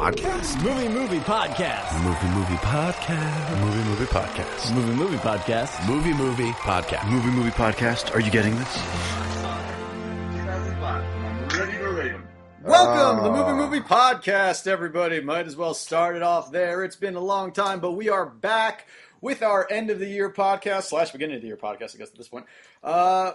podcast? 0.00 0.62
Movie 0.62 0.88
Movie 0.88 1.18
Podcast. 1.18 1.92
Movie 2.02 2.28
movie 2.28 2.56
podcast. 2.62 3.60
Movie 3.60 3.84
movie 3.84 4.06
podcast. 4.06 4.74
Movie 4.74 4.94
Movie 4.94 5.16
Podcast. 5.18 5.86
Movie 5.86 6.14
movie 6.14 6.52
podcast. 6.52 7.10
Movie 7.10 7.28
movie 7.28 7.50
podcast. 7.50 8.14
Are 8.14 8.20
you 8.20 8.30
getting 8.30 8.56
this? 8.56 8.76
Welcome 12.64 13.18
to 13.18 13.22
the 13.24 13.30
Movie 13.30 13.52
Movie 13.52 13.86
Podcast, 13.86 14.66
everybody. 14.66 15.20
Might 15.20 15.46
as 15.46 15.54
well 15.54 15.74
start 15.74 16.16
it 16.16 16.22
off 16.22 16.50
there. 16.50 16.82
It's 16.82 16.96
been 16.96 17.16
a 17.16 17.20
long 17.20 17.52
time, 17.52 17.80
but 17.80 17.92
we 17.92 18.08
are 18.08 18.24
back 18.24 18.86
with 19.20 19.42
our 19.42 19.70
end 19.70 19.90
of 19.90 19.98
the 19.98 20.08
year 20.08 20.32
podcast 20.32 20.84
slash 20.84 21.10
beginning 21.10 21.36
of 21.36 21.42
the 21.42 21.48
year 21.48 21.58
podcast, 21.58 21.94
I 21.94 21.98
guess 21.98 22.08
at 22.08 22.16
this 22.16 22.28
point. 22.28 22.46
Uh, 22.82 23.32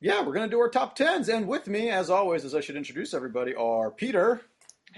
yeah, 0.00 0.26
we're 0.26 0.32
gonna 0.32 0.48
do 0.48 0.58
our 0.58 0.68
top 0.68 0.96
tens, 0.96 1.28
and 1.28 1.46
with 1.46 1.68
me, 1.68 1.90
as 1.90 2.10
always, 2.10 2.44
as 2.44 2.56
I 2.56 2.60
should 2.60 2.74
introduce 2.74 3.14
everybody, 3.14 3.54
are 3.54 3.92
Peter 3.92 4.40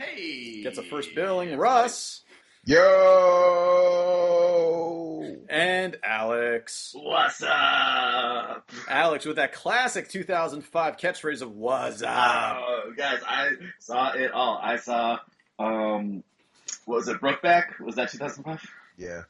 Hey! 0.01 0.63
gets 0.63 0.79
a 0.79 0.83
first 0.83 1.15
billing, 1.15 1.59
Russ, 1.59 2.23
Yo! 2.65 2.81
and 5.51 5.99
Alex. 6.03 6.95
What's 6.95 7.43
up? 7.43 8.71
Alex 8.89 9.27
with 9.27 9.37
that 9.37 9.53
classic 9.53 10.09
2005 10.09 10.97
catchphrase 10.97 11.43
of 11.43 11.55
"What's 11.55 12.01
up." 12.01 12.57
Oh, 12.61 12.95
guys, 12.97 13.21
I 13.29 13.51
saw 13.79 14.13
it 14.15 14.31
all. 14.33 14.59
I 14.63 14.77
saw, 14.77 15.19
um, 15.59 16.25
what 16.87 16.97
was 16.97 17.09
it, 17.09 17.21
Brokeback? 17.21 17.79
Was 17.81 17.97
that 17.97 18.11
2005? 18.11 18.67
Yeah. 18.97 19.25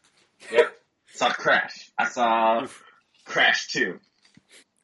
Yep. 0.52 0.72
saw 1.14 1.32
Crash. 1.32 1.90
I 1.98 2.04
saw 2.08 2.68
Crash 3.24 3.72
2. 3.72 3.98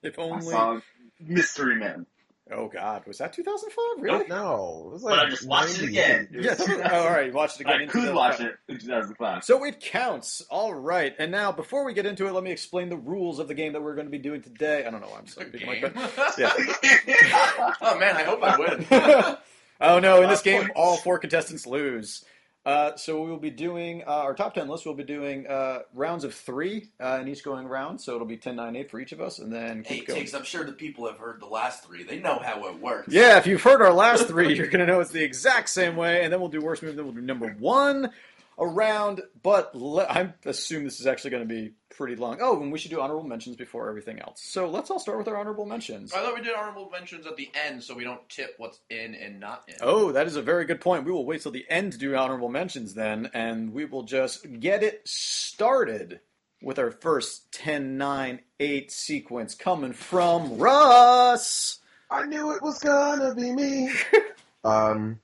If 0.03 0.19
I 0.19 0.23
only. 0.23 0.47
saw 0.47 0.81
Mystery 1.21 1.77
Man. 1.77 2.07
Oh 2.53 2.69
God, 2.69 3.05
was 3.09 3.19
that 3.19 3.33
2005? 3.33 4.03
Really? 4.05 4.27
No. 4.29 4.85
It 4.87 4.93
was 4.93 5.03
But 5.03 5.19
I 5.19 5.29
just 5.29 5.49
watched 5.49 5.81
it 5.83 5.89
again. 5.89 6.29
It 6.33 6.37
was 6.37 6.47
Yeah. 6.47 6.55
that 6.55 6.59
was- 6.61 6.67
2005. 6.69 6.93
oh, 6.93 7.05
all 7.05 7.11
right, 7.13 7.27
you 7.27 7.33
watched 7.33 7.57
it 7.61 7.63
again. 7.63 7.83
I 7.83 7.87
could 7.87 8.15
watch 8.15 8.41
it 8.41 8.57
in 8.69 8.79
2005. 8.79 9.43
So 9.45 9.65
it 9.65 9.81
counts. 9.81 10.43
All 10.49 10.73
right. 10.73 11.13
And 11.19 11.33
now, 11.33 11.51
before 11.51 11.85
we 11.85 11.93
get 11.93 12.07
into 12.07 12.29
it, 12.29 12.33
let 12.33 12.45
me 12.45 12.53
explain 12.53 12.89
the 12.89 12.97
rules 12.97 13.41
of 13.41 13.49
the 13.49 13.55
game 13.55 13.73
that 13.73 13.83
we're 13.83 13.97
going 13.97 14.07
to 14.07 14.13
be 14.13 14.19
doing 14.19 14.43
today. 14.43 14.87
I 14.87 14.91
don't 14.91 15.01
know 15.01 15.09
why 15.09 15.19
I'm 15.19 15.27
saying 15.27 15.51
people 15.51 15.69
like 15.69 15.93
that. 15.93 16.35
Yeah. 16.39 17.73
oh 17.83 17.99
man, 17.99 18.17
I 18.17 18.23
hope 18.23 18.43
I 18.43 18.57
win. 18.59 18.87
oh 19.81 19.99
no! 19.99 20.23
In 20.23 20.29
this 20.31 20.43
game, 20.43 20.71
all 20.77 20.97
four 20.99 21.19
contestants 21.19 21.67
lose. 21.67 22.25
Uh, 22.67 22.97
so 22.97 23.23
we 23.23 23.31
will 23.31 23.39
be 23.39 23.51
doing 23.51 24.03
uh, 24.09 24.11
our 24.11 24.35
top 24.35 24.55
ten 24.55 24.69
list. 24.69 24.85
We'll 24.85 24.97
be 24.97 25.05
doing 25.05 25.47
uh, 25.47 25.83
rounds 25.95 26.25
of 26.25 26.35
three 26.35 26.89
uh, 27.01 27.21
in 27.23 27.29
each 27.29 27.45
going 27.45 27.69
round. 27.69 28.01
So 28.01 28.17
it'll 28.17 28.27
be 28.27 28.37
10, 28.37 28.57
9, 28.57 28.75
8 28.75 28.91
for 28.91 28.99
each 28.99 29.13
of 29.13 29.21
us, 29.21 29.39
and 29.39 29.53
then 29.53 29.85
hey, 29.85 29.99
keep 29.99 30.09
going. 30.09 30.19
Tiggs, 30.19 30.35
I'm 30.35 30.43
sure 30.43 30.65
the 30.65 30.73
people 30.73 31.07
have 31.07 31.17
heard 31.17 31.41
the 31.41 31.47
last 31.47 31.85
three. 31.85 32.03
They 32.03 32.19
know 32.19 32.41
how 32.43 32.67
it 32.67 32.81
works. 32.81 33.13
Yeah, 33.13 33.39
if 33.39 33.47
you've 33.47 33.63
heard 33.63 33.81
our 33.81 33.93
last 33.93 34.27
three, 34.27 34.53
you're 34.57 34.67
going 34.67 34.85
to 34.85 34.93
know 34.93 34.99
it's 34.99 35.13
the 35.13 35.23
exact 35.23 35.69
same 35.69 35.95
way. 35.95 36.25
And 36.25 36.33
then 36.33 36.41
we'll 36.41 36.49
do 36.49 36.61
worst 36.61 36.83
move. 36.83 36.97
then 36.97 37.05
we'll 37.05 37.15
do 37.15 37.21
number 37.21 37.55
one 37.59 38.11
around. 38.59 39.23
But 39.43 39.75
le- 39.75 40.07
I 40.09 40.33
assume 40.45 40.85
this 40.85 41.01
is 41.01 41.07
actually 41.07 41.31
going 41.31 41.49
to 41.49 41.55
be 41.55 41.75
pretty 41.97 42.17
long. 42.17 42.39
Oh, 42.41 42.61
and 42.61 42.71
we 42.71 42.79
should 42.79 42.91
do 42.91 43.01
honorable 43.01 43.27
mentions 43.27 43.57
before 43.57 43.89
everything 43.89 44.19
else. 44.19 44.41
So 44.43 44.69
let's 44.69 44.91
all 44.91 44.99
start 44.99 45.19
with 45.19 45.29
our 45.29 45.37
honorable 45.37 45.67
mentions. 45.67 46.13
I 46.13 46.21
thought 46.21 46.35
we 46.35 46.43
did 46.43 46.55
honorable 46.55 46.91
mentions 46.91 47.27
at 47.27 47.37
the 47.37 47.51
end, 47.55 47.83
so 47.83 47.95
we 47.95 48.05
don't 48.05 48.27
tip 48.29 48.55
what's 48.59 48.81
in 48.91 49.15
and 49.15 49.41
not 49.41 49.65
in. 49.69 49.77
Oh, 49.81 50.13
that 50.13 50.27
is 50.27 50.37
a 50.37 50.43
very 50.43 50.65
good 50.65 50.81
point. 50.81 51.05
We 51.05 51.13
will 51.13 51.25
wait 51.25 51.43
till 51.43 51.53
the 51.53 51.67
end 51.69 51.93
to 51.93 51.99
do 51.99 52.15
honorable 52.15 52.49
mentions 52.49 52.95
then, 52.95 53.31
and 53.33 53.73
we 53.73 53.85
will 53.85 54.03
just 54.03 54.61
get 54.61 54.83
it 54.83 55.03
started 55.07 56.21
with 56.63 56.79
our 56.79 56.91
first 56.91 57.53
10, 57.53 57.97
9, 57.99 58.41
8 58.61 58.93
sequence 58.93 59.55
coming 59.55 59.93
from 59.93 60.59
Russ. 60.59 61.81
I 62.11 62.25
knew 62.27 62.53
it 62.55 62.63
was 62.63 62.79
gonna 62.79 63.35
be 63.35 63.53
me. 63.53 63.91
um, 64.65 65.21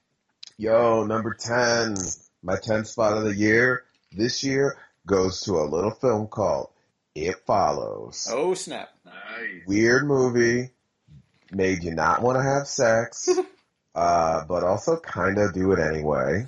yo, 0.57 1.05
number 1.05 1.35
10. 1.35 1.97
My 2.43 2.57
10th 2.57 2.89
spot 2.89 3.17
of 3.17 3.25
the 3.25 3.35
year 3.35 3.85
this 4.11 4.43
year 4.43 4.77
goes 5.07 5.43
to 5.43 5.59
a 5.59 5.65
little 5.65 5.93
film 5.93 6.27
called 6.27 6.71
It 7.15 7.37
Follows. 7.47 8.29
Oh, 8.31 8.55
snap. 8.55 8.91
Nice. 9.05 9.67
Weird 9.67 10.07
movie. 10.07 10.71
Made 11.53 11.85
you 11.85 11.95
not 11.95 12.23
want 12.23 12.39
to 12.39 12.43
have 12.43 12.67
sex. 12.67 13.29
uh, 13.95 14.45
but 14.45 14.65
also 14.65 14.97
kind 14.99 15.39
of 15.39 15.53
do 15.53 15.73
it 15.73 15.79
anyway. 15.79 16.47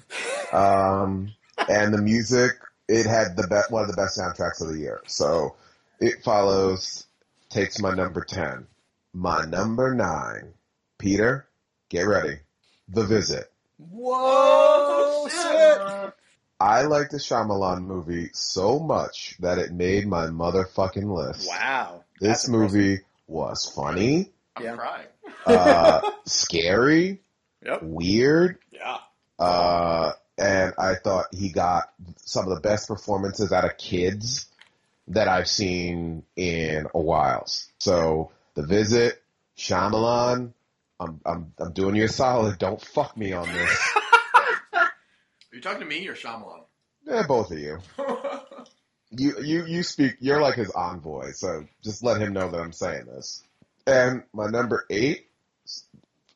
Um, 0.53 1.33
and 1.69 1.95
the 1.95 2.03
music, 2.03 2.53
it 2.89 3.07
had 3.07 3.37
the 3.37 3.47
be- 3.47 3.73
one 3.75 3.83
of 3.83 3.89
the 3.89 3.97
best 3.97 4.19
soundtracks 4.19 4.61
of 4.61 4.73
the 4.73 4.79
year. 4.79 5.01
So 5.07 5.55
it 6.01 6.23
follows, 6.25 7.07
takes 7.51 7.81
my 7.81 7.95
number 7.95 8.23
10. 8.25 8.67
My 9.13 9.45
number 9.45 9.95
9. 9.95 10.55
Peter, 10.99 11.47
get 11.89 12.03
ready. 12.03 12.39
The 12.89 13.05
Visit. 13.05 13.51
Whoa, 13.79 15.29
shit. 15.29 16.13
I 16.61 16.83
like 16.83 17.11
the 17.11 17.19
Shyamalan 17.19 17.83
movie 17.85 18.31
so 18.33 18.79
much 18.79 19.37
that 19.41 19.59
it 19.59 19.73
made 19.73 20.07
my 20.07 20.27
motherfucking 20.27 21.05
list. 21.13 21.49
Wow. 21.49 22.05
This 22.21 22.49
movie 22.49 23.01
was 23.27 23.71
funny, 23.75 24.31
I'm 24.57 24.65
Yeah. 24.65 24.77
crying. 24.77 25.07
uh, 25.47 26.01
scary, 26.27 27.21
Yep. 27.65 27.83
weird, 27.83 28.59
Yeah. 28.71 28.99
uh, 29.39 30.13
and 30.39 30.73
I 30.79 30.95
thought 30.95 31.27
he 31.35 31.51
got 31.51 31.93
some 32.25 32.49
of 32.49 32.55
the 32.55 32.61
best 32.61 32.89
performances 32.89 33.53
out 33.53 33.65
of 33.65 33.77
kids 33.77 34.47
that 35.09 35.29
I've 35.29 35.49
seen 35.49 36.23
in 36.37 36.87
a 36.95 37.01
while. 37.01 37.47
So, 37.79 38.31
The 38.55 38.63
Visit, 38.63 39.21
Shyamalan, 39.59 40.54
I'm, 41.01 41.21
I'm, 41.27 41.53
I'm 41.59 41.73
doing 41.73 41.97
you 41.97 42.05
a 42.05 42.09
solid. 42.09 42.59
Don't 42.59 42.81
fuck 42.81 43.17
me 43.17 43.33
on 43.33 43.47
this. 43.53 43.93
Are 44.75 44.91
you 45.53 45.61
talking 45.61 45.81
to 45.81 45.87
me 45.87 46.07
or 46.09 46.15
Shyamalan? 46.15 46.63
eh, 47.09 47.23
both 47.27 47.51
of 47.51 47.59
you. 47.59 47.79
You, 49.17 49.41
you, 49.41 49.65
you 49.67 49.83
speak, 49.85 50.17
you're 50.19 50.41
like 50.41 50.57
his 50.57 50.73
envoy, 50.73 51.31
so 51.35 51.67
just 51.85 52.03
let 52.03 52.21
him 52.21 52.33
know 52.33 52.51
that 52.51 52.59
I'm 52.61 52.73
saying 52.73 53.05
this. 53.07 53.45
And 53.87 54.25
my 54.33 54.47
number 54.49 54.85
eight, 54.91 55.29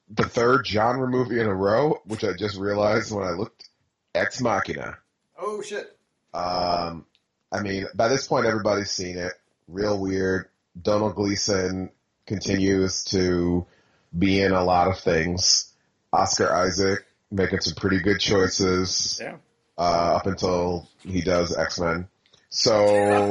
the 0.08 0.22
third 0.22 0.64
genre 0.64 1.08
movie 1.08 1.40
in 1.40 1.46
a 1.46 1.54
row, 1.54 2.00
which 2.04 2.22
I 2.22 2.34
just 2.34 2.56
realized 2.56 3.10
when 3.10 3.26
I 3.26 3.30
looked, 3.30 3.68
Ex 4.14 4.40
Machina. 4.40 4.96
Oh, 5.36 5.60
shit. 5.60 5.96
Um, 6.32 7.04
I 7.50 7.62
mean, 7.62 7.86
by 7.96 8.06
this 8.06 8.28
point, 8.28 8.46
everybody's 8.46 8.92
seen 8.92 9.18
it. 9.18 9.32
Real 9.66 9.98
weird. 9.98 10.46
Domhnall 10.80 11.14
Gleeson 11.14 11.90
continues 12.26 13.02
to 13.04 13.66
be 14.16 14.40
in 14.40 14.52
a 14.52 14.62
lot 14.64 14.88
of 14.88 14.98
things. 14.98 15.72
Oscar 16.12 16.52
Isaac 16.54 17.04
making 17.30 17.60
some 17.60 17.74
pretty 17.74 18.00
good 18.00 18.18
choices 18.20 19.18
Yeah. 19.22 19.36
uh, 19.76 20.16
up 20.16 20.26
until 20.26 20.88
he 21.00 21.20
does 21.20 21.56
X 21.56 21.78
Men. 21.78 22.08
So 22.50 23.30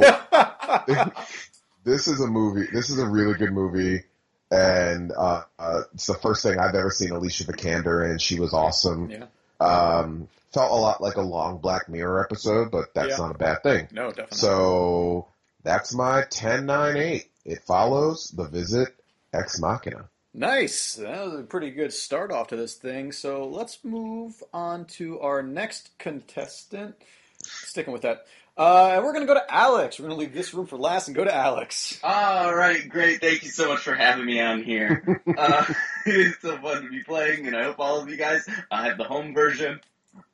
this 1.84 2.08
is 2.08 2.20
a 2.20 2.26
movie. 2.26 2.66
This 2.72 2.90
is 2.90 2.98
a 2.98 3.06
really 3.08 3.34
good 3.34 3.52
movie, 3.52 4.04
and 4.50 5.12
uh, 5.16 5.42
uh, 5.58 5.80
it's 5.94 6.06
the 6.06 6.14
first 6.14 6.42
thing 6.42 6.58
I've 6.58 6.74
ever 6.74 6.90
seen 6.90 7.10
Alicia 7.10 7.44
Vikander 7.44 8.10
in. 8.10 8.18
She 8.18 8.38
was 8.38 8.52
awesome. 8.52 9.10
yeah. 9.10 9.24
Um, 9.60 10.28
felt 10.52 10.70
a 10.70 10.74
lot 10.74 11.02
like 11.02 11.16
a 11.16 11.20
long 11.22 11.58
Black 11.58 11.88
Mirror 11.88 12.24
episode, 12.24 12.70
but 12.70 12.94
that's 12.94 13.10
Yeah. 13.10 13.16
not 13.26 13.34
a 13.34 13.38
bad 13.38 13.62
thing. 13.62 13.88
No, 13.90 14.08
definitely. 14.08 14.38
So 14.38 15.26
that's 15.64 15.92
my 15.94 16.18
1098. 16.20 17.28
It 17.44 17.62
follows 17.66 18.30
The 18.34 18.44
Visit 18.44 18.94
Ex 19.32 19.60
Machina. 19.60 20.08
Nice. 20.34 20.94
That 20.94 21.24
was 21.24 21.40
a 21.40 21.42
pretty 21.42 21.70
good 21.70 21.92
start 21.92 22.30
off 22.30 22.48
to 22.48 22.56
this 22.56 22.74
thing. 22.74 23.12
So 23.12 23.48
let's 23.48 23.84
move 23.84 24.42
on 24.52 24.84
to 24.86 25.20
our 25.20 25.42
next 25.42 25.90
contestant. 25.98 26.94
Sticking 27.42 27.92
with 27.92 28.02
that. 28.02 28.26
Uh, 28.58 28.90
and 28.94 29.04
we're 29.04 29.12
going 29.12 29.24
to 29.24 29.32
go 29.32 29.38
to 29.38 29.54
Alex. 29.54 29.98
We're 29.98 30.08
going 30.08 30.18
to 30.18 30.20
leave 30.20 30.34
this 30.34 30.52
room 30.52 30.66
for 30.66 30.76
last 30.76 31.06
and 31.06 31.16
go 31.16 31.22
to 31.22 31.34
Alex. 31.34 32.00
All 32.02 32.52
right, 32.52 32.88
great. 32.88 33.20
Thank 33.20 33.44
you 33.44 33.50
so 33.50 33.68
much 33.68 33.78
for 33.78 33.94
having 33.94 34.26
me 34.26 34.40
on 34.40 34.64
here. 34.64 35.22
uh, 35.38 35.64
it's 36.06 36.42
so 36.42 36.56
fun 36.58 36.82
to 36.82 36.88
be 36.90 37.04
playing, 37.04 37.46
and 37.46 37.56
I 37.56 37.62
hope 37.62 37.76
all 37.78 38.00
of 38.00 38.08
you 38.10 38.16
guys 38.16 38.44
uh, 38.72 38.82
have 38.82 38.98
the 38.98 39.04
home 39.04 39.32
version, 39.32 39.80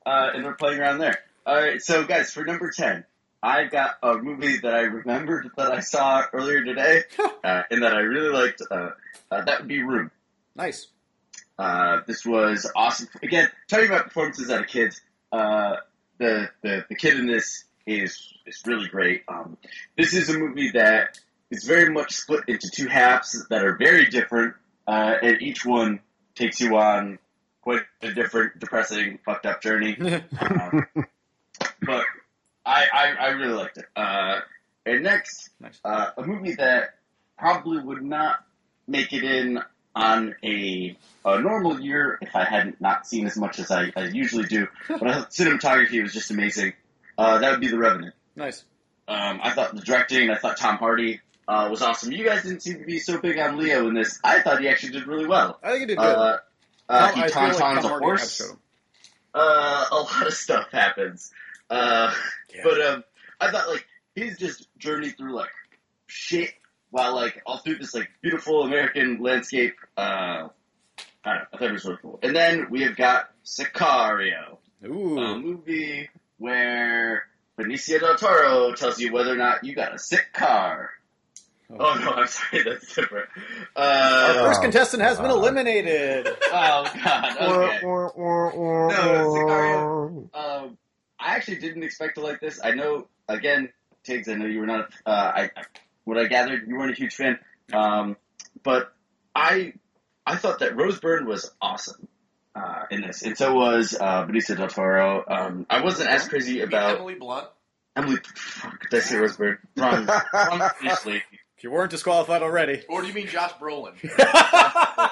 uh, 0.07 0.31
and 0.35 0.43
we're 0.43 0.55
playing 0.55 0.81
around 0.81 0.99
there. 0.99 1.19
All 1.45 1.55
right, 1.55 1.83
so 1.83 2.05
guys, 2.05 2.33
for 2.33 2.47
number 2.47 2.71
ten, 2.71 3.05
I 3.45 3.65
got 3.65 3.97
a 4.03 4.17
movie 4.17 4.57
that 4.57 4.75
I 4.75 4.81
remembered 4.81 5.51
that 5.59 5.71
I 5.71 5.81
saw 5.81 6.25
earlier 6.33 6.65
today, 6.65 7.03
uh, 7.45 7.63
and 7.71 7.83
that 7.83 7.93
I 7.93 8.01
really 8.01 8.31
liked. 8.31 8.63
Uh, 8.71 8.91
uh, 9.31 9.45
that 9.45 9.61
would 9.61 9.69
be 9.69 9.83
Room. 9.83 10.11
Nice. 10.57 10.87
Uh, 11.59 12.01
this 12.07 12.25
was 12.25 12.71
awesome. 12.75 13.07
Again, 13.23 13.51
talking 13.69 13.87
about 13.87 14.05
performances 14.05 14.49
out 14.49 14.61
of 14.61 14.67
kids, 14.67 15.03
uh, 15.31 15.77
the, 16.17 16.49
the 16.63 16.87
the 16.89 16.95
kid 16.95 17.19
in 17.19 17.27
this 17.27 17.65
is 17.87 18.33
is 18.47 18.63
really 18.67 18.89
great. 18.89 19.25
Um, 19.29 19.59
this 19.95 20.15
is 20.15 20.31
a 20.31 20.39
movie 20.39 20.71
that 20.71 21.21
is 21.51 21.65
very 21.65 21.93
much 21.93 22.15
split 22.15 22.45
into 22.49 22.71
two 22.75 22.89
halves 22.89 23.47
that 23.51 23.63
are 23.63 23.77
very 23.77 24.07
different, 24.07 24.55
uh, 24.87 25.17
and 25.21 25.43
each 25.43 25.67
one 25.67 26.01
takes 26.35 26.61
you 26.61 26.79
on 26.79 27.19
quite 27.61 27.83
a 28.01 28.11
different, 28.11 28.59
depressing, 28.59 29.19
fucked 29.23 29.45
up 29.45 29.61
journey. 29.63 29.99
But 31.87 32.05
I, 32.65 32.87
I 32.93 33.15
I 33.21 33.29
really 33.31 33.55
liked 33.55 33.79
it. 33.79 33.87
Uh, 33.95 34.41
and 34.87 35.03
next, 35.03 35.51
Nice. 35.61 35.79
uh, 35.85 36.11
a 36.17 36.23
movie 36.27 36.55
that 36.55 36.95
probably 37.39 37.83
would 37.83 38.03
not 38.03 38.45
make 38.87 39.13
it 39.13 39.25
in 39.25 39.61
on 39.95 40.35
a, 40.43 40.97
a 41.25 41.41
normal 41.41 41.81
year, 41.81 42.19
if 42.21 42.35
I 42.35 42.45
hadn't 42.45 42.81
not 42.81 43.07
seen 43.07 43.27
as 43.27 43.37
much 43.37 43.59
as 43.59 43.71
I, 43.71 43.93
I 43.97 44.07
usually 44.07 44.45
do, 44.45 44.67
but 44.89 45.03
I 45.07 45.15
cinematography 45.27 46.03
was 46.03 46.13
just 46.13 46.31
amazing. 46.31 46.73
Uh, 47.17 47.39
that 47.39 47.53
would 47.53 47.61
be 47.61 47.69
The 47.69 47.79
Revenant. 47.79 48.15
Nice. 48.35 48.65
Um, 49.07 49.41
I 49.43 49.51
thought 49.51 49.75
the 49.75 49.83
directing, 49.83 50.31
I 50.31 50.37
thought 50.37 50.57
Tom 50.57 50.79
Hardy 50.79 51.21
uh, 51.47 51.69
was 51.71 51.83
awesome. 51.83 52.11
You 52.11 52.25
guys 52.25 52.43
didn't 52.43 52.61
seem 52.61 52.79
to 52.79 52.85
be 52.85 52.99
so 52.99 53.21
big 53.21 53.39
on 53.39 53.57
Leo 53.57 53.87
in 53.87 53.95
this. 53.95 54.19
I 54.25 54.41
thought 54.41 54.61
he 54.61 54.69
actually 54.69 54.93
did 54.93 55.07
really 55.07 55.27
well. 55.27 55.59
I 55.63 55.71
think 55.71 55.81
he 55.81 55.87
did 55.87 55.99
good. 55.99 56.05
Uh, 56.05 56.39
uh, 56.89 57.11
Tom- 57.11 57.15
he 57.15 57.33
I 57.33 57.53
like 57.53 57.85
a 57.85 57.89
horse. 57.89 58.41
Uh, 59.35 59.85
a 59.91 59.97
lot 59.97 60.27
of 60.27 60.33
stuff 60.33 60.71
happens. 60.73 61.33
Uh, 61.71 62.13
Yeah. 62.55 62.61
But 62.65 62.81
um, 62.83 63.05
I 63.41 63.51
thought 63.51 63.69
like 63.69 63.87
his 64.15 64.39
just 64.39 64.69
journey 64.79 65.11
through 65.11 65.35
like 65.35 65.51
shit 66.07 66.51
while 66.91 67.15
like 67.17 67.43
all 67.47 67.59
through 67.59 67.77
this 67.79 67.95
like 67.95 68.09
beautiful 68.23 68.63
American 68.63 69.21
landscape. 69.23 69.75
Uh, 69.97 70.49
I 71.27 71.33
don't 71.33 71.35
know. 71.37 71.45
I 71.53 71.57
thought 71.59 71.69
it 71.69 71.73
was 71.73 71.85
really 71.85 71.99
cool. 72.03 72.19
And 72.23 72.37
then 72.37 72.67
we 72.71 72.83
have 72.83 72.97
got 72.97 73.31
Sicario, 73.45 74.59
Ooh. 74.87 75.19
a 75.19 75.39
movie 75.39 76.09
where 76.39 77.25
Benicio 77.59 77.99
del 78.01 78.17
Toro 78.17 78.75
tells 78.75 79.01
you 79.01 79.13
whether 79.13 79.33
or 79.33 79.37
not 79.37 79.65
you 79.65 79.75
got 79.75 79.95
a 79.95 79.99
sick 79.99 80.33
car. 80.33 80.91
Oh 81.71 81.95
no, 81.99 82.11
I'm 82.13 82.27
sorry, 82.29 82.63
that's 82.63 82.95
different. 82.95 83.29
Our 83.75 83.85
Uh, 83.85 84.35
first 84.47 84.61
Oh, 84.61 84.63
contestant 84.63 85.03
has 85.03 85.19
been 85.19 85.31
eliminated. 85.31 86.29
oh 86.29 86.85
god, 87.03 87.37
okay. 87.41 87.81
Sicario. 89.03 90.29
Um, 90.35 90.79
I 91.25 91.37
actually 91.37 91.59
didn't 91.59 91.83
expect 91.83 92.17
to 92.17 92.21
like 92.21 92.39
this. 92.41 92.61
I 92.63 92.73
know, 92.73 93.09
again, 93.29 93.71
Tiggs, 94.05 94.29
I 94.29 94.35
know 94.35 94.47
you 94.47 94.61
were 94.61 94.67
not, 94.67 94.91
uh, 95.07 95.11
I, 95.11 95.43
I- 95.57 95.63
what 96.05 96.19
I 96.19 96.27
gathered, 96.27 96.69
you 96.69 96.77
weren't 96.77 96.93
a 96.93 96.95
huge 96.95 97.15
fan. 97.15 97.39
Um, 97.73 98.17
but 98.63 98.93
I, 99.35 99.73
I 100.27 100.37
thought 100.37 100.59
that 100.59 100.77
Rose 100.77 101.01
Byrne 101.01 101.27
was 101.27 101.51
awesome, 101.63 102.09
uh, 102.55 102.83
in 102.91 103.01
this. 103.01 103.23
And 103.23 103.39
so 103.39 103.55
was, 103.55 103.97
uh, 103.99 104.27
Benicio 104.27 104.55
del 104.59 104.69
Toro. 104.69 105.25
Um, 105.27 105.67
I 105.71 105.83
wasn't 105.83 106.11
as 106.11 106.29
crazy 106.29 106.61
about 106.61 106.99
Emily 106.99 107.15
Blunt. 107.15 107.49
Emily, 107.97 108.19
fuck, 108.37 108.91
did 108.91 108.99
I 108.99 109.01
say 109.01 109.17
Rose 109.17 109.37
Byrne? 109.39 109.57
Wrong, 109.79 110.07
wrong. 110.07 110.71
If 110.83 111.63
you 111.63 111.71
weren't 111.71 111.91
disqualified 111.91 112.43
already. 112.43 112.83
Or 112.91 113.01
do 113.01 113.09
you 113.09 113.15
mean 113.15 113.29
Josh 113.29 113.53
Brolin? 113.55 113.95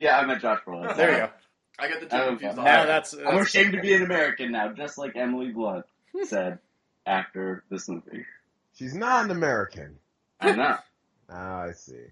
Yeah, 0.00 0.16
I 0.16 0.24
meant 0.26 0.40
Josh 0.40 0.60
Brolin. 0.64 0.94
there 0.96 1.10
you 1.12 1.18
go. 1.18 1.30
I 1.78 1.88
got 1.88 2.00
the 2.00 2.06
two 2.06 2.16
Oh, 2.16 2.26
confused. 2.30 2.56
God. 2.56 2.64
Now 2.64 2.70
already. 2.72 2.88
that's, 2.88 3.14
I'm 3.14 3.38
ashamed 3.38 3.72
to 3.74 3.80
be 3.80 3.94
an 3.94 4.02
American 4.02 4.52
now, 4.52 4.72
just 4.72 4.98
like 4.98 5.16
Emily 5.16 5.50
Blunt 5.50 5.84
said 6.24 6.58
after 7.06 7.62
this 7.70 7.88
movie. 7.88 8.24
She's 8.74 8.94
not 8.94 9.24
an 9.26 9.30
American. 9.30 9.98
I'm 10.40 10.56
not, 10.56 10.84
Ah, 11.30 11.62
I 11.62 11.72
see. 11.72 12.04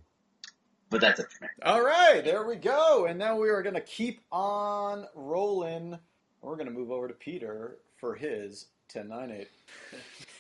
but 0.91 1.01
that's 1.01 1.19
it 1.21 1.27
for 1.33 1.45
me. 1.45 1.49
all 1.65 1.83
right. 1.83 2.23
There 2.25 2.47
we 2.47 2.57
go. 2.57 3.07
And 3.07 3.19
now 3.19 3.37
we 3.39 3.49
are 3.51 3.63
going 3.63 3.75
to 3.75 3.81
keep 3.81 4.21
on 4.31 5.07
rolling. 5.15 5.99
We're 6.43 6.57
going 6.57 6.67
to 6.69 6.73
move 6.73 6.91
over 6.91 7.09
to 7.09 7.15
Peter 7.15 7.79
for 7.99 8.15
his 8.15 8.67
1098. 8.93 9.49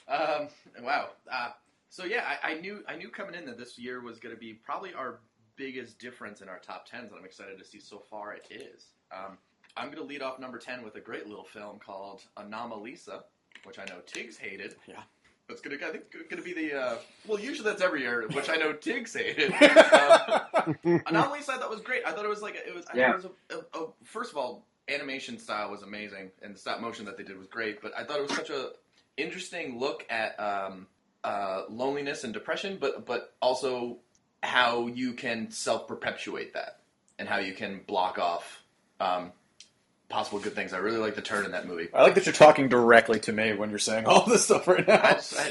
Um, 0.08 0.46
wow. 0.84 1.08
Uh, 1.28 1.49
so 1.88 2.05
yeah, 2.05 2.23
I, 2.44 2.52
I 2.52 2.61
knew 2.61 2.84
I 2.87 2.94
knew 2.94 3.08
coming 3.08 3.34
in 3.34 3.44
that 3.46 3.58
this 3.58 3.76
year 3.76 4.00
was 4.00 4.20
going 4.20 4.32
to 4.32 4.38
be 4.38 4.52
probably 4.52 4.94
our 4.94 5.19
biggest 5.56 5.99
difference 5.99 6.40
in 6.43 6.49
our 6.49 6.61
top 6.61 6.87
tens, 6.88 7.11
and 7.11 7.19
I'm 7.19 7.25
excited 7.25 7.58
to 7.58 7.64
see 7.64 7.81
so 7.81 7.99
far 8.08 8.32
it 8.32 8.46
is. 8.49 8.84
Um, 9.12 9.38
I'm 9.76 9.86
going 9.86 9.98
to 9.98 10.04
lead 10.04 10.22
off 10.22 10.38
number 10.38 10.58
ten 10.58 10.82
with 10.82 10.94
a 10.96 11.00
great 11.00 11.26
little 11.26 11.44
film 11.44 11.78
called 11.78 12.22
Anomalisa, 12.36 13.22
which 13.64 13.78
I 13.78 13.84
know 13.84 14.00
Tiggs 14.06 14.36
hated. 14.36 14.76
Yeah. 14.86 15.02
That's 15.48 15.60
gonna, 15.60 15.76
I 15.76 15.92
think, 15.92 16.04
gonna 16.28 16.42
be 16.42 16.52
the. 16.54 16.74
Uh, 16.76 16.96
well, 17.28 17.38
usually 17.38 17.68
that's 17.70 17.80
every 17.80 18.00
year, 18.00 18.26
which 18.32 18.50
I 18.50 18.56
know 18.56 18.72
Tiggs 18.80 19.14
hated. 19.14 19.52
um, 19.52 19.58
Anomalisa, 20.84 21.50
I 21.50 21.58
thought 21.58 21.70
was 21.70 21.80
great. 21.82 22.02
I 22.04 22.10
thought 22.10 22.24
it 22.24 22.28
was 22.28 22.42
like 22.42 22.56
it 22.56 22.74
was. 22.74 22.84
I 22.92 22.96
Yeah. 22.96 23.12
thought 23.12 23.30
it 23.50 23.52
was 23.52 23.64
a, 23.74 23.78
a, 23.78 23.82
a, 23.84 23.88
first 24.02 24.32
of 24.32 24.38
all, 24.38 24.64
animation 24.88 25.38
style 25.38 25.70
was 25.70 25.82
amazing, 25.82 26.32
and 26.42 26.52
the 26.54 26.58
stop 26.58 26.80
motion 26.80 27.04
that 27.04 27.16
they 27.16 27.22
did 27.22 27.38
was 27.38 27.46
great. 27.46 27.80
But 27.80 27.92
I 27.96 28.02
thought 28.02 28.18
it 28.18 28.22
was 28.22 28.34
such 28.34 28.50
a 28.50 28.70
interesting 29.16 29.78
look 29.78 30.04
at 30.10 30.38
um, 30.40 30.88
uh, 31.22 31.62
loneliness 31.68 32.24
and 32.24 32.34
depression, 32.34 32.78
but 32.80 33.06
but 33.06 33.34
also 33.40 33.98
how 34.42 34.88
you 34.88 35.12
can 35.12 35.52
self 35.52 35.86
perpetuate 35.86 36.54
that 36.54 36.80
and 37.20 37.28
how 37.28 37.38
you 37.38 37.54
can 37.54 37.82
block 37.86 38.18
off 38.18 38.62
um, 39.00 39.32
possible 40.08 40.38
good 40.38 40.54
things. 40.54 40.72
I 40.72 40.78
really 40.78 40.98
like 40.98 41.14
the 41.14 41.22
turn 41.22 41.44
in 41.44 41.52
that 41.52 41.66
movie. 41.66 41.88
I 41.93 42.02
like 42.02 42.14
that 42.14 42.26
you're 42.26 42.32
talking 42.32 42.69
directly 42.69 43.20
to 43.20 43.32
me 43.32 43.52
when 43.54 43.70
you're 43.70 43.78
saying 43.78 44.06
all 44.06 44.25
this 44.26 44.44
stuff 44.44 44.66
right 44.69 44.88
I 44.88 44.93
now. 44.96 45.12
just, 45.14 45.38
I, 45.38 45.48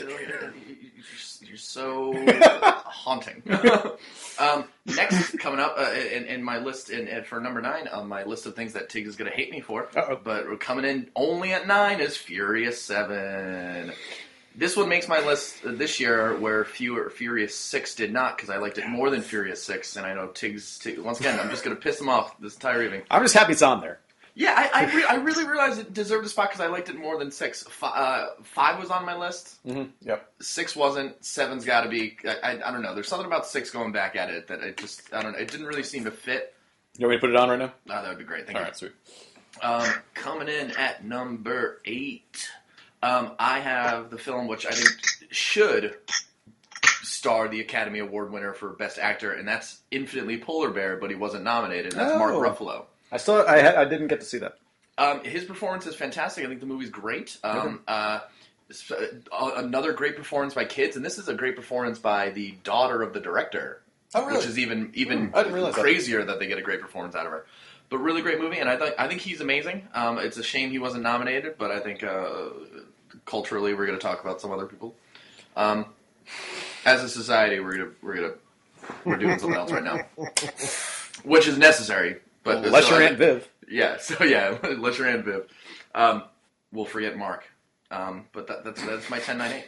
you're 1.42 1.58
so 1.58 2.14
haunting. 2.86 3.44
um, 4.40 4.66
next, 4.86 5.38
coming 5.40 5.60
up 5.60 5.76
uh, 5.78 5.92
in, 5.94 6.26
in 6.26 6.44
my 6.44 6.58
list, 6.58 6.90
in, 6.90 7.08
in- 7.08 7.24
for 7.24 7.40
number 7.40 7.62
nine 7.62 7.88
on 7.88 8.08
my 8.10 8.24
list 8.24 8.46
of 8.46 8.56
things 8.56 8.74
that 8.74 8.90
Tig 8.90 9.08
is 9.08 9.16
going 9.16 9.30
to 9.30 9.36
hate 9.36 9.52
me 9.52 9.62
for, 9.62 9.88
Uh-oh. 9.96 10.20
but 10.24 10.60
coming 10.60 10.86
in 10.86 11.10
only 11.16 11.54
at 11.54 11.68
nine 11.68 12.02
is 12.02 12.18
Furious 12.18 12.82
Seven. 12.82 13.92
This 14.58 14.78
one 14.78 14.88
makes 14.88 15.08
my 15.08 15.20
list 15.20 15.58
this 15.64 16.00
year, 16.00 16.38
where 16.38 16.64
Fewer, 16.64 17.10
Furious 17.10 17.56
Six 17.56 17.96
did 17.96 18.14
not, 18.14 18.38
because 18.38 18.50
I 18.50 18.58
liked 18.58 18.78
it 18.78 18.88
more 18.88 19.10
than 19.10 19.22
Furious 19.22 19.62
Six, 19.62 19.96
and 19.98 20.06
I 20.06 20.14
know 20.14 20.28
Tig's. 20.28 20.80
Tig, 20.80 21.00
once 21.00 21.20
again, 21.20 21.40
I'm 21.40 21.50
just 21.50 21.64
going 21.64 21.76
to 21.76 21.82
piss 21.82 22.00
him 22.00 22.10
off 22.10 22.40
this 22.40 22.56
entire 22.56 22.84
evening. 22.84 23.02
I'm 23.12 23.22
just 23.22 23.34
happy 23.34 23.52
it's 23.52 23.62
on 23.62 23.82
there. 23.82 24.00
Yeah, 24.38 24.54
I 24.58 24.84
I, 24.84 24.96
re- 24.96 25.06
I 25.10 25.16
really 25.16 25.46
realized 25.46 25.80
it 25.80 25.94
deserved 25.94 26.26
a 26.26 26.30
spot 26.30 26.50
because 26.50 26.60
I 26.60 26.68
liked 26.68 26.90
it 26.90 26.98
more 26.98 27.18
than 27.18 27.32
six. 27.32 27.64
Fi 27.64 27.88
uh, 27.88 28.28
five 28.44 28.80
was 28.80 28.92
on 28.92 29.06
my 29.06 29.16
list. 29.18 29.66
Mm-hmm. 29.66 29.92
Yep. 30.02 30.30
Six 30.42 30.76
wasn't. 30.76 31.24
Seven's 31.24 31.64
got 31.64 31.82
to 31.82 31.90
be. 31.90 32.18
I, 32.26 32.52
I, 32.52 32.70
I 32.70 32.72
don't 32.72 32.82
know. 32.82 32.94
There's 32.94 33.08
something 33.08 33.28
about 33.28 33.48
six 33.48 33.72
going 33.72 33.94
back 33.94 34.16
at 34.18 34.30
it 34.30 34.48
that 34.48 34.60
it 34.62 34.78
just. 34.78 35.14
I 35.14 35.22
don't 35.22 35.32
know. 35.34 35.40
It 35.40 35.50
didn't 35.50 35.66
really 35.68 35.84
seem 35.84 36.04
to 36.04 36.12
fit. 36.12 36.54
You 36.98 37.08
want 37.08 37.12
me 37.12 37.18
to 37.18 37.22
put 37.22 37.30
it 37.30 37.36
on 37.36 37.50
right 37.50 37.60
now? 37.60 37.74
Uh, 37.90 38.02
that 38.02 38.10
would 38.10 38.18
be 38.18 38.24
great. 38.26 38.46
Thank 38.46 38.58
All 38.58 38.62
you. 38.62 38.66
right, 38.66 38.76
sweet. 38.78 38.92
Um, 39.62 39.90
coming 40.14 40.50
in 40.50 40.72
at 40.72 41.06
number 41.06 41.82
eight, 41.86 42.50
um, 43.06 43.32
I 43.40 43.60
have 43.60 44.10
the 44.10 44.18
film 44.18 44.48
which 44.48 44.66
I 44.66 44.72
think 44.72 44.90
should 45.32 45.96
star 47.04 47.48
the 47.48 47.62
Academy 47.62 48.00
Award 48.00 48.32
winner 48.32 48.54
for 48.54 48.70
Best 48.70 48.98
Actor, 49.00 49.34
and 49.34 49.48
that's 49.48 49.80
Infinitely 49.92 50.40
Polar 50.40 50.72
Bear, 50.72 50.98
but 50.98 51.10
he 51.10 51.16
wasn't 51.16 51.44
nominated. 51.44 51.94
And 51.94 52.02
that's 52.02 52.18
Mark 52.18 52.34
Oh. 52.34 52.40
Ruffalo. 52.42 52.86
I 53.12 53.18
still, 53.18 53.46
I, 53.48 53.76
I 53.82 53.86
didn't 53.86 54.08
get 54.08 54.20
to 54.22 54.26
see 54.26 54.40
that. 54.40 54.58
Um, 54.98 55.24
his 55.24 55.44
performance 55.44 55.86
is 55.86 55.96
fantastic. 55.96 56.44
I 56.46 56.48
think 56.48 56.60
the 56.60 56.66
movie's 56.66 56.90
great. 56.90 57.38
Um, 57.44 57.82
uh, 57.88 58.20
uh, 58.92 59.52
another 59.58 59.94
great 59.94 60.16
performance 60.16 60.54
by 60.54 60.66
kids, 60.66 60.96
and 60.96 61.06
this 61.06 61.18
is 61.18 61.28
a 61.28 61.34
great 61.34 61.56
performance 61.56 62.00
by 62.00 62.30
the 62.32 62.52
daughter 62.64 63.02
of 63.04 63.14
the 63.14 63.20
director, 63.20 63.82
Oh, 64.16 64.26
really? 64.26 64.38
which 64.38 64.48
is 64.48 64.58
even 64.58 64.92
even 64.96 65.28
Hmm, 65.28 65.36
I 65.36 65.44
that. 65.44 65.74
crazier 65.74 66.24
that. 66.24 66.40
they 66.40 66.48
get 66.48 66.58
a 66.58 66.62
great 66.64 66.82
performance 66.82 67.16
out 67.16 67.26
of 67.26 67.32
her. 67.32 67.46
But 67.90 68.00
really 68.00 68.22
great 68.24 68.40
movie, 68.40 68.58
and 68.58 68.68
I 68.70 68.78
think 68.78 68.96
I 68.98 69.08
think 69.08 69.22
he's 69.22 69.42
amazing. 69.42 69.88
Um, 69.94 70.18
it's 70.18 70.38
a 70.38 70.44
shame 70.44 70.72
he 70.72 70.80
wasn't 70.80 71.04
nominated, 71.04 71.58
but 71.60 71.70
I 71.72 71.80
think 71.80 72.04
uh, 72.04 72.50
culturally 73.26 73.74
we're 73.74 73.86
going 73.86 73.98
to 73.98 74.04
talk 74.04 74.24
about 74.24 74.42
some 74.42 74.52
other 74.52 74.66
people. 74.66 74.96
Um, 75.56 75.86
as 76.86 77.04
a 77.04 77.10
society, 77.10 77.60
we're 77.60 77.78
gonna 77.78 77.92
we're 78.02 78.16
gonna 78.16 78.34
we're 79.06 79.16
doing 79.18 79.40
something 79.40 79.58
else 79.58 79.72
right 79.72 79.84
now, 79.84 80.00
which 81.24 81.48
is 81.48 81.58
necessary. 81.58 82.18
But 82.44 82.66
Unless 82.66 82.86
so 82.88 82.96
your 82.96 83.04
I- 83.04 83.08
Aunt 83.10 83.18
Viv. 83.18 83.50
yeah, 83.70 83.98
so 84.00 84.24
yeah, 84.24 84.58
let 84.78 84.98
your 84.98 85.08
Aunt 85.08 85.26
Viv. 85.26 85.48
Um, 85.96 86.24
we'll 86.72 86.86
forget 86.86 87.18
Mark. 87.18 87.44
Um, 87.92 88.26
but 88.34 88.48
that, 88.48 88.64
that's 88.64 88.84
that's 88.86 89.10
my 89.10 89.20
ten 89.20 89.38
nine 89.38 89.52
eight. 89.54 89.68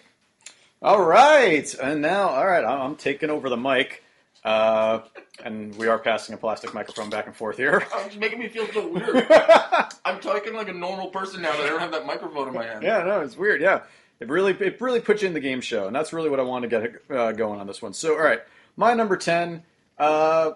All 0.81 1.01
right, 1.03 1.73
and 1.81 2.01
now, 2.01 2.29
all 2.29 2.45
right, 2.45 2.63
I'm 2.63 2.95
taking 2.95 3.29
over 3.31 3.49
the 3.49 3.57
mic, 3.57 4.03
uh, 4.47 5.03
and 5.43 5.75
we 5.75 5.87
are 5.87 5.99
passing 5.99 6.33
a 6.33 6.37
plastic 6.37 6.73
microphone 6.73 7.09
back 7.09 7.27
and 7.27 7.35
forth 7.35 7.57
here. 7.57 7.85
It's 8.05 8.15
making 8.15 8.39
me 8.39 8.47
feel 8.47 8.65
so 8.71 8.87
weird. 8.87 9.27
I'm 10.05 10.21
talking 10.21 10.53
like 10.53 10.69
a 10.69 10.73
normal 10.73 11.07
person 11.07 11.41
now 11.41 11.51
that 11.51 11.61
I 11.61 11.67
don't 11.67 11.81
have 11.81 11.91
that 11.91 12.05
microphone 12.05 12.47
in 12.47 12.53
my 12.53 12.63
hand. 12.63 12.81
yeah, 12.81 13.03
no, 13.03 13.19
it's 13.19 13.35
weird. 13.35 13.59
Yeah, 13.61 13.81
it 14.21 14.29
really, 14.29 14.53
it 14.53 14.79
really 14.79 15.01
puts 15.01 15.21
you 15.21 15.27
in 15.27 15.33
the 15.33 15.41
game 15.41 15.59
show, 15.59 15.87
and 15.87 15.95
that's 15.95 16.13
really 16.13 16.29
what 16.29 16.39
I 16.39 16.43
want 16.43 16.63
to 16.63 16.69
get 16.69 17.01
uh, 17.11 17.33
going 17.33 17.59
on 17.59 17.67
this 17.67 17.81
one. 17.81 17.91
So, 17.91 18.13
all 18.13 18.21
right, 18.21 18.39
my 18.77 18.93
number 18.93 19.17
ten 19.17 19.63
uh, 19.97 20.51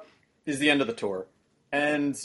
is 0.45 0.59
the 0.59 0.69
end 0.69 0.79
of 0.79 0.87
the 0.87 0.93
tour, 0.93 1.25
and 1.73 2.15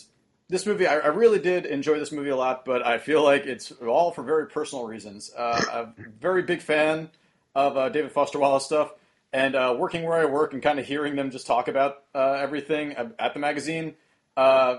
this 0.49 0.67
movie, 0.67 0.87
I, 0.87 0.99
I 0.99 1.09
really 1.09 1.41
did 1.41 1.67
enjoy 1.67 1.99
this 1.99 2.13
movie 2.13 2.31
a 2.31 2.37
lot, 2.37 2.65
but 2.65 2.87
I 2.87 2.99
feel 2.99 3.25
like 3.25 3.45
it's 3.47 3.73
all 3.73 4.13
for 4.13 4.23
very 4.23 4.47
personal 4.47 4.87
reasons. 4.87 5.33
Uh, 5.37 5.61
I'm 5.73 6.05
a 6.05 6.09
very 6.21 6.43
big 6.43 6.63
fan 6.63 7.11
of 7.57 7.77
uh, 7.77 7.89
David 7.89 8.13
Foster 8.13 8.39
Wallace 8.39 8.65
stuff, 8.67 8.93
and 9.33 9.55
uh, 9.55 9.75
working 9.79 10.05
where 10.05 10.19
I 10.19 10.25
work 10.27 10.53
and 10.53 10.63
kind 10.63 10.79
of 10.79 10.87
hearing 10.87 11.17
them 11.17 11.31
just 11.31 11.47
talk 11.47 11.69
about 11.69 12.03
uh, 12.15 12.33
everything 12.33 12.93
at 12.93 13.35
the 13.35 13.41
magazine. 13.41 13.95
Uh, 14.37 14.79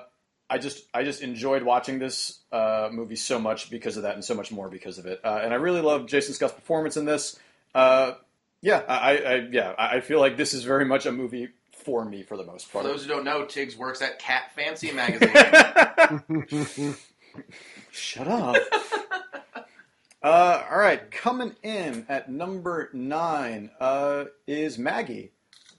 I 0.49 0.57
just 0.57 0.85
I 0.93 1.03
just 1.03 1.21
enjoyed 1.21 1.63
watching 1.63 1.99
this 1.99 2.39
uh, 2.51 2.89
movie 2.91 3.17
so 3.17 3.39
much 3.39 3.69
because 3.69 3.97
of 3.97 4.03
that, 4.03 4.15
and 4.15 4.23
so 4.23 4.33
much 4.33 4.51
more 4.51 4.69
because 4.69 4.97
of 4.97 5.05
it. 5.05 5.19
Uh, 5.23 5.41
and 5.43 5.53
I 5.53 5.57
really 5.57 5.81
love 5.81 6.07
Jason 6.07 6.33
Scott's 6.33 6.53
performance 6.53 6.95
in 6.95 7.05
this. 7.05 7.37
Uh, 7.75 8.13
yeah, 8.61 8.81
I, 8.87 9.17
I 9.17 9.35
yeah 9.51 9.73
I 9.77 9.97
I 9.97 10.01
feel 10.01 10.19
like 10.19 10.37
this 10.37 10.53
is 10.53 10.63
very 10.63 10.85
much 10.85 11.05
a 11.05 11.11
movie 11.11 11.49
for 11.73 12.05
me 12.05 12.23
for 12.23 12.37
the 12.37 12.43
most 12.43 12.71
part. 12.71 12.85
For 12.85 12.91
those 12.91 13.03
who 13.03 13.09
don't 13.09 13.25
know, 13.25 13.45
Tiggs 13.45 13.77
works 13.77 14.01
at 14.01 14.19
Cat 14.19 14.51
Fancy 14.55 14.91
magazine. 14.91 15.29
Shut 17.91 18.27
up. 18.27 18.55
uh, 20.23 20.63
all 20.69 20.77
right, 20.77 21.09
coming 21.11 21.55
in 21.63 22.05
at 22.09 22.29
number 22.29 22.89
nine 22.93 23.71
uh, 23.79 24.25
is 24.47 24.77
Maggie. 24.77 25.31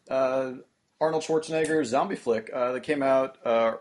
Uh, 0.08 0.52
Arnold 1.00 1.22
Schwarzenegger 1.22 1.84
zombie 1.84 2.16
flick 2.16 2.50
uh, 2.52 2.72
that 2.72 2.82
came 2.82 3.02
out 3.02 3.38
uh, 3.44 3.74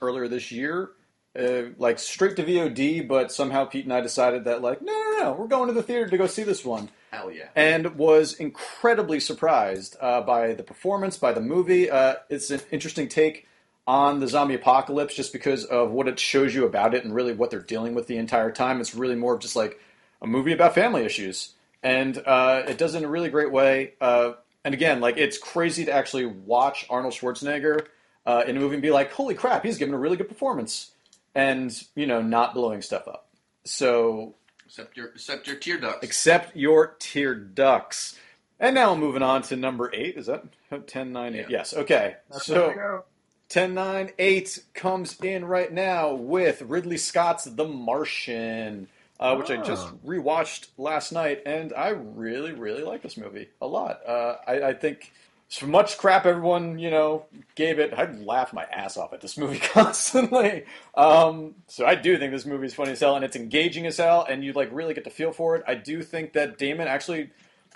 earlier 0.00 0.28
this 0.28 0.50
year, 0.50 0.90
uh, 1.38 1.62
like 1.76 1.98
straight 1.98 2.36
to 2.36 2.44
VOD. 2.44 3.06
But 3.06 3.32
somehow 3.32 3.64
Pete 3.64 3.84
and 3.84 3.92
I 3.92 4.00
decided 4.00 4.44
that 4.44 4.62
like, 4.62 4.80
no, 4.80 4.92
no, 4.92 5.18
no, 5.18 5.32
we're 5.32 5.48
going 5.48 5.68
to 5.68 5.74
the 5.74 5.82
theater 5.82 6.08
to 6.08 6.18
go 6.18 6.26
see 6.26 6.42
this 6.42 6.64
one 6.64 6.88
Hell 7.10 7.30
yeah. 7.30 7.48
and 7.54 7.96
was 7.96 8.34
incredibly 8.34 9.20
surprised 9.20 9.96
uh, 10.00 10.22
by 10.22 10.54
the 10.54 10.62
performance, 10.62 11.16
by 11.16 11.32
the 11.32 11.40
movie. 11.40 11.90
Uh, 11.90 12.14
it's 12.30 12.50
an 12.50 12.60
interesting 12.70 13.08
take 13.08 13.46
on 13.86 14.20
the 14.20 14.28
zombie 14.28 14.54
apocalypse 14.54 15.14
just 15.14 15.32
because 15.32 15.64
of 15.64 15.90
what 15.90 16.08
it 16.08 16.18
shows 16.18 16.54
you 16.54 16.64
about 16.64 16.94
it 16.94 17.04
and 17.04 17.14
really 17.14 17.32
what 17.32 17.50
they're 17.50 17.60
dealing 17.60 17.94
with 17.94 18.06
the 18.06 18.16
entire 18.16 18.50
time. 18.50 18.80
It's 18.80 18.94
really 18.94 19.16
more 19.16 19.34
of 19.34 19.40
just 19.40 19.56
like 19.56 19.80
a 20.22 20.26
movie 20.26 20.52
about 20.52 20.74
family 20.74 21.04
issues. 21.04 21.52
And 21.82 22.16
uh, 22.24 22.62
it 22.68 22.78
does 22.78 22.94
it 22.94 22.98
in 22.98 23.04
a 23.04 23.08
really 23.08 23.28
great 23.28 23.50
way. 23.52 23.94
Uh, 24.00 24.32
and 24.64 24.72
again, 24.72 25.00
like 25.00 25.16
it's 25.18 25.36
crazy 25.36 25.84
to 25.86 25.92
actually 25.92 26.26
watch 26.26 26.86
Arnold 26.88 27.12
Schwarzenegger 27.14 27.86
uh, 28.24 28.44
in 28.46 28.56
a 28.56 28.60
movie 28.60 28.76
and 28.76 28.82
be 28.82 28.90
like, 28.92 29.12
holy 29.12 29.34
crap, 29.34 29.64
he's 29.64 29.78
giving 29.78 29.94
a 29.94 29.98
really 29.98 30.16
good 30.16 30.28
performance. 30.28 30.92
And, 31.34 31.72
you 31.96 32.06
know, 32.06 32.22
not 32.22 32.54
blowing 32.54 32.82
stuff 32.82 33.08
up. 33.08 33.26
So 33.64 34.34
Except 34.66 34.96
your 34.96 35.08
except 35.08 35.46
your 35.46 35.56
tear 35.56 35.78
ducts. 35.78 35.98
except 36.02 36.56
your 36.56 36.94
tear 36.98 37.34
ducts. 37.34 38.18
And 38.60 38.74
now 38.74 38.94
moving 38.94 39.22
on 39.22 39.42
to 39.42 39.56
number 39.56 39.90
eight. 39.92 40.16
Is 40.16 40.26
that 40.26 40.44
10, 40.86 41.12
9, 41.12 41.34
8? 41.34 41.38
Yeah. 41.40 41.46
Yes. 41.50 41.74
Okay. 41.74 42.16
So 42.40 43.02
10, 43.48 43.74
9, 43.74 44.10
8 44.18 44.62
comes 44.74 45.18
in 45.20 45.44
right 45.44 45.72
now 45.72 46.14
with 46.14 46.62
Ridley 46.62 46.96
Scott's 46.96 47.44
The 47.44 47.66
Martian, 47.66 48.88
uh, 49.22 49.36
which 49.36 49.50
I 49.50 49.56
just 49.58 49.86
Ah. 49.88 49.92
rewatched 50.06 50.68
last 50.76 51.12
night, 51.12 51.42
and 51.46 51.72
I 51.72 51.88
really, 51.90 52.52
really 52.52 52.82
like 52.82 53.02
this 53.02 53.16
movie 53.16 53.48
a 53.60 53.66
lot. 53.66 54.00
Uh, 54.06 54.36
I, 54.46 54.62
I 54.62 54.72
think 54.74 55.12
so 55.48 55.66
much 55.66 55.98
crap 55.98 56.24
everyone 56.24 56.78
you 56.78 56.90
know 56.90 57.26
gave 57.54 57.78
it. 57.78 57.92
I'd 57.96 58.20
laugh 58.24 58.52
my 58.52 58.64
ass 58.64 58.96
off 58.96 59.12
at 59.12 59.20
this 59.20 59.36
movie 59.36 59.58
constantly. 59.62 60.64
Um, 60.94 61.54
so 61.66 61.84
I 61.86 61.94
do 61.94 62.18
think 62.18 62.32
this 62.32 62.46
movie 62.46 62.66
is 62.66 62.74
funny 62.74 62.92
as 62.92 63.00
hell, 63.00 63.16
and 63.16 63.24
it's 63.24 63.36
engaging 63.36 63.86
as 63.86 63.96
hell, 63.98 64.26
and 64.28 64.42
you 64.44 64.52
like 64.52 64.70
really 64.72 64.94
get 64.94 65.04
to 65.04 65.10
feel 65.10 65.32
for 65.32 65.56
it. 65.56 65.62
I 65.66 65.74
do 65.74 66.02
think 66.02 66.32
that 66.32 66.58
Damon 66.58 66.88
actually 66.88 67.30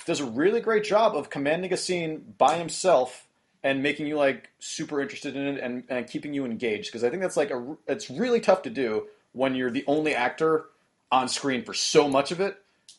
does 0.04 0.20
a 0.20 0.26
really 0.26 0.60
great 0.60 0.84
job 0.84 1.16
of 1.16 1.30
commanding 1.30 1.72
a 1.72 1.76
scene 1.76 2.34
by 2.36 2.56
himself 2.58 3.26
and 3.62 3.82
making 3.82 4.06
you 4.06 4.16
like 4.16 4.50
super 4.58 5.00
interested 5.00 5.34
in 5.34 5.46
it 5.46 5.60
and, 5.62 5.82
and 5.88 6.06
keeping 6.06 6.34
you 6.34 6.44
engaged 6.44 6.88
because 6.88 7.02
I 7.02 7.08
think 7.10 7.22
that's 7.22 7.36
like 7.36 7.50
a 7.50 7.76
it's 7.88 8.10
really 8.10 8.38
tough 8.40 8.62
to 8.62 8.70
do 8.70 9.06
when 9.32 9.54
you're 9.54 9.70
the 9.70 9.84
only 9.86 10.14
actor 10.14 10.66
on 11.10 11.28
screen 11.28 11.62
for 11.64 11.74
so 11.74 12.08
much 12.08 12.32
of 12.32 12.40
it 12.40 12.56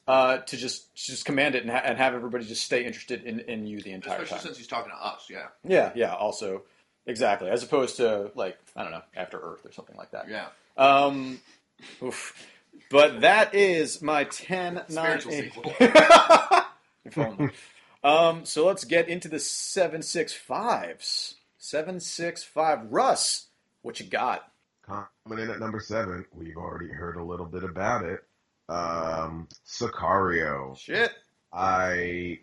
uh, 0.07 0.37
to 0.37 0.57
just 0.57 0.93
just 0.95 1.25
command 1.25 1.55
it 1.55 1.63
and, 1.63 1.71
ha- 1.71 1.81
and 1.83 1.97
have 1.97 2.13
everybody 2.13 2.45
just 2.45 2.63
stay 2.63 2.85
interested 2.85 3.23
in, 3.23 3.39
in 3.41 3.67
you 3.67 3.81
the 3.81 3.91
entire 3.91 4.15
time. 4.17 4.23
Especially 4.23 4.37
time. 4.37 4.45
since 4.47 4.57
he's 4.57 4.67
talking 4.67 4.91
to 4.91 5.05
us, 5.05 5.27
yeah. 5.29 5.47
Yeah, 5.65 5.91
yeah. 5.95 6.13
Also, 6.13 6.63
exactly 7.05 7.49
as 7.49 7.63
opposed 7.63 7.97
to 7.97 8.31
like 8.35 8.57
I 8.75 8.83
don't 8.83 8.91
know 8.91 9.01
After 9.15 9.39
Earth 9.39 9.65
or 9.65 9.71
something 9.71 9.95
like 9.97 10.11
that. 10.11 10.27
Yeah. 10.29 10.47
Um, 10.77 11.39
oof. 12.01 12.33
But 12.89 13.21
that 13.21 13.53
is 13.53 14.01
my 14.01 14.23
10, 14.25 14.75
9, 14.75 14.89
Spiritual 14.89 15.31
8. 15.33 15.43
sequel. 15.43 15.73
If 17.05 17.17
only. 17.17 17.49
um, 18.03 18.45
so 18.45 18.65
let's 18.65 18.83
get 18.83 19.07
into 19.07 19.27
the 19.29 19.37
765s. 19.37 21.35
765. 21.57 22.91
Russ, 22.91 23.47
what 23.81 23.99
you 23.99 24.05
got? 24.05 24.49
Coming 24.87 25.43
in 25.43 25.49
at 25.49 25.59
number 25.59 25.79
seven, 25.79 26.25
we've 26.33 26.55
already 26.57 26.87
heard 26.87 27.17
a 27.17 27.23
little 27.23 27.45
bit 27.45 27.63
about 27.63 28.05
it. 28.05 28.23
Um, 28.69 29.47
Sicario. 29.65 30.77
Shit. 30.77 31.11
I 31.51 32.39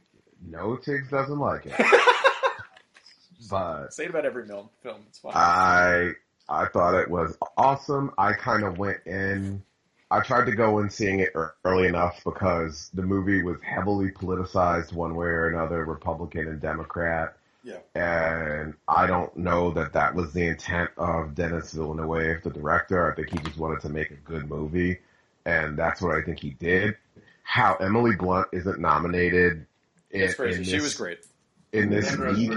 know 0.47 0.77
Tiggs 0.77 1.11
doesn't 1.11 1.39
like 1.39 1.67
it, 1.67 1.75
but 3.51 3.93
Say 3.93 4.05
it 4.05 4.11
about 4.11 4.27
every 4.27 4.47
film. 4.47 4.69
Film. 4.83 5.03
It's 5.09 5.19
fine. 5.19 5.33
I 5.35 6.11
I 6.49 6.67
thought 6.67 7.01
it 7.01 7.11
was 7.11 7.37
awesome. 7.57 8.13
I 8.19 8.33
kind 8.35 8.65
of 8.65 8.79
went 8.79 8.99
in. 9.07 9.63
I 10.11 10.21
tried 10.21 10.47
to 10.47 10.53
go 10.53 10.79
in 10.81 10.91
seeing 10.91 11.21
it 11.21 11.33
early 11.65 11.89
enough 11.89 12.23
because 12.25 12.91
the 12.95 13.03
movie 13.03 13.43
was 13.43 13.57
heavily 13.63 14.11
politicized 14.11 14.93
one 14.93 15.15
way 15.15 15.27
or 15.27 15.49
another, 15.49 15.85
Republican 15.85 16.47
and 16.49 16.61
Democrat. 16.61 17.37
Yeah. 17.65 17.79
And 17.95 18.75
I 18.87 19.07
don't 19.07 19.35
know 19.37 19.71
that 19.73 19.95
that 19.95 20.15
was 20.15 20.33
the 20.33 20.47
intent 20.47 20.91
of 20.99 21.35
Denis 21.35 21.73
Villeneuve, 21.73 22.43
the 22.43 22.51
director. 22.51 23.11
I 23.11 23.17
think 23.17 23.31
he 23.31 23.39
just 23.39 23.59
wanted 23.59 23.81
to 23.81 23.89
make 23.89 24.11
a 24.11 24.17
good 24.17 24.49
movie, 24.49 24.99
and 25.47 25.77
that's 25.77 26.03
what 26.03 26.15
I 26.15 26.21
think 26.23 26.41
he 26.41 26.51
did. 26.51 26.97
How 27.43 27.75
Emily 27.77 28.17
Blunt 28.17 28.49
isn't 28.53 28.79
nominated 28.79 29.67
in, 30.11 30.21
it's 30.21 30.35
crazy. 30.35 30.59
in 30.59 30.65
she 30.65 30.81
was 30.81 30.95
great, 30.95 31.25
in 31.73 31.91
this 31.91 32.15
week 32.17 32.53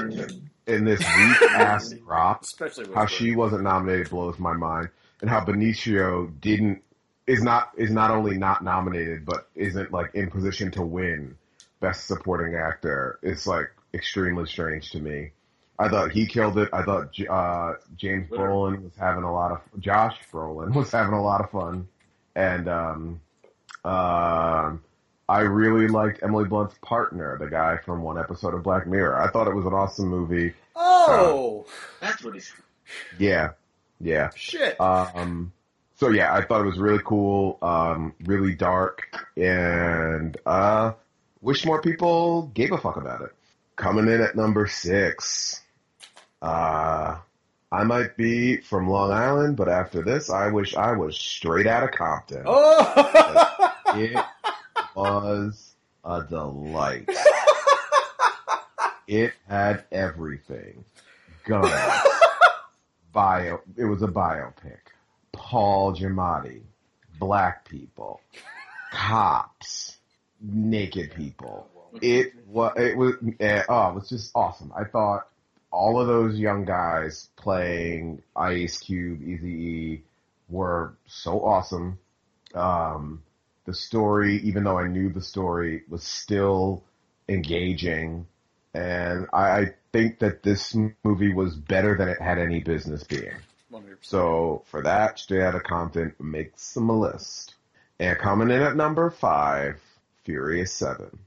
in 0.67 0.83
this 0.83 0.99
weak 0.99 1.41
ass 1.51 1.91
drop 1.91 2.43
especially 2.43 2.93
how 2.93 3.05
she 3.05 3.33
wasn't 3.33 3.63
nominated 3.63 4.09
blows 4.09 4.37
my 4.37 4.53
mind, 4.53 4.89
and 5.21 5.29
how 5.29 5.39
Benicio 5.39 6.29
didn't 6.41 6.83
is 7.25 7.41
not 7.41 7.71
is 7.77 7.91
not 7.91 8.11
only 8.11 8.37
not 8.37 8.61
nominated 8.61 9.25
but 9.25 9.47
isn't 9.55 9.91
like 9.91 10.13
in 10.13 10.29
position 10.29 10.71
to 10.71 10.81
win 10.81 11.37
best 11.79 12.07
supporting 12.07 12.55
actor. 12.55 13.19
It's 13.21 13.47
like 13.47 13.69
extremely 13.93 14.45
strange 14.45 14.91
to 14.91 14.99
me. 14.99 15.31
I 15.79 15.89
thought 15.89 16.11
he 16.11 16.25
killed 16.25 16.57
it. 16.57 16.69
I 16.73 16.83
thought 16.83 17.15
uh, 17.29 17.73
James 17.95 18.29
Literally. 18.31 18.77
Brolin 18.77 18.83
was 18.83 18.95
having 18.97 19.23
a 19.23 19.31
lot 19.33 19.51
of 19.51 19.61
Josh 19.79 20.17
Brolin 20.31 20.73
was 20.73 20.91
having 20.91 21.13
a 21.13 21.21
lot 21.21 21.41
of 21.41 21.51
fun, 21.51 21.87
and 22.35 22.67
um, 22.67 23.21
um, 23.85 24.83
I 25.29 25.41
really 25.41 25.87
liked 25.87 26.23
Emily 26.23 26.45
Blunt's 26.45 26.75
partner, 26.81 27.37
the 27.37 27.47
guy 27.47 27.77
from 27.77 28.01
one 28.01 28.17
episode 28.17 28.53
of 28.53 28.63
Black 28.63 28.87
Mirror. 28.87 29.21
I 29.21 29.29
thought 29.29 29.47
it 29.47 29.53
was 29.53 29.65
an 29.65 29.73
awesome 29.73 30.07
movie. 30.07 30.53
Oh 30.75 31.65
That's 31.99 32.23
what 32.23 32.33
he's. 32.33 32.51
Yeah, 33.19 33.51
yeah. 33.99 34.29
shit. 34.35 34.79
Um, 34.81 35.51
so 35.95 36.09
yeah, 36.09 36.33
I 36.33 36.43
thought 36.43 36.61
it 36.61 36.65
was 36.65 36.77
really 36.77 37.01
cool, 37.03 37.57
um, 37.61 38.13
really 38.25 38.55
dark, 38.55 39.07
and 39.35 40.37
uh, 40.45 40.93
wish 41.41 41.65
more 41.65 41.81
people 41.81 42.47
gave 42.53 42.71
a 42.71 42.77
fuck 42.77 42.97
about 42.97 43.21
it. 43.21 43.33
Coming 43.77 44.07
in 44.07 44.21
at 44.21 44.35
number 44.35 44.67
six, 44.67 45.61
uh, 46.41 47.17
I 47.71 47.83
might 47.83 48.17
be 48.17 48.57
from 48.57 48.89
Long 48.89 49.11
Island, 49.11 49.55
but 49.55 49.69
after 49.69 50.01
this, 50.01 50.29
I 50.29 50.49
wish 50.49 50.75
I 50.75 50.93
was 50.93 51.17
straight 51.17 51.67
out 51.67 51.83
of 51.83 51.91
Compton. 51.91 52.43
oh. 52.45 53.73
It 53.95 54.17
was 54.95 55.73
a 56.03 56.23
delight. 56.23 57.09
It 59.07 59.33
had 59.47 59.85
everything. 59.91 60.83
Guns. 61.45 61.71
Bio. 63.13 63.61
It 63.77 63.85
was 63.85 64.01
a 64.01 64.07
biopic. 64.07 64.79
Paul 65.31 65.95
Giamatti. 65.95 66.61
Black 67.17 67.63
people. 67.69 68.19
Cops. 68.91 69.97
Naked 70.41 71.13
people. 71.15 71.69
It 72.01 72.33
was. 72.47 72.73
It 72.77 72.97
was. 72.97 73.15
eh, 73.39 73.63
oh, 73.67 73.89
it 73.89 73.95
was 73.95 74.09
just 74.09 74.31
awesome. 74.35 74.71
I 74.75 74.83
thought 74.85 75.27
all 75.71 75.99
of 75.99 76.07
those 76.07 76.39
young 76.39 76.65
guys 76.65 77.29
playing 77.35 78.21
Ice 78.35 78.79
Cube, 78.79 79.21
Eazy-E 79.21 80.01
were 80.49 80.95
so 81.05 81.43
awesome. 81.43 81.99
Um, 82.53 83.23
the 83.65 83.73
story, 83.73 84.37
even 84.43 84.63
though 84.63 84.77
I 84.77 84.87
knew 84.87 85.11
the 85.11 85.21
story, 85.21 85.83
was 85.89 86.03
still 86.03 86.83
engaging. 87.27 88.27
And 88.73 89.27
I, 89.33 89.49
I 89.49 89.65
think 89.91 90.19
that 90.19 90.43
this 90.43 90.75
movie 91.03 91.33
was 91.33 91.55
better 91.55 91.97
than 91.97 92.09
it 92.09 92.21
had 92.21 92.39
any 92.39 92.61
business 92.61 93.03
being. 93.03 93.35
100%. 93.71 93.97
So 94.01 94.63
for 94.67 94.81
that, 94.83 95.19
Straight 95.19 95.43
Outta 95.43 95.59
Compton 95.59 96.15
makes 96.19 96.73
them 96.73 96.89
a 96.89 96.97
list. 96.97 97.55
And 97.99 98.17
coming 98.17 98.49
in 98.49 98.61
at 98.61 98.75
number 98.75 99.09
five, 99.09 99.81
Furious 100.23 100.71
Seven. 100.73 101.19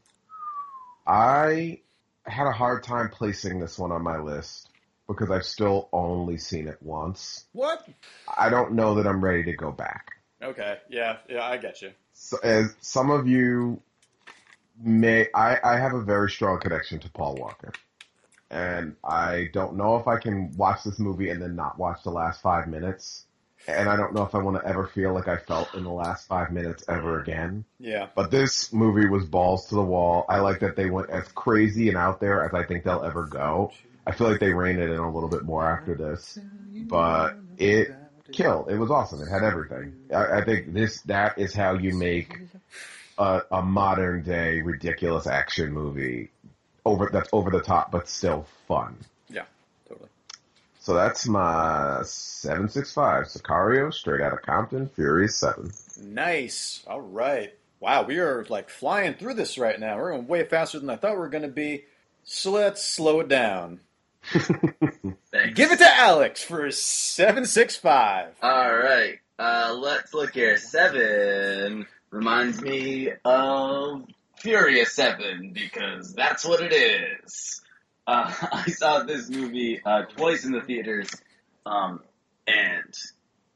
I 1.10 1.80
had 2.24 2.46
a 2.46 2.52
hard 2.52 2.84
time 2.84 3.08
placing 3.10 3.58
this 3.58 3.76
one 3.76 3.90
on 3.90 4.02
my 4.02 4.18
list 4.18 4.68
because 5.08 5.28
I've 5.28 5.44
still 5.44 5.88
only 5.92 6.38
seen 6.38 6.68
it 6.68 6.78
once. 6.80 7.46
What? 7.52 7.84
I 8.38 8.48
don't 8.48 8.74
know 8.74 8.94
that 8.94 9.08
I'm 9.08 9.22
ready 9.22 9.42
to 9.44 9.52
go 9.54 9.72
back. 9.72 10.12
Okay. 10.40 10.78
Yeah. 10.88 11.16
Yeah. 11.28 11.44
I 11.44 11.56
get 11.56 11.82
you. 11.82 11.90
So, 12.12 12.38
as 12.44 12.76
some 12.80 13.10
of 13.10 13.26
you 13.26 13.82
may, 14.80 15.26
I, 15.34 15.58
I 15.64 15.78
have 15.78 15.94
a 15.94 16.00
very 16.00 16.30
strong 16.30 16.60
connection 16.60 17.00
to 17.00 17.10
Paul 17.10 17.34
Walker. 17.34 17.72
And 18.48 18.94
I 19.02 19.48
don't 19.52 19.76
know 19.76 19.96
if 19.96 20.06
I 20.06 20.16
can 20.18 20.56
watch 20.56 20.84
this 20.84 21.00
movie 21.00 21.30
and 21.30 21.42
then 21.42 21.56
not 21.56 21.76
watch 21.76 22.04
the 22.04 22.10
last 22.10 22.40
five 22.40 22.68
minutes. 22.68 23.24
And 23.66 23.88
I 23.88 23.96
don't 23.96 24.14
know 24.14 24.22
if 24.22 24.34
I 24.34 24.38
want 24.38 24.60
to 24.60 24.66
ever 24.66 24.86
feel 24.86 25.12
like 25.12 25.28
I 25.28 25.36
felt 25.36 25.74
in 25.74 25.84
the 25.84 25.90
last 25.90 26.26
five 26.26 26.50
minutes 26.50 26.84
ever 26.88 27.20
again. 27.20 27.64
Yeah. 27.78 28.08
But 28.14 28.30
this 28.30 28.72
movie 28.72 29.06
was 29.06 29.24
balls 29.26 29.68
to 29.68 29.74
the 29.74 29.82
wall. 29.82 30.24
I 30.28 30.40
like 30.40 30.60
that 30.60 30.76
they 30.76 30.88
went 30.90 31.10
as 31.10 31.28
crazy 31.28 31.88
and 31.88 31.96
out 31.96 32.20
there 32.20 32.44
as 32.44 32.54
I 32.54 32.64
think 32.64 32.84
they'll 32.84 33.04
ever 33.04 33.24
go. 33.24 33.72
I 34.06 34.12
feel 34.12 34.30
like 34.30 34.40
they 34.40 34.52
reined 34.52 34.80
it 34.80 34.90
in 34.90 34.98
a 34.98 35.12
little 35.12 35.28
bit 35.28 35.44
more 35.44 35.64
after 35.64 35.94
this. 35.94 36.38
But 36.72 37.34
it 37.58 37.94
killed. 38.32 38.70
It 38.70 38.78
was 38.78 38.90
awesome. 38.90 39.22
It 39.22 39.28
had 39.28 39.42
everything. 39.42 39.94
I, 40.12 40.38
I 40.38 40.44
think 40.44 40.72
this 40.72 41.02
that 41.02 41.38
is 41.38 41.54
how 41.54 41.74
you 41.74 41.94
make 41.94 42.38
a, 43.18 43.42
a 43.52 43.62
modern 43.62 44.22
day 44.22 44.62
ridiculous 44.62 45.26
action 45.26 45.72
movie 45.72 46.30
over 46.84 47.10
that's 47.12 47.28
over 47.32 47.50
the 47.50 47.60
top 47.60 47.90
but 47.92 48.08
still 48.08 48.46
fun. 48.66 48.96
Yeah. 50.90 51.00
So 51.00 51.08
that's 51.08 51.26
my 51.28 52.00
765 52.04 53.24
Sicario, 53.26 53.92
straight 53.92 54.20
out 54.20 54.32
of 54.32 54.42
Compton, 54.42 54.88
Furious 54.88 55.36
7. 55.36 55.70
Nice. 56.02 56.82
All 56.86 57.00
right. 57.00 57.54
Wow, 57.80 58.02
we 58.02 58.18
are 58.18 58.44
like 58.48 58.70
flying 58.70 59.14
through 59.14 59.34
this 59.34 59.58
right 59.58 59.78
now. 59.78 59.96
We're 59.96 60.12
going 60.12 60.26
way 60.26 60.44
faster 60.44 60.78
than 60.78 60.90
I 60.90 60.96
thought 60.96 61.12
we 61.12 61.18
were 61.18 61.28
going 61.28 61.42
to 61.42 61.48
be. 61.48 61.84
So 62.24 62.52
let's 62.52 62.84
slow 62.84 63.20
it 63.20 63.28
down. 63.28 63.80
Give 64.32 65.72
it 65.72 65.78
to 65.78 65.96
Alex 65.96 66.42
for 66.42 66.70
765. 66.70 68.34
All 68.42 68.76
right. 68.76 69.18
Uh, 69.38 69.76
let's 69.78 70.12
look 70.12 70.34
here. 70.34 70.58
Seven 70.58 71.86
reminds 72.10 72.60
me 72.60 73.10
of 73.24 74.04
Furious 74.36 74.92
Seven 74.94 75.52
because 75.54 76.14
that's 76.14 76.44
what 76.44 76.60
it 76.60 76.72
is. 76.72 77.62
Uh, 78.10 78.32
I 78.52 78.70
saw 78.70 79.04
this 79.04 79.30
movie 79.30 79.80
uh, 79.84 80.02
twice 80.02 80.44
in 80.44 80.50
the 80.50 80.60
theaters, 80.60 81.08
um, 81.64 82.00
and 82.46 82.92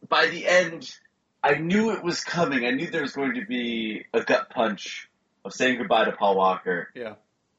by 0.08 0.28
the 0.28 0.46
end, 0.46 0.94
I 1.42 1.56
knew 1.56 1.90
it 1.90 2.04
was 2.04 2.22
coming. 2.22 2.64
I 2.64 2.70
knew 2.70 2.88
there 2.88 3.02
was 3.02 3.14
going 3.14 3.34
to 3.34 3.44
be 3.44 4.04
a 4.14 4.22
gut 4.22 4.50
punch 4.50 5.08
of 5.44 5.52
saying 5.52 5.78
goodbye 5.78 6.04
to 6.04 6.12
Paul 6.12 6.36
Walker. 6.36 6.88
Yeah. 6.94 7.14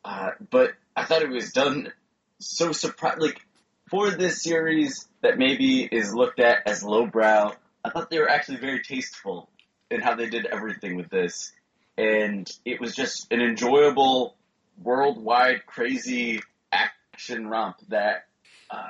Uh, 0.06 0.32
but 0.50 0.72
I 0.96 1.04
thought 1.04 1.22
it 1.22 1.30
was 1.30 1.52
done 1.52 1.92
so 2.40 2.72
surprised. 2.72 3.22
Like 3.22 3.42
for 3.90 4.12
this 4.12 4.42
series 4.42 5.06
that 5.22 5.38
maybe 5.38 5.84
is 5.84 6.14
looked 6.14 6.40
at 6.40 6.66
as 6.66 6.82
lowbrow, 6.82 7.56
I 7.84 7.90
thought 7.90 8.10
they 8.10 8.20
were 8.20 8.30
actually 8.30 8.58
very 8.60 8.82
tasteful 8.82 9.50
in 9.92 10.00
how 10.00 10.16
they 10.16 10.30
did 10.30 10.46
everything 10.46 10.96
with 10.96 11.10
this, 11.10 11.52
and 11.98 12.50
it 12.64 12.80
was 12.80 12.96
just 12.96 13.32
an 13.34 13.42
enjoyable, 13.42 14.38
worldwide, 14.82 15.66
crazy 15.66 16.42
action 17.16 17.48
romp 17.48 17.78
that 17.88 18.28
uh, 18.70 18.90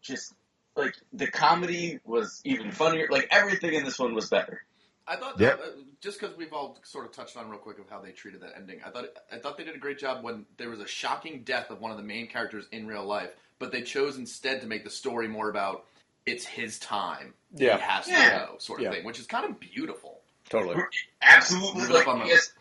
just 0.00 0.32
like 0.76 0.94
the 1.12 1.26
comedy 1.26 1.98
was 2.04 2.40
even 2.44 2.70
funnier. 2.70 3.08
Like 3.10 3.26
everything 3.32 3.74
in 3.74 3.84
this 3.84 3.98
one 3.98 4.14
was 4.14 4.30
better. 4.30 4.62
I 5.08 5.16
thought 5.16 5.38
Yep. 5.40 5.60
uh, 5.60 5.68
just 6.00 6.20
because 6.20 6.36
we've 6.36 6.52
all 6.52 6.78
sort 6.84 7.04
of 7.04 7.10
touched 7.12 7.36
on 7.36 7.50
real 7.50 7.58
quick 7.58 7.78
of 7.80 7.90
how 7.90 8.00
they 8.00 8.12
treated 8.12 8.40
that 8.42 8.52
ending. 8.56 8.78
I 8.86 8.90
thought 8.90 9.06
I 9.32 9.38
thought 9.38 9.58
they 9.58 9.64
did 9.64 9.74
a 9.74 9.78
great 9.78 9.98
job 9.98 10.22
when 10.22 10.46
there 10.56 10.70
was 10.70 10.78
a 10.80 10.86
shocking 10.86 11.42
death 11.42 11.70
of 11.70 11.80
one 11.80 11.90
of 11.90 11.96
the 11.96 12.04
main 12.04 12.28
characters 12.28 12.66
in 12.70 12.86
real 12.86 13.04
life, 13.04 13.30
but 13.58 13.72
they 13.72 13.82
chose 13.82 14.16
instead 14.18 14.60
to 14.60 14.66
make 14.68 14.84
the 14.84 14.90
story 14.90 15.26
more 15.26 15.50
about 15.50 15.84
it's 16.26 16.44
his 16.46 16.78
time. 16.78 17.34
Yeah. 17.56 17.76
he 17.76 17.82
has 17.82 18.08
Yeah. 18.08 18.38
to 18.38 18.46
go, 18.52 18.58
sort 18.58 18.78
of 18.80 18.84
Yeah. 18.84 18.90
thing, 18.92 19.04
which 19.04 19.18
is 19.18 19.26
kind 19.26 19.44
of 19.50 19.58
beautiful. 19.60 20.20
Totally. 20.50 20.76
Absolutely, 21.22 21.86
like 21.86 22.06
on 22.06 22.26
yes, 22.26 22.52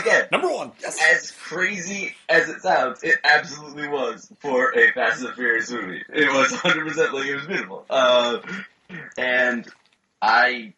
again. 0.00 0.26
Number 0.30 0.48
one. 0.48 0.72
Yes. 0.80 0.98
as 1.10 1.30
crazy 1.30 2.14
as 2.28 2.48
it 2.48 2.60
sounds, 2.60 3.02
it 3.02 3.16
absolutely 3.24 3.88
was 3.88 4.30
for 4.40 4.76
a 4.78 4.92
Fast 4.92 5.24
and 5.24 5.34
Furious 5.34 5.70
movie. 5.70 6.02
It 6.12 6.28
was 6.32 6.48
100% 6.52 7.12
like 7.12 7.26
it 7.26 7.34
was 7.34 7.46
beautiful. 7.46 7.86
Uh, 7.88 8.40
and 9.16 9.66
I, 10.20 10.74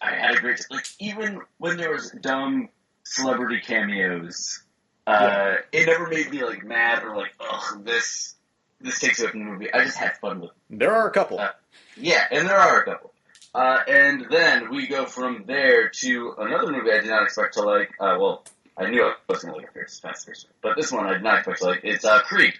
I 0.00 0.14
had 0.14 0.36
a 0.36 0.40
great 0.40 0.64
like 0.70 0.86
even 0.98 1.40
when 1.58 1.76
there 1.76 1.92
was 1.92 2.10
dumb 2.10 2.70
celebrity 3.04 3.60
cameos, 3.60 4.62
uh, 5.06 5.56
it 5.72 5.86
never 5.86 6.06
made 6.08 6.30
me 6.30 6.42
like 6.42 6.64
mad 6.64 7.04
or 7.04 7.16
like 7.16 7.32
ugh 7.40 7.84
this 7.84 8.34
this 8.80 8.98
takes 8.98 9.20
away 9.20 9.30
from 9.30 9.40
the 9.40 9.46
movie. 9.46 9.72
I 9.72 9.84
just 9.84 9.98
had 9.98 10.16
fun 10.18 10.40
with 10.40 10.50
it. 10.50 10.78
There 10.78 10.92
are 10.94 11.06
a 11.08 11.10
couple. 11.12 11.38
Uh, 11.38 11.50
Yeah, 11.96 12.24
and 12.30 12.48
there 12.48 12.56
are 12.58 12.80
a 12.80 12.84
couple. 12.84 13.12
Uh, 13.54 13.78
and 13.88 14.26
then 14.30 14.70
we 14.70 14.86
go 14.86 15.06
from 15.06 15.44
there 15.46 15.88
to 15.88 16.34
another 16.38 16.70
movie 16.70 16.92
I 16.92 17.00
did 17.00 17.10
not 17.10 17.24
expect 17.24 17.54
to 17.54 17.62
like. 17.62 17.90
Uh, 17.98 18.16
well, 18.20 18.44
I 18.76 18.90
knew 18.90 19.02
I 19.02 19.14
was 19.28 19.42
going 19.42 19.54
to 19.54 19.60
like 19.60 19.72
Fast 19.72 20.24
Furious, 20.24 20.46
but 20.62 20.76
this 20.76 20.92
one 20.92 21.06
I 21.06 21.14
did 21.14 21.22
not 21.22 21.38
expect 21.38 21.58
to 21.60 21.64
like. 21.66 21.80
It's 21.82 22.04
uh, 22.04 22.20
Creed. 22.20 22.54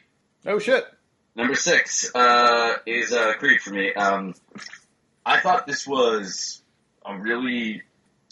oh, 0.47 0.59
shit. 0.59 0.85
Number 1.37 1.55
six 1.55 2.13
uh, 2.15 2.79
is 2.85 3.13
uh, 3.13 3.35
Creed 3.35 3.61
for 3.61 3.71
me. 3.71 3.95
Um, 3.95 4.35
I 5.25 5.39
thought 5.39 5.67
this 5.67 5.87
was 5.87 6.61
a 7.07 7.17
really 7.17 7.83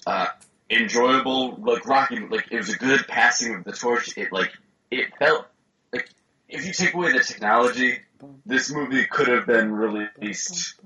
uh, 0.07 0.27
enjoyable, 0.69 1.55
like 1.57 1.87
Rocky. 1.87 2.19
Like 2.19 2.51
it 2.51 2.57
was 2.57 2.71
a 2.71 2.77
good 2.77 3.07
passing 3.07 3.55
of 3.55 3.65
the 3.65 3.73
torch. 3.73 4.17
It 4.17 4.33
like 4.33 4.51
it 4.91 5.17
felt 5.19 5.47
like 5.93 6.09
if 6.49 6.67
you 6.67 6.73
take 6.73 6.95
away 6.95 7.13
the 7.13 7.21
technology, 7.21 7.99
this 8.45 8.73
movie 8.73 9.05
could 9.07 9.29
have 9.29 9.47
been 9.47 9.71
released 9.71 10.81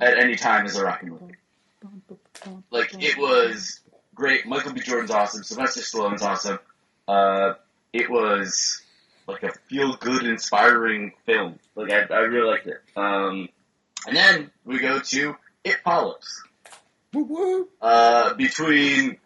at 0.00 0.18
any 0.18 0.36
time 0.36 0.66
as 0.66 0.76
a 0.76 0.84
Rocky 0.84 1.06
movie. 1.06 1.34
Like 2.70 2.94
it 3.02 3.18
was 3.18 3.80
great. 4.14 4.46
Michael 4.46 4.72
B. 4.72 4.80
Jordan's 4.80 5.10
awesome. 5.10 5.42
Sylvester 5.42 5.80
Stallone's 5.80 6.22
awesome. 6.22 6.58
Uh, 7.08 7.54
it 7.92 8.10
was 8.10 8.82
like 9.26 9.42
a 9.42 9.52
feel 9.68 9.96
good, 9.96 10.24
inspiring 10.24 11.12
film. 11.24 11.58
Like 11.74 11.92
I, 11.92 12.14
I 12.14 12.18
really 12.20 12.50
liked 12.50 12.66
it. 12.66 12.80
Um, 12.96 13.48
and 14.06 14.16
then 14.16 14.50
we 14.64 14.78
go 14.78 15.00
to 15.00 15.36
It 15.64 15.78
Follows. 15.84 16.42
Woo 17.12 17.24
woo. 17.24 17.68
Uh, 17.80 18.34
between 18.34 19.18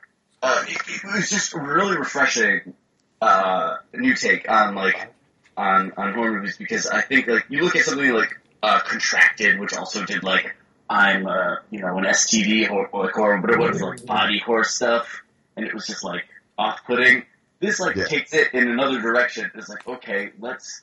uh, 0.43 0.65
it, 0.67 0.81
it 0.89 1.05
was 1.05 1.31
just 1.31 1.55
a 1.55 1.59
really 1.59 1.97
refreshing. 1.97 2.75
Uh, 3.21 3.77
new 3.93 4.15
take 4.15 4.51
on 4.51 4.75
like 4.75 5.13
on 5.55 5.93
on 5.99 6.15
horror 6.15 6.33
movies 6.33 6.57
because 6.57 6.87
I 6.87 7.03
think 7.03 7.27
like 7.27 7.45
you 7.51 7.63
look 7.63 7.77
at 7.77 7.85
something 7.85 8.11
like 8.13 8.39
uh, 8.62 8.81
Contracted, 8.81 9.59
which 9.59 9.75
also 9.75 10.05
did 10.05 10.23
like 10.23 10.55
I'm 10.88 11.27
uh, 11.27 11.57
you 11.70 11.81
know 11.81 11.96
an 11.99 12.05
STD 12.05 12.70
or, 12.70 12.87
or 12.88 13.38
but 13.40 13.51
it 13.51 13.59
was 13.59 13.81
like 13.81 14.05
body 14.05 14.38
horror 14.38 14.64
stuff, 14.64 15.23
and 15.57 15.64
it 15.66 15.75
was 15.75 15.87
just 15.87 16.05
like 16.05 16.25
off 16.59 16.81
putting. 16.87 17.25
This 17.61 17.79
like 17.79 17.94
Yeah. 17.96 18.05
takes 18.07 18.33
it 18.33 18.55
in 18.55 18.68
another 18.68 19.01
direction. 19.01 19.51
It's 19.55 19.68
like 19.68 19.87
okay, 19.87 20.31
let's 20.38 20.83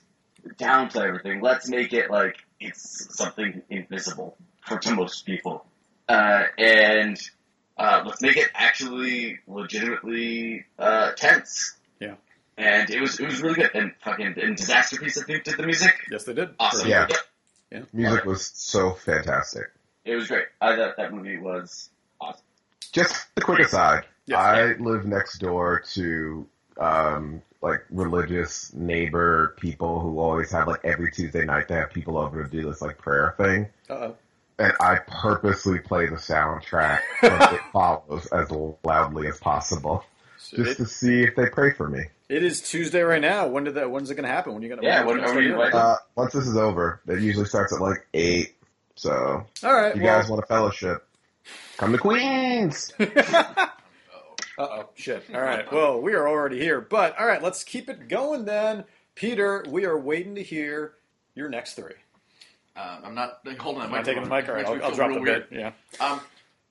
downplay 0.60 1.08
everything. 1.08 1.42
Let's 1.42 1.68
make 1.68 1.92
it 1.94 2.10
like 2.12 2.38
it's 2.60 3.16
something 3.18 3.62
invisible 3.70 4.38
for 4.62 4.78
to 4.78 4.96
most 4.96 5.26
people, 5.26 5.66
uh, 6.08 6.44
and 6.58 7.20
uh, 7.78 8.04
let's 8.06 8.22
make 8.22 8.38
it 8.38 8.50
actually 8.54 9.40
legitimately 9.48 10.66
uh, 10.80 11.12
tense. 11.14 11.76
Yeah. 12.00 12.16
And 12.58 12.90
it 12.90 13.02
was 13.02 13.20
it 13.20 13.26
was 13.26 13.42
really 13.42 13.56
good. 13.56 13.72
And 13.74 13.94
fucking 14.04 14.36
and 14.42 14.58
Disasterpeace 14.58 15.22
I 15.22 15.26
think 15.26 15.44
did 15.44 15.58
the 15.58 15.64
music. 15.66 15.94
Yes, 16.12 16.24
they 16.24 16.34
did. 16.34 16.50
Awesome. 16.60 16.88
Yeah. 16.88 17.08
Yep. 17.72 17.88
Music 17.94 18.26
was 18.26 18.52
so 18.56 18.92
fantastic. 18.92 19.66
It 20.06 20.16
was 20.16 20.28
great. 20.28 20.46
I 20.62 20.76
thought 20.76 20.96
that 20.98 21.14
movie 21.14 21.38
was 21.38 21.90
awesome. 22.22 22.42
Just 22.94 23.28
a 23.36 23.42
quick 23.42 23.60
aside. 23.60 24.06
Yes. 24.26 24.40
I 24.40 24.64
live 24.82 25.06
next 25.06 25.40
door 25.40 25.84
to 25.94 26.48
um, 26.80 27.42
like 27.62 27.84
religious 27.90 28.74
neighbor 28.74 29.56
people 29.60 30.00
who 30.00 30.20
always 30.20 30.52
have 30.52 30.68
like 30.68 30.82
every 30.84 31.12
Tuesday 31.12 31.46
night 31.46 31.68
they 31.68 31.76
have 31.76 31.92
people 31.92 32.18
over 32.18 32.44
to 32.44 32.50
do 32.50 32.64
this 32.70 32.82
like 32.82 32.98
prayer 32.98 33.34
thing, 33.38 33.68
Uh-oh. 33.90 34.16
and 34.60 34.74
I 34.80 35.00
purposely 35.08 35.80
play 35.80 36.08
the 36.08 36.16
soundtrack 36.16 37.00
from 37.20 37.42
It 37.56 37.62
Follows 37.74 38.28
as 38.28 38.50
loudly 38.84 39.28
as 39.28 39.40
possible 39.40 40.04
So 40.38 40.58
just 40.58 40.72
it, 40.80 40.84
to 40.84 40.86
see 40.86 41.24
if 41.24 41.36
they 41.36 41.50
pray 41.50 41.72
for 41.74 41.90
me. 41.90 42.04
It 42.30 42.44
is 42.44 42.62
Tuesday 42.62 43.02
right 43.02 43.22
now. 43.22 43.48
When 43.48 43.64
did 43.64 43.76
that? 43.76 43.90
When's 43.90 44.10
it 44.12 44.16
going 44.16 44.28
to 44.28 44.32
happen? 44.32 44.54
When 44.54 44.62
are 44.62 44.66
you 44.66 44.70
going 44.70 44.82
to? 44.82 44.88
Yeah, 44.88 45.04
when- 45.04 45.20
are 45.20 45.36
we 45.36 45.50
invited? 45.52 45.76
Uh, 45.76 45.98
once 46.16 46.34
this 46.34 46.48
is 46.48 46.58
over, 46.58 47.02
it 47.08 47.22
usually 47.22 47.46
starts 47.46 47.74
at 47.74 47.82
like 47.82 48.08
eight. 48.14 48.56
So 48.96 49.46
All 49.64 49.74
right. 49.74 49.96
you 49.96 50.02
well, 50.02 50.20
guys 50.20 50.30
want 50.30 50.44
a 50.44 50.48
fellowship, 50.48 51.08
come 51.78 51.92
to 51.92 51.98
Queens. 51.98 52.94
Uh 54.60 54.64
oh, 54.72 54.90
shit. 54.96 55.24
All 55.36 55.40
right. 55.42 55.72
Well, 55.72 56.02
we 56.02 56.14
are 56.16 56.28
already 56.28 56.58
here, 56.60 56.82
but 56.82 57.16
all 57.20 57.28
right, 57.28 57.44
let's 57.44 57.64
keep 57.64 57.90
it 57.90 58.08
going 58.10 58.46
then. 58.46 58.86
Peter, 59.14 59.64
we 59.70 59.86
are 59.86 59.96
waiting 60.00 60.34
to 60.34 60.42
hear 60.42 60.94
your 61.36 61.48
next 61.48 61.76
three. 61.76 61.94
Um, 62.76 63.02
I'm 63.06 63.14
not 63.14 63.42
holding 63.60 63.82
that 63.82 63.90
Am 63.90 63.94
I 63.94 64.02
taking 64.02 64.24
the 64.24 64.30
microphone. 64.30 64.58
mic? 64.58 64.68
All 64.68 64.74
right, 64.74 64.82
I'll, 64.84 64.90
I'll 64.90 64.96
drop 64.96 65.10
real 65.10 65.18
the 65.20 65.22
weird. 65.22 65.50
bit. 65.52 65.60
Yeah. 65.60 65.72
Um, 66.04 66.22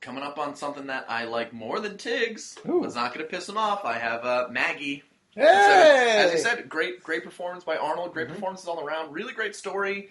coming 0.00 0.24
up 0.24 0.36
on 0.36 0.56
something 0.56 0.88
that 0.88 1.06
I 1.08 1.26
like 1.26 1.52
more 1.52 1.78
than 1.78 1.96
Tiggs. 1.96 2.56
Ooh. 2.68 2.82
It's 2.84 2.96
not 2.96 3.14
going 3.14 3.24
to 3.24 3.30
piss 3.30 3.48
him 3.48 3.56
off. 3.56 3.84
I 3.84 3.98
have 3.98 4.24
uh, 4.24 4.48
Maggie. 4.50 5.04
Hey! 5.36 5.42
So, 5.44 6.28
as 6.28 6.32
I 6.32 6.36
said, 6.36 6.68
great, 6.68 7.02
great 7.02 7.22
performance 7.22 7.62
by 7.62 7.76
Arnold. 7.76 8.14
Great 8.14 8.28
performances 8.28 8.66
all 8.66 8.80
around. 8.84 9.12
Really 9.12 9.34
great 9.34 9.54
story, 9.54 10.08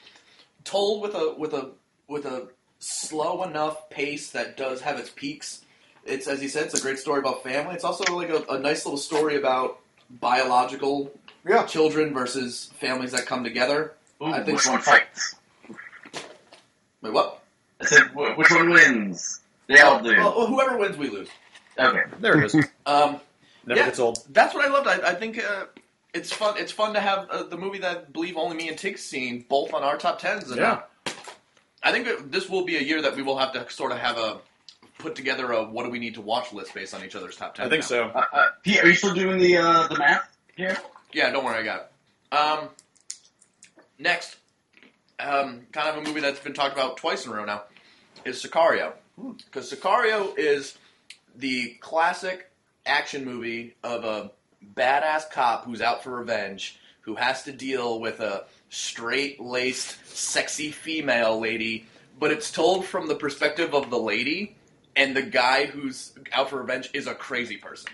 told 0.64 1.02
with 1.02 1.16
a 1.16 1.34
with 1.38 1.54
a 1.54 1.72
with 2.08 2.26
a 2.26 2.48
slow 2.80 3.44
enough 3.44 3.90
pace 3.90 4.30
that 4.32 4.56
does 4.56 4.82
have 4.82 5.00
its 5.00 5.10
peaks. 5.10 5.62
It's 6.06 6.28
as 6.28 6.40
he 6.40 6.48
said, 6.48 6.66
it's 6.66 6.80
a 6.80 6.82
great 6.82 7.00
story 7.00 7.20
about 7.20 7.42
family. 7.44 7.74
It's 7.74 7.84
also 7.84 8.04
like 8.16 8.30
a, 8.30 8.44
a 8.54 8.60
nice 8.60 8.86
little 8.86 9.00
story 9.00 9.36
about 9.38 9.80
biological 10.22 11.12
Yeah. 11.44 11.66
children 11.66 12.14
versus 12.14 12.70
families 12.80 13.12
that 13.14 13.26
come 13.26 13.44
together. 13.44 13.94
Ooh, 14.22 14.26
I 14.28 14.44
think 14.44 14.58
which 14.60 14.68
one 14.68 14.82
fights? 14.82 15.36
Wait, 17.02 17.12
what? 17.12 17.42
I 17.82 17.86
said 17.86 18.14
which 18.16 18.52
one 18.52 18.70
wins? 18.70 19.42
They 19.68 19.80
all 19.80 20.02
do. 20.04 20.16
Well, 20.16 20.38
well, 20.38 20.48
whoever 20.48 20.78
wins, 20.78 20.98
we 20.98 21.10
lose. 21.10 21.28
Okay. 21.80 22.04
There 22.20 22.38
it 22.40 22.46
is. 22.54 22.56
Um, 22.86 23.20
Never 23.66 23.80
Yeah. 23.80 23.86
gets 23.88 24.00
old. 24.00 24.20
That's 24.30 24.54
what 24.54 24.66
I 24.66 24.70
loved. 24.70 24.88
I, 24.88 25.12
I 25.12 25.14
think 25.16 25.44
uh, 25.44 25.66
it's 26.14 26.32
fun. 26.32 26.56
It's 26.58 26.72
fun 26.72 26.94
to 26.94 27.00
have 27.00 27.30
uh, 27.30 27.44
the 27.44 27.58
movie 27.58 27.80
that 27.80 27.98
I 27.98 28.02
believe 28.12 28.38
only 28.38 28.56
me 28.56 28.70
and 28.70 28.78
Tiggs 28.78 29.02
seen 29.02 29.46
both 29.50 29.74
on 29.74 29.84
our 29.84 29.98
top 29.98 30.20
tens. 30.20 30.50
And, 30.52 30.60
Yeah. 30.60 30.82
uh, 31.06 31.12
I 31.84 31.92
think 31.92 32.06
that 32.06 32.32
this 32.32 32.50
will 32.50 32.66
be 32.66 32.78
a 32.78 32.82
year 32.82 33.02
that 33.04 33.16
we 33.16 33.22
will 33.22 33.38
have 33.38 33.54
to 33.54 33.70
sort 33.70 33.92
of 33.92 34.00
have 34.00 34.18
a 34.18 34.40
put 34.98 35.14
together 35.16 35.52
a 35.52 35.64
what 35.64 35.84
do 35.84 35.90
we 35.92 36.00
need 36.00 36.16
to 36.16 36.22
watch 36.22 36.52
list 36.54 36.74
based 36.74 36.94
on 36.96 37.04
each 37.04 37.16
other's 37.16 37.36
top 37.36 37.54
ten. 37.56 37.68
I 37.68 37.70
think 37.70 37.82
now. 37.84 37.88
so. 37.88 38.04
Uh, 38.06 38.24
uh, 38.34 38.46
Pete, 38.64 38.84
are 38.84 38.88
you 38.88 38.96
still 38.96 39.14
doing 39.14 39.38
the 39.38 39.58
uh, 39.58 39.88
the 39.88 39.98
math 39.98 40.36
here? 40.56 40.78
Yeah, 41.14 41.30
don't 41.32 41.46
worry, 41.46 41.58
I 41.58 41.64
got 41.64 41.82
it. 42.32 42.36
Um, 42.36 42.70
next, 44.00 44.36
um, 45.20 45.62
kind 45.72 45.90
of 45.90 45.98
a 45.98 46.02
movie 46.08 46.22
that's 46.22 46.40
been 46.40 46.54
talked 46.54 46.74
about 46.74 46.98
twice 46.98 47.26
in 47.26 47.32
a 47.32 47.36
row 47.36 47.46
now, 47.46 47.64
is 48.26 48.44
Sicario. 48.44 48.94
Because 49.46 49.72
Sicario 49.72 50.38
is 50.38 50.78
the 51.36 51.76
classic 51.80 52.50
action 52.86 53.26
movie 53.26 53.76
of 53.84 54.04
a 54.04 54.32
badass 54.76 55.30
cop 55.30 55.66
who's 55.66 55.82
out 55.82 56.04
for 56.04 56.12
revenge, 56.12 56.80
who 57.02 57.16
has 57.16 57.44
to 57.44 57.52
deal 57.52 58.00
with 58.00 58.20
a 58.20 58.46
straight 58.70 59.40
laced, 59.40 60.06
sexy 60.08 60.72
female 60.72 61.40
lady, 61.40 61.86
but 62.20 62.32
it's 62.32 62.52
told 62.52 62.86
from 62.86 63.08
the 63.08 63.16
perspective 63.16 63.74
of 63.74 63.90
the 63.90 64.00
lady, 64.00 64.56
and 64.96 65.16
the 65.16 65.22
guy 65.22 65.66
who's 65.66 66.14
out 66.32 66.50
for 66.50 66.58
revenge 66.60 66.90
is 66.94 67.08
a 67.08 67.14
crazy 67.14 67.58
person. 67.58 67.92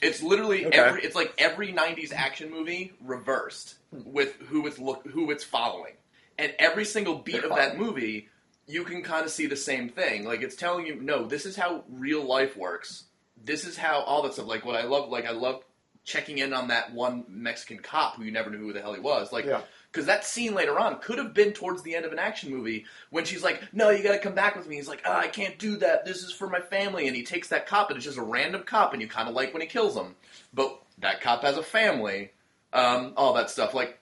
It's 0.00 0.22
literally 0.22 0.66
Okay. 0.66 0.76
every. 0.78 1.02
It's 1.02 1.14
like 1.14 1.32
every 1.38 1.72
'90s 1.72 2.12
action 2.12 2.50
movie 2.50 2.92
reversed 3.00 3.76
with 3.92 4.34
who 4.48 4.66
it's 4.66 4.78
look 4.78 5.06
who 5.06 5.30
it's 5.30 5.44
following, 5.44 5.92
and 6.38 6.52
every 6.58 6.84
single 6.84 7.16
beat 7.16 7.42
They're 7.42 7.50
of 7.50 7.56
that 7.56 7.78
movie, 7.78 8.28
you 8.66 8.82
can 8.84 9.02
kind 9.02 9.24
of 9.24 9.30
see 9.30 9.46
the 9.46 9.56
same 9.56 9.88
thing. 9.88 10.24
Like 10.24 10.42
it's 10.42 10.56
telling 10.56 10.86
you, 10.86 10.96
no, 11.00 11.26
this 11.26 11.46
is 11.46 11.54
how 11.54 11.84
real 11.88 12.24
life 12.24 12.56
works. 12.56 13.04
This 13.44 13.64
is 13.66 13.76
how 13.76 14.00
all 14.00 14.22
that 14.22 14.34
stuff. 14.34 14.46
Like 14.46 14.64
what 14.64 14.76
I 14.76 14.84
love, 14.84 15.08
like 15.10 15.26
I 15.26 15.32
love 15.32 15.62
checking 16.04 16.38
in 16.38 16.52
on 16.52 16.68
that 16.68 16.92
one 16.92 17.24
Mexican 17.28 17.78
cop 17.78 18.16
who 18.16 18.24
you 18.24 18.32
never 18.32 18.50
knew 18.50 18.58
who 18.58 18.72
the 18.72 18.80
hell 18.80 18.92
he 18.94 19.00
was. 19.00 19.32
Like 19.32 19.44
Yeah. 19.44 19.60
because 19.90 20.06
that 20.06 20.24
scene 20.24 20.52
later 20.54 20.78
on 20.78 20.98
could 20.98 21.18
have 21.18 21.32
been 21.32 21.52
towards 21.52 21.82
the 21.82 21.94
end 21.94 22.04
of 22.04 22.12
an 22.12 22.18
action 22.18 22.50
movie 22.50 22.86
when 23.10 23.24
she's 23.24 23.42
like, 23.44 23.62
"No, 23.72 23.90
you 23.90 24.02
got 24.02 24.12
to 24.12 24.18
come 24.18 24.34
back 24.34 24.56
with 24.56 24.66
me." 24.66 24.76
He's 24.76 24.88
like, 24.88 25.02
"Ah, 25.04 25.20
"I 25.20 25.28
can't 25.28 25.58
do 25.58 25.76
that. 25.76 26.04
This 26.04 26.22
is 26.24 26.32
for 26.32 26.48
my 26.48 26.60
family." 26.60 27.06
And 27.06 27.14
he 27.16 27.22
takes 27.24 27.48
that 27.48 27.66
cop, 27.66 27.90
and 27.90 27.96
it's 27.96 28.06
just 28.06 28.18
a 28.18 28.22
random 28.22 28.62
cop, 28.64 28.92
and 28.92 29.00
you 29.02 29.06
kind 29.08 29.28
of 29.28 29.34
like 29.34 29.52
when 29.52 29.60
he 29.62 29.68
kills 29.68 29.96
him. 29.96 30.16
But 30.52 30.80
that 30.98 31.20
cop 31.20 31.42
has 31.42 31.56
a 31.56 31.62
family, 31.62 32.32
um, 32.72 33.12
all 33.16 33.34
that 33.34 33.48
stuff. 33.50 33.72
Like, 33.74 34.00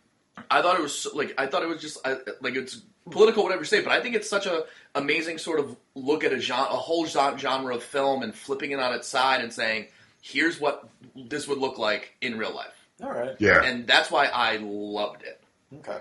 I 0.51 0.63
thought 0.63 0.79
it 0.79 0.83
was 0.83 1.07
like 1.13 1.35
I 1.37 1.47
thought 1.47 1.63
it 1.63 1.69
was 1.69 1.83
just 1.83 1.99
I, 2.07 2.17
like 2.41 2.55
it's 2.55 2.81
political, 3.11 3.43
whatever 3.43 3.63
you 3.63 3.67
say. 3.67 3.83
But 3.83 3.93
I 3.93 4.01
think 4.01 4.15
it's 4.15 4.29
such 4.29 4.47
a 4.47 4.65
amazing 4.95 5.39
sort 5.39 5.61
of 5.61 5.77
look 5.95 6.25
at 6.25 6.33
a 6.33 6.41
genre, 6.41 6.73
a 6.73 6.77
whole 6.77 7.07
genre 7.07 7.75
of 7.75 7.83
film, 7.83 8.23
and 8.23 8.35
flipping 8.35 8.73
it 8.73 8.81
on 8.81 8.95
its 8.95 9.09
side 9.09 9.41
and 9.41 9.53
saying, 9.53 9.87
"Here's 10.21 10.61
what 10.61 10.89
this 11.15 11.47
would 11.49 11.59
look 11.59 11.79
like 11.79 12.15
in 12.21 12.39
real 12.39 12.55
life." 12.55 12.75
All 13.03 13.11
right. 13.11 13.37
Yeah. 13.39 13.63
And 13.63 13.87
that's 13.87 14.11
why 14.11 14.27
I 14.27 14.59
loved 14.61 15.23
it. 15.23 15.41
Okay. 15.79 15.99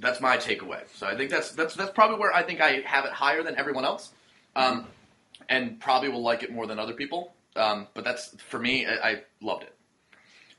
That's 0.00 0.20
my 0.20 0.36
takeaway. 0.36 0.82
So 0.94 1.06
I 1.06 1.16
think 1.16 1.30
that's 1.30 1.50
that's 1.52 1.74
that's 1.74 1.90
probably 1.90 2.18
where 2.18 2.32
I 2.32 2.42
think 2.42 2.60
I 2.60 2.80
have 2.84 3.04
it 3.04 3.12
higher 3.12 3.42
than 3.42 3.56
everyone 3.56 3.84
else, 3.84 4.10
um, 4.54 4.86
and 5.48 5.80
probably 5.80 6.08
will 6.08 6.22
like 6.22 6.42
it 6.42 6.52
more 6.52 6.66
than 6.66 6.78
other 6.78 6.94
people. 6.94 7.32
Um, 7.56 7.88
but 7.94 8.04
that's 8.04 8.34
for 8.42 8.58
me. 8.60 8.86
I, 8.86 9.10
I 9.10 9.22
loved 9.40 9.64
it. 9.64 9.74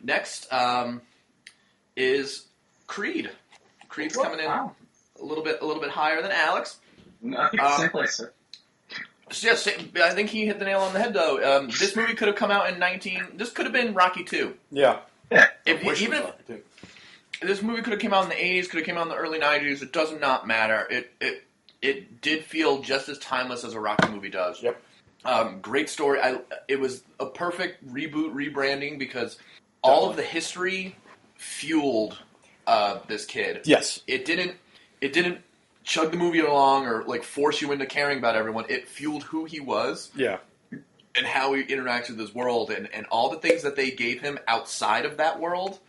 Next 0.01 0.51
um, 0.51 1.01
is 1.95 2.45
Creed. 2.87 3.29
Creed's 3.87 4.15
coming 4.15 4.39
in 4.39 4.45
Wow. 4.45 4.75
A 5.21 5.25
little 5.25 5.43
bit 5.43 5.59
a 5.61 5.65
little 5.65 5.81
bit 5.81 5.91
higher 5.91 6.21
than 6.21 6.31
Alex. 6.31 6.77
No, 7.21 7.37
I 7.37 7.49
think 7.49 7.61
Um, 7.61 7.69
the 7.71 7.77
same 7.77 7.89
place, 7.89 8.15
sir. 8.15 8.31
So, 9.31 9.47
yes, 9.47 9.67
I 9.67 10.09
think 10.11 10.29
he 10.29 10.45
hit 10.47 10.57
the 10.57 10.65
nail 10.65 10.79
on 10.81 10.93
the 10.93 10.99
head 10.99 11.13
though. 11.13 11.57
Um, 11.57 11.67
this 11.67 11.95
movie 11.95 12.15
could 12.15 12.27
have 12.27 12.35
come 12.37 12.49
out 12.51 12.71
in 12.71 12.79
nineteen. 12.79 13.23
This 13.35 13.51
could 13.51 13.65
have 13.65 13.73
been 13.73 13.93
Rocky 13.93 14.23
two. 14.23 14.55
Yeah. 14.71 14.99
Yeah. 15.31 15.47
If 15.65 15.83
you, 15.83 15.91
even 15.91 16.13
it 16.13 16.17
if 16.17 16.23
was 16.23 16.23
Rocky, 16.25 16.43
too. 16.47 17.45
this 17.47 17.61
movie 17.61 17.81
could 17.83 17.91
have 17.93 17.99
came 18.01 18.13
out 18.13 18.23
in 18.23 18.29
the 18.29 18.35
80s, 18.35 18.67
could 18.69 18.77
have 18.77 18.85
came 18.87 18.97
out 18.97 19.03
in 19.03 19.09
the 19.09 19.15
early 19.15 19.39
90s. 19.39 19.83
It 19.83 19.93
does 19.93 20.11
not 20.19 20.47
matter. 20.47 20.87
It 20.89 21.11
it 21.21 21.43
it 21.83 22.21
did 22.21 22.43
feel 22.43 22.81
just 22.81 23.07
as 23.09 23.19
timeless 23.19 23.63
as 23.63 23.73
a 23.75 23.79
Rocky 23.79 24.09
movie 24.09 24.29
does. 24.31 24.63
Yep. 24.63 24.81
Um, 25.25 25.59
great 25.61 25.89
story. 25.89 26.19
I 26.19 26.39
it 26.67 26.79
was 26.79 27.03
a 27.19 27.27
perfect 27.27 27.87
reboot, 27.87 28.33
rebranding 28.33 28.97
because 28.97 29.37
all 29.83 30.09
of 30.09 30.15
the 30.15 30.23
history 30.23 30.95
fueled 31.35 32.17
uh, 32.65 32.99
this 33.07 33.25
kid. 33.25 33.61
Yes. 33.65 34.01
It 34.07 34.25
didn't 34.25 34.55
it 35.01 35.13
didn't 35.13 35.39
chug 35.83 36.11
the 36.11 36.17
movie 36.17 36.39
along 36.39 36.85
or 36.85 37.03
like 37.05 37.23
force 37.23 37.61
you 37.61 37.71
into 37.71 37.85
caring 37.85 38.17
about 38.19 38.35
everyone. 38.35 38.65
It 38.69 38.87
fueled 38.87 39.23
who 39.23 39.45
he 39.45 39.59
was 39.59 40.11
Yeah. 40.15 40.37
and 40.71 41.25
how 41.25 41.53
he 41.53 41.63
interacts 41.63 42.09
with 42.09 42.17
this 42.17 42.33
world 42.33 42.69
and, 42.69 42.87
and 42.93 43.05
all 43.07 43.29
the 43.29 43.37
things 43.37 43.63
that 43.63 43.75
they 43.75 43.91
gave 43.91 44.21
him 44.21 44.37
outside 44.47 45.05
of 45.05 45.17
that 45.17 45.39
world 45.39 45.79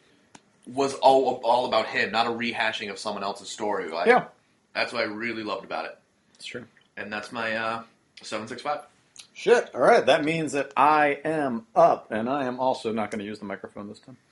was 0.67 0.95
all 0.95 1.41
all 1.45 1.67
about 1.67 1.87
him, 1.87 2.13
not 2.13 2.27
a 2.27 2.31
rehashing 2.31 2.91
of 2.91 2.99
someone 2.99 3.23
else's 3.25 3.49
story. 3.49 3.91
Like, 3.91 4.07
Yeah. 4.07 4.27
That's 4.75 4.93
what 4.93 5.03
I 5.03 5.07
really 5.07 5.43
loved 5.43 5.65
about 5.65 5.85
it. 5.87 5.99
It's 6.35 6.45
true. 6.47 6.65
And 6.97 7.13
that's 7.13 7.33
my 7.33 7.57
uh, 7.57 7.83
765. 8.23 8.81
Shit. 9.35 9.75
All 9.75 9.81
right. 9.81 10.07
That 10.07 10.25
means 10.25 10.53
that 10.53 10.73
I 10.77 11.19
am 11.25 11.67
up, 11.75 12.13
and 12.13 12.29
I 12.29 12.45
am 12.45 12.61
also 12.61 12.93
not 12.93 13.11
going 13.11 13.19
to 13.19 13.25
use 13.25 13.39
the 13.41 13.45
microphone 13.47 13.89
this 13.89 13.99
time. 13.99 14.17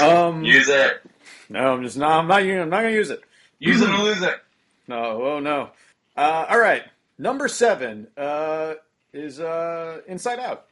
Um, 0.00 0.44
Use 0.44 0.68
it. 0.68 1.02
no, 1.48 1.72
I'm 1.72 1.82
just 1.82 1.96
no. 1.96 2.06
I'm 2.06 2.28
not. 2.28 2.42
I'm 2.42 2.70
not 2.70 2.82
going 2.82 2.92
to 2.92 2.96
use 2.96 3.10
it. 3.10 3.22
Use 3.60 3.80
it 3.82 3.88
or 3.88 3.98
lose 3.98 4.22
it. 4.22 4.34
No. 4.88 5.22
Oh 5.22 5.38
no. 5.40 5.70
Uh, 6.16 6.46
all 6.48 6.58
right. 6.58 6.82
Number 7.18 7.46
seven 7.48 8.08
uh, 8.16 8.74
is 9.12 9.38
uh, 9.38 10.00
Inside 10.08 10.38
Out. 10.40 10.66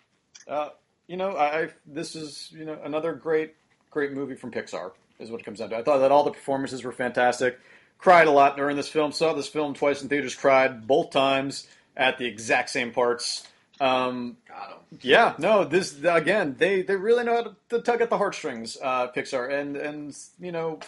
Uh, 0.48 0.70
you 1.07 1.16
know, 1.16 1.37
I, 1.37 1.62
I 1.62 1.68
this 1.87 2.16
is 2.16 2.51
you 2.53 2.64
know 2.64 2.79
another 2.83 3.12
great 3.12 3.55
great 3.90 4.12
movie 4.12 4.35
from 4.35 4.51
Pixar 4.51 4.92
is 5.20 5.31
what 5.31 5.40
it 5.40 5.44
comes 5.44 5.59
down 5.59 5.70
to. 5.70 5.77
I 5.77 5.83
thought 5.83 5.98
that 5.98 6.11
all 6.11 6.24
the 6.24 6.31
performances 6.31 6.83
were 6.85 6.92
fantastic. 6.92 7.59
Cried 7.98 8.29
a 8.29 8.31
lot 8.31 8.57
during 8.57 8.77
this 8.77 8.88
film. 8.88 9.12
Saw 9.12 9.35
this 9.35 9.48
film 9.48 9.74
twice 9.74 10.03
in 10.03 10.09
theaters. 10.09 10.35
Cried 10.35 10.87
both 10.87 11.11
times 11.11 11.66
at 11.96 12.16
the 12.18 12.27
exact 12.27 12.70
same 12.70 12.92
parts. 12.92 13.46
Um, 13.81 14.37
Got 14.48 14.70
him. 14.70 14.98
yeah, 15.03 15.35
no, 15.38 15.64
this 15.64 16.03
again, 16.03 16.57
they 16.59 16.83
they 16.83 16.96
really 16.96 17.24
know 17.24 17.35
how 17.37 17.42
to, 17.42 17.57
to 17.70 17.81
tug 17.81 18.01
at 18.01 18.11
the 18.11 18.18
heartstrings, 18.18 18.77
uh, 18.83 19.09
Pixar, 19.12 19.53
and 19.53 19.77
and 19.77 20.16
you 20.40 20.53
know 20.53 20.81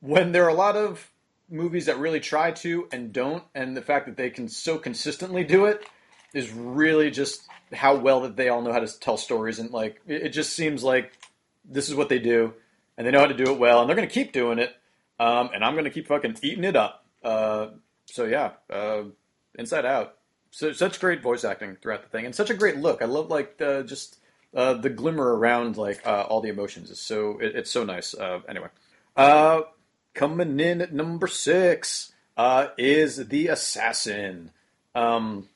when 0.00 0.32
there 0.32 0.44
are 0.44 0.50
a 0.50 0.54
lot 0.54 0.76
of 0.76 1.10
movies 1.50 1.86
that 1.86 1.98
really 1.98 2.20
try 2.20 2.50
to 2.50 2.88
and 2.92 3.12
don't, 3.12 3.44
and 3.54 3.76
the 3.76 3.82
fact 3.82 4.06
that 4.06 4.16
they 4.16 4.30
can 4.30 4.48
so 4.48 4.78
consistently 4.78 5.44
do 5.44 5.66
it 5.66 5.86
is 6.34 6.50
really 6.52 7.10
just 7.10 7.42
how 7.72 7.96
well 7.96 8.20
that 8.20 8.36
they 8.36 8.48
all 8.48 8.62
know 8.62 8.72
how 8.72 8.80
to 8.80 9.00
tell 9.00 9.16
stories, 9.16 9.58
and 9.58 9.70
like 9.70 10.00
it, 10.06 10.22
it 10.22 10.28
just 10.30 10.54
seems 10.54 10.82
like 10.82 11.12
this 11.64 11.88
is 11.88 11.94
what 11.94 12.08
they 12.08 12.18
do, 12.18 12.54
and 12.96 13.06
they 13.06 13.10
know 13.10 13.20
how 13.20 13.26
to 13.26 13.34
do 13.34 13.52
it 13.52 13.58
well, 13.58 13.80
and 13.80 13.88
they're 13.88 13.96
going 13.96 14.08
to 14.08 14.14
keep 14.14 14.32
doing 14.32 14.58
it, 14.58 14.74
um, 15.18 15.50
and 15.54 15.64
I'm 15.64 15.74
going 15.74 15.84
to 15.84 15.90
keep 15.90 16.08
fucking 16.08 16.38
eating 16.42 16.64
it 16.64 16.76
up. 16.76 17.06
Uh, 17.22 17.68
so 18.06 18.24
yeah, 18.24 18.52
uh, 18.70 19.02
Inside 19.58 19.84
Out. 19.84 20.14
So, 20.50 20.72
such 20.72 21.00
great 21.00 21.22
voice 21.22 21.44
acting 21.44 21.76
throughout 21.76 22.02
the 22.02 22.08
thing, 22.08 22.24
and 22.24 22.34
such 22.34 22.50
a 22.50 22.54
great 22.54 22.76
look. 22.76 23.02
I 23.02 23.06
love 23.06 23.30
like 23.30 23.58
the, 23.58 23.82
just 23.82 24.18
uh, 24.54 24.74
the 24.74 24.88
glimmer 24.88 25.36
around 25.36 25.76
like 25.76 26.06
uh, 26.06 26.22
all 26.22 26.40
the 26.40 26.48
emotions 26.48 26.90
is 26.90 27.00
so 27.00 27.38
it, 27.38 27.56
it's 27.56 27.70
so 27.70 27.84
nice. 27.84 28.14
Uh, 28.14 28.40
anyway, 28.48 28.68
uh, 29.16 29.62
coming 30.16 30.58
in 30.58 30.80
at 30.80 30.92
number 30.92 31.28
six 31.28 32.12
uh, 32.36 32.68
is 32.76 33.28
the 33.28 33.48
Assassin, 33.48 34.50
um, 34.94 35.48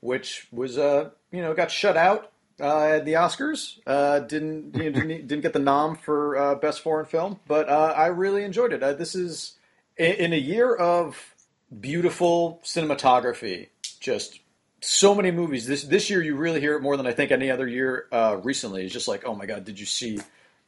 which 0.00 0.48
was 0.52 0.76
uh, 0.76 1.10
you 1.30 1.40
know 1.40 1.54
got 1.54 1.70
shut 1.70 1.96
out 1.96 2.32
uh, 2.60 2.82
at 2.82 3.04
the 3.06 3.14
Oscars. 3.14 3.78
Uh, 3.86 4.18
didn't 4.18 4.76
you 4.76 4.90
know, 4.90 5.00
didn't 5.00 5.28
didn't 5.28 5.40
get 5.40 5.54
the 5.54 5.58
nom 5.58 5.96
for 5.96 6.36
uh, 6.36 6.54
best 6.56 6.82
foreign 6.82 7.06
film, 7.06 7.40
but 7.46 7.68
uh, 7.68 7.94
I 7.96 8.08
really 8.08 8.44
enjoyed 8.44 8.74
it. 8.74 8.80
This 8.98 9.14
is 9.14 9.54
in, 9.96 10.12
in 10.12 10.32
a 10.34 10.36
year 10.36 10.74
of 10.74 11.34
beautiful 11.80 12.60
cinematography 12.62 13.68
just 13.98 14.38
so 14.80 15.14
many 15.14 15.32
movies 15.32 15.66
this 15.66 15.82
this 15.82 16.08
year 16.08 16.22
you 16.22 16.36
really 16.36 16.60
hear 16.60 16.76
it 16.76 16.80
more 16.80 16.96
than 16.96 17.08
I 17.08 17.12
think 17.12 17.32
any 17.32 17.50
other 17.50 17.66
year 17.66 18.06
uh, 18.12 18.38
recently. 18.42 18.84
It's 18.84 18.92
just 18.92 19.08
like, 19.08 19.24
oh 19.24 19.34
my 19.34 19.46
god, 19.46 19.64
did 19.64 19.80
you 19.80 19.86
see? 19.86 20.20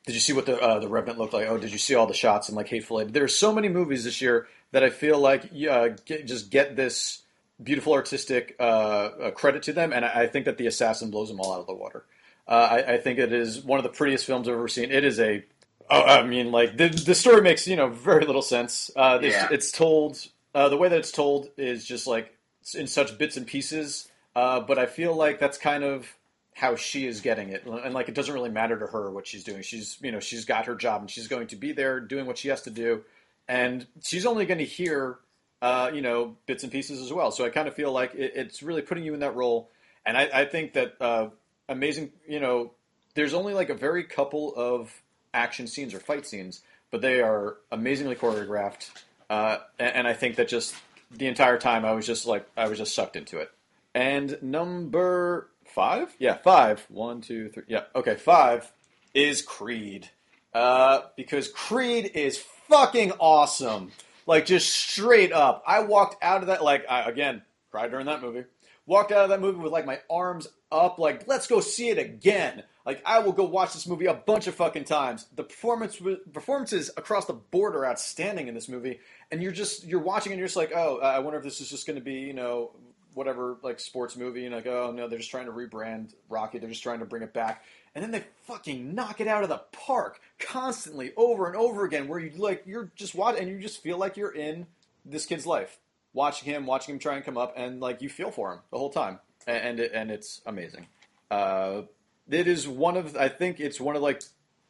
Did 0.06 0.14
you 0.14 0.20
see 0.20 0.32
what 0.32 0.46
the 0.46 0.58
uh, 0.61 0.78
the 0.78 0.88
Revenant 0.88 1.18
looked 1.18 1.34
like? 1.34 1.48
Oh, 1.48 1.58
did 1.58 1.72
you 1.72 1.78
see 1.78 1.94
all 1.94 2.06
the 2.06 2.14
shots 2.14 2.48
and 2.48 2.56
like 2.56 2.68
Hateful 2.68 3.00
Eight? 3.00 3.12
There's 3.12 3.37
so 3.37 3.52
many 3.52 3.68
movies 3.68 4.04
this 4.04 4.20
year 4.22 4.48
that 4.72 4.82
I 4.82 4.90
feel 4.90 5.18
like 5.18 5.50
uh, 5.70 5.90
get, 6.04 6.26
just 6.26 6.50
get 6.50 6.76
this 6.76 7.22
beautiful 7.62 7.92
artistic 7.92 8.56
uh, 8.58 8.62
uh, 8.62 9.30
credit 9.32 9.62
to 9.64 9.72
them, 9.72 9.92
and 9.92 10.04
I, 10.04 10.22
I 10.22 10.26
think 10.26 10.46
that 10.46 10.58
the 10.58 10.66
Assassin 10.66 11.11
blows 11.11 11.28
them 11.28 11.40
all 11.40 11.52
out 11.52 11.61
of 11.61 11.66
the 11.66 11.74
water. 11.74 12.04
Uh, 12.46 12.68
I, 12.70 12.94
I 12.94 12.98
think 12.98 13.18
it 13.18 13.32
is 13.32 13.62
one 13.62 13.78
of 13.78 13.82
the 13.82 13.90
prettiest 13.90 14.24
films 14.24 14.48
I've 14.48 14.54
ever 14.54 14.68
seen. 14.68 14.90
It 14.90 15.04
is 15.04 15.20
a, 15.20 15.44
oh, 15.90 16.02
I 16.02 16.22
mean, 16.22 16.50
like 16.50 16.76
the 16.76 16.88
the 16.88 17.14
story 17.14 17.42
makes 17.42 17.66
you 17.66 17.76
know 17.76 17.88
very 17.88 18.24
little 18.24 18.42
sense. 18.42 18.90
Uh, 18.96 19.18
it's, 19.20 19.52
it's 19.52 19.72
told 19.72 20.26
uh, 20.54 20.68
the 20.68 20.76
way 20.76 20.88
that 20.88 20.98
it's 20.98 21.12
told 21.12 21.50
is 21.58 21.84
just 21.84 22.06
like 22.06 22.34
in 22.74 22.87
such 22.87 23.18
bits 23.18 23.37
and 23.37 23.46
pieces. 23.46 24.08
Uh, 24.34 24.61
but 24.61 24.78
I 24.78 24.87
feel 24.87 25.14
like 25.14 25.38
that's 25.38 25.58
kind 25.58 25.82
of 25.84 26.14
how 26.59 26.75
she 26.75 27.07
is 27.07 27.21
getting 27.21 27.51
it, 27.51 27.64
and 27.66 27.94
like 27.94 28.09
it 28.09 28.16
doesn't 28.16 28.35
really 28.35 28.51
matter 28.51 28.77
to 28.77 28.87
her 28.88 29.12
what 29.12 29.29
she's 29.29 29.44
doing. 29.44 29.62
She's 29.62 29.97
you 30.03 30.11
know 30.11 30.18
she's 30.18 30.44
got 30.44 30.66
her 30.66 30.75
job 30.75 31.03
and 31.03 31.09
she's 31.09 31.29
going 31.29 31.47
to 31.49 31.57
be 31.57 31.71
there 31.71 32.01
doing 32.01 32.27
what 32.27 32.37
she 32.37 32.49
has 32.49 32.62
to 32.62 32.71
do, 32.71 33.05
and 33.47 33.87
she's 34.03 34.27
only 34.27 34.44
going 34.44 34.59
to 34.59 34.64
hear 34.64 35.18
uh, 35.62 35.92
you 35.94 36.03
know 36.03 36.37
bits 36.47 36.64
and 36.64 36.73
pieces 36.73 37.01
as 37.01 37.12
well. 37.12 37.31
So 37.31 37.44
I 37.44 37.51
kind 37.51 37.68
of 37.68 37.75
feel 37.75 37.92
like 37.92 38.12
it, 38.16 38.33
it's 38.35 38.61
really 38.61 38.83
putting 38.83 39.05
you 39.05 39.14
in 39.14 39.21
that 39.21 39.37
role, 39.37 39.71
and 40.05 40.18
I, 40.18 40.29
I 40.35 40.44
think 40.47 40.73
that 40.73 40.94
uh, 41.01 41.29
amazing. 41.68 42.11
You 42.29 42.40
know, 42.40 42.73
there's 43.14 43.35
only 43.35 43.55
like 43.55 43.71
a 43.71 43.75
very 43.75 44.03
couple 44.03 44.53
of 44.57 44.92
action 45.33 45.68
scenes 45.68 45.94
or 45.94 46.01
fight 46.01 46.27
scenes, 46.27 46.62
but 46.90 47.03
they 47.03 47.21
are 47.21 47.59
amazingly 47.71 48.16
choreographed, 48.16 48.90
uh, 49.31 49.59
and, 49.79 49.94
and 49.94 50.09
I 50.09 50.12
think 50.12 50.35
that 50.37 50.49
just 50.49 50.75
the 51.12 51.29
entire 51.29 51.57
time 51.57 51.85
I 51.85 51.92
was 51.92 52.05
just 52.05 52.27
like 52.27 52.49
I 52.57 52.66
was 52.66 52.79
just 52.79 52.97
sucked 52.97 53.14
into 53.14 53.38
it. 53.38 53.53
And 53.94 54.38
number 54.42 55.49
five, 55.78 56.12
yeah, 56.18 56.34
five. 56.34 56.84
One, 56.88 57.20
two, 57.20 57.50
three. 57.50 57.62
Yeah, 57.68 57.84
okay, 57.94 58.16
five 58.16 58.70
is 59.14 59.42
Creed, 59.42 60.10
uh, 60.52 61.02
because 61.16 61.46
Creed 61.46 62.10
is 62.14 62.36
fucking 62.68 63.12
awesome. 63.20 63.92
Like 64.26 64.44
just 64.44 64.70
straight 64.70 65.32
up. 65.32 65.62
I 65.68 65.80
walked 65.80 66.16
out 66.20 66.40
of 66.40 66.48
that 66.48 66.64
like 66.64 66.84
I, 66.90 67.08
again 67.08 67.42
cried 67.70 67.92
during 67.92 68.06
that 68.06 68.20
movie. 68.20 68.44
Walked 68.86 69.12
out 69.12 69.22
of 69.22 69.28
that 69.28 69.40
movie 69.40 69.60
with 69.60 69.70
like 69.70 69.86
my 69.86 70.00
arms 70.10 70.48
up, 70.72 70.98
like 70.98 71.28
let's 71.28 71.46
go 71.46 71.60
see 71.60 71.90
it 71.90 71.98
again. 71.98 72.64
Like 72.84 73.00
I 73.06 73.20
will 73.20 73.32
go 73.32 73.44
watch 73.44 73.72
this 73.72 73.86
movie 73.86 74.06
a 74.06 74.14
bunch 74.14 74.48
of 74.48 74.56
fucking 74.56 74.84
times. 74.84 75.26
The 75.36 75.44
performance 75.44 76.00
performances 76.32 76.90
across 76.96 77.26
the 77.26 77.34
board 77.34 77.76
are 77.76 77.86
outstanding 77.86 78.48
in 78.48 78.54
this 78.54 78.68
movie, 78.68 78.98
and 79.30 79.40
you're 79.40 79.52
just 79.52 79.84
you're 79.84 80.00
watching 80.00 80.32
and 80.32 80.40
you're 80.40 80.48
just 80.48 80.56
like, 80.56 80.72
oh, 80.74 80.98
I 80.98 81.20
wonder 81.20 81.38
if 81.38 81.44
this 81.44 81.60
is 81.60 81.70
just 81.70 81.86
going 81.86 82.00
to 82.00 82.04
be 82.04 82.14
you 82.14 82.34
know 82.34 82.72
whatever 83.18 83.57
like 83.62 83.81
sports 83.81 84.16
movie, 84.16 84.46
and 84.46 84.54
like 84.54 84.66
oh 84.66 84.92
no, 84.94 85.09
they're 85.09 85.18
just 85.18 85.31
trying 85.31 85.46
to 85.46 85.52
rebrand 85.52 86.14
Rocky. 86.28 86.59
They're 86.59 86.70
just 86.70 86.83
trying 86.83 87.00
to 87.00 87.04
bring 87.04 87.22
it 87.22 87.35
back, 87.35 87.64
and 87.94 88.02
then 88.02 88.12
they 88.12 88.24
fucking 88.44 88.94
knock 88.94 89.20
it 89.20 89.26
out 89.26 89.42
of 89.42 89.48
the 89.48 89.61
park 89.72 90.20
constantly 90.38 91.12
over 91.16 91.48
and 91.48 91.57
over 91.57 91.85
again. 91.85 92.07
Where 92.07 92.20
you 92.20 92.31
like 92.38 92.62
you're 92.64 92.90
just 92.94 93.14
watching 93.14 93.42
and 93.42 93.50
you 93.50 93.59
just 93.59 93.83
feel 93.83 93.98
like 93.98 94.16
you're 94.16 94.35
in 94.35 94.66
this 95.04 95.26
kid's 95.26 95.46
life, 95.46 95.78
watching 96.12 96.50
him, 96.50 96.64
watching 96.64 96.94
him 96.94 96.98
try 97.00 97.16
and 97.16 97.24
come 97.24 97.37
up, 97.37 97.54
and 97.57 97.81
like 97.81 98.00
you 98.00 98.09
feel 98.09 98.31
for 98.31 98.52
him 98.52 98.61
the 98.70 98.78
whole 98.78 98.90
time, 98.90 99.18
and 99.46 99.59
and, 99.59 99.81
it, 99.81 99.92
and 99.92 100.11
it's 100.12 100.40
amazing. 100.46 100.87
Uh, 101.31 101.83
it 102.31 102.46
is 102.46 102.68
one 102.68 102.96
of 102.96 103.16
I 103.16 103.28
think 103.28 103.59
it's 103.59 103.81
one 103.81 103.96
of 103.96 104.02
like 104.02 104.22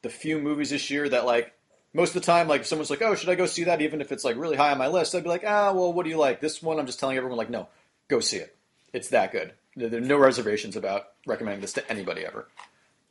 the 0.02 0.08
few 0.08 0.38
movies 0.38 0.70
this 0.70 0.90
year 0.90 1.08
that 1.08 1.26
like 1.26 1.52
most 1.92 2.14
of 2.14 2.22
the 2.22 2.26
time 2.26 2.48
like 2.48 2.62
if 2.62 2.66
someone's 2.66 2.90
like 2.90 3.02
oh 3.02 3.14
should 3.14 3.28
I 3.28 3.34
go 3.34 3.46
see 3.46 3.64
that 3.64 3.80
even 3.80 4.00
if 4.00 4.12
it's 4.12 4.24
like 4.24 4.37
really 4.37 4.56
high 4.56 4.70
on 4.70 4.78
my 4.78 4.88
list 4.88 5.14
I'd 5.14 5.24
be 5.24 5.28
like 5.28 5.44
ah 5.46 5.72
well 5.72 5.92
what 5.92 6.04
do 6.04 6.11
you 6.11 6.18
like 6.18 6.40
this 6.40 6.62
one 6.62 6.78
I'm 6.78 6.87
just 6.87 7.00
telling 7.00 7.16
everyone 7.16 7.38
like 7.38 7.50
no 7.50 7.68
go 8.08 8.20
see 8.20 8.38
it 8.38 8.56
it's 8.92 9.08
that 9.08 9.32
good 9.32 9.52
there, 9.76 9.88
there 9.88 10.00
are 10.00 10.04
no 10.04 10.16
reservations 10.18 10.76
about 10.76 11.08
recommending 11.26 11.60
this 11.60 11.72
to 11.74 11.90
anybody 11.90 12.24
ever 12.24 12.48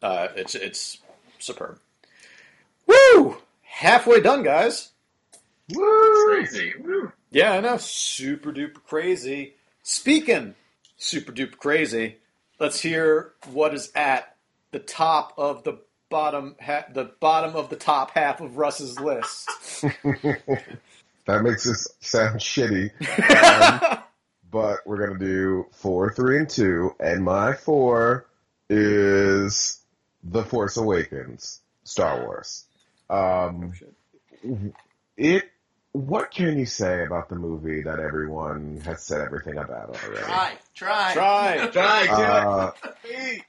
uh, 0.02 0.28
it's 0.36 0.56
it's 0.56 1.00
superb 1.40 1.80
woo 2.88 3.38
halfway 3.62 4.20
done 4.22 4.44
guys 4.44 4.90
Woo! 5.74 6.26
Crazy. 6.28 6.74
Woo. 6.80 7.12
yeah 7.32 7.54
I 7.54 7.60
know 7.62 7.78
super 7.78 8.52
duper 8.52 8.84
crazy 8.86 9.54
speaking 9.84 10.56
super 10.98 11.32
duper 11.32 11.58
crazy 11.58 12.18
let's 12.60 12.80
hear 12.80 13.34
what 13.52 13.74
is 13.74 13.92
at 13.96 14.36
the 14.72 14.80
top 14.80 15.34
of 15.38 15.64
the 15.64 15.78
bottom 16.10 16.56
ha- 16.62 16.86
the 16.94 17.12
bottom 17.20 17.56
of 17.56 17.70
the 17.70 17.76
top 17.76 18.12
half 18.12 18.40
of 18.42 18.58
Russ's 18.58 19.00
list. 19.00 19.50
That 21.26 21.44
makes 21.44 21.66
this 21.66 21.90
sound 22.00 22.40
shitty. 22.40 22.92
Um, 23.92 24.00
but 24.58 24.80
we're 24.88 25.06
gonna 25.06 25.20
do 25.20 25.68
four, 25.72 26.12
three, 26.12 26.40
and 26.40 26.50
two, 26.50 26.96
and 27.00 27.24
my 27.24 27.54
four 27.54 28.26
is 28.72 29.80
The 30.24 30.44
Force 30.44 30.78
Awakens, 30.78 31.62
Star 31.84 32.22
Wars. 32.26 32.66
Um, 33.08 33.74
it. 35.16 35.44
What 35.92 36.32
can 36.32 36.58
you 36.58 36.66
say 36.66 37.04
about 37.06 37.30
the 37.30 37.36
movie 37.36 37.84
that 37.84 38.00
everyone 38.00 38.82
has 38.86 39.04
said 39.04 39.22
everything 39.22 39.58
about 39.58 39.90
already? 39.90 40.22
Try, 40.24 40.54
try, 40.74 41.14
Try. 41.14 41.68
Try, 41.68 42.06
do 42.06 42.12
Uh, 42.12 42.72
it. 43.04 43.44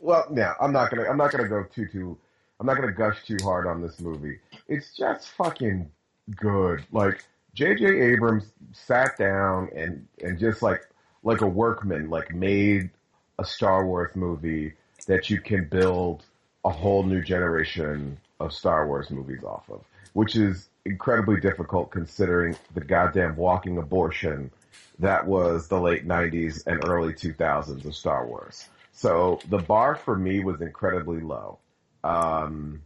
Well, 0.00 0.26
yeah, 0.34 0.54
I'm 0.60 0.72
not 0.72 0.90
gonna 0.90 1.08
I'm 1.08 1.18
not 1.18 1.30
gonna 1.30 1.48
go 1.48 1.64
too 1.74 1.86
too 1.88 2.18
I'm 2.58 2.66
not 2.66 2.76
gonna 2.76 2.92
gush 2.92 3.22
too 3.26 3.36
hard 3.42 3.66
on 3.66 3.82
this 3.82 4.00
movie. 4.00 4.38
It's 4.66 4.94
just 4.96 5.28
fucking 5.32 5.90
good. 6.36 6.84
Like 6.90 7.22
J.J. 7.54 7.86
Abrams 7.86 8.44
sat 8.72 9.16
down 9.16 9.70
and 9.74 10.06
and 10.22 10.38
just 10.38 10.62
like 10.62 10.82
like 11.22 11.40
a 11.40 11.46
workman, 11.46 12.10
like 12.10 12.34
made 12.34 12.90
a 13.38 13.44
Star 13.44 13.86
Wars 13.86 14.14
movie 14.14 14.74
that 15.06 15.30
you 15.30 15.40
can 15.40 15.68
build 15.68 16.24
a 16.64 16.70
whole 16.70 17.02
new 17.02 17.22
generation 17.22 18.18
of 18.40 18.52
Star 18.52 18.86
Wars 18.86 19.10
movies 19.10 19.42
off 19.44 19.68
of, 19.70 19.84
which 20.12 20.36
is 20.36 20.68
incredibly 20.84 21.40
difficult 21.40 21.90
considering 21.90 22.56
the 22.74 22.80
goddamn 22.80 23.36
walking 23.36 23.78
abortion 23.78 24.50
that 24.98 25.26
was 25.26 25.68
the 25.68 25.80
late 25.80 26.06
90s 26.06 26.66
and 26.66 26.86
early 26.88 27.12
2000s 27.12 27.84
of 27.84 27.94
Star 27.94 28.26
Wars. 28.26 28.68
So 28.92 29.40
the 29.48 29.58
bar 29.58 29.96
for 29.96 30.16
me 30.16 30.44
was 30.44 30.60
incredibly 30.60 31.20
low. 31.20 31.58
Um, 32.04 32.82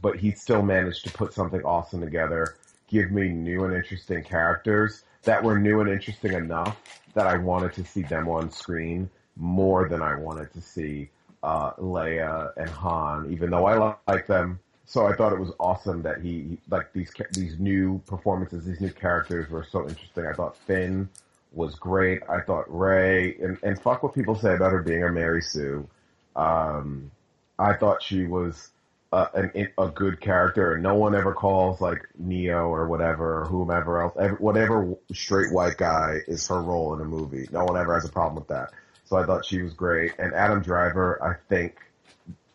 but 0.00 0.16
he 0.16 0.30
still 0.32 0.62
managed 0.62 1.04
to 1.04 1.12
put 1.12 1.32
something 1.32 1.62
awesome 1.64 2.00
together, 2.00 2.54
give 2.88 3.10
me 3.10 3.28
new 3.28 3.64
and 3.64 3.74
interesting 3.74 4.24
characters 4.24 5.04
that 5.22 5.42
were 5.42 5.58
new 5.58 5.80
and 5.80 5.90
interesting 5.90 6.32
enough 6.32 6.76
that 7.14 7.26
I 7.26 7.36
wanted 7.36 7.72
to 7.74 7.84
see 7.84 8.02
them 8.02 8.28
on 8.28 8.50
screen 8.50 9.10
more 9.36 9.88
than 9.88 10.02
I 10.02 10.16
wanted 10.16 10.52
to 10.54 10.60
see 10.60 11.10
uh, 11.42 11.72
Leia 11.74 12.52
and 12.56 12.68
Han, 12.70 13.30
even 13.30 13.50
though 13.50 13.66
I 13.66 13.94
like 14.06 14.26
them. 14.26 14.58
So 14.84 15.06
I 15.06 15.14
thought 15.14 15.32
it 15.32 15.38
was 15.38 15.52
awesome 15.60 16.02
that 16.02 16.22
he 16.22 16.58
like 16.70 16.92
these 16.94 17.12
these 17.32 17.58
new 17.58 18.00
performances, 18.06 18.64
these 18.64 18.80
new 18.80 18.90
characters 18.90 19.50
were 19.50 19.66
so 19.70 19.86
interesting. 19.86 20.26
I 20.26 20.32
thought 20.32 20.56
Finn 20.56 21.08
was 21.52 21.74
great. 21.74 22.22
I 22.28 22.40
thought 22.40 22.64
Rey 22.68 23.36
and 23.36 23.58
and 23.62 23.80
fuck 23.80 24.02
what 24.02 24.14
people 24.14 24.34
say 24.34 24.54
about 24.54 24.72
her 24.72 24.82
being 24.82 25.04
a 25.04 25.12
Mary 25.12 25.42
Sue. 25.42 25.86
Um, 26.34 27.10
I 27.58 27.74
thought 27.74 28.02
she 28.02 28.24
was 28.24 28.70
uh, 29.10 29.26
an, 29.34 29.68
a 29.78 29.88
good 29.88 30.20
character, 30.20 30.78
no 30.78 30.94
one 30.94 31.14
ever 31.14 31.32
calls 31.32 31.80
like 31.80 32.06
Neo 32.18 32.68
or 32.68 32.88
whatever 32.88 33.40
or 33.40 33.44
whomever 33.46 34.02
else, 34.02 34.14
ever, 34.20 34.34
whatever 34.36 34.94
straight 35.12 35.52
white 35.52 35.78
guy 35.78 36.18
is 36.26 36.46
her 36.48 36.60
role 36.60 36.94
in 36.94 37.00
a 37.00 37.04
movie. 37.04 37.48
No 37.50 37.64
one 37.64 37.78
ever 37.78 37.94
has 37.94 38.04
a 38.04 38.12
problem 38.12 38.36
with 38.36 38.48
that. 38.48 38.70
So 39.06 39.16
I 39.16 39.24
thought 39.24 39.46
she 39.46 39.62
was 39.62 39.72
great, 39.72 40.12
and 40.18 40.34
Adam 40.34 40.60
Driver, 40.60 41.18
I 41.22 41.42
think, 41.48 41.78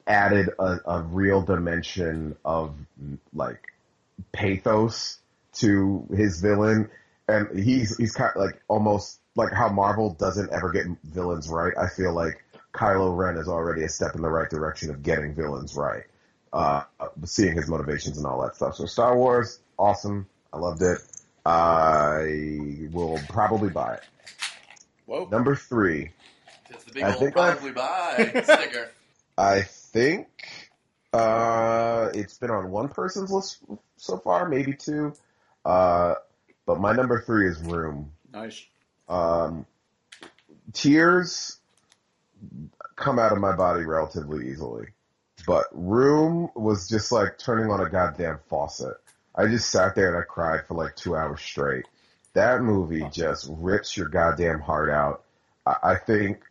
added 0.06 0.50
a, 0.60 0.78
a 0.86 1.02
real 1.02 1.42
dimension 1.42 2.36
of 2.46 2.76
like 3.34 3.74
pathos 4.32 5.18
to 5.54 6.08
his 6.16 6.40
villain, 6.40 6.92
and 7.28 7.60
he's 7.60 7.98
he's 7.98 8.14
kind 8.14 8.32
of 8.36 8.42
like 8.44 8.62
almost 8.68 9.20
like 9.36 9.52
how 9.52 9.70
Marvel 9.70 10.14
doesn't 10.14 10.52
ever 10.54 10.72
get 10.72 10.86
villains 11.04 11.50
right. 11.50 11.74
I 11.76 11.88
feel 11.88 12.14
like 12.14 12.44
Kylo 12.74 13.18
Ren 13.18 13.38
is 13.38 13.48
already 13.48 13.84
a 13.84 13.90
step 13.90 14.14
in 14.14 14.22
the 14.22 14.30
right 14.30 14.50
direction 14.50 14.92
of 14.92 15.02
getting 15.02 15.34
villains 15.34 15.76
right. 15.76 16.04
Uh, 16.54 16.84
seeing 17.26 17.56
his 17.58 17.68
motivations 17.68 18.18
and 18.18 18.26
all 18.28 18.40
that 18.44 18.56
stuff. 18.56 18.76
So 18.76 18.86
Star 18.86 19.18
Wars, 19.18 19.60
awesome. 19.78 20.28
I 20.54 20.58
loved 20.60 20.84
it. 20.84 21.00
I 21.46 22.88
will 22.92 23.20
probably 23.30 23.70
buy 23.70 23.96
it. 23.96 24.04
Whoa. 25.08 25.26
Number 25.32 25.56
three, 25.56 26.12
It's 26.70 26.84
the 26.86 26.92
big 26.94 27.04
I 27.04 27.10
old 27.10 27.20
think 27.20 27.36
I- 27.38 27.52
probably 27.56 27.72
buy 27.72 28.16
sticker. 28.44 28.92
I 29.36 29.62
think 29.64 30.28
uh, 31.12 32.10
it's 32.14 32.38
been 32.38 32.52
on 32.52 32.70
one 32.70 32.88
person's 32.90 33.32
list 33.32 33.58
so 33.98 34.18
far, 34.18 34.48
maybe 34.48 34.74
two. 34.74 35.14
Uh, 35.66 36.14
but 36.68 36.80
my 36.80 36.94
number 36.94 37.20
three 37.22 37.48
is 37.50 37.58
Room. 37.62 38.12
Nice. 38.32 38.64
Um, 39.10 39.66
tears 40.72 41.58
come 42.96 43.18
out 43.18 43.32
of 43.32 43.40
my 43.40 43.56
body 43.56 43.84
relatively 43.86 44.50
easily, 44.50 44.88
but 45.46 45.66
Room 45.72 46.50
was 46.56 46.88
just 46.88 47.12
like 47.12 47.38
turning 47.38 47.72
on 47.72 47.82
a 47.82 47.90
goddamn 47.90 48.40
faucet. 48.50 48.96
I 49.36 49.48
just 49.48 49.70
sat 49.70 49.96
there 49.96 50.10
and 50.10 50.18
I 50.18 50.26
cried 50.26 50.68
for 50.68 50.76
like 50.76 50.96
two 50.96 51.16
hours 51.16 51.42
straight. 51.42 51.86
That 52.34 52.62
movie 52.62 53.08
just 53.12 53.48
rips 53.50 53.96
your 53.96 54.10
goddamn 54.10 54.60
heart 54.60 54.90
out. 54.90 55.24
I, 55.66 55.76
I 55.84 55.96
think 55.96 56.44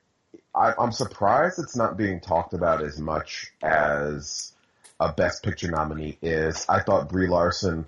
I, 0.54 0.72
I'm 0.78 0.92
surprised 0.92 1.58
it's 1.58 1.76
not 1.76 1.96
being 1.96 2.20
talked 2.20 2.54
about 2.54 2.82
as 2.82 2.98
much 2.98 3.52
as 3.62 4.52
a 5.00 5.12
Best 5.12 5.42
Picture 5.42 5.70
nominee 5.70 6.18
is. 6.22 6.66
I 6.68 6.80
thought 6.80 7.08
Brie 7.08 7.26
Larson 7.26 7.86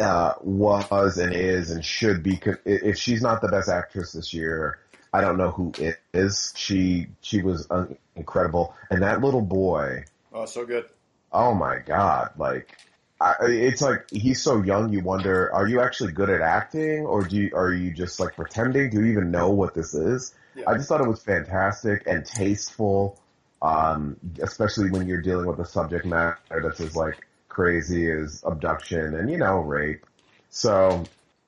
uh, 0.00 0.34
was 0.40 1.18
and 1.18 1.34
is 1.34 1.70
and 1.70 1.84
should 1.84 2.22
be. 2.22 2.40
If 2.64 2.98
she's 2.98 3.22
not 3.22 3.40
the 3.40 3.48
best 3.48 3.68
actress 3.68 4.12
this 4.12 4.32
year, 4.32 4.78
I 5.12 5.20
don't 5.20 5.38
know 5.38 5.50
who 5.50 5.72
it 5.78 5.96
is. 6.12 6.52
She 6.56 7.08
she 7.20 7.42
was 7.42 7.66
un- 7.70 7.96
incredible, 8.16 8.74
and 8.90 9.02
that 9.02 9.20
little 9.20 9.40
boy. 9.40 10.04
Oh, 10.32 10.46
so 10.46 10.66
good. 10.66 10.86
Oh 11.32 11.54
my 11.54 11.78
god! 11.78 12.32
Like, 12.36 12.76
I, 13.20 13.34
it's 13.40 13.82
like 13.82 14.10
he's 14.10 14.42
so 14.42 14.62
young. 14.62 14.92
You 14.92 15.00
wonder, 15.02 15.52
are 15.52 15.66
you 15.66 15.80
actually 15.80 16.12
good 16.12 16.30
at 16.30 16.40
acting, 16.40 17.06
or 17.06 17.22
do 17.24 17.36
you, 17.36 17.50
are 17.54 17.72
you 17.72 17.92
just 17.92 18.20
like 18.20 18.36
pretending? 18.36 18.90
Do 18.90 19.00
you 19.00 19.12
even 19.12 19.30
know 19.30 19.50
what 19.50 19.74
this 19.74 19.94
is? 19.94 20.34
Yeah. 20.54 20.64
I 20.68 20.74
just 20.74 20.88
thought 20.88 21.00
it 21.00 21.08
was 21.08 21.22
fantastic 21.22 22.02
and 22.06 22.24
tasteful, 22.24 23.18
um, 23.62 24.16
especially 24.40 24.90
when 24.90 25.06
you're 25.06 25.22
dealing 25.22 25.46
with 25.46 25.58
a 25.60 25.66
subject 25.66 26.04
matter 26.04 26.38
that's 26.62 26.80
as 26.80 26.96
like 26.96 27.26
crazy 27.48 28.10
as 28.10 28.42
abduction 28.46 29.14
and 29.14 29.30
you 29.30 29.38
know 29.38 29.58
rape. 29.58 30.04
So 30.50 31.04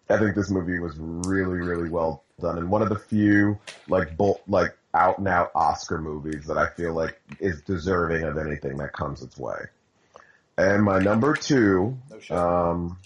I 0.09 0.19
think 0.19 0.35
this 0.35 0.51
movie 0.51 0.79
was 0.79 0.95
really, 0.99 1.59
really 1.59 1.89
well 1.89 2.25
done, 2.41 2.59
and 2.59 2.71
one 2.71 2.83
of 2.83 2.89
the 2.89 2.99
few 2.99 3.59
like 3.89 4.17
bolt 4.17 4.43
like 4.49 4.77
out 4.95 5.19
and 5.19 5.29
out 5.29 5.53
Oscar 5.55 5.99
movies 5.99 6.47
that 6.47 6.59
I 6.59 6.69
feel 6.71 6.95
like 6.95 7.21
is 7.39 7.63
deserving 7.63 8.25
of 8.25 8.39
anything 8.39 8.77
that 8.79 8.93
comes 8.93 9.23
its 9.23 9.39
way. 9.39 9.59
And 10.59 10.83
my 10.83 10.99
number 10.99 11.35
two, 11.35 11.97
No 12.31 12.37
um, 12.37 12.99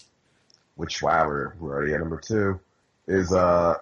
which 0.76 1.02
wow, 1.02 1.26
we're, 1.26 1.54
we're 1.60 1.74
already 1.74 1.94
at 1.94 2.00
number 2.00 2.20
two, 2.20 2.60
is 3.06 3.32
uh 3.32 3.74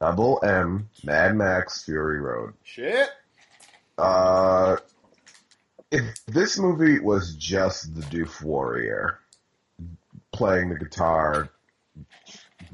Double 0.00 0.40
M 0.44 0.88
Mad 1.04 1.36
Max 1.36 1.84
Fury 1.84 2.20
Road. 2.20 2.54
Shit. 2.64 3.08
Uh, 3.98 4.76
if 5.90 6.24
this 6.26 6.58
movie 6.58 6.98
was 6.98 7.34
just 7.36 7.94
the 7.94 8.00
Doof 8.02 8.42
Warrior, 8.42 9.18
playing 10.32 10.70
the 10.70 10.78
guitar 10.78 11.50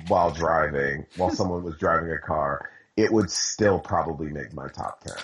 while 0.07 0.31
driving, 0.31 1.07
while 1.17 1.31
someone 1.31 1.63
was 1.63 1.77
driving 1.77 2.13
a 2.13 2.19
car, 2.19 2.71
it 2.97 3.13
would 3.13 3.31
still 3.31 3.79
probably 3.79 4.29
make 4.29 4.53
my 4.53 4.69
top 4.69 5.05
10. 5.05 5.17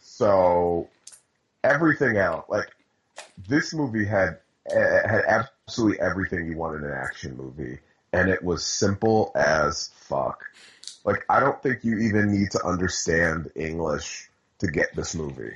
so 0.00 0.88
everything 1.62 2.16
else, 2.16 2.44
like 2.48 2.68
this 3.48 3.74
movie 3.74 4.04
had 4.04 4.38
eh, 4.70 5.08
had 5.08 5.22
absolutely 5.26 6.00
everything 6.00 6.46
you 6.46 6.56
want 6.56 6.76
in 6.76 6.84
an 6.84 6.92
action 6.92 7.36
movie, 7.36 7.78
and 8.12 8.28
it 8.28 8.42
was 8.42 8.64
simple 8.64 9.32
as 9.34 9.90
fuck. 9.96 10.44
Like 11.04 11.24
I 11.28 11.40
don't 11.40 11.60
think 11.62 11.84
you 11.84 11.98
even 11.98 12.32
need 12.32 12.52
to 12.52 12.64
understand 12.64 13.50
English 13.54 14.30
to 14.60 14.68
get 14.68 14.94
this 14.94 15.14
movie. 15.14 15.54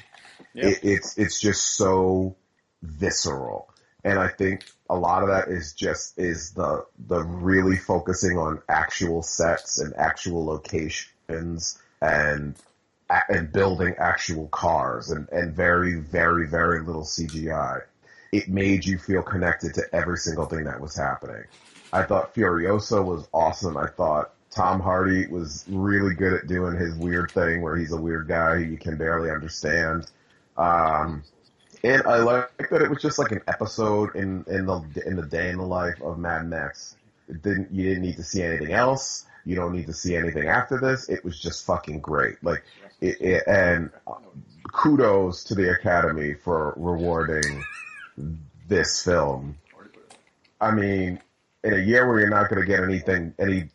Yeah. 0.55 0.69
It, 0.69 0.81
it's 0.83 1.19
it's 1.19 1.41
just 1.41 1.77
so 1.77 2.37
visceral, 2.83 3.69
and 4.05 4.19
I 4.19 4.29
think 4.29 4.65
a 4.91 4.97
lot 4.97 5.23
of 5.23 5.29
that 5.29 5.49
is 5.49 5.73
just 5.73 6.19
is 6.19 6.53
the 6.53 6.85
the 7.07 7.23
really 7.23 7.77
focusing 7.77 8.39
on 8.39 8.63
actual 8.69 9.23
sets 9.23 9.79
and 9.79 9.95
actual 9.97 10.45
locations 10.45 11.79
and 12.01 12.57
and 13.29 13.53
building 13.53 13.95
actual 13.99 14.49
cars 14.49 15.11
and, 15.11 15.29
and 15.31 15.55
very, 15.55 15.95
very, 15.95 16.47
very 16.47 16.83
little 16.83 17.05
CGI. 17.05 17.83
It 18.33 18.49
made 18.49 18.85
you 18.85 18.99
feel 18.99 19.23
connected 19.23 19.75
to 19.75 19.85
every 19.95 20.19
single 20.19 20.45
thing 20.45 20.65
that 20.65 20.81
was 20.81 20.95
happening. 20.95 21.45
I 21.93 22.03
thought 22.03 22.35
Furiosa 22.35 23.03
was 23.03 23.27
awesome. 23.33 23.79
I 23.79 23.87
thought 23.87 24.33
Tom 24.51 24.81
Hardy 24.81 25.27
was 25.27 25.65
really 25.69 26.15
good 26.15 26.35
at 26.35 26.47
doing 26.47 26.77
his 26.77 26.95
weird 26.97 27.31
thing 27.31 27.63
where 27.63 27.77
he's 27.77 27.93
a 27.93 28.01
weird 28.01 28.29
guy 28.29 28.57
who 28.57 28.65
you 28.65 28.77
can 28.77 28.99
barely 28.99 29.31
understand. 29.31 30.07
Um, 30.59 31.23
and 31.85 32.03
I 32.07 32.19
like 32.19 32.71
that 32.71 32.83
it 32.83 32.91
was 32.91 33.01
just 33.01 33.19
like 33.19 33.33
an 33.33 33.43
episode 33.47 34.15
in, 34.15 34.45
in 34.49 34.67
the 34.67 35.03
in 35.07 35.17
the 35.17 35.27
day 35.27 35.51
in 35.51 35.59
the 35.59 35.67
life 35.67 36.01
of 36.03 36.19
Mad 36.19 36.47
Max. 36.49 36.97
It 37.29 37.43
didn't 37.43 37.73
you 37.73 37.89
didn't 37.89 38.03
need 38.03 38.17
to 38.17 38.25
see 38.25 38.43
anything 38.43 38.73
else. 38.73 39.27
You 39.45 39.57
don't 39.57 39.73
need 39.73 39.87
to 39.87 39.93
see 39.93 40.17
anything 40.17 40.49
after 40.49 40.79
this. 40.79 41.09
It 41.09 41.25
was 41.25 41.41
just 41.41 41.65
fucking 41.65 42.01
great. 42.01 42.43
Like 42.43 42.65
it, 43.01 43.21
it, 43.21 43.45
and 43.47 43.91
kudos 44.73 45.45
to 45.45 45.55
the 45.55 45.71
Academy 45.73 46.35
for 46.35 46.75
rewarding 46.77 47.65
this 48.69 49.03
film. 49.03 49.57
I 50.61 50.73
mean, 50.73 51.21
in 51.65 51.73
a 51.73 51.79
year 51.79 52.09
where 52.09 52.21
you're 52.21 52.31
not 52.31 52.51
going 52.51 52.61
to 52.61 52.67
get 52.67 52.83
anything, 52.83 53.35
any 53.39 53.71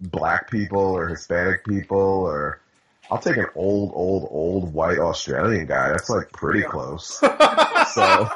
black 0.00 0.50
people 0.50 0.80
or 0.80 1.08
Hispanic 1.08 1.64
people, 1.64 1.98
or 1.98 2.61
I'll 3.10 3.18
take 3.18 3.36
an 3.36 3.46
old, 3.54 3.92
old, 3.94 4.28
old 4.30 4.72
white 4.72 4.98
Australian 4.98 5.66
guy. 5.66 5.90
That's 5.90 6.08
like 6.08 6.30
pretty 6.32 6.62
close. 6.62 7.18
so, 7.94 8.28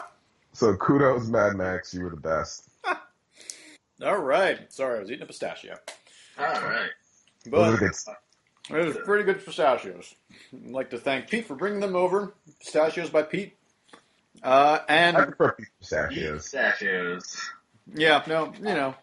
so 0.52 0.76
kudos, 0.76 1.28
Mad 1.28 1.54
Max. 1.54 1.94
You 1.94 2.04
were 2.04 2.10
the 2.10 2.16
best. 2.16 2.68
All 4.02 4.18
right. 4.18 4.70
Sorry, 4.72 4.98
I 4.98 5.00
was 5.00 5.10
eating 5.10 5.22
a 5.22 5.26
pistachio. 5.26 5.76
All 6.38 6.44
right. 6.44 6.90
Those 7.46 7.80
are 7.80 8.14
But 8.68 8.80
it 8.80 8.84
was 8.86 8.96
pretty 9.04 9.24
good 9.24 9.44
pistachios. 9.44 10.14
I'd 10.52 10.70
like 10.70 10.90
to 10.90 10.98
thank 10.98 11.30
Pete 11.30 11.46
for 11.46 11.54
bringing 11.54 11.80
them 11.80 11.96
over. 11.96 12.34
Pistachios 12.60 13.08
by 13.10 13.22
Pete. 13.22 13.56
Uh, 14.42 14.80
I 14.88 14.94
and 14.94 15.16
prefer 15.16 15.56
pistachios. 15.80 16.42
Pistachios. 16.42 17.50
yeah, 17.94 18.22
no, 18.26 18.52
you 18.58 18.64
know, 18.64 18.94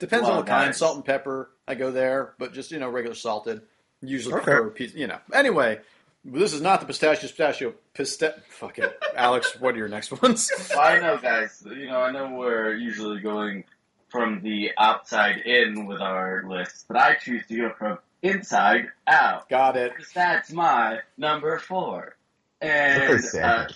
depends 0.00 0.26
on 0.26 0.34
Well, 0.34 0.42
the 0.42 0.48
kind. 0.50 0.74
Salt 0.74 0.96
and 0.96 1.04
pepper, 1.04 1.50
I 1.68 1.76
go 1.76 1.92
there, 1.92 2.34
but 2.38 2.52
just 2.52 2.72
you 2.72 2.80
know, 2.80 2.88
regular 2.88 3.14
salted. 3.14 3.62
Usually 4.02 4.34
Okay. 4.34 4.44
prefer 4.44 4.70
piece, 4.70 4.94
you 4.94 5.06
know. 5.06 5.18
Anyway, 5.32 5.80
this 6.24 6.52
is 6.52 6.60
not 6.60 6.80
the 6.80 6.86
pistachio 6.86 7.28
pistachio 7.28 7.74
pista. 7.94 8.34
Fuck 8.50 8.78
it, 8.78 8.98
Alex. 9.16 9.58
What 9.60 9.74
are 9.74 9.78
your 9.78 9.88
next 9.88 10.10
ones? 10.22 10.50
Well, 10.70 10.80
I 10.80 10.98
know, 10.98 11.18
guys. 11.18 11.62
You 11.66 11.86
know, 11.86 12.00
I 12.00 12.10
know 12.10 12.34
we're 12.34 12.74
usually 12.74 13.20
going 13.20 13.64
from 14.08 14.42
the 14.42 14.72
outside 14.78 15.38
in 15.38 15.86
with 15.86 16.00
our 16.00 16.44
list, 16.46 16.86
but 16.88 16.96
I 16.96 17.14
choose 17.14 17.46
to 17.46 17.56
go 17.56 17.72
from 17.78 17.98
inside 18.22 18.88
out. 19.06 19.48
Got 19.48 19.76
it. 19.76 19.92
Because 19.96 20.12
that's 20.12 20.52
my 20.52 21.00
number 21.16 21.58
four. 21.58 22.16
Look 22.62 22.70
And 22.70 23.24
uh, 23.42 23.68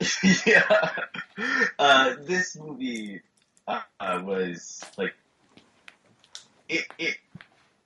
yeah, 0.46 0.90
uh, 1.78 2.14
this 2.22 2.56
movie 2.56 3.20
uh, 3.66 3.80
uh, 3.98 4.20
was 4.24 4.84
like 4.98 5.14
it 6.68 6.84
it 6.98 7.16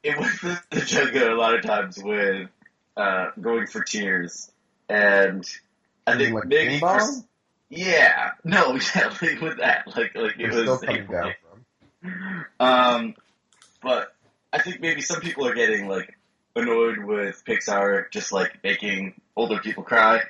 it 0.03 0.19
was 0.19 0.41
the 0.41 0.61
Jenga 0.77 1.31
a 1.31 1.35
lot 1.35 1.55
of 1.55 1.63
times 1.63 1.99
with 2.03 2.49
uh, 2.97 3.31
going 3.41 3.67
for 3.67 3.83
tears, 3.83 4.51
and 4.89 5.49
I 6.07 6.17
think 6.17 6.35
like 6.35 6.47
maybe 6.47 6.79
for, 6.79 7.01
yeah, 7.69 8.33
no, 8.45 8.71
like 8.97 9.41
with 9.41 9.59
that, 9.59 9.87
like 9.87 10.15
like 10.15 10.39
it 10.39 10.51
We're 10.51 10.53
still 10.53 10.73
was 10.73 10.81
coming 10.81 11.07
down 11.07 11.35
from. 12.03 12.47
um, 12.61 13.15
but 13.83 14.15
I 14.53 14.61
think 14.61 14.81
maybe 14.81 15.03
some 15.03 15.21
people 15.21 15.47
are 15.47 15.55
getting 15.55 15.89
like 15.89 16.17
annoyed 16.57 16.99
with 16.99 17.43
Pixar 17.45 18.11
just 18.11 18.33
like 18.33 18.63
making 18.63 19.21
older 19.37 19.59
people 19.59 19.85
cry. 19.85 20.23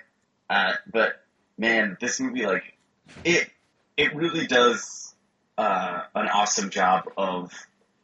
Uh, 0.49 0.73
but 0.93 1.23
man, 1.57 1.97
this 2.01 2.21
movie 2.21 2.45
like 2.45 2.77
it 3.25 3.49
it 3.97 4.15
really 4.15 4.47
does 4.47 5.15
uh, 5.57 6.03
an 6.15 6.29
awesome 6.29 6.71
job 6.71 7.05
of 7.17 7.53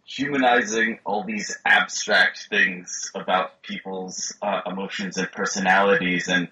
humanizing 0.06 1.00
all 1.04 1.24
these 1.24 1.58
abstract 1.64 2.46
things 2.48 3.10
about 3.14 3.60
people's 3.62 4.34
uh, 4.40 4.60
emotions 4.64 5.16
and 5.16 5.30
personalities 5.32 6.28
and 6.28 6.48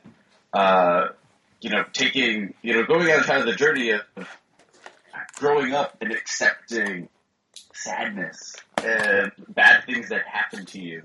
uh, 0.53 1.07
you 1.61 1.71
know 1.71 1.85
taking 1.93 2.53
you 2.63 2.75
know 2.75 2.85
going 2.85 3.09
on 3.11 3.23
kind 3.23 3.41
of 3.41 3.47
the 3.47 3.55
journey 3.55 3.91
of 3.91 4.03
growing 5.37 5.73
up 5.73 5.97
and 6.01 6.13
accepting 6.13 7.09
sadness 7.73 8.57
and 8.83 9.31
bad 9.49 9.85
things 9.85 10.09
that 10.09 10.27
happen 10.27 10.67
to 10.67 10.81
you 10.81 11.03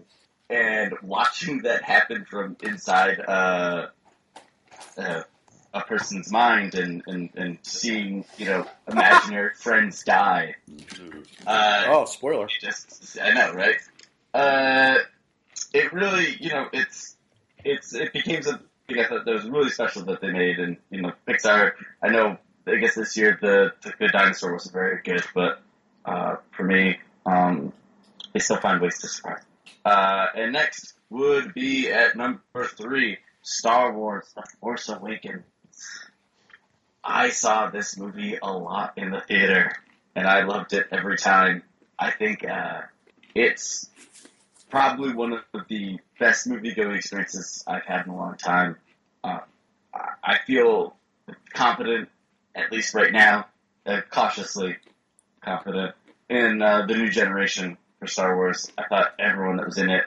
and 0.49 0.93
watching 1.03 1.61
that 1.61 1.83
happen 1.83 2.25
from 2.25 2.57
inside 2.63 3.19
uh, 3.19 3.87
uh, 4.97 5.21
person's 5.89 6.31
mind 6.31 6.75
and, 6.75 7.01
and, 7.07 7.29
and 7.35 7.57
seeing 7.63 8.23
you 8.37 8.45
know 8.45 8.65
imaginary 8.87 9.49
friends 9.55 10.03
die 10.03 10.55
uh, 11.47 11.83
Oh, 11.87 12.05
spoiler. 12.05 12.45
it 12.45 12.51
just 12.61 13.17
I 13.21 13.31
know, 13.33 13.51
right? 13.53 13.75
Uh, 14.33 14.99
it 15.73 15.91
really, 15.91 16.37
you 16.39 16.49
know, 16.51 16.67
it's 16.71 17.17
it's 17.65 17.93
it 17.93 18.13
became 18.13 18.41
something 18.43 18.65
I 18.91 19.05
thought 19.07 19.25
that 19.25 19.33
was 19.33 19.45
really 19.49 19.69
special 19.71 20.03
that 20.05 20.21
they 20.21 20.31
made, 20.31 20.59
and 20.59 20.77
you 20.91 21.01
know, 21.01 21.11
Pixar. 21.27 21.73
I 22.03 22.09
know, 22.09 22.37
I 22.67 22.75
guess 22.75 22.95
this 22.95 23.17
year 23.17 23.37
the 23.41 23.73
the 23.83 23.91
Good 23.97 24.11
Dinosaur 24.11 24.53
was 24.53 24.67
very 24.67 25.01
good, 25.03 25.23
but 25.33 25.61
uh, 26.05 26.35
for 26.55 26.63
me, 26.63 26.99
um, 27.25 27.73
they 28.33 28.39
still 28.39 28.57
find 28.57 28.79
ways 28.81 28.99
to 28.99 29.07
surprise. 29.07 29.43
Uh, 29.83 30.27
and 30.35 30.53
next 30.53 30.93
would 31.09 31.53
be 31.53 31.91
at 31.91 32.15
number 32.15 32.65
three, 32.77 33.17
Star 33.41 33.91
Wars: 33.93 34.31
The 34.35 34.43
Force 34.61 34.89
Awakens. 34.89 35.43
I 37.03 37.29
saw 37.29 37.69
this 37.69 37.97
movie 37.97 38.37
a 38.41 38.51
lot 38.51 38.93
in 38.97 39.11
the 39.11 39.21
theater, 39.21 39.71
and 40.15 40.27
I 40.27 40.43
loved 40.43 40.73
it 40.73 40.87
every 40.91 41.17
time. 41.17 41.63
I 41.97 42.11
think 42.11 42.45
uh, 42.47 42.81
it's 43.33 43.89
probably 44.69 45.13
one 45.13 45.33
of 45.33 45.67
the 45.69 45.99
best 46.19 46.47
movie 46.47 46.73
going 46.73 46.95
experiences 46.95 47.63
I've 47.65 47.83
had 47.85 48.05
in 48.05 48.11
a 48.11 48.15
long 48.15 48.35
time. 48.35 48.77
Uh, 49.23 49.39
I- 49.93 50.39
feel 50.45 50.95
confident, 51.53 52.09
at 52.55 52.71
least 52.71 52.95
right 52.95 53.11
now, 53.11 53.45
uh, 53.85 54.01
cautiously 54.09 54.77
confident 55.41 55.93
in 56.27 56.61
uh, 56.61 56.85
the 56.87 56.95
new 56.95 57.09
generation 57.11 57.77
for 57.99 58.07
Star 58.07 58.35
Wars. 58.35 58.71
I 58.77 58.83
thought 58.87 59.13
everyone 59.19 59.57
that 59.57 59.67
was 59.67 59.77
in 59.77 59.91
it 59.91 60.05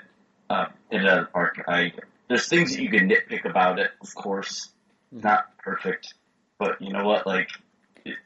uh, 0.50 0.66
hit 0.90 1.04
an 1.04 1.28
arc. 1.32 1.62
I 1.68 1.92
there's 2.28 2.48
things 2.48 2.74
that 2.74 2.82
you 2.82 2.90
can 2.90 3.08
nitpick 3.08 3.44
about 3.48 3.78
it, 3.78 3.90
of 4.00 4.14
course, 4.14 4.70
not 5.12 5.56
perfect, 5.58 6.14
but 6.58 6.80
you 6.80 6.92
know 6.92 7.04
what, 7.04 7.26
like 7.26 7.50
it, 8.04 8.16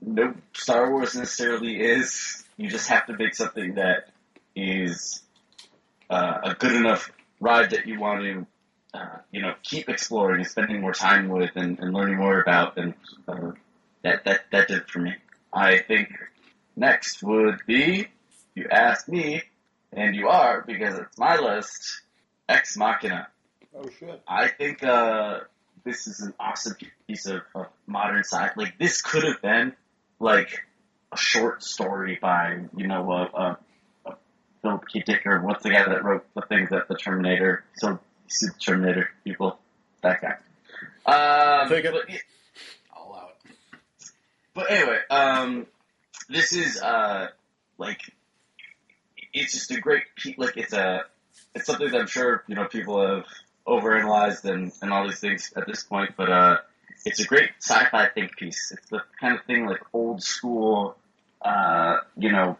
no 0.00 0.34
Star 0.54 0.90
Wars 0.90 1.14
necessarily 1.14 1.80
is. 1.80 2.44
You 2.56 2.70
just 2.70 2.88
have 2.88 3.06
to 3.06 3.16
make 3.16 3.34
something 3.34 3.74
that 3.74 4.08
is 4.54 5.22
uh, 6.08 6.38
a 6.44 6.54
good 6.54 6.72
enough 6.72 7.10
ride 7.40 7.70
that 7.70 7.86
you 7.86 8.00
want 8.00 8.22
to, 8.22 8.46
uh, 8.94 9.18
you 9.30 9.42
know, 9.42 9.54
keep 9.62 9.88
exploring 9.88 10.40
and 10.40 10.48
spending 10.48 10.80
more 10.80 10.94
time 10.94 11.28
with 11.28 11.50
and, 11.56 11.78
and 11.80 11.92
learning 11.92 12.16
more 12.16 12.40
about. 12.40 12.78
And 12.78 12.94
uh, 13.28 13.52
that 14.02 14.24
that 14.24 14.40
that 14.52 14.68
did 14.68 14.78
it 14.78 14.90
for 14.90 15.00
me. 15.00 15.14
I 15.52 15.78
think 15.78 16.08
next 16.76 17.22
would 17.22 17.60
be 17.66 18.00
if 18.00 18.08
you 18.54 18.68
ask 18.70 19.08
me, 19.08 19.42
and 19.92 20.14
you 20.14 20.28
are 20.28 20.62
because 20.66 20.98
it's 20.98 21.18
my 21.18 21.36
list. 21.36 22.02
Ex 22.48 22.76
Machina. 22.76 23.28
Oh 23.74 23.88
shit. 23.98 24.22
I 24.26 24.48
think 24.48 24.82
uh, 24.82 25.40
this 25.86 26.08
is 26.08 26.20
an 26.20 26.34
awesome 26.38 26.76
piece 27.06 27.26
of, 27.26 27.42
of 27.54 27.66
modern 27.86 28.24
sci. 28.24 28.50
Like 28.56 28.76
this 28.76 29.00
could 29.00 29.22
have 29.22 29.40
been 29.40 29.72
like 30.18 30.66
a 31.12 31.16
short 31.16 31.62
story 31.62 32.18
by 32.20 32.58
you 32.76 32.88
know 32.88 33.10
a, 33.10 33.22
a, 33.22 33.58
a 34.04 34.16
Philip 34.60 34.84
K. 34.92 35.02
Dick 35.06 35.22
or 35.24 35.40
what's 35.40 35.62
the 35.62 35.70
guy 35.70 35.84
that 35.84 36.04
wrote 36.04 36.26
the 36.34 36.42
things 36.42 36.70
that 36.70 36.88
the 36.88 36.96
Terminator. 36.96 37.64
So 37.76 37.90
you 37.90 37.98
see 38.28 38.46
the 38.46 38.58
Terminator 38.58 39.10
people, 39.24 39.58
that 40.02 40.20
guy. 40.20 40.34
Um, 41.06 41.68
Take 41.68 41.84
it. 41.84 41.92
But, 41.92 42.10
All 42.94 43.14
out. 43.14 43.36
but 44.54 44.70
anyway, 44.70 44.98
um, 45.08 45.66
this 46.28 46.52
is 46.52 46.82
uh 46.82 47.28
like 47.78 48.00
it's 49.32 49.52
just 49.52 49.70
a 49.70 49.80
great 49.80 50.02
like 50.36 50.56
it's 50.56 50.72
a 50.72 51.02
it's 51.54 51.66
something 51.66 51.88
that 51.92 52.00
I'm 52.00 52.08
sure 52.08 52.42
you 52.48 52.56
know 52.56 52.64
people 52.64 53.06
have 53.06 53.24
overanalyzed 53.66 54.44
and 54.44 54.72
and 54.82 54.92
all 54.92 55.06
these 55.06 55.20
things 55.20 55.52
at 55.56 55.66
this 55.66 55.82
point, 55.82 56.12
but 56.16 56.30
uh 56.30 56.58
it's 57.04 57.20
a 57.20 57.24
great 57.24 57.50
sci-fi 57.60 58.08
think 58.08 58.36
piece. 58.36 58.72
It's 58.72 58.88
the 58.88 59.02
kind 59.20 59.34
of 59.34 59.44
thing 59.44 59.66
like 59.66 59.80
old 59.92 60.22
school 60.22 60.96
uh 61.42 61.98
you 62.16 62.32
know 62.32 62.58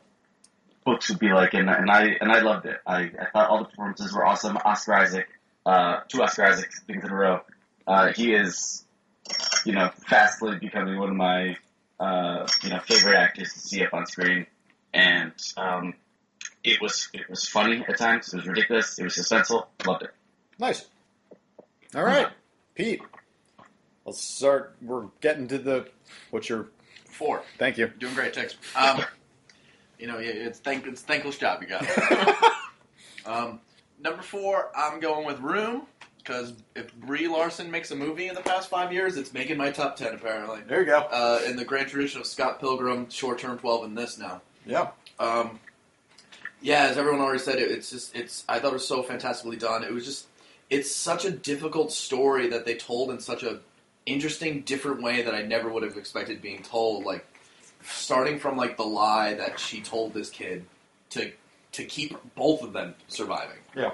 books 0.87 1.11
would 1.11 1.19
be 1.19 1.33
like, 1.33 1.53
and 1.53 1.69
and 1.69 1.91
I 1.91 2.17
and 2.21 2.33
I 2.33 2.41
loved 2.41 2.65
it. 2.65 2.79
I 2.87 3.11
I 3.21 3.27
thought 3.33 3.51
all 3.51 3.59
the 3.59 3.65
performances 3.67 4.15
were 4.15 4.25
awesome. 4.25 4.57
Oscar 4.65 4.95
Isaac, 4.95 5.27
uh, 5.67 6.01
two 6.09 6.23
Oscar 6.23 6.45
Isaac 6.45 6.71
things 6.87 7.05
in 7.05 7.11
a 7.11 7.15
row. 7.15 7.41
Uh, 7.87 8.13
he 8.15 8.33
is, 8.33 8.85
you 9.67 9.73
know, 9.73 9.91
fastly 10.09 10.57
becoming 10.59 10.99
one 10.99 11.11
of 11.11 11.17
my 11.17 11.57
uh, 12.01 12.47
you 12.63 12.71
know 12.71 12.79
favorite 12.79 13.17
actors 13.17 13.53
to 13.53 13.59
see 13.59 13.85
up 13.85 13.93
on 13.93 14.07
screen, 14.07 14.47
and 14.95 15.33
um, 15.59 15.95
it 16.65 16.81
was 16.81 17.11
it 17.13 17.29
was 17.29 17.47
funny 17.47 17.85
at 17.87 17.99
times. 17.99 18.33
It 18.33 18.37
was 18.37 18.47
ridiculous. 18.47 18.99
It 18.99 19.05
was 19.05 19.17
suspenseful. 19.17 19.67
Loved 19.87 20.05
it. 20.05 20.11
Nice. 20.59 20.87
All 21.95 22.05
right, 22.05 22.29
Pete. 22.75 23.03
Let's 24.05 24.23
start. 24.23 24.77
We're 24.83 25.07
getting 25.21 25.49
to 25.49 25.59
the. 25.59 25.89
What's 26.31 26.49
your? 26.49 26.69
Four. 27.11 27.43
Thank 27.59 27.79
you. 27.79 27.89
Doing 27.99 28.15
great, 28.15 28.35
thanks. 28.35 28.57
Um, 28.75 29.03
you 29.99 30.07
know, 30.07 30.19
it's 30.19 30.59
thank 30.59 30.87
it's 30.87 31.01
thankless 31.01 31.39
job 31.39 31.63
you 31.63 31.69
got. 31.69 31.87
um, 33.27 33.61
number 33.99 34.23
four, 34.23 34.71
I'm 34.77 35.01
going 35.01 35.27
with 35.27 35.41
Room 35.41 35.87
because 36.19 36.55
if 36.75 36.95
Brie 36.95 37.29
Larson 37.29 37.71
makes 37.71 37.91
a 37.91 37.97
movie 37.97 38.29
in 38.29 38.35
the 38.35 38.43
past 38.43 38.69
five 38.69 38.93
years, 38.93 39.17
it's 39.17 39.33
making 39.33 39.57
my 39.57 39.71
top 39.71 39.97
ten 39.97 40.15
apparently. 40.15 40.61
There 40.67 40.81
you 40.81 40.87
go. 40.87 40.99
Uh, 40.99 41.41
in 41.47 41.57
the 41.57 41.65
grand 41.65 41.89
tradition 41.89 42.21
of 42.21 42.27
Scott 42.27 42.61
Pilgrim, 42.61 43.09
short 43.09 43.39
term 43.39 43.59
twelve, 43.59 43.85
and 43.85 43.97
this 43.97 44.19
now. 44.19 44.43
Yeah. 44.67 44.91
Um, 45.19 45.59
yeah, 46.61 46.89
as 46.89 46.99
everyone 46.99 47.21
already 47.21 47.39
said, 47.39 47.59
it, 47.59 47.71
it's 47.71 47.91
just 47.91 48.15
it's. 48.15 48.45
I 48.49 48.59
thought 48.59 48.71
it 48.71 48.75
was 48.75 48.87
so 48.87 49.03
fantastically 49.03 49.57
done. 49.57 49.85
It 49.85 49.93
was 49.93 50.05
just 50.05 50.27
it's 50.71 50.95
such 50.95 51.25
a 51.25 51.31
difficult 51.31 51.93
story 51.93 52.49
that 52.49 52.65
they 52.65 52.75
told 52.75 53.11
in 53.11 53.21
such 53.21 53.43
a 53.43 53.61
interesting, 54.05 54.63
different 54.63 55.03
way 55.03 55.23
that 55.23 55.35
I 55.35 55.43
never 55.43 55.69
would 55.69 55.83
have 55.83 55.97
expected 55.97 56.43
being 56.43 56.63
told. 56.63 57.05
Like 57.05 57.27
starting 57.83 58.39
from 58.39 58.57
like 58.57 58.77
the 58.77 58.85
lie 58.85 59.35
that 59.35 59.61
she 59.61 59.81
told 59.81 60.15
this 60.15 60.31
kid 60.31 60.65
to 61.11 61.33
to 61.73 61.85
keep 61.85 62.17
both 62.35 62.63
of 62.63 62.73
them 62.73 62.95
surviving. 63.09 63.59
Yeah. 63.77 63.93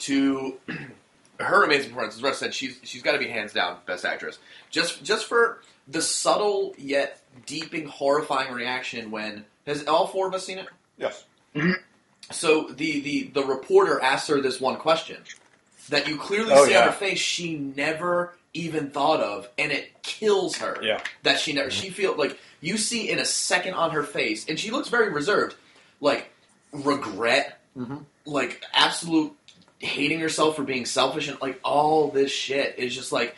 To 0.00 0.58
her 1.40 1.64
amazing 1.64 1.90
performance, 1.90 2.16
as 2.16 2.22
Russ 2.22 2.38
said, 2.38 2.54
she's 2.54 2.78
she's 2.82 3.02
got 3.02 3.12
to 3.12 3.18
be 3.18 3.28
hands 3.28 3.52
down 3.52 3.78
best 3.86 4.04
actress. 4.04 4.38
Just 4.70 5.02
just 5.02 5.26
for 5.26 5.62
the 5.88 6.02
subtle 6.02 6.74
yet 6.78 7.22
deeping, 7.46 7.86
horrifying 7.86 8.52
reaction 8.52 9.10
when 9.10 9.44
has 9.66 9.86
all 9.86 10.06
four 10.06 10.28
of 10.28 10.34
us 10.34 10.44
seen 10.44 10.58
it? 10.58 10.66
Yes. 10.96 11.24
So 12.30 12.68
the, 12.68 13.00
the, 13.00 13.30
the 13.32 13.42
reporter 13.42 14.00
asks 14.00 14.28
her 14.28 14.40
this 14.40 14.60
one 14.60 14.76
question 14.76 15.16
that 15.88 16.08
you 16.08 16.16
clearly 16.16 16.52
Oh, 16.54 16.64
see 16.66 16.72
yeah. 16.72 16.80
on 16.82 16.86
her 16.88 16.92
face 16.92 17.18
she 17.18 17.56
never 17.56 18.34
even 18.54 18.90
thought 18.90 19.20
of, 19.20 19.48
and 19.58 19.70
it 19.72 20.02
kills 20.02 20.56
her. 20.56 20.78
Yeah. 20.82 21.00
That 21.22 21.38
she 21.38 21.52
never 21.52 21.70
she 21.70 21.90
feel 21.90 22.16
like 22.16 22.38
you 22.60 22.76
see 22.78 23.10
in 23.10 23.18
a 23.18 23.24
second 23.24 23.74
on 23.74 23.90
her 23.92 24.02
face, 24.02 24.48
and 24.48 24.58
she 24.58 24.70
looks 24.70 24.88
very 24.88 25.10
reserved, 25.12 25.54
like 26.00 26.30
regret, 26.72 27.60
Mhm. 27.76 28.04
like 28.26 28.62
absolute 28.72 29.32
hating 29.78 30.18
herself 30.20 30.56
for 30.56 30.62
being 30.64 30.86
selfish, 30.86 31.28
and 31.28 31.40
like 31.40 31.60
all 31.62 32.08
this 32.10 32.32
shit 32.32 32.74
is 32.78 32.94
just 32.94 33.12
like. 33.12 33.36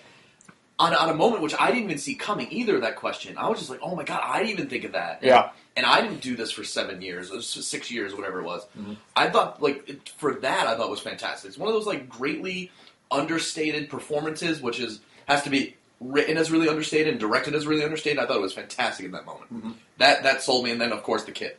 On, 0.80 0.94
on 0.94 1.10
a 1.10 1.14
moment 1.14 1.42
which 1.42 1.54
I 1.60 1.66
didn't 1.68 1.84
even 1.84 1.98
see 1.98 2.14
coming 2.14 2.48
either, 2.50 2.80
that 2.80 2.96
question. 2.96 3.36
I 3.36 3.48
was 3.50 3.58
just 3.58 3.70
like, 3.70 3.80
oh 3.82 3.94
my 3.94 4.02
god, 4.02 4.22
I 4.24 4.38
didn't 4.38 4.50
even 4.52 4.68
think 4.70 4.84
of 4.84 4.92
that. 4.92 5.22
Yeah. 5.22 5.50
And 5.76 5.84
I 5.84 6.00
didn't 6.00 6.22
do 6.22 6.36
this 6.36 6.50
for 6.50 6.64
seven 6.64 7.02
years, 7.02 7.30
or 7.30 7.42
six 7.42 7.90
years, 7.90 8.14
whatever 8.14 8.40
it 8.40 8.44
was. 8.44 8.64
Mhm. 8.78 8.96
I 9.14 9.28
thought, 9.28 9.62
like, 9.62 10.08
for 10.16 10.34
that, 10.36 10.66
I 10.66 10.76
thought 10.76 10.88
was 10.90 11.00
fantastic. 11.00 11.50
It's 11.50 11.58
one 11.58 11.68
of 11.68 11.74
those, 11.74 11.86
like, 11.86 12.08
greatly 12.08 12.70
understated 13.10 13.90
performances, 13.90 14.62
which 14.62 14.80
is 14.80 15.00
has 15.28 15.42
to 15.42 15.50
be 15.50 15.76
written 16.00 16.38
as 16.38 16.50
really 16.50 16.68
understated 16.68 17.08
and 17.08 17.20
directed 17.20 17.54
as 17.54 17.66
really 17.66 17.84
understated. 17.84 18.18
I 18.18 18.26
thought 18.26 18.36
it 18.36 18.40
was 18.42 18.54
fantastic 18.54 19.04
in 19.04 19.12
that 19.12 19.26
moment. 19.26 19.52
Mhm. 19.52 19.74
That 19.98 20.22
that 20.22 20.42
sold 20.42 20.64
me, 20.64 20.70
and 20.70 20.80
then, 20.80 20.92
of 20.92 21.02
course, 21.02 21.24
the 21.24 21.32
kid. 21.32 21.56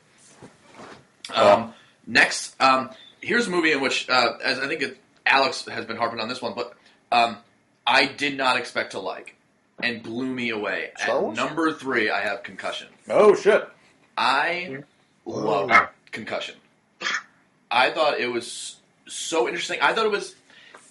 Um, 1.29 1.35
Yeah. 1.35 1.67
Next, 2.07 2.55
um, 2.59 2.89
here's 3.21 3.45
a 3.45 3.51
movie 3.51 3.71
in 3.71 3.81
which, 3.81 4.09
uh, 4.09 4.33
as 4.43 4.57
I 4.59 4.67
think 4.67 4.81
it, 4.81 4.97
Alex 5.27 5.65
has 5.67 5.85
been 5.85 5.97
harping 5.97 6.19
on 6.19 6.27
this 6.27 6.41
one, 6.41 6.53
but 6.55 6.73
um, 7.11 7.37
I 7.85 8.05
did 8.05 8.37
not 8.37 8.57
expect 8.57 8.91
to 8.91 8.99
like, 8.99 9.35
and 9.81 10.03
blew 10.03 10.27
me 10.27 10.49
away. 10.49 10.91
Star 10.97 11.29
At 11.29 11.35
number 11.35 11.73
three, 11.73 12.09
I 12.09 12.21
have 12.21 12.43
Concussion. 12.43 12.87
Oh 13.09 13.35
shit. 13.35 13.67
I 14.17 14.83
love 15.25 15.71
Concussion. 16.11 16.55
I 17.69 17.89
thought 17.91 18.19
it 18.19 18.31
was 18.31 18.77
so 19.07 19.47
interesting. 19.47 19.79
I 19.81 19.93
thought 19.93 20.05
it 20.05 20.11
was 20.11 20.35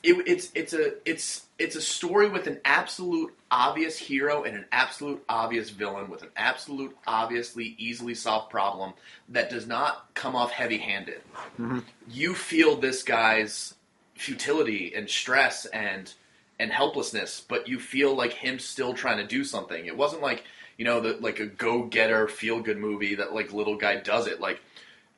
it, 0.03 0.27
it's 0.27 0.51
it's 0.55 0.73
a 0.73 0.95
it's 1.05 1.47
it's 1.59 1.77
a 1.77 1.83
story 1.83 2.29
with 2.29 2.47
an 2.47 2.59
absolute 2.65 3.35
obvious 3.51 3.99
hero 3.99 4.45
and 4.45 4.57
an 4.57 4.65
absolute 4.73 5.23
obvious 5.29 5.71
villain 5.71 6.09
with 6.09 6.23
an 6.23 6.31
absolute 6.37 6.97
obviously 7.07 7.75
easily 7.79 8.15
solved 8.15 8.51
problem 8.51 8.95
that 9.29 9.51
does 9.51 9.67
not 9.67 10.09
come 10.15 10.35
off 10.35 10.53
heavy-handed. 10.53 11.21
Mhm. 11.59 11.85
You 12.09 12.35
feel 12.35 12.77
this 12.77 13.03
guy's 13.03 13.75
futility 14.15 14.95
and 14.95 15.09
stress 15.09 15.67
and 15.67 16.13
and 16.61 16.71
helplessness, 16.71 17.43
but 17.49 17.67
you 17.67 17.81
feel 17.81 18.15
like 18.15 18.33
him 18.35 18.59
still 18.59 18.95
trying 18.95 19.17
to 19.17 19.27
do 19.27 19.43
something. 19.43 19.87
It 19.87 19.97
wasn't 19.97 20.23
like 20.23 20.45
you 20.77 20.85
know 20.85 21.01
the, 21.01 21.15
like 21.15 21.41
a 21.41 21.47
go-getter 21.47 22.29
feel-good 22.29 22.79
movie 22.79 23.17
that 23.17 23.35
like 23.35 23.53
little 23.53 23.77
guy 23.77 23.97
does 23.97 24.27
it 24.27 24.41
like 24.41 24.61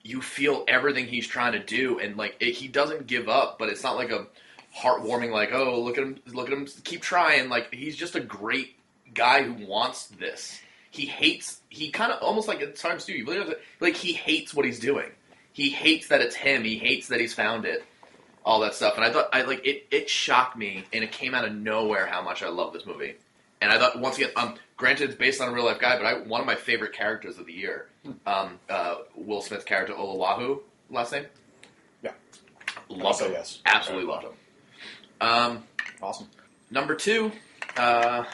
you 0.03 0.21
feel 0.21 0.65
everything 0.67 1.07
he's 1.07 1.27
trying 1.27 1.53
to 1.53 1.59
do, 1.59 1.99
and 1.99 2.17
like 2.17 2.37
it, 2.41 2.53
he 2.55 2.69
doesn't 2.69 3.07
give 3.07 3.29
up. 3.29 3.59
But 3.59 3.69
it's 3.69 3.83
not 3.83 3.97
like 3.97 4.11
a 4.11 4.27
heartwarming, 4.75 5.31
like 5.31 5.53
oh 5.53 5.81
look 5.81 5.99
at 5.99 6.05
him, 6.05 6.19
look 6.29 6.47
at 6.47 6.53
him, 6.53 6.67
keep 6.85 7.03
trying. 7.03 7.49
Like 7.49 7.75
he's 7.75 7.97
just 7.97 8.17
a 8.17 8.21
great 8.21 8.77
guy 9.13 9.43
who 9.43 9.67
wants 9.67 10.07
this. 10.07 10.61
He 10.91 11.07
hates. 11.07 11.61
He 11.69 11.91
kind 11.91 12.13
of 12.13 12.23
almost 12.23 12.49
like 12.49 12.61
at 12.61 12.77
times 12.77 13.05
too. 13.05 13.25
It? 13.27 13.63
Like 13.81 13.97
he 13.97 14.13
hates 14.13 14.55
what 14.55 14.65
he's 14.65 14.79
doing. 14.79 15.11
He 15.53 15.71
hates 15.71 16.09
that 16.09 16.21
it's 16.21 16.37
him. 16.37 16.65
He 16.65 16.79
hates 16.79 17.09
that 17.09 17.21
he's 17.21 17.35
found 17.35 17.65
it. 17.65 17.85
All 18.45 18.61
that 18.61 18.75
stuff, 18.75 18.97
and 18.97 19.05
I 19.05 19.13
thought 19.13 19.29
I 19.33 19.43
like 19.43 19.65
it. 19.67 19.87
It 19.93 20.11
shocked 20.11 20.57
me, 20.57 20.85
and 20.93 21.05
it 21.05 21.13
came 21.13 21.33
out 21.35 21.45
of 21.45 21.55
nowhere 21.55 22.07
how 22.07 22.23
much 22.23 22.43
I 22.43 22.49
love 22.49 22.73
this 22.73 22.85
movie. 22.85 23.15
And 23.61 23.71
I 23.71 23.79
thought 23.79 24.01
once 24.01 24.17
again, 24.19 24.31
um, 24.35 24.57
granted 24.77 25.11
it's 25.11 25.19
based 25.19 25.41
on 25.41 25.49
a 25.49 25.53
real 25.53 25.65
life 25.65 25.79
guy, 25.79 25.97
but 25.97 26.05
I, 26.05 26.15
one 26.27 26.41
of 26.41 26.47
my 26.49 26.57
favorite 26.57 26.93
characters 26.93 27.39
of 27.39 27.47
the 27.47 27.53
year, 27.53 27.87
um, 28.27 28.59
uh, 28.69 28.97
Will 29.15 29.41
Smith's 29.43 29.63
character 29.65 29.93
Olawahu, 29.95 30.61
last 30.91 31.13
name. 31.13 31.27
Yeah. 32.03 32.11
Also 33.01 33.27
him. 33.27 33.33
yes. 33.33 33.61
Absolutely 33.65 34.07
loved 34.09 34.25
him. 34.25 34.33
Um, 35.21 35.65
Awesome. 36.03 36.27
number 36.73 36.97
two, 36.97 37.31
uh, 37.77 38.25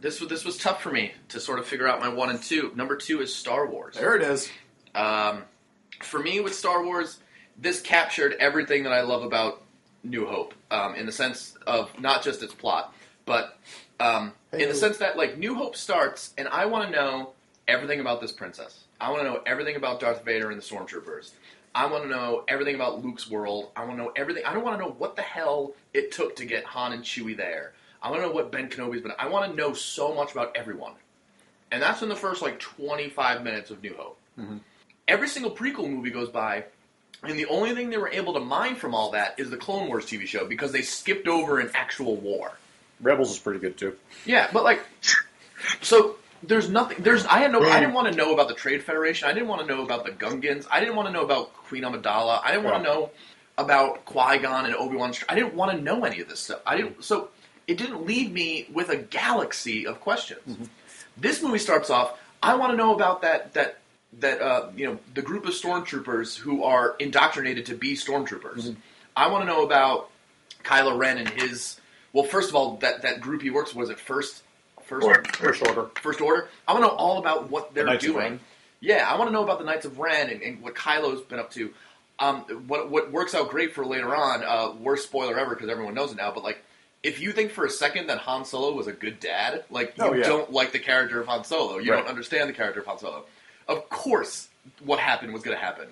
this 0.00 0.18
was 0.20 0.30
this 0.30 0.46
was 0.46 0.56
tough 0.56 0.80
for 0.82 0.90
me 0.90 1.12
to 1.28 1.40
sort 1.40 1.58
of 1.58 1.66
figure 1.66 1.86
out 1.86 2.00
my 2.00 2.08
one 2.08 2.30
and 2.30 2.42
two. 2.42 2.72
Number 2.74 2.96
two 2.96 3.20
is 3.20 3.34
Star 3.34 3.66
Wars. 3.66 3.96
There 3.96 4.16
it 4.16 4.22
is. 4.22 4.48
Um, 4.94 5.42
for 6.00 6.18
me, 6.20 6.40
with 6.40 6.54
Star 6.54 6.82
Wars, 6.82 7.18
this 7.58 7.80
captured 7.80 8.34
everything 8.38 8.84
that 8.84 8.92
I 8.92 9.02
love 9.02 9.22
about 9.22 9.62
New 10.04 10.26
Hope, 10.26 10.54
um, 10.70 10.94
in 10.94 11.06
the 11.06 11.12
sense 11.12 11.56
of 11.66 11.98
not 12.00 12.22
just 12.22 12.42
its 12.42 12.54
plot, 12.54 12.94
but 13.26 13.58
um, 14.00 14.32
in 14.52 14.68
the 14.68 14.74
sense 14.74 14.98
that 14.98 15.16
like 15.16 15.36
New 15.36 15.54
Hope 15.54 15.76
starts, 15.76 16.32
and 16.38 16.48
I 16.48 16.66
want 16.66 16.86
to 16.86 16.96
know 16.96 17.30
everything 17.66 18.00
about 18.00 18.20
this 18.20 18.32
princess. 18.32 18.84
I 19.00 19.10
want 19.10 19.22
to 19.22 19.28
know 19.28 19.42
everything 19.44 19.76
about 19.76 20.00
Darth 20.00 20.24
Vader 20.24 20.50
and 20.50 20.60
the 20.60 20.64
Stormtroopers. 20.64 21.30
I 21.74 21.86
want 21.86 22.04
to 22.04 22.08
know 22.08 22.44
everything 22.48 22.74
about 22.74 23.04
Luke's 23.04 23.30
world. 23.30 23.70
I 23.76 23.84
want 23.84 23.98
to 23.98 24.04
know 24.04 24.12
everything. 24.16 24.44
I 24.44 24.52
don't 24.52 24.64
want 24.64 24.78
to 24.78 24.84
know 24.84 24.92
what 24.92 25.16
the 25.16 25.22
hell 25.22 25.74
it 25.92 26.12
took 26.12 26.36
to 26.36 26.44
get 26.44 26.64
Han 26.64 26.92
and 26.92 27.04
Chewie 27.04 27.36
there. 27.36 27.72
I 28.02 28.10
want 28.10 28.22
to 28.22 28.28
know 28.28 28.32
what 28.32 28.50
Ben 28.50 28.68
Kenobi's 28.68 29.02
been. 29.02 29.12
I 29.18 29.28
want 29.28 29.50
to 29.50 29.56
know 29.56 29.74
so 29.74 30.14
much 30.14 30.32
about 30.32 30.56
everyone, 30.56 30.92
and 31.70 31.82
that's 31.82 32.02
in 32.02 32.08
the 32.08 32.16
first 32.16 32.40
like 32.40 32.58
twenty 32.60 33.08
five 33.08 33.42
minutes 33.42 33.70
of 33.70 33.82
New 33.82 33.94
Hope 33.94 34.18
every 35.08 35.26
single 35.26 35.50
prequel 35.50 35.90
movie 35.90 36.10
goes 36.10 36.28
by, 36.28 36.64
and 37.22 37.38
the 37.38 37.46
only 37.46 37.74
thing 37.74 37.90
they 37.90 37.98
were 37.98 38.08
able 38.08 38.34
to 38.34 38.40
mine 38.40 38.76
from 38.76 38.94
all 38.94 39.10
that 39.12 39.38
is 39.38 39.50
the 39.50 39.56
Clone 39.56 39.88
Wars 39.88 40.06
TV 40.06 40.26
show 40.26 40.46
because 40.46 40.72
they 40.72 40.82
skipped 40.82 41.26
over 41.26 41.58
an 41.58 41.70
actual 41.74 42.16
war. 42.16 42.52
Rebels 43.00 43.30
is 43.30 43.38
pretty 43.38 43.60
good 43.60 43.76
too. 43.76 43.96
Yeah, 44.24 44.48
but 44.52 44.64
like, 44.64 44.80
so 45.80 46.16
there's 46.42 46.68
nothing. 46.68 47.02
There's 47.02 47.26
I 47.26 47.38
had 47.38 47.52
no. 47.52 47.62
I 47.62 47.80
didn't 47.80 47.94
want 47.94 48.10
to 48.12 48.16
know 48.16 48.32
about 48.32 48.48
the 48.48 48.54
Trade 48.54 48.82
Federation. 48.82 49.28
I 49.28 49.32
didn't 49.32 49.48
want 49.48 49.60
to 49.62 49.66
know 49.66 49.82
about 49.82 50.04
the 50.04 50.12
Gungans. 50.12 50.66
I 50.70 50.80
didn't 50.80 50.96
want 50.96 51.08
to 51.08 51.12
know 51.12 51.24
about 51.24 51.52
Queen 51.54 51.82
Amidala. 51.82 52.40
I 52.42 52.52
didn't 52.52 52.64
want 52.64 52.82
to 52.84 52.90
know 52.90 53.10
about 53.56 54.04
Qui 54.04 54.38
Gon 54.38 54.66
and 54.66 54.74
Obi 54.74 54.96
Wan. 54.96 55.12
I 55.28 55.34
didn't 55.34 55.54
want 55.54 55.72
to 55.72 55.82
know 55.82 56.04
any 56.04 56.20
of 56.20 56.28
this 56.28 56.40
stuff. 56.40 56.60
I 56.64 56.76
didn't. 56.76 57.04
So 57.04 57.30
it 57.66 57.76
didn't 57.76 58.06
leave 58.06 58.32
me 58.32 58.68
with 58.72 58.88
a 58.88 58.96
galaxy 58.96 59.86
of 59.86 60.00
questions. 60.00 60.40
Mm-hmm. 60.48 60.64
This 61.16 61.42
movie 61.42 61.58
starts 61.58 61.90
off. 61.90 62.18
I 62.42 62.54
want 62.54 62.72
to 62.72 62.76
know 62.76 62.94
about 62.94 63.22
that 63.22 63.54
that 63.54 63.78
that 64.20 64.40
uh, 64.40 64.70
you 64.76 64.86
know 64.86 64.98
the 65.14 65.22
group 65.22 65.44
of 65.46 65.52
stormtroopers 65.52 66.36
who 66.36 66.64
are 66.64 66.96
indoctrinated 66.98 67.66
to 67.66 67.74
be 67.74 67.94
stormtroopers. 67.94 68.74
I 69.16 69.28
want 69.28 69.42
to 69.42 69.46
know 69.46 69.64
about 69.64 70.10
Kylo 70.64 70.96
Ren 70.98 71.18
and 71.18 71.28
his. 71.28 71.80
Well, 72.12 72.24
first 72.24 72.48
of 72.48 72.56
all, 72.56 72.76
that 72.78 73.02
that 73.02 73.20
group 73.20 73.42
he 73.42 73.50
works 73.50 73.70
with, 73.74 73.76
was 73.88 73.90
it 73.90 73.98
first 74.00 74.42
first 74.82 75.06
Order. 75.06 75.22
First 75.34 75.62
order. 75.66 75.90
First 76.00 76.20
Order. 76.20 76.48
I 76.66 76.72
want 76.72 76.84
to 76.84 76.88
know 76.88 76.94
all 76.96 77.18
about 77.18 77.50
what 77.50 77.74
they're 77.74 77.84
Knights 77.84 78.04
of 78.06 78.12
doing. 78.14 78.40
Yeah, 78.80 79.06
I 79.08 79.18
want 79.18 79.28
to 79.28 79.32
know 79.32 79.42
about 79.44 79.58
the 79.58 79.64
Knights 79.64 79.84
of 79.84 79.98
Ren 79.98 80.30
and, 80.30 80.40
and 80.40 80.62
what 80.62 80.74
Kylo's 80.74 81.20
been 81.22 81.38
up 81.38 81.50
to. 81.52 81.72
Um, 82.20 82.40
what 82.66 82.90
what 82.90 83.12
works 83.12 83.34
out 83.34 83.50
great 83.50 83.74
for 83.74 83.84
later 83.84 84.14
on. 84.16 84.42
Uh, 84.42 84.72
worst 84.80 85.04
spoiler 85.04 85.38
ever 85.38 85.54
because 85.54 85.68
everyone 85.68 85.94
knows 85.94 86.10
it 86.12 86.16
now. 86.16 86.32
But 86.32 86.42
like, 86.44 86.64
if 87.02 87.20
you 87.20 87.30
think 87.32 87.50
for 87.52 87.64
a 87.66 87.70
second 87.70 88.06
that 88.08 88.18
Han 88.18 88.44
Solo 88.44 88.72
was 88.72 88.86
a 88.86 88.92
good 88.92 89.20
dad, 89.20 89.64
like 89.70 89.94
you 89.98 90.04
Oh, 90.04 90.12
yeah. 90.14 90.24
don't 90.26 90.50
like 90.52 90.72
the 90.72 90.78
character 90.80 91.20
of 91.20 91.26
Han 91.28 91.44
Solo, 91.44 91.78
you 91.78 91.92
Right. 91.92 91.98
don't 91.98 92.08
understand 92.08 92.48
the 92.48 92.54
character 92.54 92.80
of 92.80 92.86
Han 92.86 92.98
Solo. 92.98 93.24
Of 93.68 93.88
course, 93.90 94.48
what 94.84 94.98
happened 94.98 95.32
was 95.32 95.42
going 95.42 95.56
to 95.56 95.62
happen. 95.62 95.88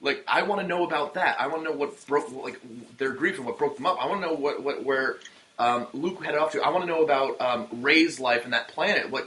Like, 0.00 0.24
I 0.26 0.42
want 0.42 0.60
to 0.60 0.66
know 0.66 0.84
about 0.84 1.14
that. 1.14 1.40
I 1.40 1.46
want 1.46 1.62
to 1.64 1.70
know 1.70 1.76
what 1.76 2.06
broke 2.06 2.32
like 2.32 2.60
their 2.98 3.12
grief 3.12 3.36
and 3.36 3.46
what 3.46 3.58
broke 3.58 3.76
them 3.76 3.86
up. 3.86 3.98
I 4.00 4.06
want 4.08 4.22
to 4.22 4.28
know 4.28 4.34
what 4.34 4.62
what 4.62 4.84
where 4.84 5.18
um, 5.58 5.86
Luke 5.92 6.24
headed 6.24 6.40
off 6.40 6.52
to. 6.52 6.62
I 6.62 6.70
want 6.70 6.82
to 6.84 6.90
know 6.90 7.04
about 7.04 7.40
um, 7.40 7.68
Rey's 7.82 8.18
life 8.18 8.44
and 8.44 8.52
that 8.52 8.68
planet. 8.68 9.12
Like, 9.12 9.26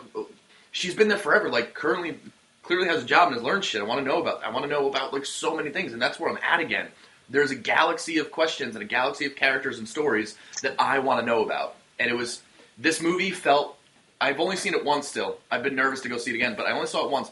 she's 0.71 0.93
been 0.93 1.07
there 1.07 1.17
forever. 1.17 1.49
Like, 1.49 1.73
currently, 1.73 2.19
clearly 2.63 2.87
has 2.87 3.03
a 3.03 3.05
job 3.05 3.27
and 3.27 3.35
has 3.35 3.43
learned 3.43 3.63
shit. 3.63 3.81
I 3.81 3.85
want 3.85 3.99
to 3.99 4.05
know 4.05 4.21
about. 4.21 4.43
I 4.43 4.49
want 4.49 4.63
to 4.63 4.69
know 4.69 4.89
about 4.89 5.13
like 5.13 5.25
so 5.25 5.55
many 5.55 5.69
things, 5.69 5.93
and 5.93 6.01
that's 6.01 6.19
where 6.19 6.29
I'm 6.29 6.39
at 6.43 6.59
again. 6.59 6.87
There's 7.29 7.51
a 7.51 7.55
galaxy 7.55 8.17
of 8.17 8.31
questions 8.31 8.75
and 8.75 8.83
a 8.83 8.87
galaxy 8.87 9.25
of 9.25 9.35
characters 9.35 9.79
and 9.79 9.87
stories 9.87 10.37
that 10.61 10.75
I 10.77 10.99
want 10.99 11.21
to 11.21 11.25
know 11.25 11.43
about. 11.43 11.75
And 11.99 12.09
it 12.09 12.15
was 12.15 12.41
this 12.77 13.01
movie 13.01 13.31
felt. 13.31 13.77
I've 14.19 14.39
only 14.39 14.55
seen 14.55 14.73
it 14.73 14.83
once. 14.83 15.07
Still, 15.07 15.37
I've 15.51 15.63
been 15.63 15.75
nervous 15.75 16.01
to 16.01 16.09
go 16.09 16.17
see 16.17 16.31
it 16.31 16.35
again, 16.35 16.55
but 16.57 16.65
I 16.65 16.71
only 16.71 16.87
saw 16.87 17.05
it 17.05 17.11
once, 17.11 17.31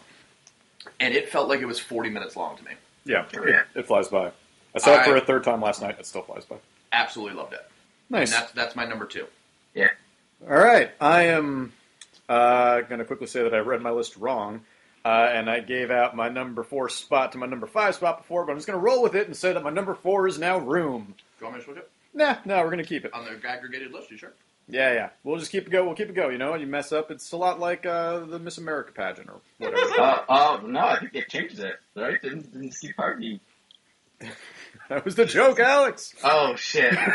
and 0.99 1.13
it 1.13 1.29
felt 1.29 1.49
like 1.49 1.61
it 1.61 1.65
was 1.65 1.79
40 1.79 2.09
minutes 2.09 2.35
long 2.35 2.57
to 2.57 2.63
me. 2.63 2.71
Yeah, 3.05 3.25
Yeah. 3.33 3.61
It, 3.75 3.79
it 3.79 3.87
flies 3.87 4.07
by. 4.07 4.31
I 4.75 4.79
saw 4.79 4.99
it 4.99 5.05
for 5.05 5.15
a 5.15 5.21
third 5.21 5.43
time 5.43 5.61
last 5.61 5.81
night. 5.81 5.97
It 5.99 6.05
still 6.05 6.23
flies 6.23 6.45
by. 6.45 6.55
Absolutely 6.91 7.35
loved 7.37 7.53
it. 7.53 7.65
Nice. 8.09 8.33
And 8.33 8.41
that's 8.41 8.51
that's 8.53 8.75
my 8.75 8.85
number 8.85 9.05
two. 9.05 9.25
Yeah. 9.73 9.89
All 10.47 10.57
right, 10.57 10.91
I 10.99 11.23
am 11.27 11.73
uh, 12.27 12.81
going 12.81 12.99
to 12.99 13.05
quickly 13.05 13.27
say 13.27 13.43
that 13.43 13.53
I 13.53 13.59
read 13.59 13.81
my 13.81 13.91
list 13.91 14.17
wrong, 14.17 14.61
uh, 15.05 15.29
and 15.31 15.49
I 15.49 15.61
gave 15.61 15.89
out 15.89 16.15
my 16.15 16.27
number 16.29 16.63
four 16.63 16.89
spot 16.89 17.31
to 17.31 17.37
my 17.37 17.45
number 17.45 17.65
five 17.67 17.95
spot 17.95 18.17
before. 18.19 18.45
But 18.45 18.51
I'm 18.51 18.57
just 18.57 18.67
going 18.67 18.77
to 18.79 18.83
roll 18.83 19.01
with 19.01 19.15
it 19.15 19.27
and 19.27 19.35
say 19.35 19.53
that 19.53 19.63
my 19.63 19.69
number 19.69 19.95
four 19.95 20.27
is 20.27 20.37
now 20.37 20.57
Room. 20.59 21.15
Do 21.17 21.23
you 21.39 21.45
want 21.45 21.55
me 21.55 21.61
to 21.61 21.65
switch 21.65 21.77
it 21.77 21.89
Nah, 22.13 22.37
no, 22.45 22.57
we're 22.59 22.65
going 22.65 22.77
to 22.77 22.83
keep 22.83 23.05
it. 23.05 23.13
on 23.13 23.25
the 23.25 23.47
aggregated 23.47 23.91
list? 23.91 24.11
You 24.11 24.17
sure? 24.17 24.33
Yeah, 24.67 24.93
yeah. 24.93 25.09
We'll 25.23 25.39
just 25.39 25.51
keep 25.51 25.67
it 25.67 25.69
go. 25.69 25.85
We'll 25.85 25.95
keep 25.95 26.09
it 26.09 26.15
go. 26.15 26.29
You 26.29 26.37
know, 26.37 26.55
you 26.55 26.67
mess 26.67 26.91
up, 26.91 27.11
it's 27.11 27.31
a 27.31 27.37
lot 27.37 27.59
like 27.59 27.85
uh, 27.85 28.19
the 28.19 28.39
Miss 28.39 28.57
America 28.57 28.91
pageant 28.93 29.29
or 29.29 29.39
whatever. 29.57 29.91
Uh, 29.99 30.23
oh 30.27 30.61
no, 30.65 30.79
I 30.79 30.99
think 30.99 31.13
they 31.13 31.21
changed 31.21 31.59
it. 31.59 31.75
Right? 31.95 32.21
Didn't, 32.21 32.51
didn't 32.51 32.73
Steve 32.73 32.95
Harvey? 32.97 33.39
that 34.89 35.05
was 35.05 35.15
the 35.15 35.25
joke, 35.25 35.59
Alex. 35.59 36.13
Oh 36.23 36.55
shit. 36.55 36.95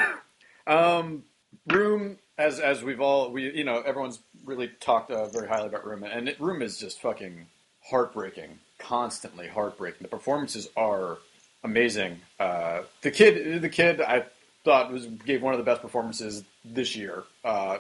Um, 0.67 1.25
Room, 1.67 2.19
as 2.37 2.61
as 2.61 2.83
we've 2.83 3.01
all 3.01 3.31
we 3.31 3.51
you 3.51 3.65
know 3.65 3.81
everyone's 3.81 4.19
really 4.45 4.69
talked 4.69 5.11
uh, 5.11 5.27
very 5.29 5.49
highly 5.49 5.69
about 5.69 5.87
Room, 5.87 6.05
and 6.05 6.29
it, 6.29 6.39
Room 6.39 6.61
is 6.61 6.79
just 6.79 7.01
fucking 7.01 7.47
heartbreaking, 7.89 8.59
constantly 8.79 9.49
heartbreaking. 9.49 10.01
The 10.03 10.09
performances 10.09 10.69
are 10.77 11.17
amazing. 11.65 12.21
Uh, 12.39 12.83
the 13.01 13.11
kid, 13.11 13.63
the 13.63 13.69
kid, 13.71 14.03
I 14.03 14.25
thought 14.65 14.93
was 14.93 15.07
gave 15.07 15.43
one 15.43 15.55
of 15.55 15.59
the 15.59 15.65
best 15.65 15.83
performances 15.83 16.45
this 16.65 16.97
year. 16.97 17.25
Uh, 17.45 17.79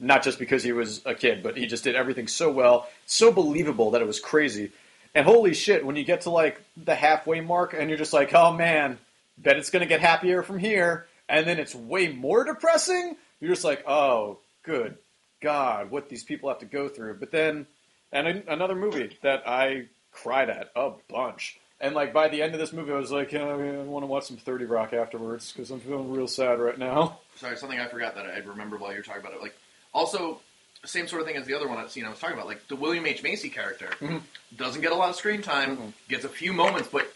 not 0.00 0.22
just 0.22 0.38
because 0.38 0.62
he 0.62 0.72
was 0.72 1.02
a 1.04 1.14
kid, 1.14 1.42
but 1.42 1.56
he 1.56 1.66
just 1.66 1.84
did 1.84 1.96
everything 1.96 2.28
so 2.28 2.50
well, 2.50 2.88
so 3.06 3.32
believable 3.32 3.92
that 3.92 4.00
it 4.00 4.06
was 4.06 4.20
crazy. 4.20 4.70
And 5.14 5.26
holy 5.26 5.54
shit, 5.54 5.84
when 5.84 5.96
you 5.96 6.04
get 6.04 6.22
to 6.22 6.30
like 6.30 6.62
the 6.76 6.94
halfway 6.94 7.40
mark 7.40 7.74
and 7.74 7.88
you're 7.88 7.98
just 7.98 8.12
like, 8.12 8.32
oh 8.34 8.52
man, 8.52 8.98
bet 9.36 9.56
it's 9.56 9.70
going 9.70 9.80
to 9.80 9.88
get 9.88 10.00
happier 10.00 10.42
from 10.42 10.58
here. 10.58 11.06
And 11.28 11.46
then 11.46 11.58
it's 11.58 11.74
way 11.74 12.08
more 12.08 12.44
depressing. 12.44 13.16
You're 13.40 13.50
just 13.50 13.64
like, 13.64 13.84
oh, 13.86 14.38
good 14.62 14.96
God, 15.40 15.90
what 15.90 16.08
these 16.08 16.24
people 16.24 16.48
have 16.48 16.58
to 16.60 16.66
go 16.66 16.88
through. 16.88 17.14
But 17.14 17.30
then, 17.30 17.66
and 18.12 18.44
another 18.48 18.74
movie 18.74 19.16
that 19.22 19.46
I 19.46 19.86
cried 20.12 20.50
at 20.50 20.70
a 20.74 20.92
bunch. 21.08 21.58
And 21.80 21.94
like 21.94 22.12
by 22.12 22.28
the 22.28 22.42
end 22.42 22.54
of 22.54 22.60
this 22.60 22.72
movie, 22.72 22.92
I 22.92 22.96
was 22.96 23.12
like, 23.12 23.30
"Yeah, 23.32 23.44
I 23.46 23.54
want 23.54 24.02
to 24.02 24.06
watch 24.08 24.24
some 24.24 24.36
Thirty 24.36 24.64
Rock 24.64 24.92
afterwards 24.92 25.52
because 25.52 25.70
I'm 25.70 25.78
feeling 25.80 26.10
real 26.12 26.26
sad 26.26 26.58
right 26.58 26.76
now. 26.78 27.18
Sorry, 27.36 27.56
something 27.56 27.78
I 27.78 27.86
forgot 27.86 28.16
that 28.16 28.26
I 28.26 28.38
remember 28.38 28.76
while 28.78 28.90
you 28.90 28.96
were 28.98 29.02
talking 29.04 29.20
about 29.20 29.32
it. 29.34 29.40
Like, 29.40 29.56
also, 29.94 30.40
same 30.84 31.06
sort 31.06 31.20
of 31.22 31.28
thing 31.28 31.36
as 31.36 31.46
the 31.46 31.54
other 31.54 31.68
one 31.68 31.78
I've 31.78 31.92
seen. 31.92 32.04
I 32.04 32.10
was 32.10 32.18
talking 32.18 32.34
about, 32.34 32.48
like 32.48 32.66
the 32.66 32.74
William 32.74 33.06
H 33.06 33.22
Macy 33.22 33.48
character 33.48 33.90
Mhm. 34.00 34.22
doesn't 34.56 34.80
get 34.80 34.90
a 34.90 34.94
lot 34.96 35.08
of 35.10 35.14
screen 35.16 35.40
time, 35.40 35.76
Mhm. 35.76 35.92
gets 36.08 36.24
a 36.24 36.28
few 36.28 36.52
moments, 36.52 36.88
but 36.90 37.12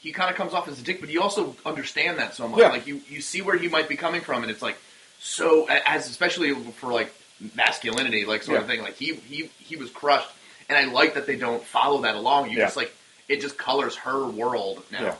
he 0.00 0.12
kind 0.12 0.30
of 0.30 0.36
comes 0.36 0.54
off 0.54 0.66
as 0.66 0.80
a 0.80 0.82
dick. 0.82 1.00
But 1.00 1.10
you 1.10 1.20
also 1.20 1.54
understand 1.66 2.18
that 2.18 2.34
so 2.34 2.48
much. 2.48 2.60
Yeah. 2.60 2.68
Like 2.70 2.86
you, 2.86 3.02
you 3.10 3.20
see 3.20 3.42
where 3.42 3.58
he 3.58 3.68
might 3.68 3.88
be 3.88 3.96
coming 3.96 4.22
from, 4.22 4.42
and 4.42 4.50
it's 4.50 4.62
like 4.62 4.78
so 5.20 5.66
as 5.68 6.08
especially 6.08 6.54
for 6.54 6.90
like 6.90 7.12
masculinity, 7.54 8.24
like 8.24 8.42
sort 8.42 8.60
of 8.62 8.66
thing. 8.66 8.80
Like 8.82 8.96
he 8.96 9.14
he 9.14 9.50
he 9.58 9.76
was 9.76 9.90
crushed, 9.90 10.28
and 10.70 10.78
I 10.78 10.84
like 10.90 11.14
that 11.14 11.26
they 11.26 11.36
don't 11.36 11.62
follow 11.64 12.00
that 12.02 12.14
along. 12.14 12.50
You 12.50 12.58
Yeah. 12.58 12.64
just 12.64 12.76
like 12.78 12.94
it 13.28 13.40
just 13.40 13.58
colors 13.58 13.96
her 13.96 14.26
world 14.26 14.82
now. 14.90 15.02
Yeah. 15.02 15.14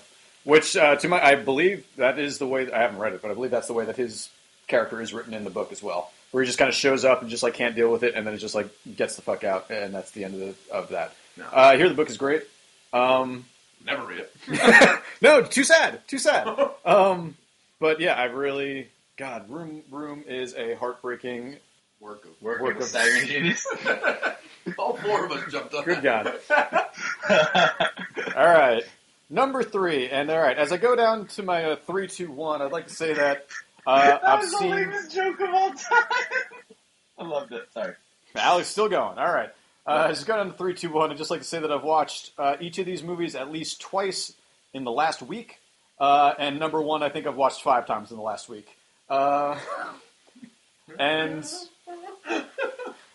Which, 0.45 0.77
uh, 0.77 0.95
to 0.97 1.09
my, 1.09 1.21
I 1.21 1.35
believe 1.35 1.85
that 1.97 2.19
is 2.19 2.39
the 2.39 2.47
way. 2.47 2.71
I 2.71 2.81
haven't 2.81 2.99
read 2.99 3.13
it, 3.15 3.23
but 3.23 3.31
I 3.31 3.35
believe 3.35 3.51
that's 3.51 3.67
the 3.67 3.73
way 3.73 3.85
that 3.85 3.97
his 3.97 4.31
character 4.69 5.01
is 5.01 5.13
written 5.13 5.35
in 5.35 5.45
the 5.45 5.51
book 5.51 5.73
as 5.73 5.83
well. 5.83 6.13
Where 6.31 6.43
he 6.43 6.47
just 6.47 6.59
kind 6.59 6.69
of 6.69 6.75
shows 6.75 7.05
up 7.05 7.21
and 7.23 7.31
just 7.31 7.43
like 7.43 7.55
can't 7.55 7.75
deal 7.75 7.91
with 7.91 8.03
it, 8.03 8.15
and 8.15 8.27
then 8.27 8.35
it 8.35 8.39
just 8.39 8.55
like 8.55 8.69
gets 8.97 9.17
the 9.17 9.23
fuck 9.23 9.43
out, 9.45 9.71
and 9.71 9.93
that's 9.93 10.13
the 10.13 10.25
end 10.25 10.35
of 10.35 10.41
the, 10.41 10.75
of 10.75 10.89
that. 10.91 11.15
No. 11.37 11.45
Uh, 11.45 11.49
I 11.57 11.77
hear 11.77 11.89
the 11.89 11.95
book 11.95 12.11
is 12.11 12.17
great. 12.17 12.43
Um, 12.93 13.45
Never 13.85 14.05
read 14.07 14.21
it. 14.21 15.01
no, 15.21 15.43
too 15.43 15.65
sad, 15.65 16.07
too 16.09 16.19
sad. 16.19 16.49
Um, 16.85 17.37
but 17.81 18.01
yeah, 18.01 18.15
I 18.15 18.25
really, 18.25 18.89
God, 19.17 19.51
Room 19.51 19.83
Room 19.91 20.25
is 20.29 20.55
a 20.55 20.75
heartbreaking. 20.77 21.57
Work 22.01 22.25
of 22.25 22.43
Work, 22.43 22.61
Work 22.61 22.77
of 22.79 22.85
staggering 22.85 23.27
genius. 23.29 23.67
all 24.79 24.97
four 24.97 25.27
of 25.27 25.33
us 25.33 25.51
jumped 25.53 25.75
on. 25.75 25.85
Good. 25.85 26.03
God. 26.03 26.33
All 28.37 28.45
right, 28.47 28.83
number 29.31 29.63
three, 29.63 30.09
and 30.11 30.31
all 30.31 30.39
right, 30.41 30.57
as 30.59 30.73
I 30.73 30.77
go 30.77 30.95
down 30.95 31.27
to 31.29 31.43
my 31.43 31.65
uh, 31.65 31.77
three, 31.77 32.07
two, 32.09 32.31
one, 32.31 32.61
I'd 32.61 32.73
like 32.73 32.89
to 32.89 32.95
say 32.95 33.15
that 33.15 33.47
uh, 33.87 34.03
that 34.03 34.29
I've 34.29 34.41
was 34.41 34.51
the 34.51 34.59
seen. 34.59 34.71
lamest 34.71 35.15
joke 35.15 35.41
of 35.41 35.55
all 35.55 35.71
time. 35.71 36.05
I 37.19 37.25
loved 37.25 37.53
it. 37.53 37.63
Sorry. 37.73 37.95
Alex 38.35 38.69
still 38.69 38.89
going. 38.89 39.19
All 39.19 39.33
right. 39.33 39.51
Uh, 39.87 40.09
just 40.09 40.27
got 40.27 40.41
on 40.41 40.51
to 40.51 40.53
three, 40.53 40.75
two, 40.75 40.91
one. 40.91 41.11
I'd 41.11 41.17
just 41.17 41.31
like 41.31 41.41
to 41.41 41.47
say 41.47 41.61
that 41.61 41.73
I've 41.73 41.85
watched 41.85 42.33
uh, 42.39 42.57
each 42.61 42.79
of 42.79 42.87
these 42.87 43.03
movies 43.03 43.35
at 43.37 43.51
least 43.51 43.81
twice 43.81 44.33
in 44.75 44.85
the 44.85 44.91
last 44.91 45.23
week. 45.23 45.61
Uh, 45.99 46.35
and 46.39 46.59
number 46.59 46.83
one, 46.83 47.03
I 47.03 47.09
think 47.09 47.27
I've 47.27 47.37
watched 47.37 47.63
five 47.63 47.87
times 47.87 48.11
in 48.11 48.17
the 48.17 48.23
last 48.23 48.49
week. 48.49 48.67
Uh, 49.09 49.59
and 50.99 51.49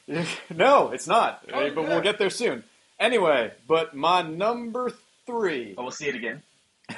no, 0.50 0.92
it's 0.92 1.08
not. 1.08 1.44
Oh, 1.54 1.70
but 1.72 1.84
we'll 1.84 2.02
get 2.02 2.18
there 2.18 2.30
soon. 2.30 2.64
Anyway, 3.00 3.52
but 3.68 3.96
my 3.96 4.22
number 4.22 4.92
three. 5.26 5.76
Oh, 5.78 5.84
we'll 5.84 5.92
see 5.92 6.08
it 6.08 6.16
again. 6.16 6.42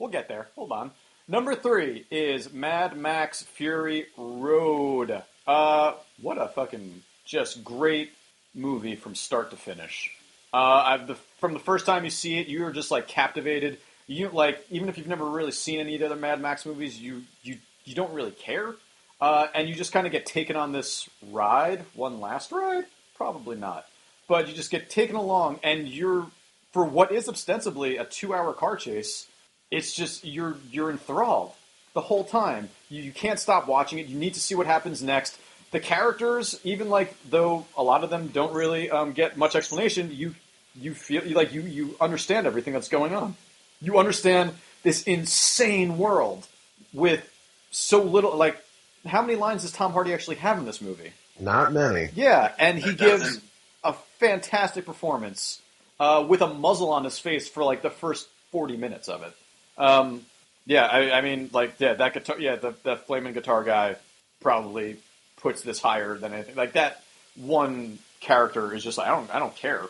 We'll 0.00 0.10
get 0.10 0.26
there. 0.26 0.48
Hold 0.56 0.72
on. 0.72 0.90
Number 1.28 1.54
three 1.54 2.04
is 2.10 2.52
Mad 2.52 2.96
Max 2.96 3.44
Fury 3.44 4.06
Road. 4.18 5.22
Uh, 5.46 5.94
what 6.20 6.36
a 6.36 6.48
fucking 6.48 7.02
just 7.24 7.62
great 7.64 8.10
movie 8.54 8.96
from 8.96 9.14
start 9.14 9.50
to 9.50 9.56
finish. 9.56 10.10
Uh, 10.52 10.82
I've 10.84 11.06
the, 11.06 11.14
from 11.38 11.52
the 11.52 11.58
first 11.58 11.86
time 11.86 12.04
you 12.04 12.10
see 12.10 12.38
it, 12.38 12.48
you're 12.48 12.72
just 12.72 12.90
like 12.90 13.08
captivated. 13.08 13.78
You 14.06 14.28
like 14.28 14.66
even 14.70 14.88
if 14.88 14.98
you've 14.98 15.06
never 15.06 15.24
really 15.24 15.52
seen 15.52 15.80
any 15.80 15.94
of 15.94 16.00
the 16.00 16.06
other 16.06 16.16
Mad 16.16 16.40
Max 16.40 16.66
movies, 16.66 17.00
you 17.00 17.22
you 17.42 17.56
you 17.84 17.94
don't 17.94 18.12
really 18.12 18.32
care, 18.32 18.74
uh, 19.20 19.46
and 19.54 19.68
you 19.68 19.74
just 19.74 19.92
kind 19.92 20.06
of 20.06 20.12
get 20.12 20.26
taken 20.26 20.56
on 20.56 20.72
this 20.72 21.08
ride. 21.30 21.84
One 21.94 22.20
last 22.20 22.52
ride, 22.52 22.84
probably 23.16 23.56
not, 23.56 23.86
but 24.28 24.48
you 24.48 24.54
just 24.54 24.70
get 24.70 24.90
taken 24.90 25.16
along, 25.16 25.60
and 25.62 25.88
you're 25.88 26.26
for 26.72 26.84
what 26.84 27.12
is 27.12 27.28
ostensibly 27.28 27.98
a 27.98 28.04
two-hour 28.04 28.52
car 28.52 28.76
chase 28.76 29.28
it's 29.74 29.92
just 29.94 30.24
you're 30.24 30.56
you're 30.70 30.90
enthralled 30.90 31.52
the 31.94 32.00
whole 32.00 32.24
time. 32.24 32.68
You, 32.88 33.02
you 33.02 33.12
can't 33.12 33.38
stop 33.38 33.66
watching 33.66 33.98
it. 33.98 34.06
You 34.06 34.16
need 34.16 34.34
to 34.34 34.40
see 34.40 34.54
what 34.54 34.66
happens 34.66 35.02
next. 35.02 35.38
The 35.72 35.80
characters, 35.80 36.60
even 36.64 36.88
like 36.88 37.14
though 37.28 37.66
a 37.76 37.82
lot 37.82 38.04
of 38.04 38.10
them 38.10 38.28
don't 38.28 38.54
really 38.54 38.90
um, 38.90 39.12
get 39.12 39.36
much 39.36 39.56
explanation, 39.56 40.10
you 40.12 40.34
you 40.76 40.94
feel 40.94 41.22
like 41.34 41.52
you 41.52 41.62
you 41.62 41.96
understand 42.00 42.46
everything 42.46 42.72
that's 42.72 42.88
going 42.88 43.14
on. 43.14 43.36
You 43.80 43.98
understand 43.98 44.52
this 44.82 45.02
insane 45.02 45.98
world 45.98 46.46
with 46.92 47.28
so 47.70 48.02
little. 48.02 48.36
Like, 48.36 48.63
how 49.06 49.22
many 49.22 49.36
lines 49.36 49.62
does 49.62 49.72
Tom 49.72 49.92
Hardy 49.92 50.12
actually 50.12 50.36
have 50.36 50.58
in 50.58 50.64
this 50.64 50.80
movie? 50.80 51.12
Not 51.38 51.72
many. 51.72 52.08
Yeah, 52.14 52.52
and 52.58 52.78
he 52.78 52.94
gives 52.94 53.40
a 53.82 53.92
fantastic 54.18 54.86
performance 54.86 55.60
uh, 56.00 56.24
with 56.28 56.40
a 56.42 56.48
muzzle 56.48 56.90
on 56.90 57.04
his 57.04 57.18
face 57.18 57.48
for 57.48 57.64
like 57.64 57.82
the 57.82 57.90
first 57.90 58.28
forty 58.50 58.76
minutes 58.76 59.08
of 59.08 59.22
it. 59.22 59.32
Um, 59.76 60.24
yeah, 60.66 60.86
I, 60.86 61.10
I 61.18 61.20
mean, 61.20 61.50
like, 61.52 61.74
yeah, 61.78 61.94
that 61.94 62.14
guitar, 62.14 62.38
yeah, 62.38 62.56
the 62.56 62.74
the 62.82 62.96
flaming 62.96 63.34
guitar 63.34 63.64
guy 63.64 63.96
probably 64.40 64.96
puts 65.38 65.62
this 65.62 65.80
higher 65.80 66.16
than 66.16 66.32
anything. 66.32 66.54
Like 66.54 66.72
that 66.74 67.02
one 67.36 67.98
character 68.20 68.74
is 68.74 68.82
just 68.84 68.96
like 68.96 69.08
I 69.08 69.10
don't, 69.10 69.34
I 69.34 69.38
don't 69.38 69.54
care. 69.56 69.82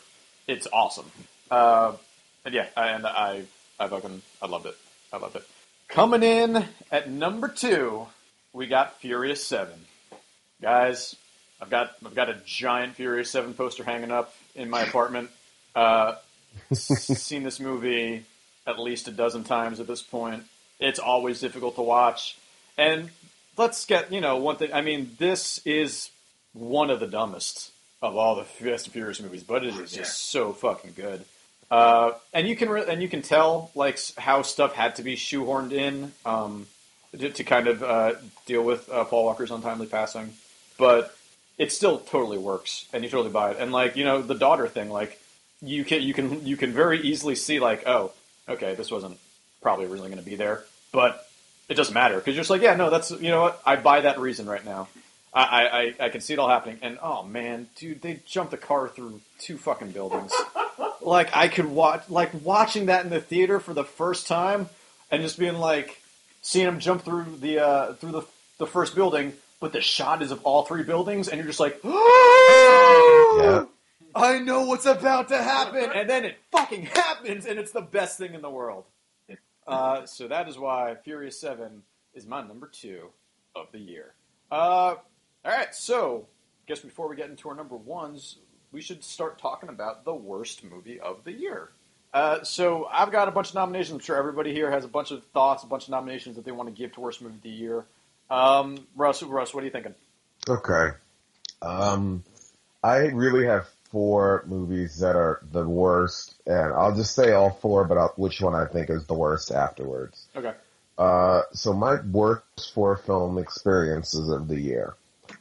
It's 0.49 0.67
awesome. 0.73 1.11
Uh, 1.51 1.93
and 2.45 2.55
yeah, 2.55 2.67
I- 2.77 2.89
and 2.89 3.07
I, 3.07 3.43
I 3.79 3.89
fucking, 3.89 4.23
I 4.43 4.47
loved 4.47 4.67
it. 4.67 4.77
I 5.13 5.19
loved 5.19 5.37
it. 5.37 5.45
Coming 5.89 6.23
in 6.23 6.65
at 6.91 7.09
number 7.11 7.49
two, 7.49 8.07
we 8.55 8.67
got 8.67 8.99
Furious 9.01 9.45
Seven. 9.47 9.79
Guys, 10.63 11.15
I've 11.61 11.69
got 11.69 11.93
I've 12.05 12.15
got 12.15 12.31
a 12.31 12.41
giant 12.47 12.95
Furious 12.95 13.31
Seven 13.31 13.53
poster 13.53 13.85
hanging 13.85 14.11
up 14.11 14.35
in 14.55 14.71
my 14.71 14.83
apartment. 14.83 15.31
Uh, 15.75 16.15
seen 16.73 17.43
this 17.43 17.61
movie 17.61 18.25
at 18.67 18.79
least 18.79 19.09
a 19.09 19.11
dozen 19.11 19.45
times 19.45 19.81
at 19.81 19.87
this 19.87 20.03
point. 20.03 20.45
It's 20.81 20.99
always 20.99 21.41
difficult 21.41 21.75
to 21.77 21.83
watch. 21.83 22.39
And 22.79 23.11
let's 23.57 23.85
get, 23.85 24.13
you 24.13 24.21
know, 24.21 24.37
one 24.39 24.57
thing. 24.57 24.73
I 24.73 24.81
mean, 24.81 25.11
this 25.19 25.61
is 25.67 26.11
one 26.53 26.91
of 26.91 27.01
the 27.01 27.07
dumbest 27.07 27.71
of 28.03 28.17
all 28.17 28.37
the 28.37 28.45
Fast 28.45 28.87
and 28.87 28.93
Furious 28.93 29.21
movies, 29.21 29.43
but 29.43 29.65
it 29.65 29.75
is 29.77 29.93
Yeah. 29.93 30.03
just 30.03 30.31
so 30.31 30.53
fucking 30.53 30.93
good. 30.97 31.25
Uh, 31.71 32.13
and 32.33 32.47
you 32.47 32.55
can 32.57 32.69
re- 32.69 32.85
and 32.87 33.03
you 33.03 33.09
can 33.09 33.23
tell 33.23 33.71
like 33.75 33.99
how 34.17 34.43
stuff 34.43 34.75
had 34.75 34.97
to 34.97 35.03
be 35.03 35.17
shoehorned 35.17 35.73
in 35.73 36.13
um, 36.25 36.67
to, 37.19 37.31
to 37.31 37.45
kind 37.45 37.69
of 37.69 37.83
uh, 37.83 38.15
deal 38.47 38.63
with 38.63 38.89
uh, 38.91 39.05
Paul 39.05 39.25
Walker's 39.27 39.51
untimely 39.51 39.87
passing, 39.87 40.33
but 40.79 41.15
it 41.59 41.73
still 41.73 41.99
totally 41.99 42.39
works, 42.39 42.87
and 42.93 43.05
you 43.05 43.11
totally 43.11 43.31
buy 43.31 43.51
it. 43.53 43.57
And 43.61 43.73
like 43.73 43.97
you 43.97 44.05
know 44.05 44.23
the 44.23 44.35
daughter 44.35 44.67
thing, 44.69 44.91
like 44.91 45.21
you 45.63 45.85
can 45.85 46.03
you 46.03 46.15
can 46.15 46.45
you 46.47 46.57
can 46.57 46.73
very 46.73 47.01
easily 47.01 47.35
see 47.35 47.61
like 47.61 47.85
oh 47.87 48.13
okay 48.49 48.75
this 48.75 48.91
wasn't 48.91 49.19
probably 49.63 49.87
originally 49.87 50.11
going 50.11 50.23
to 50.23 50.29
be 50.29 50.37
there, 50.37 50.65
but 50.93 51.27
it 51.69 51.75
doesn't 51.75 51.95
matter 51.95 52.17
because 52.17 52.35
you're 52.35 52.41
just 52.43 52.51
like 52.51 52.61
yeah 52.63 52.75
no 52.77 52.91
that's 52.91 53.11
you 53.11 53.31
know 53.31 53.43
what 53.43 53.63
I 53.65 53.77
buy 53.77 54.03
that 54.03 54.19
reason 54.19 54.47
right 54.47 54.65
now. 54.65 54.89
I, 55.33 55.43
I, 55.43 55.63
I- 55.79 55.95
I 56.07 56.09
can 56.11 56.21
see 56.21 56.33
it 56.33 56.39
all 56.39 56.49
happening, 56.49 56.79
and 56.83 56.99
oh 57.03 57.23
man, 57.25 57.69
dude, 57.77 58.03
they 58.03 58.21
jumped 58.27 58.51
the 58.53 58.57
car 58.57 58.89
through 58.89 59.21
two 59.39 59.57
fucking 59.59 59.91
buildings. 59.93 60.33
like 61.01 61.37
I 61.37 61.49
could 61.49 61.67
watch, 61.67 62.09
like 62.09 62.31
watching 62.45 62.87
that 62.87 63.05
in 63.05 63.11
the 63.11 63.21
theater 63.21 63.59
for 63.59 63.75
the 63.75 63.83
first 63.85 64.29
time, 64.29 64.69
and 65.11 65.23
just 65.23 65.37
being 65.39 65.55
like, 65.57 66.01
seeing 66.45 66.67
him 66.67 66.79
jump 66.79 67.03
through 67.05 67.39
the 67.41 67.59
uh, 67.59 67.95
through 67.95 68.13
the 68.13 68.23
the 68.59 68.67
first 68.67 68.95
building, 68.95 69.33
but 69.61 69.73
the 69.73 69.81
shot 69.81 70.23
is 70.23 70.31
of 70.31 70.41
all 70.45 70.65
three 70.65 70.85
buildings, 70.85 71.29
and 71.29 71.39
you're 71.39 71.47
just 71.49 71.59
like, 71.59 71.81
Yeah. 71.85 73.65
I 74.15 74.39
know 74.39 74.67
what's 74.67 74.87
about 74.87 75.29
to 75.29 75.43
happen, 75.43 75.91
and 75.93 76.09
then 76.09 76.25
it 76.25 76.37
fucking 76.53 76.83
happens, 76.87 77.47
and 77.47 77.59
it's 77.59 77.73
the 77.73 77.81
best 77.81 78.17
thing 78.17 78.35
in 78.35 78.43
the 78.43 78.51
world. 78.51 78.85
Uh, 79.67 80.07
so 80.07 80.29
that 80.29 80.49
is 80.49 80.57
why 80.57 80.95
Furious 81.03 81.41
Seven 81.41 81.83
is 82.15 82.27
my 82.27 82.41
number 82.47 82.69
two 82.69 83.09
of 83.57 83.67
the 83.73 83.79
year. 83.79 84.13
Uh, 84.53 84.55
all 84.95 85.03
right, 85.45 85.75
so 85.75 86.29
I 86.29 86.69
guess 86.69 86.81
before 86.81 87.09
we 87.09 87.17
get 87.17 87.29
into 87.31 87.49
our 87.49 87.57
number 87.57 87.75
ones, 87.75 88.37
we 88.71 88.81
should 88.81 89.03
start 89.03 89.39
talking 89.39 89.69
about 89.69 90.05
the 90.05 90.15
worst 90.15 90.63
movie 90.63 91.01
of 91.01 91.25
the 91.25 91.33
year. 91.33 91.71
Uh, 92.15 92.45
so 92.45 92.89
I've 92.91 93.11
got 93.11 93.27
a 93.27 93.33
bunch 93.33 93.49
of 93.49 93.57
nominations. 93.57 93.93
I'm 93.93 93.99
sure 93.99 94.17
everybody 94.17 94.53
here 94.53 94.71
has 94.71 94.85
a 94.85 94.89
bunch 94.89 95.11
of 95.11 95.25
thoughts, 95.35 95.65
a 95.65 95.67
bunch 95.67 95.85
of 95.85 95.91
nominations 95.91 96.37
that 96.37 96.45
they 96.45 96.53
want 96.53 96.69
to 96.69 96.75
give 96.75 96.93
to 96.95 97.01
worst 97.01 97.21
movie 97.21 97.35
of 97.35 97.43
the 97.43 97.51
year. 97.51 97.85
Um, 98.31 98.87
Russ, 98.95 99.25
Russ, 99.25 99.53
what 99.53 99.63
are 99.63 99.67
you 99.67 99.73
thinking? 99.73 99.97
Okay. 100.49 100.91
Um, 101.61 102.23
I 102.85 102.99
really 103.09 103.47
have 103.47 103.67
four 103.91 104.45
movies 104.47 105.01
that 105.01 105.17
are 105.17 105.41
the 105.51 105.67
worst, 105.67 106.37
and 106.47 106.73
I'll 106.73 106.95
just 106.95 107.17
say 107.17 107.33
all 107.33 107.51
four, 107.51 107.85
but 107.85 107.99
I'll, 107.99 108.13
which 108.17 108.41
one 108.41 108.55
I 108.55 108.67
think 108.67 108.91
is 108.91 109.07
the 109.07 109.15
worst 109.15 109.51
afterwards. 109.51 110.27
Okay. 110.37 110.53
Uh, 110.97 111.43
so 111.53 111.73
my 111.73 112.01
worst 112.01 112.73
four 112.75 112.97
film 112.97 113.39
experiences 113.39 114.29
of 114.29 114.47
the 114.47 114.61
year 114.61 114.95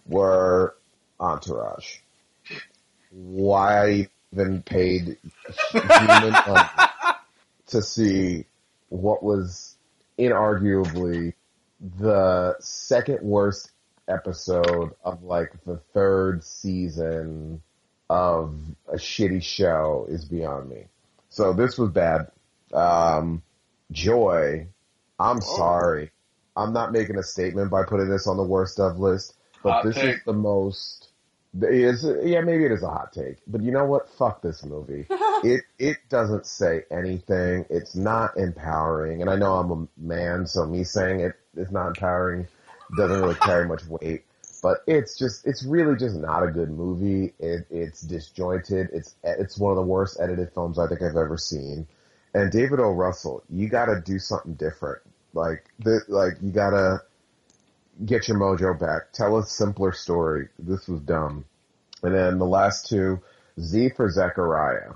were 0.08 0.76
Entourage. 1.20 1.98
Why 3.12 4.08
Even 4.34 4.64
paid 4.64 5.18
human 5.72 6.32
money 6.48 6.70
to 7.68 7.82
see 7.82 8.46
what 8.90 9.24
was 9.24 9.78
inarguably 10.18 11.34
the 12.00 12.56
second 12.60 13.22
worst 13.22 13.72
episode 14.08 14.92
of 15.04 15.24
like 15.24 15.52
the 15.66 15.78
third 15.94 16.44
season 16.44 17.62
of 18.10 18.56
a 18.88 18.96
shitty 18.96 19.44
show 19.44 20.06
is 20.10 20.26
beyond 20.26 20.70
me. 20.70 20.86
So 21.30 21.54
this 21.54 21.78
was 21.78 21.90
bad. 21.92 22.28
Um, 22.74 23.44
Joy, 23.92 24.68
I'm 25.20 25.42
sorry. 25.42 26.12
I'm 26.56 26.74
not 26.74 26.92
making 26.92 27.18
a 27.18 27.24
statement 27.24 27.72
by 27.72 27.84
putting 27.84 28.10
this 28.10 28.28
on 28.28 28.38
the 28.38 28.44
worst 28.44 28.80
of 28.80 29.00
list, 29.00 29.36
but 29.64 29.72
Hot 29.72 29.86
this 29.86 29.98
is 29.98 30.20
the 30.26 30.34
most. 30.34 31.10
Yeah, 31.56 32.42
maybe 32.42 32.66
it 32.66 32.72
is 32.72 32.82
a 32.82 32.90
hot 32.90 33.14
take, 33.14 33.38
but 33.46 33.62
you 33.62 33.72
know 33.72 33.86
what? 33.86 34.10
Fuck 34.10 34.42
this 34.42 34.66
movie. 34.66 35.06
it 35.10 35.62
it 35.78 35.98
doesn't 36.10 36.48
say 36.48 36.84
anything. 36.90 37.66
It's 37.70 37.96
not 37.96 38.38
empowering, 38.38 39.22
and 39.22 39.30
I 39.30 39.36
know 39.36 39.54
I'm 39.58 39.72
a 39.72 39.88
man, 39.98 40.48
so 40.48 40.66
me 40.66 40.84
saying 40.84 41.20
it 41.20 41.34
is 41.56 41.72
not 41.72 41.90
empowering 41.90 42.48
doesn't 42.98 43.22
really 43.22 43.36
carry 43.36 43.68
much 43.68 43.86
weight. 43.86 44.26
But 44.64 44.78
it's 44.88 45.18
just 45.18 45.46
it's 45.46 45.64
really 45.64 45.96
just 45.96 46.16
not 46.16 46.42
a 46.42 46.48
good 46.48 46.72
movie. 46.72 47.34
It, 47.38 47.68
it's 47.70 48.02
disjointed. 48.02 48.90
It's 48.94 49.14
it's 49.24 49.58
one 49.60 49.72
of 49.72 49.76
the 49.76 49.84
worst 49.84 50.20
edited 50.20 50.54
films 50.54 50.80
I 50.80 50.88
think 50.88 51.02
I've 51.02 51.18
ever 51.18 51.38
seen. 51.38 51.86
And 52.34 52.52
David 52.52 52.80
O. 52.80 52.92
Russell, 52.92 53.44
you 53.50 53.70
got 53.70 53.86
to 53.86 54.02
do 54.02 54.18
something 54.18 54.56
different. 54.56 55.02
Like 55.34 55.66
the 55.80 56.02
like 56.08 56.34
you 56.42 56.52
got 56.52 56.72
to 56.72 57.02
get 58.06 58.28
your 58.28 58.38
mojo 58.38 58.78
back. 58.80 59.12
Tell 59.14 59.38
a 59.38 59.44
simpler 59.46 59.92
story. 59.92 60.50
This 60.60 60.88
was 60.88 61.00
dumb. 61.02 61.46
And 62.02 62.14
then 62.14 62.38
the 62.38 62.46
last 62.46 62.88
two, 62.90 63.22
Z 63.60 63.90
for 63.96 64.10
Zachariah. 64.10 64.94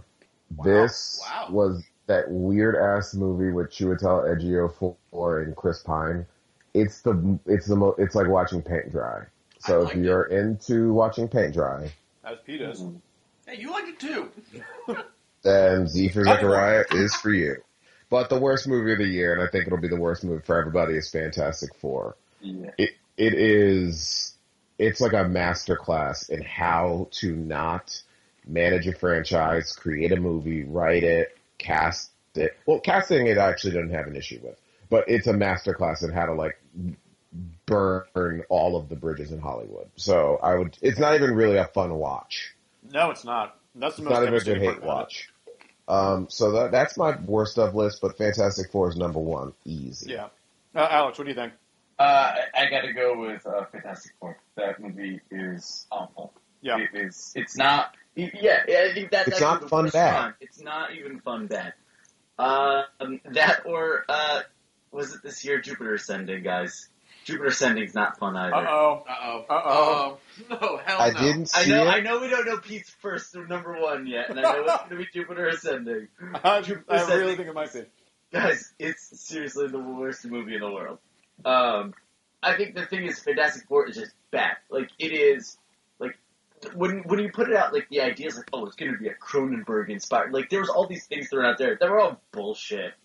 This 0.64 1.22
Wow. 1.26 1.48
was 1.52 1.84
that 2.08 2.30
weird 2.30 2.76
ass 2.76 3.14
movie 3.14 3.52
with 3.52 3.70
Chiwetel 3.70 4.28
Ejiofor 4.34 5.44
and 5.44 5.56
Chris 5.56 5.84
Pine. 5.84 6.26
It's 6.74 7.02
the 7.02 7.40
it's 7.46 7.66
the 7.68 7.76
mo- 7.76 7.96
it's 7.98 8.16
like 8.16 8.28
watching 8.28 8.62
paint 8.62 8.92
dry. 8.92 9.24
So 9.60 9.86
I 9.86 9.90
if 9.90 9.96
you're 9.96 10.24
into 10.24 10.94
watching 10.94 11.28
paint 11.28 11.54
dry, 11.54 11.92
As 12.24 12.38
Pete 12.46 12.62
is. 12.62 12.82
Mm-hmm. 12.82 12.98
Hey, 13.46 13.60
you 13.60 13.72
liked 13.72 13.90
it 13.90 14.00
too. 14.00 14.32
then 15.44 15.88
Z 15.88 16.10
for 16.10 16.24
Zachariah 16.24 16.86
is 16.92 17.16
for 17.16 17.32
you. 17.32 17.58
But 18.10 18.30
the 18.30 18.40
worst 18.40 18.68
movie 18.68 18.94
of 18.94 19.00
the 19.00 19.08
year, 19.08 19.34
and 19.34 19.42
I 19.42 19.48
think 19.48 19.68
it'll 19.68 19.80
be 19.82 19.88
the 19.90 20.00
worst 20.00 20.24
movie 20.24 20.44
for 20.46 20.58
everybody, 20.58 20.96
is 20.96 21.10
Fantastic 21.10 21.76
Four. 21.76 22.16
Yeah. 22.42 22.72
It 22.78 22.92
it 23.18 23.34
is 23.34 24.34
it's 24.78 25.02
like 25.02 25.14
a 25.14 25.26
masterclass 25.26 26.30
in 26.30 26.42
how 26.44 27.08
to 27.12 27.36
not 27.36 28.02
manage 28.46 28.88
a 28.88 28.94
franchise, 28.94 29.74
create 29.74 30.12
a 30.12 30.18
movie, 30.18 30.64
write 30.64 31.04
it, 31.04 31.38
cast 31.58 32.12
it. 32.36 32.56
Well, 32.66 32.80
casting 32.80 33.28
it 33.28 33.38
I 33.38 33.50
actually 33.50 33.74
don't 33.74 33.90
have 33.90 34.08
an 34.08 34.16
issue 34.16 34.40
with, 34.44 34.60
but 34.90 35.06
it's 35.10 35.28
a 35.28 35.34
masterclass 35.34 36.04
in 36.04 36.12
how 36.12 36.28
to 36.28 36.34
like 36.34 36.60
burn 37.66 38.44
all 38.50 38.78
of 38.78 38.90
the 38.90 38.96
bridges 38.96 39.32
in 39.32 39.40
Hollywood. 39.40 39.90
So 39.96 40.38
I 40.42 40.56
would. 40.56 40.78
It's 40.82 41.00
not 41.00 41.16
even 41.16 41.32
really 41.36 41.58
a 41.58 41.66
fun 41.66 41.94
watch. 41.96 42.56
No, 42.92 43.10
it's 43.12 43.26
not. 43.26 43.58
That's 43.76 43.98
the 43.98 44.04
It's 44.04 44.10
most 44.10 44.20
not 44.20 44.28
even 44.28 44.34
a 44.36 44.44
good 44.44 44.58
hate 44.60 44.66
part 44.66 44.78
about 44.78 44.88
it. 44.88 44.88
watch. 44.88 45.30
Um, 45.90 46.28
so 46.30 46.52
that 46.52 46.72
that's 46.72 46.98
my 46.98 47.18
worst 47.26 47.58
of 47.58 47.76
list, 47.76 48.00
but 48.02 48.18
Fantastic 48.18 48.72
Four 48.72 48.90
is 48.90 48.96
number 48.98 49.20
one, 49.20 49.54
easy. 49.66 50.12
Yeah. 50.12 50.28
Uh, 50.76 50.88
Alex, 50.90 51.18
what 51.18 51.26
do 51.26 51.30
you 51.32 51.36
think? 51.36 51.54
Uh, 52.00 52.34
I 52.56 52.70
got 52.70 52.82
to 52.82 52.94
go 52.94 53.18
with 53.20 53.46
uh, 53.46 53.66
Fantastic 53.72 54.12
Four. 54.20 54.38
That 54.56 54.80
movie 54.80 55.20
is 55.32 55.88
awful. 55.92 56.34
Yeah. 56.62 56.78
It 56.80 56.90
is. 56.94 57.34
It's 57.36 57.56
not. 57.58 57.96
Yeah, 58.16 58.64
I 58.68 58.94
think 58.94 59.12
that, 59.12 59.28
It's 59.28 59.40
that's 59.40 59.42
not 59.42 59.70
fun 59.70 59.90
bad. 59.90 60.12
time. 60.18 60.34
It's 60.42 60.60
not 60.62 60.94
even 60.96 61.20
fun 61.22 61.48
bad. 61.48 61.74
Um, 62.40 63.20
that 63.32 63.66
or 63.66 64.06
uh, 64.10 64.42
was 64.92 65.14
it 65.16 65.22
this 65.24 65.44
year 65.46 65.60
Jupiter 65.60 65.96
Ascending, 65.96 66.44
guys? 66.44 66.90
Jupiter 67.26 67.50
Ascending's 67.50 67.94
not 67.94 68.18
fun 68.20 68.36
either. 68.38 68.56
Uh 68.56 68.66
oh. 68.70 69.04
Uh 69.08 69.14
oh. 69.22 69.46
Uh-oh. 69.50 70.18
No, 70.50 70.80
hell 70.86 71.02
I 71.02 71.10
no. 71.12 71.20
didn't 71.20 71.52
I 71.56 71.64
see 71.64 71.72
know. 71.72 71.84
it. 71.84 71.88
I 71.88 72.00
know 72.00 72.20
we 72.20 72.30
don't 72.30 72.46
know 72.46 72.58
Pete's 72.58 72.90
first 73.02 73.36
or 73.36 73.46
number 73.48 73.80
one 73.82 74.06
yet, 74.08 74.30
and 74.30 74.40
I 74.40 74.44
know 74.44 74.64
it's 74.64 74.78
going 74.78 74.90
to 74.92 74.96
be 74.98 75.08
Jupiter 75.14 75.48
Ascending. 75.48 76.08
I, 76.44 76.62
Jupiter 76.62 76.86
I 76.90 76.94
really 76.96 77.04
Ascending. 77.34 77.38
think 77.38 77.50
it 77.50 77.54
might 77.56 77.74
be. 77.74 77.82
Guys, 78.32 78.74
it's 78.80 79.20
seriously 79.20 79.68
the 79.68 79.80
worst 79.80 80.26
movie 80.26 80.56
in 80.56 80.62
the 80.62 80.72
world. 80.72 81.00
Um, 81.46 81.94
I 82.42 82.56
think 82.56 82.76
the 82.76 82.86
thing 82.86 83.06
is, 83.06 83.20
Fantastic 83.20 83.68
Four 83.68 83.88
is 83.90 83.96
just 83.96 84.14
bad. 84.32 84.58
Like 84.70 84.90
it 85.00 85.12
is, 85.12 85.58
like 86.00 86.18
when 86.76 87.04
when 87.06 87.20
you 87.20 87.32
put 87.32 87.50
it 87.50 87.56
out, 87.56 87.74
like 87.74 87.88
the 87.90 88.02
idea 88.02 88.28
is 88.28 88.38
like, 88.38 88.50
oh, 88.54 88.66
it's 88.66 88.76
going 88.76 88.92
to 88.92 88.98
be 88.98 89.08
a 89.08 89.16
Cronenberg 89.16 89.90
inspired. 89.90 90.34
Like 90.34 90.50
there 90.50 90.60
was 90.60 90.70
all 90.70 90.88
these 90.88 91.06
things 91.06 91.30
thrown 91.30 91.46
out 91.46 91.58
there 91.58 91.78
that 91.80 91.90
were 91.90 92.00
all 92.00 92.22
bullshit. 92.32 92.94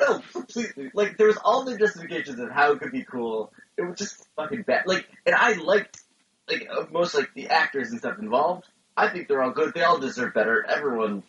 No, 0.00 0.20
completely. 0.32 0.90
Like 0.94 1.18
there 1.18 1.26
was 1.26 1.36
all 1.44 1.64
the 1.64 1.76
justifications 1.76 2.38
of 2.38 2.50
how 2.50 2.72
it 2.72 2.80
could 2.80 2.92
be 2.92 3.04
cool. 3.04 3.52
It 3.76 3.82
was 3.82 3.98
just 3.98 4.26
fucking 4.36 4.62
bad. 4.62 4.86
Like, 4.86 5.06
and 5.26 5.34
I 5.34 5.52
liked 5.54 6.00
like 6.48 6.68
uh, 6.70 6.86
most 6.90 7.14
like 7.14 7.32
the 7.34 7.48
actors 7.48 7.90
and 7.90 7.98
stuff 7.98 8.18
involved. 8.18 8.66
I 8.96 9.08
think 9.08 9.28
they're 9.28 9.42
all 9.42 9.50
good. 9.50 9.74
They 9.74 9.82
all 9.82 9.98
deserve 9.98 10.34
better. 10.34 10.64
Everyone, 10.66 11.22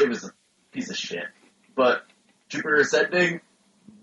it 0.00 0.08
was 0.08 0.24
a 0.24 0.32
piece 0.72 0.90
of 0.90 0.96
shit. 0.96 1.26
But 1.76 2.04
Jupiter 2.48 2.76
Ascending, 2.76 3.40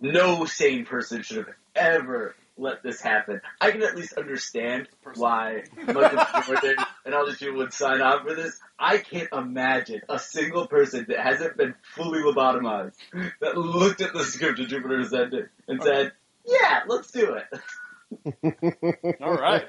no 0.02 0.46
sane 0.46 0.86
person 0.86 1.22
should 1.22 1.38
have 1.38 1.50
ever 1.76 2.36
let 2.58 2.84
this 2.84 3.02
happen. 3.02 3.42
I 3.60 3.72
can 3.72 3.82
at 3.82 3.96
least 3.96 4.14
understand 4.14 4.88
why 5.16 5.64
Michael 5.88 6.42
Jordan 6.44 6.76
and 7.06 7.16
all 7.16 7.26
these 7.26 7.38
people 7.38 7.58
would 7.58 7.74
sign 7.74 8.02
on 8.02 8.26
for 8.26 8.36
this. 8.36 8.60
I 8.78 8.98
can't 8.98 9.30
imagine 9.32 10.02
a 10.10 10.20
single 10.20 10.68
person 10.68 11.06
that 11.10 11.20
hasn't 11.20 11.58
been 11.58 11.76
fully 11.96 12.22
lobotomized 12.22 12.94
that 13.40 13.58
looked 13.58 14.02
at 14.02 14.14
the 14.14 14.24
script 14.24 14.60
of 14.60 14.68
Jupiter 14.68 15.00
Ascending 15.00 15.48
and 15.68 15.82
said, 15.82 16.12
"Yeah, 16.46 16.82
let's 16.88 17.12
do 17.12 17.36
it." 17.36 19.18
All 19.22 19.34
right. 19.34 19.66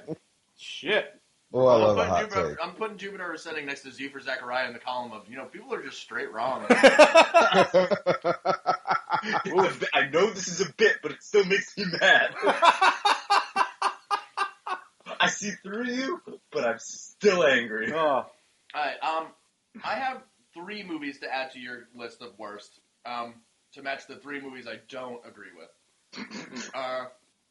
Shit. 0.58 1.06
Oh, 1.54 1.66
I 1.66 1.74
love 1.76 1.98
a 1.98 2.00
But 2.00 2.08
hot 2.08 2.22
Jupiter. 2.24 2.48
take. 2.56 2.66
I'm 2.66 2.74
putting 2.74 2.96
Jupiter 2.96 3.30
Ascending 3.32 3.66
next 3.66 3.82
to 3.82 3.92
Z 3.92 4.08
for 4.08 4.20
Zachariah 4.20 4.68
in 4.68 4.72
the 4.72 4.78
column 4.78 5.12
of 5.12 5.28
you 5.28 5.36
know 5.36 5.44
people 5.44 5.72
are 5.74 5.82
just 5.82 5.98
straight 5.98 6.32
wrong. 6.32 6.64
I 9.24 10.08
know 10.12 10.30
this 10.30 10.48
is 10.48 10.60
a 10.60 10.72
bit, 10.72 10.96
but 11.02 11.12
it 11.12 11.22
still 11.22 11.44
makes 11.44 11.76
me 11.76 11.84
mad. 12.00 12.34
I 15.20 15.28
see 15.28 15.52
through 15.62 15.86
you, 15.86 16.20
but 16.50 16.64
I'm 16.64 16.78
still 16.78 17.44
angry. 17.44 17.92
Oh, 17.92 17.98
All 17.98 18.26
right. 18.74 18.96
Um, 19.02 19.28
I 19.84 19.94
have 19.94 20.22
three 20.54 20.82
movies 20.82 21.20
to 21.20 21.32
add 21.32 21.52
to 21.52 21.60
your 21.60 21.84
list 21.94 22.22
of 22.22 22.38
worst. 22.38 22.80
Um, 23.06 23.34
to 23.74 23.82
match 23.82 24.06
the 24.06 24.16
three 24.16 24.40
movies 24.40 24.66
I 24.68 24.80
don't 24.88 25.20
agree 25.26 25.48
with. 25.56 26.70
uh, 26.74 27.04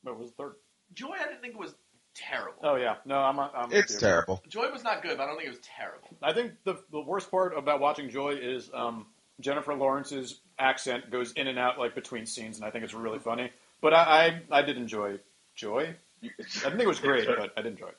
what 0.04 0.20
was 0.20 0.30
the 0.30 0.36
third? 0.36 0.54
Joy, 0.94 1.14
I 1.20 1.26
didn't 1.26 1.42
think 1.42 1.54
it 1.56 1.60
was 1.60 1.74
terrible. 2.16 2.60
Oh 2.64 2.76
yeah, 2.76 2.96
no, 3.06 3.18
I'm. 3.20 3.40
I'm 3.40 3.72
it's 3.72 3.98
terrible. 3.98 4.42
Joy 4.48 4.70
was 4.72 4.84
not 4.84 5.02
good, 5.02 5.18
but 5.18 5.24
I 5.24 5.28
don't 5.28 5.38
think 5.38 5.48
it 5.48 5.58
was 5.58 5.68
terrible. 5.78 6.10
I 6.22 6.34
think 6.34 6.54
the 6.64 6.76
the 6.92 7.02
worst 7.02 7.32
part 7.32 7.58
about 7.58 7.80
watching 7.80 8.10
Joy 8.10 8.36
is 8.36 8.70
um, 8.74 9.08
Jennifer 9.40 9.74
Lawrence's 9.74 10.40
accent 10.62 11.09
goes 11.12 11.32
in 11.34 11.47
and 11.47 11.57
out 11.59 11.80
like 11.80 11.95
between 11.95 12.26
scenes, 12.26 12.57
and 12.57 12.66
I 12.66 12.70
think 12.72 12.84
it's 12.84 12.93
really 12.93 13.20
funny. 13.20 13.51
But 13.82 13.93
I 13.93 14.41
I, 14.51 14.59
I 14.59 14.62
did 14.62 14.78
enjoy 14.78 15.20
Joy. 15.55 15.95
I 16.24 16.28
think 16.70 16.82
it 16.82 16.88
was 16.88 16.99
great, 16.99 17.28
but 17.28 17.51
I 17.57 17.62
did 17.62 17.74
enjoy 17.74 17.88
it. 17.88 17.97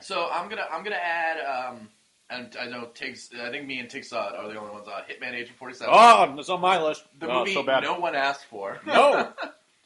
So 0.00 0.28
I'm 0.30 0.48
gonna 0.48 0.66
I'm 0.70 0.82
gonna 0.82 0.96
add. 0.96 1.38
Um, 1.44 1.88
and 2.28 2.56
I 2.60 2.66
know 2.66 2.88
Tiggs. 2.94 3.30
I 3.40 3.50
think 3.50 3.66
me 3.66 3.78
and 3.78 3.88
Tig 3.88 4.04
saw 4.04 4.28
it 4.28 4.34
are 4.36 4.52
the 4.52 4.58
only 4.58 4.72
ones 4.72 4.88
on 4.88 5.02
Hitman 5.02 5.34
Agent 5.34 5.56
47. 5.58 5.94
Oh, 5.96 6.34
it's 6.38 6.48
on 6.48 6.60
my 6.60 6.82
list. 6.82 7.04
the 7.18 7.28
oh, 7.28 7.40
movie 7.40 7.54
so 7.54 7.62
bad. 7.62 7.84
no 7.84 8.00
one 8.00 8.14
asked 8.14 8.46
for. 8.46 8.80
No. 8.86 9.32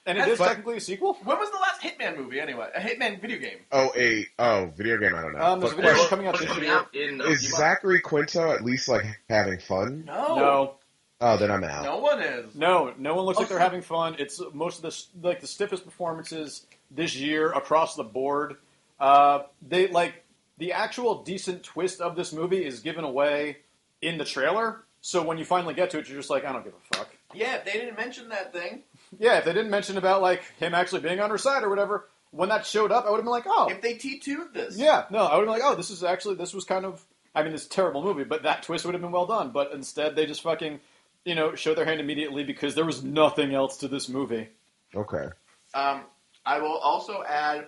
and 0.06 0.16
it 0.16 0.26
is 0.26 0.38
But- 0.38 0.48
technically 0.48 0.78
a 0.78 0.80
sequel. 0.80 1.18
When 1.22 1.38
was 1.38 1.50
the 1.50 1.58
last 1.58 1.82
Hitman 1.82 2.16
movie 2.16 2.40
anyway? 2.40 2.70
A 2.74 2.80
Hitman 2.80 3.20
video 3.20 3.38
game. 3.38 3.58
Oh, 3.70 3.92
a 3.94 4.26
oh 4.38 4.72
video 4.74 4.96
game. 4.96 5.14
I 5.14 5.20
don't 5.20 5.34
know. 5.34 5.44
Um, 5.44 5.60
there's 5.60 5.72
a 5.72 5.76
video 5.76 5.92
question, 5.92 6.08
coming 6.08 6.26
out 6.28 6.38
this 6.38 6.48
coming 6.48 6.64
year. 6.64 6.72
out 6.74 6.94
in 6.94 7.20
uh, 7.20 7.24
is 7.24 7.40
Zachary 7.40 8.00
Quinto 8.00 8.52
at 8.52 8.64
least 8.64 8.88
like 8.88 9.04
having 9.28 9.58
fun? 9.58 10.04
No. 10.06 10.36
No, 10.36 10.74
Oh, 11.20 11.36
then 11.36 11.50
I'm 11.50 11.62
out. 11.64 11.84
No 11.84 11.98
one 11.98 12.20
is. 12.22 12.54
no, 12.54 12.94
no 12.98 13.14
one 13.14 13.24
looks 13.26 13.38
like 13.38 13.48
they're 13.48 13.58
having 13.58 13.82
fun. 13.82 14.16
It's 14.18 14.40
most 14.54 14.82
of 14.82 14.82
the 14.82 15.28
like 15.28 15.40
the 15.40 15.46
stiffest 15.46 15.84
performances 15.84 16.64
this 16.90 17.14
year 17.14 17.52
across 17.52 17.94
the 17.94 18.04
board. 18.04 18.56
Uh, 18.98 19.40
they 19.66 19.88
like 19.88 20.24
the 20.58 20.72
actual 20.72 21.22
decent 21.22 21.62
twist 21.62 22.00
of 22.00 22.16
this 22.16 22.32
movie 22.32 22.64
is 22.64 22.80
given 22.80 23.04
away 23.04 23.58
in 24.02 24.18
the 24.18 24.24
trailer. 24.24 24.80
So 25.02 25.22
when 25.22 25.38
you 25.38 25.44
finally 25.44 25.74
get 25.74 25.90
to 25.90 25.98
it, 25.98 26.08
you're 26.08 26.18
just 26.18 26.28
like, 26.30 26.44
I 26.44 26.52
don't 26.52 26.64
give 26.64 26.74
a 26.74 26.96
fuck. 26.96 27.08
Yeah, 27.34 27.56
if 27.56 27.64
they 27.64 27.72
didn't 27.72 27.96
mention 27.96 28.28
that 28.30 28.52
thing. 28.52 28.82
Yeah, 29.18 29.38
if 29.38 29.44
they 29.44 29.52
didn't 29.54 29.70
mention 29.70 29.96
about 29.96 30.20
like 30.22 30.42
him 30.58 30.74
actually 30.74 31.00
being 31.00 31.20
on 31.20 31.30
her 31.30 31.38
side 31.38 31.62
or 31.62 31.70
whatever, 31.70 32.08
when 32.32 32.48
that 32.50 32.66
showed 32.66 32.92
up, 32.92 33.06
I 33.06 33.10
would 33.10 33.16
have 33.16 33.24
been 33.24 33.30
like, 33.32 33.44
oh, 33.46 33.68
If 33.70 33.80
they 33.82 33.94
T2'd 33.94 34.52
this. 34.54 34.76
yeah, 34.78 35.04
no, 35.10 35.18
I 35.18 35.36
would 35.36 35.46
have 35.48 35.54
been 35.54 35.60
like, 35.60 35.72
oh, 35.72 35.74
this 35.74 35.90
is 35.90 36.04
actually 36.04 36.34
this 36.36 36.52
was 36.54 36.64
kind 36.64 36.84
of, 36.84 37.02
I 37.34 37.42
mean, 37.42 37.52
this 37.52 37.66
terrible 37.66 38.02
movie, 38.02 38.24
but 38.24 38.42
that 38.44 38.62
twist 38.62 38.84
would 38.84 38.94
have 38.94 39.00
been 39.02 39.12
well 39.12 39.26
done. 39.26 39.50
But 39.52 39.72
instead, 39.72 40.14
they 40.16 40.26
just 40.26 40.42
fucking, 40.42 40.80
you 41.24 41.34
know, 41.34 41.54
show 41.54 41.74
their 41.74 41.84
hand 41.84 42.00
immediately 42.00 42.44
because 42.44 42.74
there 42.74 42.84
was 42.84 43.02
nothing 43.04 43.54
else 43.54 43.78
to 43.78 43.88
this 43.88 44.08
movie. 44.08 44.48
Okay. 44.94 45.26
Um, 45.74 46.02
I 46.44 46.58
will 46.60 46.76
also 46.76 47.22
add 47.22 47.66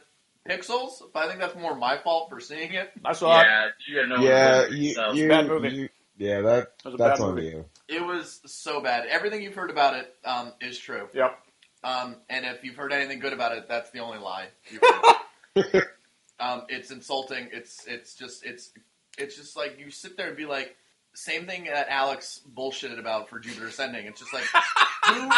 Pixels, 0.48 1.02
but 1.12 1.24
I 1.24 1.28
think 1.28 1.38
that's 1.40 1.54
more 1.54 1.76
my 1.76 1.98
fault 1.98 2.30
for 2.30 2.40
seeing 2.40 2.72
it. 2.72 2.90
I 3.04 3.12
saw 3.12 3.40
it. 3.40 3.44
Yeah, 3.44 3.68
you 3.86 4.00
got 4.00 4.08
no 4.08 4.24
yeah, 4.24 4.62
one 4.62 4.76
you, 4.76 4.94
so. 4.94 5.12
you, 5.12 5.28
Bad 5.28 5.46
movie. 5.46 5.68
you- 5.70 5.88
yeah, 6.18 6.40
that 6.42 6.72
It 6.84 6.88
was 6.88 6.98
that's 6.98 7.20
on 7.20 7.34
movie. 7.34 7.46
you. 7.48 7.64
It 7.88 8.02
was 8.04 8.40
so 8.46 8.80
bad. 8.80 9.06
Everything 9.06 9.42
you've 9.42 9.54
heard 9.54 9.70
about 9.70 9.94
it 9.96 10.14
um, 10.24 10.52
is 10.60 10.78
true. 10.78 11.08
Yep. 11.14 11.38
Um, 11.82 12.16
and 12.28 12.44
if 12.44 12.62
you've 12.62 12.76
heard 12.76 12.92
anything 12.92 13.18
good 13.18 13.32
about 13.32 13.56
it, 13.56 13.66
that's 13.66 13.90
the 13.90 13.98
only 14.00 14.18
lie. 14.18 14.46
You've 14.70 14.82
heard. 15.72 15.84
um, 16.40 16.62
it's 16.68 16.90
insulting. 16.90 17.48
It's 17.50 17.86
it's 17.86 18.14
just 18.14 18.44
it's 18.44 18.70
it's 19.18 19.36
just 19.36 19.56
like 19.56 19.78
you 19.80 19.90
sit 19.90 20.16
there 20.16 20.28
and 20.28 20.36
be 20.36 20.46
like, 20.46 20.76
same 21.14 21.46
thing 21.46 21.64
that 21.64 21.88
Alex 21.88 22.40
bullshitted 22.56 22.98
about 22.98 23.28
for 23.28 23.38
Jupiter 23.38 23.66
Ascending. 23.66 24.06
It's 24.06 24.20
just 24.20 24.32
like 24.32 24.44
who. 25.06 25.30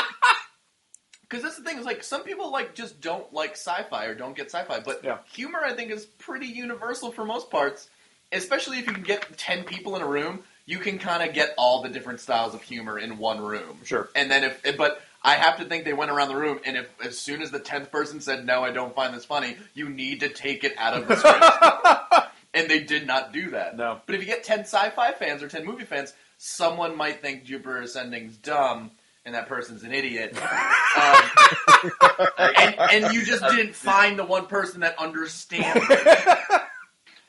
Because 1.22 1.42
that's 1.42 1.56
the 1.56 1.64
thing 1.64 1.78
is 1.78 1.84
like 1.86 2.04
some 2.04 2.22
people 2.22 2.52
like 2.52 2.74
just 2.74 3.00
don't 3.00 3.32
like 3.32 3.52
sci-fi 3.52 4.06
or 4.06 4.14
don't 4.14 4.36
get 4.36 4.46
sci-fi, 4.52 4.80
but 4.80 5.02
Yeah. 5.02 5.18
humor 5.32 5.60
I 5.64 5.72
think 5.72 5.90
is 5.90 6.04
pretty 6.06 6.46
universal 6.46 7.10
for 7.10 7.24
most 7.24 7.50
parts. 7.50 7.88
Especially 8.32 8.78
if 8.78 8.86
you 8.86 8.92
can 8.92 9.02
get 9.02 9.36
ten 9.38 9.64
people 9.64 9.96
in 9.96 10.02
a 10.02 10.06
room, 10.06 10.42
you 10.66 10.78
can 10.78 10.98
kind 10.98 11.28
of 11.28 11.34
get 11.34 11.54
all 11.58 11.82
the 11.82 11.88
different 11.88 12.20
styles 12.20 12.54
of 12.54 12.62
humor 12.62 12.98
in 12.98 13.18
one 13.18 13.40
room. 13.40 13.78
Sure. 13.84 14.08
And 14.16 14.30
then 14.30 14.44
if, 14.44 14.76
but 14.76 15.00
I 15.22 15.34
have 15.34 15.58
to 15.58 15.64
think 15.64 15.84
they 15.84 15.92
went 15.92 16.10
around 16.10 16.28
the 16.28 16.36
room, 16.36 16.58
and 16.64 16.76
if 16.76 16.88
as 17.04 17.18
soon 17.18 17.42
as 17.42 17.50
the 17.50 17.58
tenth 17.60 17.90
person 17.92 18.20
said 18.20 18.44
no, 18.44 18.62
I 18.64 18.70
don't 18.72 18.94
find 18.94 19.14
this 19.14 19.24
funny, 19.24 19.56
you 19.74 19.88
need 19.88 20.20
to 20.20 20.28
take 20.28 20.64
it 20.64 20.74
out 20.78 20.94
of 20.94 21.08
the 21.08 21.16
script. 21.16 21.44
and 22.54 22.70
they 22.70 22.80
did 22.80 23.06
not 23.06 23.32
do 23.32 23.50
that. 23.50 23.76
No. 23.76 24.00
But 24.06 24.14
if 24.14 24.20
you 24.20 24.26
get 24.26 24.44
ten 24.44 24.60
sci-fi 24.60 25.12
fans 25.12 25.42
or 25.42 25.48
ten 25.48 25.64
movie 25.64 25.84
fans, 25.84 26.12
someone 26.38 26.96
might 26.96 27.20
think 27.20 27.44
Jupiter 27.44 27.82
Ascending's 27.82 28.36
dumb, 28.36 28.90
and 29.24 29.34
that 29.34 29.48
person's 29.48 29.82
an 29.82 29.92
idiot. 29.92 30.36
um, 30.96 31.22
and, 32.38 32.76
and 32.78 33.14
you 33.14 33.24
just 33.24 33.42
didn't 33.44 33.74
find 33.74 34.18
the 34.18 34.24
one 34.24 34.46
person 34.46 34.80
that 34.80 34.98
understands. 34.98 35.84
it. 35.90 36.28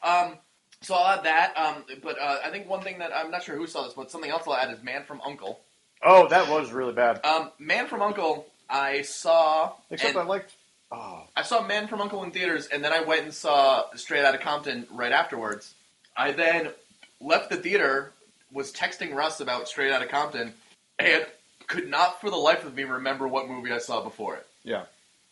Um, 0.04 0.38
so 0.82 0.94
I'll 0.94 1.18
add 1.18 1.24
that. 1.24 1.58
Um, 1.58 1.84
but 2.04 2.22
uh, 2.22 2.38
I 2.46 2.52
think 2.52 2.70
one 2.70 2.84
thing 2.84 3.00
that 3.00 3.12
I'm 3.12 3.32
not 3.32 3.42
sure 3.42 3.56
who 3.56 3.66
saw 3.66 3.86
this, 3.86 3.94
but 3.94 4.12
something 4.12 4.30
else 4.30 4.44
I'll 4.46 4.54
add 4.54 4.72
is 4.72 4.84
Man 4.84 5.04
from 5.04 5.20
Uncle. 5.22 5.62
Oh, 6.04 6.28
that 6.28 6.48
was 6.48 6.72
really 6.72 6.94
bad. 6.94 7.26
Um, 7.26 7.52
Man 7.58 7.88
from 7.88 8.04
Uncle, 8.04 8.46
I 8.70 9.02
saw. 9.02 9.74
Except 9.90 10.12
and 10.14 10.20
I 10.20 10.26
liked. 10.26 10.54
Oh, 10.96 11.24
I 11.36 11.42
saw 11.42 11.62
Man 11.66 11.88
from 11.88 12.02
Uncle 12.02 12.24
in 12.24 12.32
theaters, 12.32 12.68
and 12.68 12.84
then 12.84 12.94
I 12.94 13.02
went 13.02 13.24
and 13.24 13.34
saw 13.34 13.84
Straight 13.96 14.24
Outta 14.24 14.38
Compton 14.38 14.88
right 14.92 15.12
afterwards. 15.12 15.74
I 16.16 16.32
then 16.32 16.70
left 17.20 17.50
the 17.50 17.58
theater, 17.58 18.14
was 18.52 18.72
texting 18.72 19.14
Russ 19.14 19.42
about 19.42 19.68
Straight 19.68 19.92
Outta 19.92 20.06
Compton, 20.08 20.54
and 20.98 21.26
could 21.68 21.90
not 21.90 22.22
for 22.22 22.30
the 22.30 22.38
life 22.38 22.64
of 22.66 22.76
me 22.76 22.84
remember 22.84 23.28
what 23.28 23.50
movie 23.50 23.72
I 23.74 23.80
saw 23.80 24.02
before 24.04 24.36
it. 24.38 24.48
yeah. 24.64 24.84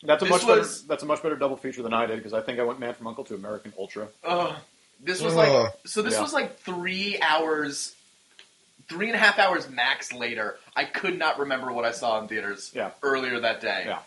That's 0.05 0.21
a 0.21 0.25
This 0.25 0.31
much 0.31 0.43
was- 0.43 0.75
better. 0.81 0.87
That's 0.89 1.03
a 1.03 1.05
much 1.05 1.23
better 1.23 1.37
double 1.37 1.55
feature 1.55 1.81
than 1.81 1.93
I 1.93 2.05
did 2.07 2.17
because 2.17 2.33
I 2.33 2.41
think 2.41 2.59
I 2.59 2.63
went 2.63 2.77
Man 2.77 2.93
from 2.93 3.07
Uncle 3.07 3.23
to 3.23 3.35
American 3.35 3.71
Ultra. 3.79 4.09
Ugh. 4.25 4.53
This 4.99 5.21
was 5.21 5.31
Ugh. 5.33 5.37
like 5.37 5.73
so. 5.85 6.01
This 6.01 6.15
Yeah. 6.15 6.21
was 6.23 6.33
like 6.33 6.59
three 6.59 7.17
hours, 7.21 7.95
three 8.89 9.05
and 9.07 9.15
a 9.15 9.17
half 9.17 9.39
hours 9.39 9.69
max 9.69 10.11
later. 10.11 10.59
I 10.75 10.83
could 10.83 11.17
not 11.17 11.39
remember 11.39 11.71
what 11.71 11.85
I 11.85 11.91
saw 11.91 12.19
in 12.19 12.27
theaters 12.27 12.69
Yeah. 12.75 12.91
earlier 13.01 13.39
that 13.39 13.61
day. 13.61 13.83
Yeah. 13.87 13.99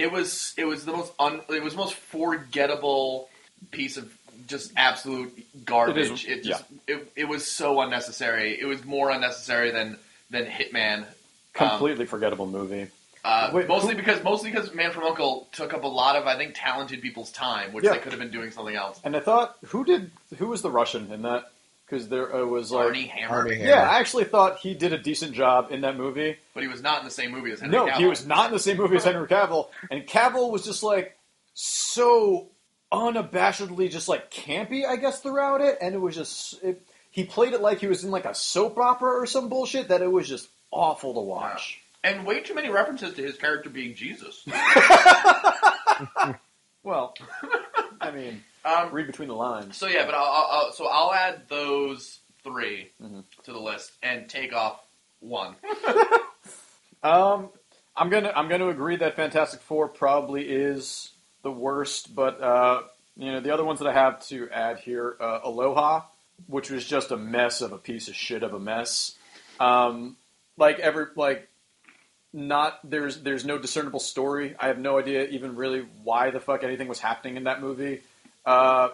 It 0.00 0.10
was 0.10 0.54
it 0.56 0.64
was 0.64 0.84
the 0.84 0.92
most 0.92 1.12
un, 1.18 1.40
it 1.48 1.62
was 1.62 1.74
the 1.74 1.78
most 1.78 1.94
forgettable 1.94 3.28
piece 3.70 3.96
of 3.96 4.12
just 4.46 4.72
absolute 4.76 5.46
garbage. 5.64 6.24
It 6.26 6.38
is- 6.40 6.46
just 6.46 6.64
it, 6.86 7.12
it 7.16 7.24
was 7.28 7.46
so 7.46 7.80
unnecessary. 7.80 8.58
It 8.60 8.64
was 8.64 8.84
more 8.84 9.10
unnecessary 9.10 9.70
than 9.70 9.98
than 10.30 10.46
Hitman. 10.46 11.04
Completely 11.52 12.06
forgettable 12.06 12.46
movie. 12.46 12.88
Uh, 13.22 13.50
Wait, 13.52 13.68
mostly 13.68 13.90
who- 13.94 13.98
because 14.00 14.22
mostly 14.24 14.50
because 14.50 14.72
Man 14.74 14.92
from 14.92 15.04
Uncle 15.04 15.46
took 15.52 15.74
up 15.74 15.84
a 15.84 15.88
lot 15.88 16.16
of 16.16 16.26
I 16.26 16.36
think 16.36 16.54
talented 16.56 17.02
people's 17.02 17.30
time, 17.30 17.72
which 17.72 17.84
Yeah. 17.84 17.92
they 17.92 17.98
could 17.98 18.12
have 18.12 18.20
been 18.20 18.30
doing 18.30 18.50
something 18.50 18.74
else. 18.74 18.98
And 19.04 19.14
I 19.14 19.20
thought, 19.20 19.56
who 19.66 19.84
did? 19.84 20.10
Who 20.38 20.46
was 20.46 20.62
the 20.62 20.70
Russian 20.70 21.12
in 21.12 21.22
that? 21.22 21.50
Because 21.90 22.08
there 22.08 22.32
uh, 22.34 22.44
was 22.46 22.70
like. 22.70 22.86
Arnie 22.86 23.08
Hammer, 23.08 23.34
Armie 23.34 23.56
Hammer. 23.56 23.68
Yeah, 23.68 23.90
I 23.90 23.98
actually 23.98 24.24
thought 24.24 24.58
he 24.58 24.74
did 24.74 24.92
a 24.92 24.98
decent 24.98 25.32
job 25.32 25.72
in 25.72 25.80
that 25.80 25.96
movie. 25.96 26.36
but 26.54 26.62
he 26.62 26.68
was 26.68 26.82
not 26.82 27.00
in 27.00 27.04
the 27.04 27.10
same 27.10 27.32
movie 27.32 27.50
as 27.50 27.58
Henry 27.60 27.76
No, 27.76 27.86
Cavill. 27.86 27.96
he 27.96 28.06
was 28.06 28.26
not 28.26 28.46
in 28.46 28.52
the 28.52 28.60
same 28.60 28.76
movie 28.76 28.96
as 28.96 29.04
Henry 29.04 29.26
Cavill, 29.26 29.68
and 29.90 30.06
Cavill 30.06 30.52
was 30.52 30.64
just 30.64 30.82
like 30.84 31.16
so 31.54 32.46
unabashedly 32.92 33.90
just 33.90 34.08
like 34.08 34.30
campy, 34.30 34.84
I 34.86 34.96
guess, 34.96 35.20
throughout 35.20 35.60
it, 35.60 35.78
and 35.80 35.94
it 35.94 35.98
was 35.98 36.14
just 36.14 36.62
it, 36.62 36.80
he 37.10 37.24
played 37.24 37.52
it 37.54 37.60
like 37.60 37.78
he 37.80 37.86
was 37.88 38.04
in 38.04 38.10
like 38.10 38.24
a 38.24 38.34
soap 38.34 38.78
opera 38.78 39.10
or 39.10 39.26
some 39.26 39.48
bullshit 39.48 39.88
that 39.88 40.00
it 40.02 40.10
was 40.10 40.28
just 40.28 40.48
awful 40.70 41.14
to 41.14 41.20
watch. 41.20 41.80
and 42.04 42.24
way 42.24 42.40
too 42.40 42.54
many 42.54 42.68
references 42.70 43.14
to 43.14 43.22
his 43.22 43.36
character 43.36 43.68
being 43.68 43.94
Jesus. 43.94 44.44
Well, 46.82 47.14
I 48.00 48.10
mean, 48.10 48.42
Um, 48.64 48.90
read 48.92 49.06
between 49.06 49.28
the 49.28 49.34
lines. 49.34 49.76
so 49.76 49.86
yeah, 49.86 50.04
but 50.06 50.14
I'll, 50.14 50.24
I'll, 50.24 50.48
I'll 50.66 50.72
so 50.72 50.86
I'll 50.86 51.12
add 51.12 51.42
those 51.48 52.18
3 52.44 52.90
Mhm. 53.02 53.24
to 53.44 53.52
the 53.52 53.58
list 53.60 53.92
and 54.02 54.28
take 54.28 54.52
off 54.54 54.80
one. 55.20 55.54
Um, 57.02 57.48
I'm 57.96 58.10
gonna 58.10 58.30
I'm 58.34 58.48
gonna 58.48 58.68
agree 58.68 58.96
that 58.96 59.16
Fantastic 59.16 59.60
Four 59.62 59.88
probably 59.88 60.42
is 60.48 61.10
the 61.42 61.50
worst, 61.50 62.14
but 62.14 62.40
uh, 62.42 62.82
you 63.16 63.32
know 63.32 63.40
the 63.40 63.52
other 63.52 63.64
ones 63.64 63.78
that 63.80 63.88
I 63.88 63.94
have 63.94 64.20
to 64.28 64.50
add 64.50 64.80
here, 64.80 65.16
uh, 65.18 65.40
Aloha, 65.44 66.02
which 66.46 66.70
was 66.70 66.84
just 66.84 67.10
a 67.10 67.16
mess 67.16 67.62
of 67.62 67.72
a 67.72 67.78
piece 67.78 68.08
of 68.08 68.14
shit 68.14 68.42
of 68.42 68.52
a 68.52 68.58
mess. 68.58 69.16
Um, 69.58 70.16
like 70.58 70.78
every 70.78 71.06
like 71.16 71.48
not 72.34 72.78
there's 72.84 73.22
there's 73.22 73.46
no 73.46 73.56
discernible 73.56 74.00
story. 74.00 74.54
I 74.60 74.66
have 74.68 74.78
no 74.78 74.98
idea 74.98 75.24
even 75.28 75.56
really 75.56 75.86
why 76.04 76.30
the 76.30 76.40
fuck 76.40 76.64
anything 76.64 76.86
was 76.86 77.00
happening 77.00 77.36
in 77.38 77.44
that 77.44 77.62
movie. 77.62 78.02
Uh, 78.44 78.88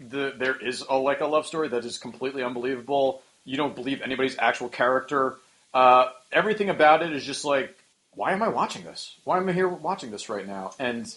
the 0.00 0.34
there 0.36 0.56
is 0.56 0.84
a 0.88 0.96
like 0.96 1.20
a 1.20 1.26
love 1.26 1.46
story 1.46 1.68
that 1.68 1.84
is 1.84 1.98
completely 1.98 2.42
unbelievable. 2.42 3.22
You 3.44 3.56
don't 3.56 3.74
believe 3.74 4.02
anybody's 4.02 4.36
actual 4.38 4.68
character. 4.68 5.36
Uh, 5.74 6.10
everything 6.32 6.70
about 6.70 7.02
it 7.02 7.12
is 7.12 7.24
just 7.24 7.44
like, 7.44 7.76
why 8.14 8.32
am 8.32 8.42
I 8.42 8.48
watching 8.48 8.84
this? 8.84 9.16
Why 9.24 9.38
am 9.38 9.48
I 9.48 9.52
here 9.52 9.68
watching 9.68 10.10
this 10.10 10.28
right 10.28 10.46
now? 10.46 10.72
And 10.78 11.12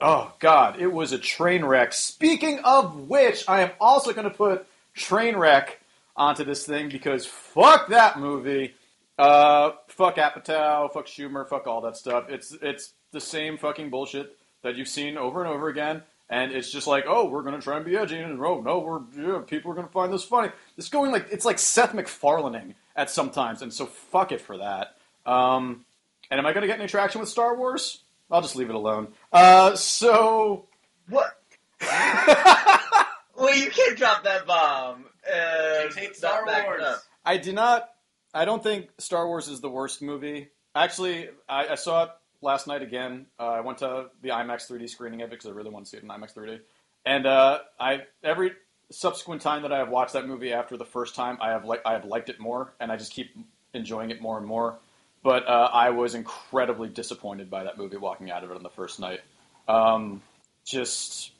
Oh 0.00 0.32
God, 0.38 0.80
it 0.80 0.90
was 0.90 1.12
a 1.12 1.18
train 1.18 1.62
wreck. 1.62 1.92
Speaking 1.92 2.60
of 2.60 3.08
which, 3.08 3.44
I 3.46 3.60
am 3.60 3.70
also 3.78 4.12
going 4.12 4.28
to 4.28 4.34
put 4.34 4.66
train 4.94 5.36
wreck 5.36 5.78
onto 6.16 6.42
this 6.42 6.64
thing 6.64 6.88
because 6.88 7.26
fuck 7.26 7.88
that 7.88 8.18
movie. 8.18 8.74
Uh, 9.18 9.72
fuck 9.88 10.16
Apatow, 10.16 10.90
fuck 10.90 11.06
Schumer, 11.06 11.46
fuck 11.46 11.66
all 11.66 11.82
that 11.82 11.98
stuff. 11.98 12.30
It's 12.30 12.56
it's 12.62 12.92
the 13.12 13.20
same 13.20 13.58
fucking 13.58 13.90
bullshit 13.90 14.34
that 14.62 14.76
you've 14.76 14.88
seen 14.88 15.18
over 15.18 15.44
and 15.44 15.52
over 15.52 15.68
again. 15.68 16.02
And 16.30 16.52
it's 16.52 16.70
just 16.70 16.86
like, 16.86 17.04
oh, 17.08 17.28
we're 17.28 17.42
gonna 17.42 17.60
try 17.60 17.76
and 17.76 17.84
be 17.84 17.96
edgy, 17.96 18.18
and 18.18 18.40
oh 18.40 18.60
no, 18.60 18.78
we're 18.78 19.00
yeah, 19.20 19.40
people 19.40 19.72
are 19.72 19.74
gonna 19.74 19.88
find 19.88 20.12
this 20.12 20.22
funny. 20.22 20.52
It's 20.78 20.88
going 20.88 21.10
like 21.10 21.26
it's 21.32 21.44
like 21.44 21.58
Seth 21.58 21.92
MacFarlaneing 21.92 22.74
at 22.94 23.10
sometimes, 23.10 23.62
and 23.62 23.72
so 23.74 23.86
fuck 23.86 24.30
it 24.30 24.40
for 24.40 24.58
that. 24.58 24.96
Um, 25.26 25.84
and 26.30 26.38
am 26.38 26.46
I 26.46 26.52
gonna 26.52 26.68
get 26.68 26.78
any 26.78 26.88
traction 26.88 27.20
with 27.20 27.28
Star 27.28 27.56
Wars? 27.56 28.04
I'll 28.30 28.42
just 28.42 28.54
leave 28.54 28.70
it 28.70 28.76
alone. 28.76 29.08
Uh, 29.32 29.74
so 29.74 30.68
What? 31.08 31.36
well, 31.80 33.56
you 33.56 33.70
can't 33.70 33.98
drop 33.98 34.22
that 34.22 34.46
bomb. 34.46 35.06
Uh, 35.26 35.88
Take 35.92 36.14
Star 36.14 36.46
back 36.46 36.66
Wars. 36.66 36.82
I 37.24 37.38
do 37.38 37.52
not. 37.52 37.88
I 38.32 38.44
don't 38.44 38.62
think 38.62 38.88
Star 38.98 39.26
Wars 39.26 39.48
is 39.48 39.60
the 39.60 39.68
worst 39.68 40.00
movie. 40.00 40.50
Actually, 40.76 41.28
I, 41.48 41.68
I 41.68 41.74
saw 41.74 42.04
it 42.04 42.10
last 42.42 42.66
night 42.66 42.82
again. 42.82 43.26
Uh, 43.38 43.48
I 43.48 43.60
went 43.60 43.78
to 43.78 44.06
the 44.22 44.30
IMAX 44.30 44.70
3D 44.70 44.88
screening 44.88 45.22
of 45.22 45.28
it 45.28 45.30
because 45.32 45.46
I 45.46 45.50
really 45.50 45.70
want 45.70 45.86
to 45.86 45.90
see 45.90 45.96
it 45.96 46.02
in 46.02 46.08
IMAX 46.08 46.34
3D. 46.34 46.60
And 47.04 47.26
uh, 47.26 47.60
I 47.78 48.02
every 48.22 48.52
subsequent 48.90 49.42
time 49.42 49.62
that 49.62 49.72
I 49.72 49.78
have 49.78 49.88
watched 49.88 50.12
that 50.12 50.26
movie 50.26 50.52
after 50.52 50.76
the 50.76 50.84
first 50.84 51.14
time, 51.14 51.38
I 51.40 51.50
have 51.50 51.64
like 51.64 51.82
I 51.86 51.92
have 51.92 52.04
liked 52.04 52.28
it 52.28 52.38
more, 52.38 52.72
and 52.80 52.92
I 52.92 52.96
just 52.96 53.12
keep 53.12 53.30
enjoying 53.72 54.10
it 54.10 54.20
more 54.20 54.38
and 54.38 54.46
more. 54.46 54.78
But 55.22 55.46
uh, 55.46 55.70
I 55.72 55.90
was 55.90 56.14
incredibly 56.14 56.88
disappointed 56.88 57.50
by 57.50 57.64
that 57.64 57.76
movie 57.76 57.96
walking 57.96 58.30
out 58.30 58.42
of 58.42 58.50
it 58.50 58.56
on 58.56 58.62
the 58.62 58.70
first 58.70 59.00
night. 59.00 59.20
Um, 59.68 60.22
just 60.64 61.32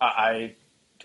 I 0.00 0.54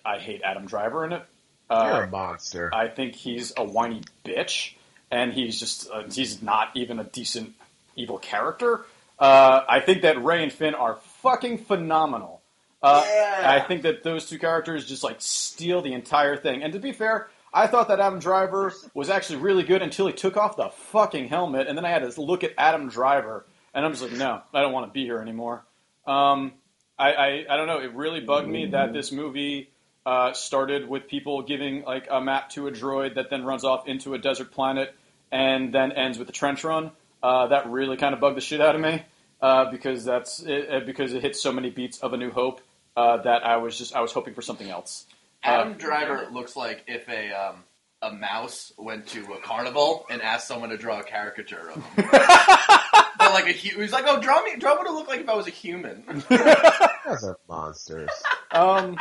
I 0.04 0.20
hate 0.20 0.42
Adam 0.44 0.66
Driver 0.66 1.06
in 1.06 1.14
it. 1.14 1.24
Uh, 1.70 1.92
You're 1.94 2.04
a 2.04 2.10
monster. 2.10 2.74
I 2.74 2.88
think 2.88 3.16
he's 3.16 3.54
a 3.58 3.64
whiny 3.64 4.02
bitch, 4.24 4.74
and 5.12 5.34
he's 5.34 5.60
just 5.60 5.90
uh, 5.90 6.04
he's 6.10 6.42
not 6.42 6.72
even 6.76 7.00
a 7.00 7.04
decent 7.04 7.54
evil 7.96 8.18
character. 8.18 8.86
Uh, 9.18 9.62
I 9.68 9.80
think 9.80 10.02
that 10.02 10.24
Rey 10.24 10.44
and 10.44 10.52
Finn 10.52 10.76
are 10.76 10.96
fucking 11.22 11.60
phenomenal. 11.60 12.42
Uh, 12.82 13.04
Yeah. 13.06 13.44
I 13.46 13.60
think 13.66 13.84
that 13.84 14.04
those 14.04 14.30
two 14.30 14.38
characters 14.38 14.86
just 14.86 15.04
like 15.04 15.18
steal 15.20 15.82
the 15.82 15.94
entire 15.94 16.36
thing. 16.38 16.64
And 16.64 16.74
to 16.74 16.80
be 16.80 16.92
fair, 16.92 17.30
I 17.54 17.68
thought 17.68 17.88
that 17.88 18.00
Adam 18.02 18.20
Driver 18.20 18.74
was 18.94 19.10
actually 19.10 19.38
really 19.40 19.64
good 19.64 19.82
until 19.82 20.08
he 20.08 20.14
took 20.14 20.36
off 20.36 20.58
the 20.58 20.70
fucking 20.70 21.30
helmet, 21.30 21.68
and 21.68 21.78
then 21.78 21.86
I 21.86 21.90
had 21.90 22.10
to 22.10 22.22
look 22.22 22.44
at 22.44 22.52
Adam 22.58 22.90
Driver, 22.90 23.46
and 23.74 23.86
I'm 23.86 23.92
just 23.94 24.04
like, 24.04 24.12
no, 24.12 24.42
I 24.54 24.62
don't 24.62 24.74
want 24.74 24.88
to 24.88 24.92
be 24.92 25.06
here 25.06 25.20
anymore. 25.20 25.64
Um, 26.06 26.52
I, 27.00 27.14
I 27.14 27.46
I 27.50 27.58
don't 27.58 27.68
know. 27.68 27.80
It 27.80 27.94
really 27.94 28.20
bugged 28.20 28.48
me 28.50 28.68
that 28.68 28.92
this 28.94 29.12
movie 29.12 29.70
uh, 30.06 30.34
started 30.34 30.88
with 30.88 31.08
people 31.08 31.42
giving 31.44 31.84
like 31.84 32.08
a 32.12 32.20
map 32.22 32.50
to 32.52 32.68
a 32.68 32.72
droid 32.72 33.16
that 33.16 33.30
then 33.30 33.44
runs 33.46 33.64
off 33.64 33.88
into 33.88 34.14
a 34.14 34.18
desert 34.18 34.52
planet 34.52 34.94
and 35.32 35.74
then 35.74 35.92
ends 35.94 36.20
with 36.20 36.30
a 36.30 36.34
trench 36.34 36.64
run. 36.64 36.92
Uh, 37.24 37.48
that 37.48 37.70
really 37.70 37.98
kind 37.98 38.14
of 38.14 38.20
bugged 38.20 38.38
the 38.38 38.42
shit 38.42 38.62
out 38.62 38.76
of 38.76 38.82
me 38.82 39.04
uh, 39.42 39.72
because 39.72 40.06
that's 40.06 40.42
it, 40.42 40.70
uh, 40.72 40.80
because 40.86 41.14
it 41.14 41.22
hit 41.22 41.36
so 41.36 41.52
many 41.52 41.70
beats 41.70 42.00
of 42.00 42.14
A 42.14 42.18
New 42.18 42.30
Hope 42.32 42.62
uh, 42.96 43.18
that 43.18 43.46
I 43.46 43.58
was 43.58 43.78
just 43.78 43.96
I 43.96 44.02
was 44.02 44.12
hoping 44.12 44.34
for 44.34 44.42
something 44.42 44.70
else. 44.70 45.06
Adam 45.44 45.74
Uh, 45.74 45.76
Driver 45.76 46.28
looks 46.32 46.56
like 46.56 46.84
if 46.88 47.08
a 47.10 47.32
um, 47.32 47.64
a 48.02 48.12
mouse 48.12 48.72
went 48.78 49.08
to 49.08 49.34
a 49.34 49.40
carnival 49.42 50.06
and 50.10 50.22
asked 50.22 50.48
someone 50.48 50.70
to 50.70 50.78
draw 50.78 51.00
a 51.00 51.04
caricature 51.04 51.70
of 51.70 51.76
him. 51.76 51.84
but 53.18 53.32
like 53.34 53.48
a 53.48 53.54
hu- 53.54 53.82
he's 53.82 53.92
like, 53.92 54.06
oh, 54.08 54.20
draw 54.22 54.42
me, 54.44 54.56
draw 54.58 54.76
what 54.76 54.86
it 54.88 54.92
look 54.94 55.08
like 55.08 55.22
if 55.22 55.30
I 55.30 55.36
was 55.36 55.48
a 55.48 55.52
human. 55.52 56.04
You 56.30 57.12
guys 57.12 57.24
are 57.24 57.38
monsters. 57.48 58.10
Um, 58.52 58.98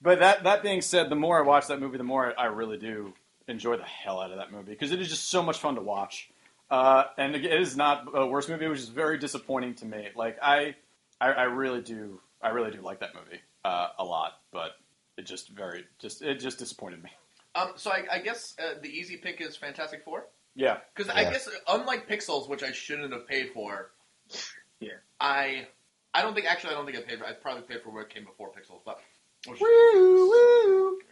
but 0.00 0.20
that 0.20 0.44
that 0.44 0.62
being 0.62 0.80
said, 0.80 1.10
the 1.10 1.16
more 1.16 1.38
I 1.38 1.42
watch 1.42 1.66
that 1.66 1.80
movie, 1.80 1.98
the 1.98 2.04
more 2.04 2.32
I 2.38 2.46
really 2.46 2.78
do 2.78 3.12
enjoy 3.46 3.76
the 3.76 3.82
hell 3.84 4.20
out 4.20 4.30
of 4.30 4.38
that 4.38 4.50
movie 4.50 4.70
because 4.72 4.92
it 4.92 5.00
is 5.02 5.08
just 5.10 5.28
so 5.28 5.42
much 5.42 5.58
fun 5.58 5.74
to 5.74 5.82
watch. 5.82 6.30
Uh, 6.72 7.04
and 7.18 7.36
it 7.36 7.44
is 7.44 7.76
not 7.76 8.06
a 8.14 8.26
worst 8.26 8.48
movie, 8.48 8.66
which 8.66 8.78
is 8.78 8.88
very 8.88 9.18
disappointing 9.18 9.74
to 9.74 9.84
me. 9.84 10.08
Like 10.16 10.38
I, 10.42 10.74
I, 11.20 11.28
I 11.32 11.42
really 11.42 11.82
do, 11.82 12.18
I 12.40 12.48
really 12.48 12.70
do 12.70 12.80
like 12.80 13.00
that 13.00 13.14
movie 13.14 13.40
uh, 13.62 13.88
a 13.98 14.04
lot, 14.04 14.32
but 14.52 14.70
it 15.18 15.26
just 15.26 15.50
very, 15.50 15.84
just 15.98 16.22
it 16.22 16.40
just 16.40 16.58
disappointed 16.58 17.02
me. 17.02 17.10
um, 17.54 17.72
so 17.76 17.90
I, 17.90 18.04
I 18.10 18.18
guess 18.20 18.54
uh, 18.58 18.80
the 18.80 18.88
easy 18.88 19.18
pick 19.18 19.42
is 19.42 19.54
Fantastic 19.54 20.02
Four 20.02 20.24
Yeah, 20.54 20.78
because 20.96 21.12
I 21.14 21.20
Yeah. 21.20 21.32
guess 21.32 21.48
unlike 21.68 22.08
Pixels, 22.08 22.48
which 22.48 22.62
I 22.62 22.72
shouldn't 22.72 23.12
have 23.12 23.28
paid 23.28 23.50
for, 23.52 23.90
Yeah. 24.80 24.92
I 25.20 25.66
I 26.14 26.22
don't 26.22 26.32
think 26.34 26.46
actually 26.46 26.70
I 26.70 26.76
don't 26.76 26.86
think 26.86 26.96
I 26.96 27.02
paid 27.02 27.18
for. 27.18 27.26
I 27.26 27.32
probably 27.34 27.64
paid 27.64 27.82
for 27.82 27.90
what 27.90 28.08
came 28.08 28.24
before 28.24 28.50
Pixels, 28.50 28.80
but 28.86 28.98
which, 29.46 29.60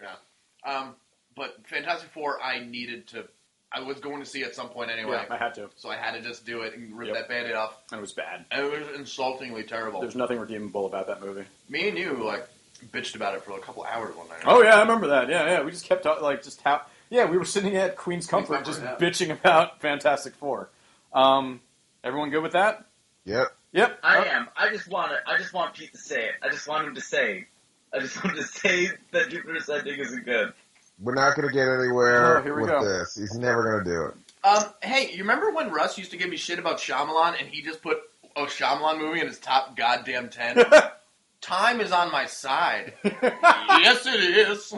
yeah. 0.02 0.16
Um, 0.64 0.94
but 1.36 1.56
Fantastic 1.66 2.10
Four, 2.12 2.40
I 2.42 2.60
needed 2.60 3.06
to. 3.08 3.28
I 3.72 3.80
was 3.80 4.00
going 4.00 4.20
to 4.20 4.26
see 4.26 4.42
at 4.42 4.54
some 4.56 4.68
point 4.68 4.90
anyway, 4.90 5.12
yeah, 5.28 5.32
I 5.34 5.38
had 5.38 5.54
to, 5.54 5.70
so 5.76 5.88
I 5.90 5.96
had 5.96 6.14
to 6.14 6.20
just 6.22 6.44
do 6.44 6.62
it 6.62 6.74
and 6.76 6.96
rip 6.98 7.08
Yep. 7.08 7.16
that 7.16 7.28
band-aid 7.28 7.54
off. 7.54 7.74
and 7.92 7.98
it 7.98 8.00
was 8.00 8.12
bad. 8.12 8.44
And 8.50 8.66
it 8.66 8.70
was 8.88 8.96
insultingly 8.98 9.62
terrible. 9.62 10.00
There's 10.00 10.16
nothing 10.16 10.38
redeemable 10.40 10.86
about 10.86 11.06
that 11.06 11.20
movie. 11.20 11.44
Me 11.68 11.88
and 11.88 11.96
you 11.96 12.14
like 12.24 12.48
bitched 12.92 13.14
about 13.14 13.34
it 13.34 13.44
for 13.44 13.52
a 13.56 13.60
couple 13.60 13.84
hours 13.84 14.14
one 14.16 14.28
night. 14.28 14.40
Oh 14.44 14.62
yeah, 14.62 14.76
I 14.76 14.80
remember 14.80 15.08
that. 15.08 15.28
Yeah, 15.28 15.46
yeah. 15.46 15.62
We 15.62 15.70
just 15.70 15.84
kept 15.84 16.04
like 16.04 16.42
just 16.42 16.60
how 16.62 16.80
yeah 17.10 17.26
we 17.26 17.38
were 17.38 17.44
sitting 17.44 17.76
at 17.76 17.96
Queen's 17.96 18.26
Comfort 18.26 18.54
Comfort, 18.64 18.66
just 18.66 18.82
yeah. 18.82 18.96
bitching 18.98 19.30
about 19.30 19.80
Fantastic 19.80 20.34
Four. 20.34 20.68
Um, 21.12 21.60
everyone 22.02 22.30
good 22.30 22.42
with 22.42 22.52
that? 22.52 22.86
Yep. 23.24 23.48
Yep. 23.72 23.98
I 24.02 24.18
Uh, 24.18 24.24
am. 24.24 24.48
I 24.56 24.70
just 24.70 24.88
want 24.88 25.12
it. 25.12 25.18
I 25.26 25.36
just 25.38 25.52
want 25.52 25.74
Pete 25.74 25.92
to 25.92 25.98
say 25.98 26.24
it. 26.24 26.32
I 26.42 26.48
just 26.48 26.66
want 26.66 26.88
him 26.88 26.94
to 26.96 27.00
say. 27.00 27.46
I 27.92 27.98
just 28.00 28.16
want 28.24 28.36
him 28.36 28.42
to 28.42 28.48
say 28.48 28.88
that 29.12 29.28
Jupiter 29.30 29.56
Ascending 29.56 30.00
isn't 30.00 30.24
good. 30.24 30.52
We're 31.00 31.14
not 31.14 31.34
going 31.36 31.48
to 31.48 31.54
get 31.54 31.66
anywhere 31.68 32.42
here 32.42 32.54
we 32.54 32.62
with 32.62 32.70
go. 32.70 32.84
this. 32.84 33.14
He's 33.16 33.34
never 33.34 33.62
going 33.72 33.84
to 33.84 33.90
do 33.90 34.04
it. 34.06 34.14
Um, 34.44 34.64
hey, 34.82 35.10
you 35.12 35.18
remember 35.18 35.50
when 35.50 35.70
Russ 35.70 35.96
used 35.98 36.10
to 36.12 36.16
give 36.16 36.28
me 36.28 36.36
shit 36.36 36.58
about 36.58 36.78
Shyamalan 36.78 37.38
and 37.40 37.48
he 37.48 37.62
just 37.62 37.82
put 37.82 37.98
a 38.36 38.42
Shyamalan 38.42 38.98
movie 38.98 39.20
in 39.20 39.26
his 39.26 39.38
top 39.38 39.76
goddamn 39.76 40.28
ten? 40.28 40.62
Time 41.40 41.80
is 41.80 41.90
on 41.92 42.12
my 42.12 42.26
side. 42.26 42.92
yes, 43.04 44.04
it 44.06 44.20
is. 44.20 44.74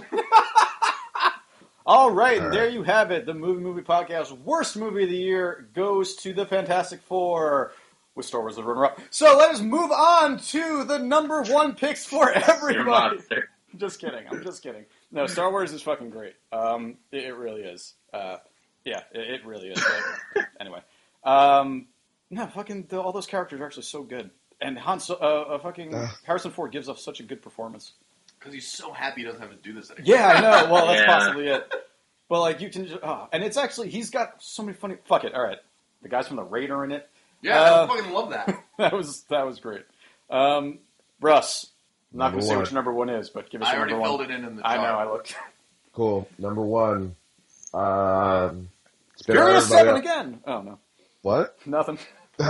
All 1.85 2.13
right, 2.13 2.41
All 2.41 2.51
there 2.51 2.65
right. 2.65 2.73
you 2.73 2.85
have 2.85 3.11
it. 3.11 3.27
The 3.27 3.35
movie 3.35 3.61
movie 3.61 3.83
podcast 3.83 4.31
worst 4.43 4.77
movie 4.77 5.03
of 5.03 5.09
the 5.11 5.17
year 5.17 5.67
goes 5.75 6.15
to 6.17 6.33
the 6.33 6.47
Fantastic 6.47 7.01
Four 7.03 7.73
with 8.15 8.25
Star 8.25 8.41
Wars: 8.41 8.55
The 8.55 8.63
Runner 8.63 8.85
Up. 8.87 9.01
So 9.11 9.37
let 9.37 9.51
us 9.51 9.61
move 9.61 9.91
on 9.91 10.39
to 10.39 10.85
the 10.85 10.99
number 11.01 11.43
one 11.43 11.75
picks 11.75 12.05
for 12.07 12.27
You're 12.27 12.35
a 12.35 12.51
everybody. 12.51 12.85
monster. 13.17 13.49
just 13.77 13.99
kidding. 14.01 14.25
I'm 14.31 14.45
just 14.45 14.63
kidding. 14.63 14.85
No, 15.13 15.27
Star 15.27 15.51
Wars 15.51 15.73
is 15.73 15.83
fucking 15.83 16.11
great. 16.11 16.35
Um, 16.53 16.97
it, 17.13 17.25
it 17.25 17.35
really 17.37 17.61
is. 17.63 17.95
Uh, 18.13 18.37
yeah, 18.85 19.01
it, 19.13 19.21
it 19.41 19.47
really 19.47 19.69
is. 19.69 19.83
But 20.35 20.45
anyway, 20.61 20.81
um, 21.23 21.87
no, 22.31 22.47
fucking 22.47 22.87
the, 22.89 23.01
all 23.01 23.13
those 23.13 23.27
characters 23.27 23.61
are 23.61 23.67
actually 23.67 23.83
so 23.85 24.03
good, 24.03 24.31
and 24.61 24.79
Han, 24.79 25.01
so, 25.01 25.15
uh, 25.21 25.55
uh, 25.55 25.59
fucking 25.59 25.95
Ugh. 25.95 26.09
Harrison 26.25 26.51
Ford 26.51 26.73
gives 26.73 26.89
off 26.89 26.99
such 26.99 27.21
a 27.21 27.23
good 27.23 27.43
performance. 27.43 27.93
Because 28.39 28.55
he's 28.55 28.73
so 28.73 28.91
happy 28.93 29.21
he 29.21 29.27
doesn't 29.27 29.41
have 29.41 29.51
to 29.51 29.57
do 29.57 29.73
this 29.73 29.91
anymore. 29.91 30.17
Yeah, 30.17 30.27
I 30.29 30.41
know. 30.41 30.73
Well, 30.73 30.87
that's 30.89 31.01
Yeah. 31.01 31.07
possibly 31.07 31.49
it. 31.49 31.73
But 32.29 32.41
like 32.41 32.61
you 32.63 32.71
can, 32.71 32.87
just, 32.87 32.99
oh, 33.03 33.29
and 33.33 33.45
it's 33.45 33.57
actually 33.59 33.91
he's 33.91 34.09
got 34.11 34.43
so 34.43 34.63
many 34.63 34.75
funny. 34.75 34.97
Fuck 35.05 35.25
it. 35.25 35.35
All 35.35 35.43
right, 35.45 35.59
the 36.01 36.09
guys 36.09 36.27
from 36.27 36.37
the 36.39 36.43
Raider 36.43 36.83
in 36.85 36.91
it. 36.93 37.09
Yeah, 37.43 37.61
Uh, 37.61 37.85
I 37.85 37.87
fucking 37.97 38.13
love 38.13 38.31
that. 38.31 38.65
that 38.79 38.93
was 38.95 39.25
that 39.29 39.45
was 39.47 39.61
great. 39.61 39.83
Um, 40.31 40.79
Russ, 41.21 41.67
I'm 42.13 42.19
not 42.19 42.31
going 42.33 42.43
to 42.43 42.47
say 42.49 42.57
which 42.57 42.73
number 42.73 42.93
one 42.93 43.09
is, 43.09 43.31
but 43.31 43.49
give 43.51 43.63
us 43.63 43.69
I 43.69 43.73
your 43.73 43.81
already 43.81 43.93
number 43.95 44.07
filled 44.07 44.21
one. 44.21 44.31
it 44.31 44.35
in 44.35 44.45
in 44.45 44.57
the 44.57 44.67
I 44.67 44.77
know. 44.77 44.83
I 44.99 45.11
looked. 45.11 45.35
Cool. 45.95 46.27
Number 46.39 46.63
one. 46.63 47.17
Um, 47.75 48.69
it's 49.13 49.23
been 49.27 49.37
on 49.37 49.45
Furious 49.45 49.71
everybody 49.71 49.71
Seven 49.71 49.89
el- 49.89 49.97
again. 49.97 50.41
Oh 50.47 50.63
no, 50.63 50.79
What? 51.23 51.59
nothing. 51.67 51.99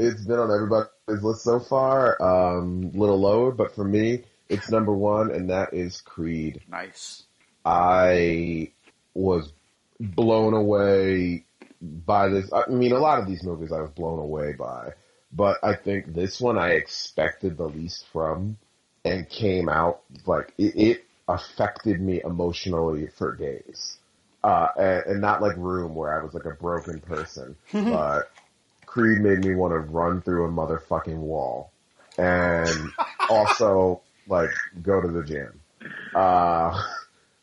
It's 0.00 0.24
been 0.24 0.38
on 0.38 0.48
everybody's 0.52 1.24
list 1.24 1.42
so 1.42 1.58
far. 1.58 2.22
Um, 2.22 2.92
little 2.92 3.18
lower, 3.20 3.50
but 3.50 3.74
for 3.74 3.82
me, 3.82 4.22
it's 4.48 4.70
number 4.70 4.92
one, 4.94 5.32
and 5.32 5.50
that 5.50 5.74
is 5.74 6.00
Creed. 6.02 6.60
Nice. 6.70 7.24
I 7.64 8.70
was 9.14 9.52
blown 9.98 10.54
away 10.54 11.44
by 11.82 12.28
this. 12.28 12.48
I 12.52 12.70
mean, 12.70 12.92
a 12.92 12.98
lot 12.98 13.18
of 13.18 13.26
these 13.26 13.42
movies 13.42 13.72
I 13.72 13.80
was 13.80 13.90
blown 13.90 14.20
away 14.20 14.52
by, 14.52 14.92
but 15.32 15.56
I 15.64 15.74
think 15.74 16.14
this 16.14 16.40
one 16.40 16.56
I 16.58 16.74
expected 16.74 17.56
the 17.56 17.66
least 17.68 18.06
from, 18.12 18.56
and 19.08 19.28
came 19.28 19.68
out 19.68 20.00
like 20.26 20.52
it, 20.58 20.76
it 20.76 21.04
affected 21.28 22.00
me 22.00 22.20
emotionally 22.24 23.06
for 23.06 23.34
days. 23.34 23.98
Uh, 24.44 24.68
and, 24.78 25.06
and 25.06 25.20
not 25.20 25.42
like 25.42 25.56
Room 25.56 25.94
where 25.94 26.18
I 26.18 26.22
was 26.22 26.32
like 26.32 26.44
a 26.44 26.52
broken 26.52 27.00
person, 27.00 27.56
but 27.72 28.30
Creed 28.86 29.18
made 29.18 29.44
me 29.44 29.54
want 29.54 29.72
to 29.72 29.78
run 29.78 30.22
through 30.22 30.46
a 30.46 30.48
motherfucking 30.48 31.18
wall, 31.18 31.72
and 32.16 32.90
also 33.30 34.00
like 34.28 34.50
go 34.82 35.00
to 35.00 35.08
the 35.08 35.24
gym. 35.24 35.60
Uh, 36.14 36.80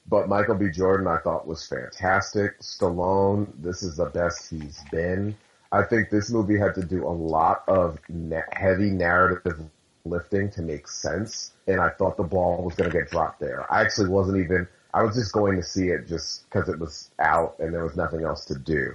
but 0.08 0.30
Michael 0.30 0.56
B. 0.56 0.70
Jordan 0.72 1.08
I 1.08 1.18
thought 1.18 1.48
was 1.48 1.68
fantastic. 1.68 2.60
Stallone, 2.60 3.52
this 3.58 3.84
is 3.84 3.98
the 3.98 4.06
best 4.06 4.50
he's 4.50 4.80
been. 4.92 5.36
I 5.72 5.84
think 5.84 6.10
this 6.10 6.30
movie 6.30 6.58
had 6.58 6.76
to 6.76 6.84
do 6.84 7.06
a 7.06 7.10
lot 7.10 7.64
of 7.68 8.00
na- 8.08 8.42
heavy 8.54 8.92
narrative 8.92 9.60
lifting 10.06 10.50
to 10.52 10.62
make 10.62 10.88
sense, 10.88 11.52
and 11.68 11.82
I 11.82 11.90
thought 11.90 12.18
the 12.18 12.24
ball 12.24 12.64
was 12.64 12.76
going 12.76 12.90
to 12.90 12.98
get 12.98 13.10
dropped 13.10 13.40
there. 13.40 13.72
I 13.72 13.82
actually 13.82 14.10
wasn't 14.10 14.38
even. 14.38 14.68
I 14.94 15.04
was 15.04 15.16
just 15.16 15.34
going 15.34 15.58
to 15.58 15.64
see 15.64 15.90
it 15.90 16.08
just 16.08 16.50
because 16.50 16.70
it 16.70 16.80
was 16.80 17.12
out 17.20 17.58
and 17.60 17.74
there 17.74 17.84
was 17.84 17.98
nothing 17.98 18.24
else 18.24 18.46
to 18.46 18.58
do. 18.58 18.94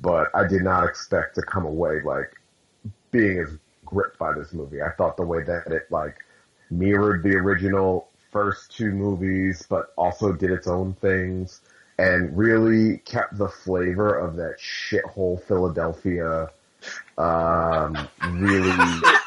But 0.00 0.28
I 0.34 0.46
did 0.46 0.62
not 0.62 0.88
expect 0.88 1.34
to 1.34 1.42
come 1.42 1.66
away 1.66 2.00
like 2.02 2.34
being 3.10 3.38
as 3.38 3.58
gripped 3.84 4.18
by 4.18 4.32
this 4.32 4.54
movie. 4.54 4.80
I 4.80 4.90
thought 4.96 5.18
the 5.18 5.26
way 5.26 5.42
that 5.42 5.66
it 5.66 5.90
like 5.90 6.16
mirrored 6.70 7.22
the 7.22 7.36
original 7.36 8.08
first 8.30 8.74
two 8.74 8.92
movies, 8.92 9.64
but 9.68 9.92
also 9.96 10.32
did 10.32 10.50
its 10.50 10.66
own 10.66 10.94
things 10.94 11.60
and 11.98 12.36
really 12.36 12.98
kept 12.98 13.36
the 13.36 13.48
flavor 13.48 14.14
of 14.14 14.36
that 14.36 14.56
shithole 14.58 15.42
Philadelphia. 15.44 16.50
Um, 17.18 18.08
really, 18.30 18.70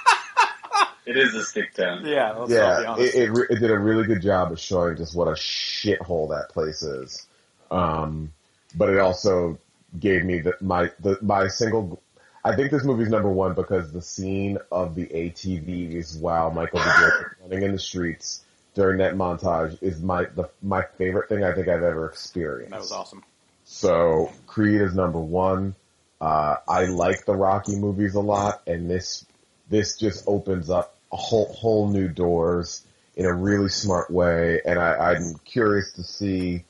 It 1.06 1.18
is 1.18 1.36
a 1.36 1.44
stick 1.44 1.74
town. 1.74 2.06
Yeah, 2.06 2.32
let's 2.32 2.40
not 2.40 2.48
be 2.50 2.54
yeah, 2.54 2.92
honest. 2.92 3.16
it, 3.16 3.24
it, 3.24 3.32
re- 3.32 3.48
it 3.50 3.60
did 3.60 3.72
a 3.72 3.78
really 3.78 4.06
good 4.06 4.22
job 4.22 4.52
of 4.52 4.60
showing 4.60 4.98
just 4.98 5.16
what 5.16 5.28
a 5.28 5.32
shithole 5.32 6.30
that 6.30 6.50
place 6.50 6.82
is. 6.82 7.28
Um, 7.70 8.34
but 8.76 8.90
it 8.90 9.00
also 9.00 9.60
gave 10.00 10.26
me 10.26 10.40
the, 10.40 10.56
my 10.62 10.92
the, 11.00 11.18
my 11.22 11.48
single. 11.48 12.02
I 12.44 12.56
think 12.56 12.72
this 12.72 12.84
movie's 12.84 13.10
number 13.10 13.30
one 13.30 13.54
because 13.54 13.92
the 13.92 14.02
scene 14.02 14.60
of 14.72 14.96
the 14.96 15.08
ATVs 15.08 16.20
while 16.20 16.52
Michael 16.52 16.80
B. 16.80 16.86
Is 16.86 17.14
running 17.42 17.64
in 17.64 17.72
the 17.72 17.80
streets 17.80 18.44
during 18.76 19.00
that 19.00 19.16
montage 19.16 19.82
is 19.82 20.02
my 20.02 20.26
the, 20.26 20.50
my 20.62 20.84
favorite 20.98 21.30
thing 21.30 21.44
I 21.44 21.54
think 21.54 21.68
I've 21.68 21.84
ever 21.84 22.08
experienced. 22.08 22.72
that 22.72 22.82
was 22.82 22.92
awesome. 22.92 23.24
So 23.64 24.32
Creed 24.46 24.82
is 24.82 24.94
number 24.94 25.20
one. 25.20 25.76
Uh, 26.22 26.58
I 26.68 26.86
like 26.86 27.26
the 27.26 27.36
Rocky 27.36 27.76
movies 27.76 28.16
a 28.16 28.20
lot, 28.22 28.62
and 28.68 28.90
this 28.90 29.26
this 29.70 29.98
just 29.98 30.24
opens 30.28 30.70
up 30.70 30.95
a 31.12 31.18
whole 31.18 31.52
whole 31.54 31.88
new 31.90 32.08
doors 32.08 32.84
in 33.16 33.26
a 33.26 33.34
really 33.34 33.70
smart 33.70 34.10
way. 34.12 34.62
And 34.66 34.80
I, 34.80 35.12
I'm 35.14 35.36
curious 35.46 35.92
to 35.94 36.04
see 36.04 36.64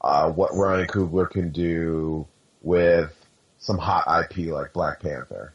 uh, 0.00 0.30
what 0.30 0.54
Ryan 0.54 0.86
Coogler 0.86 1.28
can 1.30 1.50
do 1.50 2.26
with 2.62 3.12
some 3.58 3.78
hot 3.78 4.04
IP 4.30 4.46
like 4.52 4.72
Black 4.72 5.00
Panther. 5.00 5.52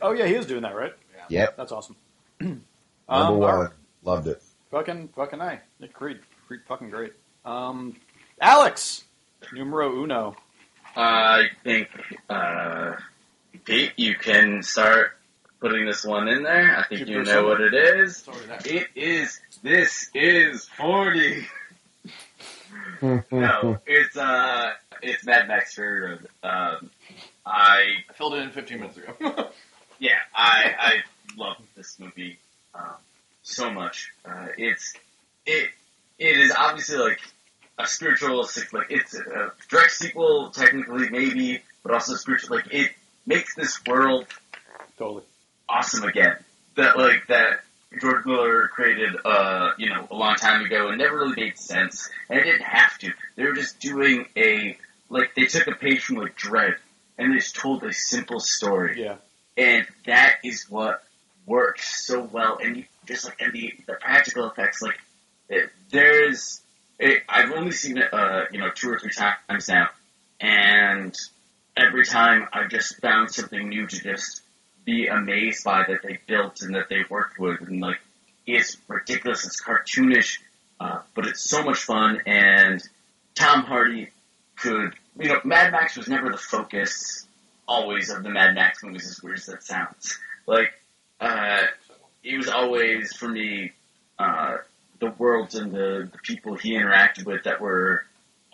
Oh 0.00 0.12
yeah, 0.12 0.26
he 0.26 0.34
is 0.34 0.46
doing 0.46 0.62
that, 0.62 0.74
right? 0.74 0.92
Yep, 1.28 1.56
That's 1.56 1.72
awesome. 1.72 1.96
number 2.40 2.60
Um, 3.08 3.38
one, 3.38 3.50
all 3.50 3.62
right. 3.62 3.70
loved 4.02 4.26
it. 4.28 4.42
Fucking, 4.70 5.08
fucking 5.16 5.40
I. 5.40 5.60
Nick 5.80 5.92
Creed. 5.92 6.18
Creed 6.46 6.60
fucking 6.66 6.90
great. 6.90 7.12
Um, 7.44 7.96
Alex, 8.40 9.04
numero 9.52 10.02
uno. 10.02 10.34
I 10.94 11.44
think, 11.64 11.88
uh, 12.28 12.92
Pete, 13.64 13.92
you 13.96 14.14
can 14.14 14.62
start 14.62 15.12
putting 15.62 15.86
this 15.86 16.04
one 16.04 16.28
in 16.28 16.42
there. 16.42 16.76
I 16.76 16.86
think 16.88 17.06
Keep 17.06 17.08
you 17.08 17.22
know 17.22 17.44
what 17.44 17.60
it 17.60 17.72
is. 17.72 18.28
It's. 18.28 18.66
It 18.66 18.88
is. 18.96 19.40
This 19.62 20.10
is 20.12 20.68
forty. 20.68 21.46
No, 23.02 23.78
it's 23.84 24.16
uh, 24.16 24.70
it's 25.02 25.24
Mad 25.26 25.48
Max 25.48 25.74
Fury 25.74 26.10
Road. 26.10 26.28
Um, 26.44 26.90
I 27.44 27.84
I 28.08 28.12
filled 28.14 28.34
it 28.34 28.42
in 28.42 28.50
15 28.50 28.78
minutes 28.78 28.96
ago. 28.96 29.48
yeah, 29.98 30.18
I 30.32 30.74
I 30.78 30.92
love 31.36 31.56
this 31.76 31.98
movie 31.98 32.38
um, 32.74 32.94
so 33.42 33.72
much. 33.72 34.12
Uh, 34.24 34.46
it's 34.56 34.94
it 35.44 35.70
it 36.18 36.38
is 36.38 36.52
obviously 36.56 36.98
like 36.98 37.20
a 37.78 37.86
spiritual 37.88 38.46
like 38.72 38.90
it's 38.90 39.14
a 39.14 39.52
direct 39.68 39.92
sequel 39.92 40.50
technically 40.50 41.10
maybe, 41.10 41.60
but 41.82 41.92
also 41.92 42.14
spiritual. 42.14 42.56
Like 42.56 42.72
it 42.72 42.92
makes 43.26 43.56
this 43.56 43.84
world 43.84 44.26
Totally. 44.98 45.24
Awesome 45.72 46.04
again. 46.04 46.36
That 46.76 46.98
like 46.98 47.26
that 47.28 47.60
George 48.00 48.24
Miller 48.26 48.68
created, 48.68 49.14
uh, 49.24 49.70
you 49.78 49.88
know, 49.88 50.06
a 50.10 50.14
long 50.14 50.34
time 50.36 50.64
ago 50.64 50.88
and 50.88 50.98
never 50.98 51.16
really 51.18 51.34
made 51.36 51.58
sense, 51.58 52.10
and 52.28 52.38
it 52.38 52.44
didn't 52.44 52.62
have 52.62 52.98
to. 52.98 53.10
They 53.36 53.44
were 53.44 53.54
just 53.54 53.80
doing 53.80 54.26
a 54.36 54.76
like 55.08 55.34
they 55.34 55.46
took 55.46 55.66
a 55.66 55.72
page 55.74 56.02
from 56.04 56.16
like 56.16 56.36
Dredd 56.36 56.76
and 57.18 57.32
they 57.32 57.36
just 57.38 57.56
told 57.56 57.82
a 57.84 57.92
simple 57.92 58.40
story, 58.40 59.02
Yeah. 59.02 59.16
and 59.56 59.86
that 60.06 60.36
is 60.44 60.66
what 60.70 61.02
works 61.46 62.06
so 62.06 62.22
well. 62.22 62.58
And 62.62 62.76
you, 62.78 62.84
just 63.06 63.24
like 63.24 63.40
and 63.40 63.52
the 63.52 63.72
the 63.86 63.94
practical 63.94 64.48
effects, 64.50 64.80
like 64.82 64.98
it, 65.48 65.70
there's, 65.90 66.60
it, 66.98 67.22
I've 67.28 67.50
only 67.52 67.72
seen 67.72 67.98
it, 67.98 68.12
uh, 68.12 68.44
you 68.52 68.58
know, 68.60 68.70
two 68.74 68.90
or 68.90 68.98
three 68.98 69.10
times 69.10 69.68
now, 69.68 69.88
and 70.40 71.14
every 71.76 72.04
time 72.06 72.46
I've 72.52 72.70
just 72.70 73.00
found 73.00 73.30
something 73.30 73.68
new 73.68 73.86
to 73.86 74.02
just 74.02 74.40
be 74.84 75.06
amazed 75.06 75.64
by 75.64 75.84
that 75.88 76.02
they 76.02 76.18
built 76.26 76.62
and 76.62 76.74
that 76.74 76.88
they 76.88 77.04
worked 77.08 77.38
with, 77.38 77.60
and 77.60 77.80
like 77.80 78.00
it's 78.46 78.76
ridiculous, 78.88 79.46
it's 79.46 79.62
cartoonish, 79.62 80.38
uh, 80.80 81.00
but 81.14 81.26
it's 81.26 81.48
so 81.48 81.62
much 81.62 81.78
fun. 81.78 82.20
And 82.26 82.82
Tom 83.34 83.62
Hardy 83.62 84.10
could, 84.56 84.94
you 85.18 85.28
know, 85.28 85.40
Mad 85.44 85.72
Max 85.72 85.96
was 85.96 86.08
never 86.08 86.30
the 86.30 86.38
focus 86.38 87.26
always 87.66 88.10
of 88.10 88.22
the 88.22 88.30
Mad 88.30 88.54
Max 88.54 88.82
movies, 88.82 89.08
as 89.08 89.22
weird 89.22 89.38
as 89.38 89.46
that 89.46 89.62
sounds. 89.62 90.18
Like, 90.46 90.72
uh, 91.20 91.62
it 92.24 92.36
was 92.36 92.48
always 92.48 93.14
for 93.14 93.28
me 93.28 93.72
uh, 94.18 94.56
the 95.00 95.10
worlds 95.10 95.54
and 95.54 95.72
the, 95.72 96.08
the 96.10 96.18
people 96.18 96.54
he 96.54 96.72
interacted 96.72 97.24
with 97.24 97.44
that 97.44 97.60
were, 97.60 98.04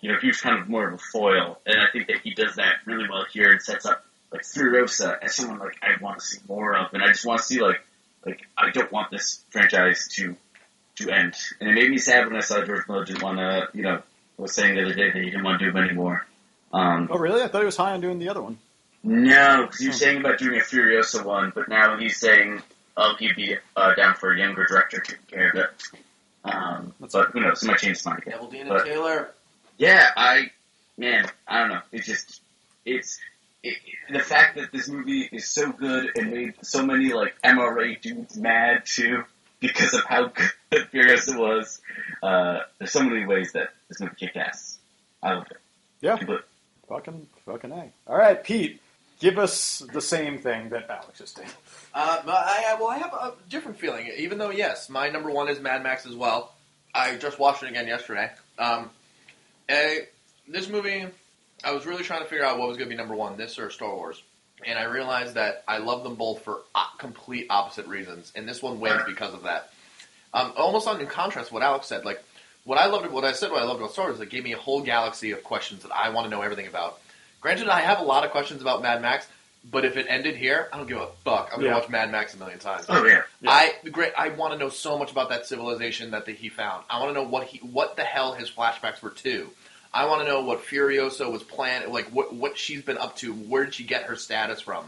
you 0.01 0.11
know, 0.11 0.17
he 0.19 0.27
was 0.27 0.39
kind 0.39 0.59
of 0.59 0.69
more 0.69 0.87
of 0.87 0.93
a 0.93 0.97
foil, 0.97 1.59
and 1.65 1.79
I 1.79 1.91
think 1.91 2.07
that 2.07 2.21
he 2.23 2.33
does 2.33 2.55
that 2.55 2.75
really 2.85 3.07
well 3.09 3.25
here 3.31 3.51
and 3.51 3.61
sets 3.61 3.85
up 3.85 4.05
like 4.31 4.41
Furiosa 4.43 5.17
as 5.21 5.35
someone 5.35 5.59
like 5.59 5.77
I 5.81 6.01
want 6.01 6.19
to 6.19 6.25
see 6.25 6.39
more 6.47 6.75
of, 6.77 6.93
and 6.93 7.01
I 7.03 7.07
just 7.07 7.25
want 7.25 7.39
to 7.41 7.45
see 7.45 7.59
like 7.61 7.81
like 8.25 8.41
I 8.57 8.69
don't 8.71 8.91
want 8.91 9.11
this 9.11 9.41
franchise 9.49 10.07
to 10.15 10.35
to 10.97 11.09
end, 11.09 11.35
and 11.59 11.69
it 11.69 11.73
made 11.73 11.89
me 11.89 11.97
sad 11.97 12.27
when 12.27 12.35
I 12.35 12.41
saw 12.41 12.63
George 12.65 12.87
Miller 12.87 13.05
didn't 13.05 13.23
want 13.23 13.37
to, 13.37 13.69
you 13.73 13.83
know, 13.83 14.01
was 14.37 14.53
saying 14.53 14.75
the 14.75 14.83
other 14.83 14.93
day 14.93 15.11
that 15.11 15.15
he 15.21 15.29
didn't 15.29 15.43
want 15.43 15.59
to 15.59 15.65
do 15.65 15.71
them 15.71 15.83
anymore. 15.83 16.25
Um, 16.73 17.07
Oh 17.11 17.17
really? 17.17 17.41
I 17.41 17.47
thought 17.47 17.59
he 17.61 17.65
was 17.65 17.77
high 17.77 17.93
on 17.93 18.01
doing 18.01 18.19
the 18.19 18.29
other 18.29 18.41
one. 18.41 18.57
no, 19.03 19.63
because 19.63 19.79
he 19.79 19.87
was 19.87 19.97
saying 19.99 20.17
about 20.19 20.37
doing 20.39 20.59
a 20.59 20.63
Furiosa 20.63 21.23
one, 21.23 21.51
but 21.55 21.69
now 21.69 21.97
he's 21.97 22.17
saying 22.19 22.61
oh 22.97 23.13
he'd 23.17 23.35
be 23.35 23.55
uh, 23.77 23.95
down 23.95 24.15
for 24.15 24.31
a 24.33 24.37
younger 24.37 24.65
director 24.65 24.99
taking 24.99 25.25
care 25.31 25.49
of 25.49 25.55
it. 25.55 25.69
Um, 26.43 26.93
but 26.99 27.31
who 27.31 27.39
knows? 27.41 27.61
He 27.61 27.67
might 27.67 27.79
change 27.79 27.97
his 27.97 28.05
mind 28.05 28.19
again. 28.19 28.33
Devil 28.33 28.49
Dean 28.49 28.67
But- 28.67 28.81
and 28.81 28.85
Taylor. 28.89 29.29
Yeah, 29.77 30.09
I, 30.17 30.51
man, 30.97 31.25
I 31.47 31.59
don't 31.61 31.69
know. 31.69 31.81
It's 31.93 32.05
just, 32.05 32.41
it's, 32.85 33.17
it, 33.63 33.77
the 34.11 34.19
fact 34.19 34.57
that 34.57 34.71
this 34.71 34.87
movie 34.87 35.27
is 35.31 35.47
so 35.49 35.71
good 35.71 36.11
and 36.17 36.31
made 36.31 36.53
so 36.61 36.85
many, 36.85 37.13
like, 37.13 37.35
MRA 37.43 37.99
dudes 38.01 38.37
mad, 38.37 38.83
too, 38.85 39.23
because 39.59 39.93
of 39.93 40.03
how 40.05 40.27
good 40.35 40.49
and 40.71 40.85
Furious 40.89 41.27
it 41.27 41.37
was. 41.37 41.81
Uh, 42.23 42.59
there's 42.77 42.91
so 42.91 43.03
many 43.03 43.25
ways 43.25 43.51
that 43.53 43.69
this 43.87 43.99
movie 43.99 44.15
kicked 44.17 44.37
ass. 44.37 44.77
I 45.21 45.33
loved 45.33 45.51
it. 45.51 45.57
Yeah. 46.01 46.17
Completely. 46.17 46.45
Fucking, 46.87 47.27
fucking 47.45 47.71
A. 47.71 47.91
All 48.07 48.17
right, 48.17 48.43
Pete, 48.43 48.81
give 49.19 49.37
us 49.37 49.83
the 49.93 50.01
same 50.01 50.39
thing 50.39 50.69
that 50.69 50.89
Alex 50.89 51.19
just 51.19 51.35
did. 51.35 51.45
Uh, 51.93 52.21
I, 52.25 52.65
I- 52.69 52.77
well, 52.79 52.89
I 52.89 52.97
have 52.97 53.13
a 53.13 53.33
different 53.49 53.77
feeling. 53.79 54.09
Even 54.17 54.37
though, 54.37 54.49
yes, 54.49 54.89
my 54.89 55.09
number 55.09 55.29
one 55.29 55.49
is 55.49 55.59
Mad 55.59 55.83
Max 55.83 56.05
as 56.05 56.15
well. 56.15 56.53
I 56.95 57.15
just 57.17 57.37
watched 57.37 57.61
it 57.61 57.69
again 57.69 57.87
yesterday. 57.87 58.31
Um, 58.57 58.89
this 60.47 60.67
movie, 60.69 61.05
I 61.63 61.71
was 61.71 61.85
really 61.85 62.03
trying 62.03 62.21
to 62.23 62.27
figure 62.27 62.45
out 62.45 62.57
what 62.57 62.67
was 62.67 62.77
going 62.77 62.89
to 62.89 62.93
be 62.95 62.97
number 62.97 63.15
one, 63.15 63.37
this 63.37 63.59
or 63.59 63.69
Star 63.69 63.93
Wars. 63.95 64.21
And 64.65 64.77
I 64.77 64.83
realized 64.83 65.35
that 65.35 65.63
I 65.67 65.77
love 65.77 66.03
them 66.03 66.15
both 66.15 66.41
for 66.43 66.61
uh, 66.75 66.85
complete 66.97 67.47
opposite 67.49 67.87
reasons, 67.87 68.31
and 68.35 68.47
this 68.47 68.61
one 68.61 68.79
wins 68.81 69.01
because 69.05 69.33
of 69.33 69.43
that. 69.43 69.71
Um, 70.33 70.51
almost 70.57 70.87
on 70.87 70.99
in 70.99 71.07
contrast 71.07 71.47
to 71.47 71.53
what 71.53 71.63
Alex 71.63 71.87
said, 71.87 72.03
like 72.05 72.21
what 72.65 72.77
I 72.77 72.87
loved, 72.87 73.09
what 73.11 73.23
I 73.23 73.31
said, 73.31 73.51
what 73.51 73.61
I 73.61 73.65
loved 73.65 73.79
about 73.79 73.93
Star 73.93 74.05
Wars, 74.05 74.15
is 74.17 74.21
it 74.21 74.29
gave 74.29 74.43
me 74.43 74.51
a 74.53 74.57
whole 74.57 74.81
galaxy 74.81 75.31
of 75.31 75.43
questions 75.43 75.83
that 75.83 75.91
I 75.93 76.09
want 76.09 76.25
to 76.25 76.29
know 76.29 76.41
everything 76.41 76.67
about. 76.67 76.99
Granted, 77.41 77.69
I 77.69 77.79
have 77.79 77.99
a 77.99 78.03
lot 78.03 78.25
of 78.25 78.31
questions 78.31 78.61
about 78.61 78.81
Mad 78.81 79.01
Max, 79.01 79.25
but 79.71 79.85
if 79.85 79.95
it 79.95 80.07
ended 80.09 80.35
here, 80.35 80.67
I 80.73 80.77
don't 80.77 80.87
give 80.87 80.97
a 80.99 81.07
fuck. 81.23 81.49
I'm 81.53 81.59
gonna 81.59 81.69
Yeah. 81.71 81.79
watch 81.79 81.89
Mad 81.89 82.11
Max 82.11 82.33
a 82.33 82.37
million 82.37 82.59
times. 82.59 82.85
Oh, 82.89 83.05
yeah. 83.05 83.21
Yeah. 83.41 83.49
I 83.49 83.73
great. 83.89 84.11
I 84.17 84.29
want 84.29 84.51
to 84.53 84.59
know 84.59 84.69
so 84.69 84.97
much 84.99 85.11
about 85.11 85.29
that 85.29 85.45
civilization 85.45 86.11
that 86.11 86.25
the, 86.25 86.33
he 86.33 86.49
found. 86.49 86.83
I 86.89 86.99
want 86.99 87.11
to 87.11 87.13
know 87.13 87.27
what 87.27 87.45
he, 87.47 87.59
what 87.59 87.95
the 87.95 88.03
hell 88.03 88.33
his 88.33 88.51
flashbacks 88.51 89.01
were 89.01 89.09
to. 89.11 89.49
I 89.93 90.05
want 90.05 90.21
to 90.21 90.27
know 90.27 90.41
what 90.41 90.63
Furiosa 90.65 91.31
was 91.31 91.43
planning, 91.43 91.91
like 91.91 92.07
what 92.09 92.33
what 92.33 92.57
she's 92.57 92.81
been 92.83 92.97
up 92.97 93.15
to. 93.17 93.33
Where 93.33 93.65
did 93.65 93.73
she 93.73 93.83
get 93.83 94.03
her 94.03 94.15
status 94.15 94.61
from? 94.61 94.85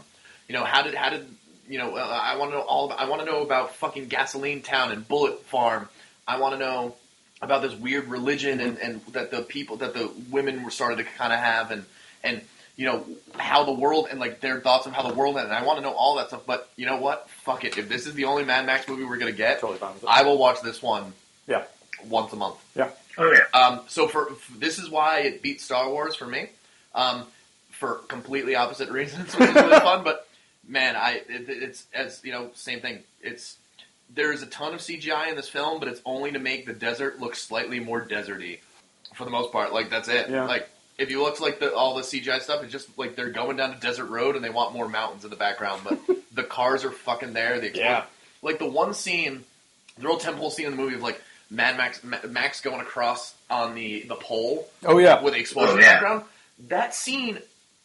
You 0.48 0.54
know, 0.54 0.64
how 0.64 0.82
did 0.82 0.94
how 0.94 1.10
did 1.10 1.26
you 1.68 1.78
know? 1.78 1.96
Uh, 1.96 2.00
I 2.00 2.36
want 2.36 2.52
to 2.52 2.58
know 2.58 2.62
all. 2.62 2.86
About, 2.86 3.00
I 3.00 3.08
want 3.08 3.20
to 3.20 3.26
know 3.26 3.42
about 3.42 3.74
fucking 3.76 4.06
Gasoline 4.06 4.62
Town 4.62 4.92
and 4.92 5.06
Bullet 5.06 5.42
Farm. 5.46 5.88
I 6.26 6.38
want 6.38 6.54
to 6.54 6.58
know 6.58 6.94
about 7.40 7.62
this 7.62 7.74
weird 7.74 8.06
religion 8.08 8.60
and, 8.60 8.78
and 8.78 9.04
that 9.06 9.32
the 9.32 9.42
people 9.42 9.78
that 9.78 9.94
the 9.94 10.08
women 10.30 10.62
were 10.62 10.70
started 10.70 10.98
to 10.98 11.04
kind 11.04 11.32
of 11.32 11.40
have 11.40 11.72
and 11.72 11.84
and 12.22 12.40
you 12.76 12.86
know 12.86 13.04
how 13.36 13.64
the 13.64 13.72
world 13.72 14.06
and 14.08 14.20
like 14.20 14.40
their 14.40 14.60
thoughts 14.60 14.86
of 14.86 14.92
how 14.92 15.02
the 15.08 15.14
world 15.14 15.36
ended. 15.36 15.52
I 15.52 15.64
want 15.64 15.78
to 15.78 15.82
know 15.82 15.92
all 15.92 16.16
that 16.16 16.28
stuff. 16.28 16.46
But 16.46 16.70
you 16.76 16.86
know 16.86 16.98
what? 16.98 17.28
Fuck 17.28 17.64
it. 17.64 17.76
If 17.76 17.88
this 17.88 18.06
is 18.06 18.14
the 18.14 18.26
only 18.26 18.44
Mad 18.44 18.66
Max 18.66 18.86
movie 18.88 19.04
we're 19.04 19.18
gonna 19.18 19.32
get, 19.32 19.60
Totally. 19.60 19.80
I 20.08 20.22
will 20.22 20.38
watch 20.38 20.62
this 20.62 20.80
one. 20.80 21.12
Yeah. 21.48 21.64
Once 22.04 22.32
a 22.32 22.36
month. 22.36 22.56
Oh, 23.18 23.30
yeah. 23.32 23.58
Um, 23.60 23.80
so 23.88 24.08
for 24.08 24.30
f- 24.32 24.50
this 24.58 24.78
is 24.78 24.88
why 24.90 25.20
it 25.20 25.42
beat 25.42 25.60
Star 25.60 25.88
Wars 25.88 26.14
for 26.14 26.26
me, 26.26 26.48
um, 26.94 27.24
for 27.70 27.94
completely 28.08 28.54
opposite 28.54 28.90
reasons, 28.90 29.34
which 29.36 29.48
is 29.50 29.54
really 29.54 29.80
fun. 29.80 30.04
But 30.04 30.26
man, 30.66 30.96
I 30.96 31.22
it, 31.28 31.46
it's 31.48 31.84
as 31.94 32.20
you 32.24 32.32
know, 32.32 32.50
same 32.54 32.80
thing. 32.80 33.00
It's 33.22 33.56
there's 34.14 34.42
a 34.42 34.46
ton 34.46 34.74
of 34.74 34.80
CGI 34.80 35.28
in 35.28 35.36
this 35.36 35.48
film, 35.48 35.78
but 35.78 35.88
it's 35.88 36.00
only 36.04 36.32
to 36.32 36.38
make 36.38 36.66
the 36.66 36.72
desert 36.74 37.20
look 37.20 37.34
slightly 37.34 37.80
more 37.80 38.00
deserty. 38.04 38.58
For 39.14 39.24
the 39.24 39.30
most 39.30 39.52
part, 39.52 39.72
like 39.74 39.90
that's 39.90 40.08
it. 40.08 40.30
Yeah. 40.30 40.44
Like 40.44 40.68
if 40.98 41.10
you 41.10 41.22
look 41.22 41.38
like 41.40 41.58
the 41.60 41.74
all 41.74 41.94
the 41.96 42.02
CGI 42.02 42.40
stuff, 42.40 42.62
it's 42.62 42.72
just 42.72 42.96
like 42.98 43.14
they're 43.16 43.30
going 43.30 43.56
down 43.58 43.72
a 43.72 43.76
desert 43.80 44.06
road 44.06 44.36
and 44.36 44.44
they 44.44 44.50
want 44.50 44.72
more 44.74 44.88
mountains 44.88 45.24
in 45.24 45.30
the 45.30 45.36
background, 45.36 45.82
but 45.84 45.98
the 46.34 46.42
cars 46.44 46.84
are 46.84 46.90
fucking 46.90 47.32
there. 47.34 47.60
The 47.60 47.70
expl- 47.70 47.76
Yeah. 47.76 48.04
like 48.40 48.58
the 48.58 48.66
one 48.68 48.94
scene, 48.94 49.44
the 49.98 50.06
real 50.06 50.16
temple 50.18 50.50
scene 50.50 50.64
in 50.66 50.72
the 50.72 50.82
movie 50.82 50.94
of 50.94 51.02
like 51.02 51.20
Mad 51.52 51.76
Max, 51.76 52.00
Max 52.28 52.60
going 52.62 52.80
across 52.80 53.34
on 53.50 53.74
the 53.74 54.02
the 54.02 54.14
pole 54.16 54.68
Oh 54.84 54.98
yeah. 54.98 55.20
with 55.22 55.34
the 55.34 55.40
explosion 55.40 55.70
Oh, 55.70 55.74
in 55.74 55.80
the 55.80 55.86
yeah. 55.86 55.92
background. 55.94 56.24
That 56.68 56.94
scene 56.94 57.38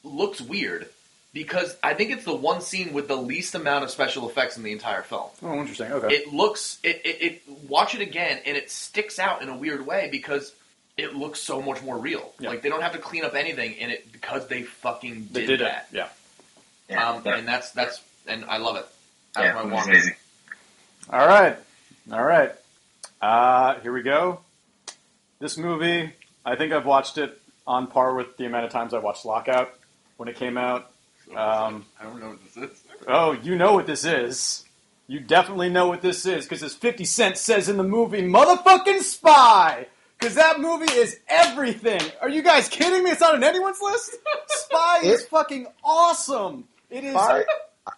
looks 0.03 0.39
weird 0.41 0.88
because 1.34 1.76
I 1.84 1.93
think 1.93 2.11
it's 2.11 2.24
the 2.24 2.34
one 2.34 2.61
scene 2.61 2.93
with 2.93 3.07
the 3.07 3.15
least 3.18 3.53
amount 3.55 3.84
of 3.84 3.91
special 3.91 4.30
effects 4.30 4.55
in 4.57 4.63
the 4.63 4.72
entire 4.72 5.01
film. 5.03 5.30
Oh, 5.43 5.53
interesting. 5.59 5.91
Okay. 5.91 6.15
It 6.15 6.34
looks 6.34 6.80
it, 6.84 7.01
it, 7.05 7.22
it 7.22 7.41
watch 7.68 7.93
it 7.93 8.01
again 8.01 8.39
and 8.45 8.55
it 8.55 8.72
sticks 8.72 9.20
out 9.20 9.41
in 9.41 9.49
a 9.49 9.55
weird 9.57 9.86
way 9.86 10.07
because 10.11 10.53
it 10.95 11.13
looks 11.15 11.39
so 11.39 11.61
much 11.61 11.84
more 11.84 11.97
real. 11.97 12.32
Yeah. 12.39 12.49
Like 12.49 12.61
they 12.61 12.70
don't 12.70 12.82
have 12.82 12.93
to 12.93 12.99
clean 12.99 13.24
up 13.26 13.36
anything 13.36 13.74
in 13.74 13.89
it 13.89 14.11
because 14.11 14.47
they 14.47 14.63
fucking 14.63 15.28
they 15.32 15.41
did, 15.41 15.57
did 15.57 15.59
that. 15.59 15.88
it. 15.91 15.97
Yeah. 15.97 16.07
Yeah, 16.89 17.09
um, 17.11 17.24
that- 17.24 17.39
and 17.39 17.47
that's 17.47 17.72
that's 17.72 18.01
and 18.28 18.45
I 18.45 18.57
love 18.57 18.78
it. 18.78 18.86
That's 19.36 19.45
yeah, 19.45 19.53
my 19.63 19.76
was 19.76 19.86
amazing. 19.88 20.15
All 21.11 21.28
right. 21.28 21.55
All 22.11 22.24
right. 22.24 22.51
Uh, 23.22 23.80
here 23.82 23.91
we 23.93 24.01
go. 24.03 24.41
This 25.39 25.57
movie, 25.57 26.13
I 26.45 26.55
think 26.55 26.74
I've 26.74 26.86
watched 26.86 27.18
it 27.18 27.39
on 27.65 27.88
par 27.88 28.15
with 28.15 28.38
the 28.38 28.45
amount 28.45 28.65
of 28.65 28.72
times 28.72 28.93
I 28.93 28.99
watched 28.99 29.26
Lockout 29.26 29.74
when 30.18 30.30
it 30.30 30.36
came 30.36 30.57
out. 30.57 30.91
Um, 31.36 31.86
I 31.99 32.03
don't 32.03 32.20
know 32.20 32.30
what 32.30 32.43
this 32.43 32.57
is. 32.57 32.84
oh, 33.07 33.32
you 33.34 33.55
know 33.55 33.74
what 33.74 33.86
this 33.86 34.05
is. 34.05 34.63
You 35.07 35.20
definitely 35.20 35.70
know 35.70 35.88
what 35.88 36.01
this 36.01 36.26
is 36.26 36.45
because 36.45 36.63
as 36.63 36.74
50 36.74 37.05
Cent 37.05 37.38
says 37.38 37.70
in 37.70 37.78
the 37.78 37.84
movie, 37.84 38.22
motherfucking 38.22 39.01
spy! 39.01 39.88
Because 40.18 40.36
that 40.36 40.59
movie 40.59 40.91
is 40.91 41.20
everything. 41.28 42.01
Are 42.22 42.30
you 42.30 42.41
guys 42.41 42.68
kidding 42.70 43.03
me? 43.03 43.11
It's 43.11 43.22
not 43.22 43.36
on 43.36 43.43
anyone's 43.43 43.80
list? 43.82 44.15
Spy 44.47 45.01
is 45.03 45.26
fucking 45.26 45.68
awesome. 45.84 46.68
It 46.89 47.03
is. 47.03 47.15
I, 47.15 47.43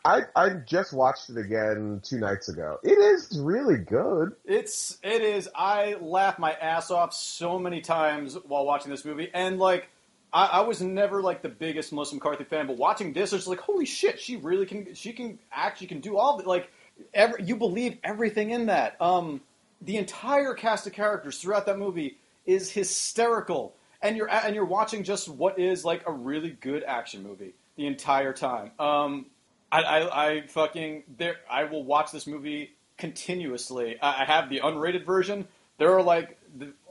I 0.06 0.22
I 0.36 0.50
just 0.50 0.94
watched 0.94 1.30
it 1.30 1.38
again 1.38 2.02
two 2.04 2.20
nights 2.20 2.50
ago. 2.50 2.80
It 2.84 2.98
is 2.98 3.40
really 3.40 3.78
good. 3.78 4.34
It's 4.46 4.98
it 5.04 5.22
is. 5.22 5.50
I 5.56 5.96
laughed 6.00 6.40
my 6.40 6.54
ass 6.54 6.92
off 6.92 7.14
so 7.14 7.60
many 7.60 7.82
times 7.82 8.38
while 8.48 8.66
watching 8.66 8.92
this 8.92 9.06
movie, 9.06 9.30
and 9.34 9.60
like 9.60 9.90
I, 10.32 10.46
I 10.46 10.60
was 10.62 10.82
never 10.82 11.22
like 11.22 11.42
the 11.42 11.50
biggest 11.50 11.92
Melissa 11.92 12.16
McCarthy 12.16 12.44
fan, 12.44 12.68
but 12.68 12.78
watching 12.78 13.14
this, 13.14 13.34
it's 13.34 13.48
like 13.48 13.60
holy 13.60 13.86
shit, 13.86 14.20
she 14.20 14.38
really 14.38 14.66
can. 14.66 14.94
She 14.94 15.14
can 15.14 15.40
act. 15.52 15.80
She 15.80 15.88
can 15.88 16.00
do 16.00 16.18
all 16.18 16.38
the 16.38 16.48
like. 16.48 16.72
Every, 17.14 17.44
you 17.44 17.56
believe 17.56 17.98
everything 18.04 18.50
in 18.50 18.66
that. 18.66 19.02
Um, 19.02 19.40
the 19.82 19.96
entire 19.96 20.54
cast 20.54 20.86
of 20.86 20.94
characters 20.94 21.40
throughout 21.40 21.66
that 21.68 21.80
movie 21.80 22.18
is 22.46 22.72
hysterical, 22.72 23.74
and 24.02 24.18
you're 24.18 24.30
and 24.30 24.54
you're 24.54 24.66
watching 24.66 25.04
just 25.04 25.30
what 25.30 25.58
is 25.58 25.86
like 25.86 26.04
a 26.08 26.12
really 26.12 26.52
good 26.52 26.84
action 26.84 27.24
movie 27.24 27.54
the 27.78 27.88
entire 27.88 28.34
time. 28.34 28.72
Um, 28.78 29.28
I, 29.72 29.82
I, 29.82 30.28
I 30.28 30.48
fucking 30.48 31.04
there. 31.18 31.38
I 31.50 31.66
will 31.66 31.84
watch 31.84 32.12
this 32.12 32.28
movie 32.28 32.72
continuously. 32.98 33.98
I, 34.02 34.24
I 34.24 34.26
have 34.26 34.50
the 34.50 34.60
unrated 34.60 35.06
version. 35.06 35.48
There 35.78 35.94
are 35.94 36.04
like 36.04 36.38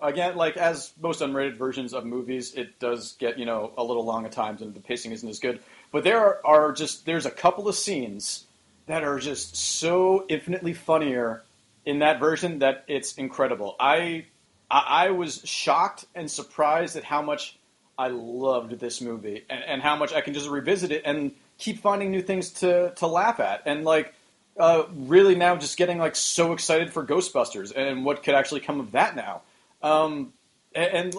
again, 0.01 0.37
like 0.37 0.57
as 0.57 0.93
most 1.01 1.21
unrated 1.21 1.57
versions 1.57 1.93
of 1.93 2.05
movies, 2.07 2.55
it 2.55 2.79
does 2.79 3.13
get 3.19 3.39
you 3.39 3.47
know 3.47 3.73
a 3.77 3.85
little 3.85 4.05
long 4.05 4.25
at 4.25 4.33
times, 4.33 4.63
and 4.63 4.75
the 4.75 4.81
pacing 4.81 5.13
isn't 5.13 5.29
as 5.29 5.39
good. 5.39 5.61
But 5.91 6.05
there 6.05 6.19
are, 6.19 6.41
are 6.45 6.73
just 6.73 7.07
there's 7.07 7.27
a 7.27 7.31
couple 7.31 7.69
of 7.69 7.75
scenes 7.75 8.45
that 8.87 9.05
are 9.05 9.19
just 9.19 9.57
so 9.57 10.25
infinitely 10.29 10.73
funnier 10.73 11.43
in 11.85 12.01
that 12.01 12.21
version 12.21 12.61
that 12.61 12.85
it's 12.89 13.15
incredible. 13.15 13.77
I 13.79 14.27
I, 14.71 15.07
I 15.07 15.11
was 15.11 15.43
shocked 15.45 16.07
and 16.15 16.31
surprised 16.31 16.97
at 16.97 17.05
how 17.05 17.23
much 17.23 17.59
I 17.99 18.09
loved 18.09 18.79
this 18.79 19.01
movie 19.01 19.45
and, 19.51 19.65
and 19.65 19.83
how 19.83 19.97
much 19.97 20.13
I 20.13 20.21
can 20.21 20.33
just 20.33 20.49
revisit 20.49 20.93
it 20.93 21.03
and 21.05 21.33
keep 21.59 21.81
finding 21.81 22.11
new 22.11 22.23
things 22.23 22.51
to, 22.51 22.93
to 22.97 23.07
laugh 23.07 23.41
at. 23.41 23.63
And 23.67 23.85
like, 23.85 24.15
uh, 24.59 24.85
really 24.93 25.35
now 25.35 25.57
just 25.57 25.77
getting 25.77 25.99
like 25.99 26.17
so 26.17 26.53
excited 26.53 26.93
for 26.93 27.05
Ghostbusters 27.05 27.73
and 27.75 28.05
what 28.05 28.23
could 28.23 28.35
actually 28.35 28.61
come 28.61 28.81
of 28.81 28.93
that 28.93 29.15
now. 29.15 29.43
Um, 29.83 30.33
and, 30.75 30.93
and 30.93 31.17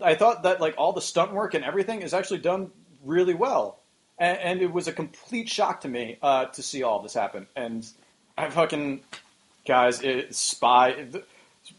I 0.00 0.14
thought 0.14 0.44
that 0.44 0.60
like 0.60 0.74
all 0.78 0.92
the 0.92 1.02
stunt 1.02 1.32
work 1.32 1.54
and 1.54 1.64
everything 1.64 2.02
is 2.02 2.14
actually 2.14 2.38
done 2.38 2.70
really 3.04 3.34
well. 3.34 3.78
And, 4.18 4.38
and 4.38 4.62
it 4.62 4.72
was 4.72 4.88
a 4.88 4.92
complete 4.92 5.48
shock 5.48 5.82
to 5.82 5.88
me 5.88 6.18
uh, 6.22 6.46
to 6.46 6.62
see 6.62 6.82
all 6.82 7.02
this 7.02 7.14
happen. 7.14 7.46
And 7.54 7.86
I 8.36 8.48
fucking 8.50 9.02
guys, 9.66 10.02
it, 10.02 10.34
Spy, 10.34 11.06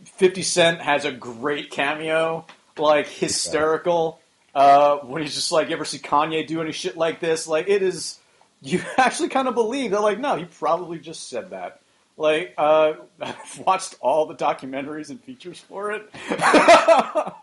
50 0.05 0.43
Cent 0.43 0.81
has 0.81 1.05
a 1.05 1.11
great 1.11 1.71
cameo, 1.71 2.45
like 2.77 3.07
hysterical. 3.07 4.19
Uh, 4.59 4.97
when 5.05 5.21
he's 5.21 5.35
just 5.35 5.53
like, 5.53 5.69
you 5.69 5.73
ever 5.73 5.85
see 5.85 5.99
Kanye 5.99 6.45
do 6.45 6.59
any 6.59 6.73
shit 6.73 6.97
like 6.97 7.21
this? 7.21 7.47
Like, 7.47 7.69
it 7.69 7.81
is, 7.81 8.19
you 8.61 8.81
actually 8.97 9.29
kind 9.29 9.47
of 9.47 9.53
believe 9.53 9.91
that, 9.91 10.01
like, 10.01 10.19
no, 10.19 10.35
he 10.35 10.43
probably 10.43 10.99
just 10.99 11.29
said 11.29 11.51
that. 11.51 11.79
Like, 12.17 12.55
uh, 12.57 12.95
I've 13.21 13.63
watched 13.65 13.95
all 14.01 14.25
the 14.25 14.35
documentaries 14.35 15.11
and 15.11 15.21
features 15.21 15.61
for 15.61 15.93
it. 15.93 16.11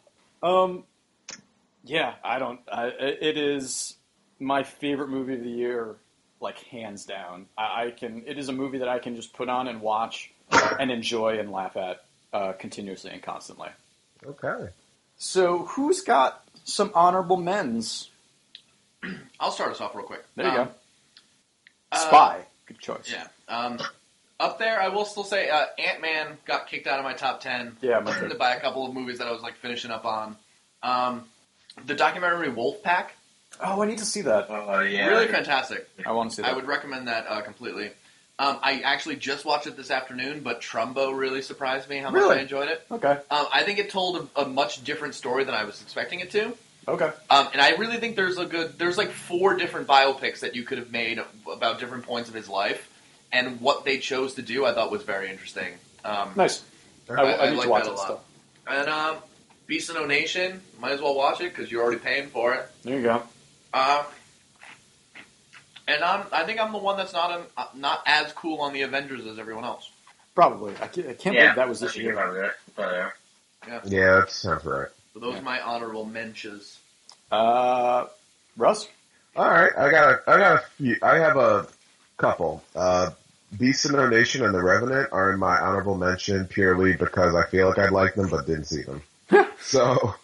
um, 0.42 0.84
yeah, 1.86 2.16
I 2.22 2.38
don't, 2.38 2.60
I, 2.70 2.88
it 2.88 3.38
is 3.38 3.94
my 4.38 4.62
favorite 4.62 5.08
movie 5.08 5.36
of 5.36 5.42
the 5.42 5.48
year, 5.48 5.96
like, 6.42 6.58
hands 6.64 7.06
down. 7.06 7.46
I, 7.56 7.86
I 7.86 7.90
can, 7.92 8.24
it 8.26 8.36
is 8.36 8.50
a 8.50 8.52
movie 8.52 8.76
that 8.80 8.88
I 8.88 8.98
can 8.98 9.16
just 9.16 9.32
put 9.32 9.48
on 9.48 9.68
and 9.68 9.80
watch 9.80 10.30
and 10.50 10.90
enjoy 10.90 11.38
and 11.38 11.50
laugh 11.50 11.78
at 11.78 12.04
uh, 12.34 12.52
continuously 12.52 13.12
and 13.12 13.22
constantly. 13.22 13.70
Okay. 14.22 14.68
So, 15.16 15.64
who's 15.64 16.02
got 16.02 16.45
some 16.66 16.90
honorable 16.94 17.36
men's? 17.38 18.10
I'll 19.40 19.50
start 19.52 19.70
us 19.72 19.80
off 19.80 19.94
real 19.94 20.04
quick. 20.04 20.24
There 20.36 20.44
you 20.46 20.50
Um, 20.52 20.66
go. 20.66 20.70
uh, 21.92 21.96
Spy. 21.98 22.40
Good 22.66 22.78
choice. 22.80 23.10
Yeah. 23.12 23.26
Um, 23.48 23.78
up 24.38 24.58
there, 24.58 24.80
I 24.80 24.88
will 24.88 25.04
still 25.06 25.24
say 25.24 25.48
uh, 25.48 25.64
Ant 25.78 26.02
Man 26.02 26.36
got 26.44 26.66
kicked 26.68 26.86
out 26.86 26.98
of 26.98 27.04
my 27.04 27.14
top 27.14 27.40
ten 27.40 27.76
Yeah, 27.80 28.00
my 28.00 28.12
favorite. 28.12 28.38
by 28.38 28.54
a 28.54 28.60
couple 28.60 28.84
of 28.86 28.92
movies 28.92 29.18
that 29.18 29.26
I 29.26 29.32
was 29.32 29.40
like 29.42 29.54
finishing 29.56 29.90
up 29.90 30.04
on. 30.04 30.36
Um, 30.82 31.24
the 31.86 31.94
documentary 31.94 32.48
Wolfpack, 32.48 33.06
Oh, 33.58 33.80
I 33.80 33.86
need 33.86 33.98
to 33.98 34.04
see 34.04 34.20
that. 34.22 34.46
Oh 34.50 34.80
yeah, 34.80 35.06
really 35.06 35.28
fantastic. 35.28 35.88
I 36.04 36.12
want 36.12 36.28
to 36.30 36.36
see 36.36 36.42
that. 36.42 36.50
I 36.50 36.54
would 36.54 36.66
recommend 36.66 37.08
that 37.08 37.26
uh, 37.28 37.40
completely. 37.40 37.90
Um, 38.38 38.58
I 38.62 38.80
actually 38.80 39.16
just 39.16 39.46
watched 39.46 39.66
it 39.66 39.78
this 39.78 39.90
afternoon, 39.90 40.40
but 40.40 40.60
Trumbo 40.60 41.16
really 41.16 41.40
surprised 41.40 41.88
me 41.88 41.96
how 41.98 42.10
much 42.10 42.20
Really? 42.20 42.36
I 42.36 42.40
enjoyed 42.42 42.68
it. 42.68 42.84
Okay. 42.90 43.12
Um, 43.30 43.46
I 43.54 43.62
think 43.62 43.78
it 43.78 43.88
told 43.88 44.28
a, 44.36 44.42
a 44.42 44.46
much 44.46 44.84
different 44.84 45.14
story 45.14 45.44
than 45.44 45.54
I 45.54 45.64
was 45.64 45.80
expecting 45.80 46.20
it 46.20 46.30
to. 46.32 46.54
Okay. 46.88 47.10
Um, 47.30 47.48
and 47.52 47.60
I 47.60 47.70
really 47.76 47.96
think 47.96 48.14
there's 48.16 48.38
a 48.38 48.46
good, 48.46 48.78
there's 48.78 48.96
like 48.96 49.10
four 49.10 49.56
different 49.56 49.88
biopics 49.88 50.40
that 50.40 50.54
you 50.54 50.62
could 50.62 50.78
have 50.78 50.92
made 50.92 51.20
about 51.50 51.80
different 51.80 52.04
points 52.04 52.28
of 52.28 52.34
his 52.34 52.48
life, 52.48 52.88
and 53.32 53.60
what 53.60 53.84
they 53.84 53.98
chose 53.98 54.34
to 54.34 54.42
do, 54.42 54.64
I 54.64 54.72
thought 54.72 54.90
was 54.92 55.02
very 55.02 55.28
interesting. 55.30 55.74
Um, 56.04 56.30
Nice. 56.36 56.62
I, 57.10 57.14
I- 57.14 57.16
I 57.32 57.46
I 57.46 57.50
like 57.50 57.62
to 57.64 57.68
watch 57.70 57.84
that 57.84 57.90
a 57.90 57.94
lot. 57.94 58.04
stuff. 58.04 58.20
And 58.68 58.88
um, 58.88 59.16
Beast 59.66 59.90
of 59.90 59.96
No 59.96 60.06
Nation, 60.06 60.60
might 60.80 60.92
as 60.92 61.00
well 61.00 61.14
watch 61.16 61.40
it 61.40 61.54
because 61.54 61.70
you're 61.70 61.82
already 61.82 61.98
paying 62.00 62.28
for 62.28 62.54
it. 62.54 62.66
There 62.84 62.96
you 62.96 63.02
go. 63.02 63.22
Uh, 63.74 64.04
and 65.88 66.02
I'm, 66.02 66.24
I 66.32 66.44
think 66.44 66.60
I'm 66.60 66.72
the 66.72 66.78
one 66.78 66.96
that's 66.96 67.12
not 67.12 67.30
an, 67.40 67.46
uh, 67.56 67.66
not 67.74 68.02
as 68.06 68.32
cool 68.32 68.60
on 68.60 68.72
the 68.72 68.82
Avengers 68.82 69.24
as 69.26 69.38
everyone 69.38 69.64
else. 69.64 69.90
Probably. 70.34 70.74
I 70.80 70.86
can't, 70.88 71.08
I 71.08 71.12
can't 71.14 71.34
yeah, 71.36 71.42
believe 71.42 71.56
that 71.56 71.68
was 71.68 71.82
I 71.82 71.86
this 71.86 71.94
think 71.94 72.04
year. 72.04 72.12
about 72.14 72.34
that. 72.34 72.54
But, 72.74 72.94
uh, 72.94 73.80
Yeah, 73.86 74.20
that 74.20 74.30
sounds 74.30 74.64
right. 74.64 74.88
So 75.16 75.20
those 75.20 75.38
are 75.38 75.42
my 75.42 75.62
honorable 75.62 76.04
mentions. 76.04 76.78
Uh, 77.32 78.04
Russ? 78.54 78.86
All 79.34 79.48
right, 79.50 79.72
I 79.74 79.90
got 79.90 80.10
a, 80.10 80.30
I 80.30 80.36
got 80.36 80.56
a 80.56 80.64
few. 80.76 80.96
I 81.00 81.16
have 81.16 81.38
a 81.38 81.66
couple. 82.18 82.62
Uh, 82.74 83.08
Beast 83.58 83.86
of 83.86 83.92
No 83.92 84.10
Nation 84.10 84.44
and 84.44 84.54
The 84.54 84.62
Revenant 84.62 85.08
are 85.12 85.32
in 85.32 85.38
my 85.38 85.56
honorable 85.56 85.96
mention 85.96 86.44
purely 86.44 86.92
because 86.92 87.34
I 87.34 87.48
feel 87.48 87.68
like 87.68 87.78
I'd 87.78 87.92
like 87.92 88.14
them 88.14 88.28
but 88.28 88.46
didn't 88.46 88.64
see 88.64 88.82
them. 88.82 89.02
so, 89.58 90.14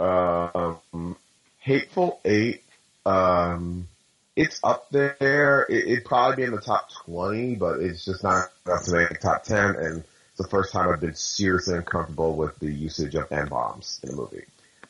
um, 0.00 1.14
Hateful 1.60 2.18
Eight, 2.24 2.64
um, 3.06 3.86
it's 4.34 4.58
up 4.64 4.90
there. 4.90 5.64
It, 5.68 5.86
it'd 5.86 6.04
probably 6.04 6.36
be 6.38 6.42
in 6.42 6.50
the 6.50 6.60
top 6.60 6.88
twenty, 7.04 7.54
but 7.54 7.78
it's 7.78 8.04
just 8.04 8.24
not 8.24 8.48
enough 8.66 8.82
to 8.86 8.96
make 8.96 9.10
the 9.10 9.14
top 9.14 9.44
ten. 9.44 9.76
And 9.76 9.98
it's 9.98 10.09
the 10.40 10.48
first 10.48 10.72
time 10.72 10.88
I've 10.88 11.00
been 11.00 11.14
seriously 11.14 11.76
uncomfortable 11.76 12.34
with 12.34 12.58
the 12.60 12.72
usage 12.72 13.14
of 13.14 13.30
n 13.30 13.48
bombs 13.48 14.00
in 14.02 14.08
a 14.10 14.12
movie. 14.12 14.44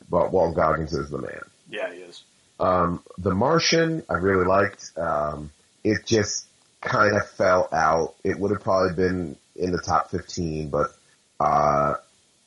But 0.09 0.32
Walt 0.32 0.55
Goggins 0.55 0.93
is 0.93 1.10
the 1.10 1.18
man. 1.18 1.40
Yeah, 1.68 1.93
he 1.93 2.01
is. 2.01 2.22
Um, 2.60 3.02
the 3.18 3.35
Martian, 3.35 4.02
I 4.09 4.14
really 4.14 4.44
liked. 4.44 4.93
Um, 4.97 5.51
it 5.82 6.06
just 6.06 6.47
kind 6.81 7.16
of 7.16 7.28
fell 7.31 7.68
out. 7.72 8.14
It 8.22 8.39
would 8.39 8.51
have 8.52 8.60
probably 8.60 8.94
been 8.94 9.36
in 9.56 9.72
the 9.72 9.81
top 9.81 10.10
15, 10.10 10.68
but, 10.70 10.90
uh, 11.40 11.94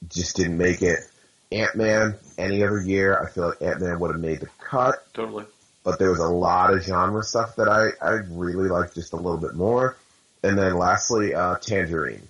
just 0.09 0.35
didn't 0.35 0.57
make 0.57 0.81
it. 0.81 0.99
Ant-Man, 1.51 2.15
any 2.37 2.63
other 2.63 2.81
year, 2.81 3.19
I 3.21 3.29
feel 3.29 3.49
like 3.49 3.61
Ant-Man 3.61 3.99
would 3.99 4.11
have 4.11 4.19
made 4.19 4.39
the 4.39 4.49
cut, 4.59 4.95
Totally. 5.13 5.45
but 5.83 5.99
there 5.99 6.09
was 6.09 6.19
a 6.19 6.27
lot 6.27 6.73
of 6.73 6.83
genre 6.83 7.23
stuff 7.23 7.55
that 7.57 7.67
I, 7.69 7.89
I 8.05 8.11
really 8.29 8.69
liked 8.69 8.95
just 8.95 9.13
a 9.13 9.17
little 9.17 9.37
bit 9.37 9.55
more. 9.55 9.95
And 10.43 10.57
then 10.57 10.77
lastly, 10.77 11.33
uh, 11.33 11.55
Tangerine. 11.57 12.27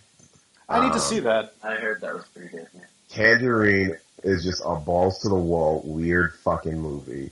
I 0.73 0.79
need 0.81 0.87
Um, 0.87 0.93
to 0.93 0.99
see 0.99 1.19
that. 1.21 1.53
I 1.63 1.75
heard 1.75 2.01
that 2.01 2.13
was 2.13 2.25
pretty 2.33 2.49
good. 2.49 2.67
Yeah. 2.73 2.81
Tangerine 3.09 3.95
is 4.23 4.43
just 4.43 4.61
a 4.65 4.75
balls 4.75 5.19
to 5.19 5.29
the 5.29 5.35
wall 5.35 5.81
weird 5.85 6.33
fucking 6.43 6.79
movie 6.79 7.31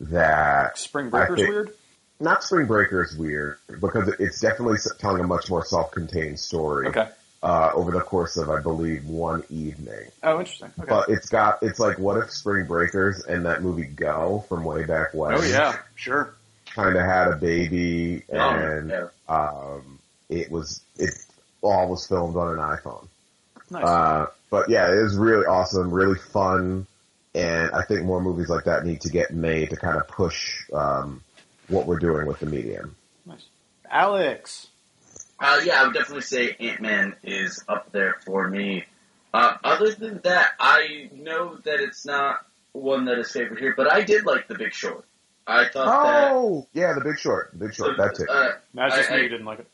that 0.00 0.78
Spring 0.78 1.10
Breaker's 1.10 1.36
think- 1.36 1.48
weird. 1.48 1.70
not 2.20 2.42
Spring 2.44 2.66
Breakers 2.66 3.16
weird 3.16 3.58
because 3.80 4.08
it's 4.18 4.40
definitely 4.40 4.78
telling 4.98 5.22
a 5.24 5.26
much 5.26 5.48
more 5.50 5.64
self-contained 5.64 6.38
story 6.38 6.88
Okay. 6.88 7.08
uh, 7.42 7.70
over 7.74 7.90
the 7.90 8.00
course 8.00 8.36
of 8.36 8.50
I 8.50 8.60
believe 8.60 9.06
one 9.06 9.42
evening. 9.50 10.10
Oh, 10.22 10.38
interesting. 10.38 10.70
Okay. 10.78 10.88
But 10.88 11.08
it's 11.08 11.28
got 11.28 11.62
it's 11.62 11.78
like 11.80 11.98
what 11.98 12.18
if 12.18 12.30
Spring 12.30 12.66
Breakers 12.66 13.24
and 13.24 13.44
that 13.46 13.62
movie 13.62 13.84
Go 13.84 14.44
from 14.48 14.64
way 14.64 14.84
back 14.84 15.12
when 15.14 15.34
oh 15.34 15.42
yeah, 15.42 15.76
sure. 15.94 16.34
kind 16.74 16.96
of 16.96 17.02
had 17.04 17.28
a 17.28 17.36
baby 17.36 18.22
and 18.28 18.90
yeah. 18.90 19.06
um, 19.28 19.98
it 20.28 20.50
was 20.50 20.80
it 20.98 21.14
all 21.66 21.88
was 21.88 22.06
filmed 22.06 22.36
on 22.36 22.48
an 22.48 22.58
iPhone. 22.58 23.06
Nice. 23.70 23.84
Uh, 23.84 24.26
but 24.50 24.68
yeah, 24.70 24.88
it 24.92 24.98
is 24.98 25.16
really 25.16 25.44
awesome, 25.46 25.90
really 25.90 26.18
fun, 26.18 26.86
and 27.34 27.70
I 27.72 27.82
think 27.82 28.04
more 28.04 28.20
movies 28.22 28.48
like 28.48 28.64
that 28.64 28.84
need 28.86 29.00
to 29.02 29.10
get 29.10 29.32
made 29.32 29.70
to 29.70 29.76
kind 29.76 29.96
of 29.96 30.06
push 30.08 30.62
um, 30.72 31.22
what 31.68 31.86
we're 31.86 31.98
doing 31.98 32.26
with 32.26 32.38
the 32.40 32.46
medium. 32.46 32.94
nice. 33.26 33.44
Alex. 33.90 34.68
Uh, 35.38 35.60
yeah, 35.64 35.80
I 35.82 35.84
would 35.84 35.94
definitely 35.94 36.22
say 36.22 36.56
Ant 36.60 36.80
Man 36.80 37.14
is 37.22 37.62
up 37.68 37.92
there 37.92 38.16
for 38.24 38.48
me. 38.48 38.84
Uh, 39.34 39.56
other 39.62 39.92
than 39.92 40.20
that, 40.24 40.52
I 40.58 41.10
know 41.12 41.56
that 41.64 41.80
it's 41.80 42.06
not 42.06 42.46
one 42.72 43.04
that 43.06 43.18
is 43.18 43.30
favored 43.30 43.58
here, 43.58 43.74
but 43.76 43.92
I 43.92 44.02
did 44.02 44.24
like 44.24 44.48
The 44.48 44.54
Big 44.54 44.72
Short. 44.72 45.04
I 45.46 45.68
thought 45.68 46.32
Oh, 46.32 46.66
yeah, 46.72 46.94
The 46.94 47.02
Big 47.04 47.18
Short, 47.18 47.50
The 47.52 47.58
Big 47.58 47.68
that. 47.68 47.74
Short, 47.76 47.96
that's 47.98 48.20
it. 48.20 48.28
Uh, 48.30 48.52
That's 48.74 48.96
just 48.96 49.10
I- 49.10 49.14
me 49.14 49.18
I- 49.20 49.22
who 49.24 49.28
didn't 49.28 49.46
like 49.46 49.58
it. 49.60 49.68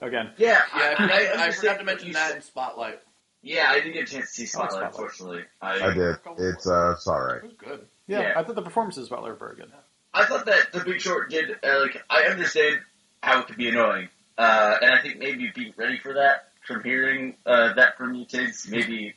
Again. 0.00 0.30
yeah, 0.38 0.60
Yeah, 0.76 0.94
I, 0.98 1.04
I, 1.04 1.16
I 1.40 1.42
understand 1.44 1.54
forgot 1.56 1.78
to 1.78 1.84
mention 1.84 2.12
that 2.12 2.36
in 2.36 2.42
Spotlight. 2.42 3.00
Yeah, 3.42 3.66
I 3.70 3.80
didn't 3.80 3.94
get 3.94 4.08
a 4.08 4.12
chance 4.12 4.26
to 4.30 4.40
see 4.40 4.46
Spotlight, 4.46 4.70
Spotlight. 4.72 4.90
unfortunately. 4.90 5.44
I 5.62 5.92
did. 5.94 6.16
It's 6.38 6.66
uh, 6.66 6.92
it's 6.92 7.06
all 7.06 7.20
right. 7.20 7.36
It 7.38 7.42
was 7.44 7.52
good. 7.58 7.86
Yeah, 8.06 8.20
Yeah. 8.20 8.32
I 8.36 8.42
thought 8.44 8.54
the 8.54 8.62
performances 8.62 9.06
about 9.08 9.22
were 9.22 9.34
very 9.34 9.56
good. 9.56 9.70
I 10.12 10.24
thought 10.24 10.46
that 10.46 10.72
The 10.72 10.80
Big 10.80 11.00
Short 11.00 11.30
did, 11.30 11.50
uh, 11.62 11.80
like, 11.80 12.02
I 12.10 12.24
understand 12.24 12.80
how 13.22 13.40
it 13.40 13.46
could 13.46 13.56
be 13.56 13.68
annoying. 13.68 14.08
Uh, 14.36 14.74
and 14.82 14.92
I 14.92 15.00
think 15.02 15.18
maybe 15.18 15.50
being 15.54 15.72
ready 15.76 15.98
for 15.98 16.14
that 16.14 16.48
from 16.66 16.82
hearing 16.82 17.36
uh, 17.46 17.74
that 17.74 17.96
from 17.96 18.14
you, 18.14 18.24
Tiggs, 18.24 18.66
maybe, 18.68 19.14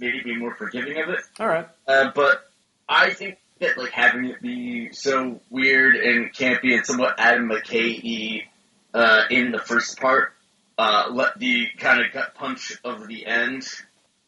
maybe 0.00 0.20
be 0.24 0.36
more 0.36 0.54
forgiving 0.56 0.98
of 1.00 1.08
it. 1.10 1.20
All 1.38 1.46
right. 1.46 1.68
Uh, 1.86 2.10
but 2.14 2.50
I 2.88 3.10
think 3.10 3.38
that, 3.60 3.78
like, 3.78 3.92
having 3.92 4.24
it 4.26 4.40
be 4.42 4.90
so 4.92 5.40
weird 5.48 5.94
and 5.96 6.32
campy 6.34 6.74
and 6.74 6.84
somewhat 6.84 7.14
Adam 7.18 7.48
McKay 7.48 8.44
uh, 8.94 9.24
in 9.30 9.52
the 9.52 9.58
first 9.58 9.98
part, 10.00 10.32
uh, 10.78 11.08
let 11.10 11.38
the 11.38 11.66
kind 11.78 12.00
of 12.04 12.12
gut 12.12 12.34
punch 12.34 12.78
of 12.84 13.06
the 13.08 13.26
end 13.26 13.66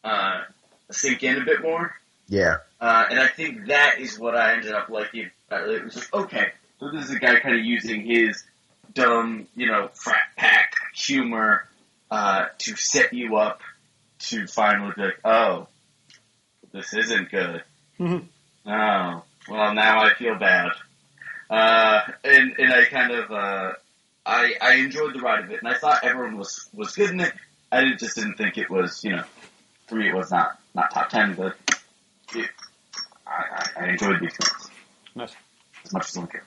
uh, 0.03 0.41
sink 0.91 1.23
in 1.23 1.41
a 1.41 1.45
bit 1.45 1.61
more. 1.61 1.93
Yeah, 2.27 2.57
Uh, 2.81 3.05
and 3.11 3.19
I 3.19 3.27
think 3.27 3.67
that 3.67 3.99
is 3.99 4.17
what 4.17 4.35
I 4.35 4.53
ended 4.53 4.71
up 4.73 4.89
liking. 4.89 5.29
Uh, 5.51 5.63
it 5.69 5.83
was 5.83 5.93
just, 5.93 6.13
okay, 6.13 6.53
so 6.79 6.89
this 6.91 7.05
is 7.05 7.11
a 7.11 7.19
guy 7.19 7.39
kind 7.39 7.55
of 7.55 7.63
using 7.63 8.01
his 8.01 8.43
dumb, 8.93 9.47
you 9.55 9.67
know, 9.67 9.89
frat 9.93 10.23
pack 10.35 10.73
humor 10.95 11.67
uh, 12.09 12.45
to 12.59 12.75
set 12.75 13.13
you 13.13 13.35
up 13.37 13.61
to 14.19 14.47
finally 14.47 14.91
be 14.95 15.03
like, 15.03 15.19
oh, 15.23 15.67
this 16.71 16.93
isn't 16.93 17.29
good. 17.29 17.63
Mhm. 17.99 18.25
Oh, 18.65 19.23
well, 19.47 19.73
now 19.75 20.01
I 20.03 20.13
feel 20.15 20.35
bad. 20.39 20.71
Uh, 21.49 22.01
and, 22.23 22.55
and 22.57 22.73
I 22.73 22.85
kind 22.85 23.11
of, 23.11 23.31
uh, 23.31 23.71
I, 24.25 24.55
I 24.61 24.73
enjoyed 24.75 25.13
the 25.13 25.19
ride 25.19 25.43
of 25.43 25.51
it, 25.51 25.59
and 25.59 25.67
I 25.67 25.75
thought 25.77 26.03
everyone 26.03 26.37
was, 26.37 26.67
was 26.73 26.95
good 26.95 27.11
in 27.11 27.19
it. 27.19 27.33
I 27.71 27.81
didn't- 27.81 27.99
just 27.99 28.15
didn't 28.15 28.35
think 28.35 28.57
it 28.57 28.69
was, 28.69 29.03
you 29.03 29.15
know, 29.15 29.23
for 29.87 29.95
me 29.95 30.09
it 30.09 30.15
was 30.15 30.31
not, 30.31 30.59
not 30.73 30.91
top 30.91 31.09
10, 31.09 31.35
but 31.35 31.55
it, 32.33 32.49
I, 33.27 33.31
I, 33.77 33.85
I 33.85 33.89
enjoyed 33.89 34.19
the 34.19 34.25
experience 34.25 34.69
Nice. 35.15 35.35
as 35.85 35.93
much 35.93 36.09
as 36.09 36.17
I 36.17 36.25
could. 36.25 36.41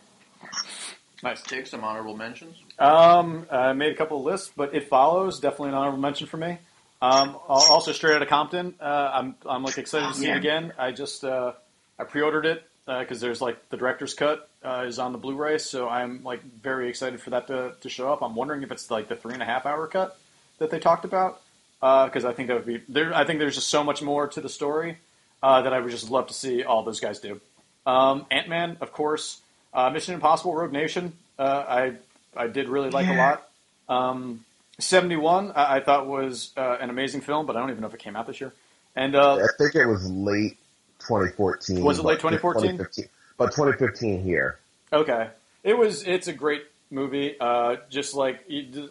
Nice. 1.22 1.42
Take 1.42 1.66
some 1.66 1.82
honorable 1.82 2.16
mentions. 2.16 2.56
Um, 2.78 3.46
I 3.50 3.72
made 3.72 3.92
a 3.92 3.96
couple 3.96 4.18
of 4.18 4.24
lists, 4.24 4.52
but 4.56 4.74
it 4.74 4.88
follows 4.88 5.40
definitely 5.40 5.70
an 5.70 5.74
honorable 5.74 5.98
mention 5.98 6.26
for 6.28 6.36
me. 6.36 6.58
Um, 7.02 7.36
also 7.48 7.90
straight 7.92 8.14
out 8.14 8.22
of 8.22 8.28
Compton. 8.28 8.74
Uh, 8.80 9.10
I'm 9.14 9.36
I'm 9.46 9.62
like 9.64 9.78
excited 9.78 10.08
to 10.08 10.14
see 10.14 10.26
Yeah. 10.26 10.34
it 10.34 10.38
again. 10.38 10.72
I 10.78 10.90
just 10.92 11.24
uh, 11.24 11.52
I 11.98 12.04
pre-ordered 12.04 12.46
it 12.46 12.67
because 12.88 13.20
there's 13.20 13.40
like 13.42 13.68
the 13.68 13.76
director's 13.76 14.14
cut 14.14 14.48
uh, 14.64 14.84
is 14.86 14.98
on 14.98 15.12
the 15.12 15.18
Blu-ray, 15.18 15.58
so 15.58 15.88
I'm 15.88 16.24
like 16.24 16.42
very 16.42 16.88
excited 16.88 17.20
for 17.20 17.30
that 17.30 17.46
to, 17.48 17.74
to 17.80 17.88
show 17.88 18.10
up. 18.12 18.22
I'm 18.22 18.34
wondering 18.34 18.62
if 18.62 18.72
it's 18.72 18.90
like 18.90 19.08
the 19.08 19.16
three 19.16 19.34
and 19.34 19.42
a 19.42 19.46
half 19.46 19.66
hour 19.66 19.86
cut 19.86 20.18
that 20.58 20.70
they 20.70 20.78
talked 20.78 21.04
about 21.04 21.40
because 21.80 22.24
I 22.24 22.32
think 22.32 22.48
that 22.48 22.54
would 22.54 22.66
be 22.66 22.82
there. 22.88 23.14
I 23.14 23.24
think 23.24 23.40
there's 23.40 23.54
just 23.56 23.68
so 23.68 23.84
much 23.84 24.00
more 24.02 24.26
to 24.28 24.40
the 24.40 24.48
story 24.48 24.96
uh, 25.42 25.62
that 25.62 25.72
I 25.72 25.80
would 25.80 25.90
just 25.90 26.10
love 26.10 26.28
to 26.28 26.34
see 26.34 26.64
all 26.64 26.82
those 26.82 27.00
guys 27.00 27.20
do. 27.20 27.40
Um, 27.86 28.26
Ant 28.30 28.48
Man, 28.48 28.78
of 28.80 28.92
course. 28.92 29.40
Uh, 29.72 29.90
Mission 29.90 30.14
Impossible: 30.14 30.54
Rogue 30.54 30.72
Nation. 30.72 31.12
Uh, 31.38 31.64
I 31.68 31.92
I 32.36 32.46
did 32.46 32.68
really 32.68 32.90
like 32.90 33.06
a 33.06 33.14
lot. 33.14 33.48
Um, 33.88 34.44
71, 34.80 35.52
I, 35.52 35.76
I 35.76 35.80
thought 35.80 36.06
was 36.06 36.52
uh, 36.56 36.76
an 36.80 36.90
amazing 36.90 37.20
film, 37.20 37.46
but 37.46 37.56
I 37.56 37.60
don't 37.60 37.70
even 37.70 37.80
know 37.80 37.88
if 37.88 37.94
it 37.94 38.00
came 38.00 38.16
out 38.16 38.26
this 38.26 38.40
year. 38.40 38.52
And 38.94 39.14
uh, 39.14 39.36
I 39.36 39.46
think 39.56 39.74
it 39.74 39.86
was 39.86 40.10
late 40.10 40.56
2014. 41.00 41.82
Was 41.82 41.98
it 41.98 42.04
late 42.04 42.16
2014? 42.20 42.62
2015 42.78 43.08
But 43.36 43.46
2015 43.52 44.22
here. 44.22 44.58
okay, 44.92 45.28
it 45.64 45.76
was. 45.76 46.02
It's 46.06 46.28
a 46.28 46.32
great 46.32 46.64
movie. 46.90 47.36
Uh, 47.40 47.76
just 47.90 48.14
like 48.14 48.44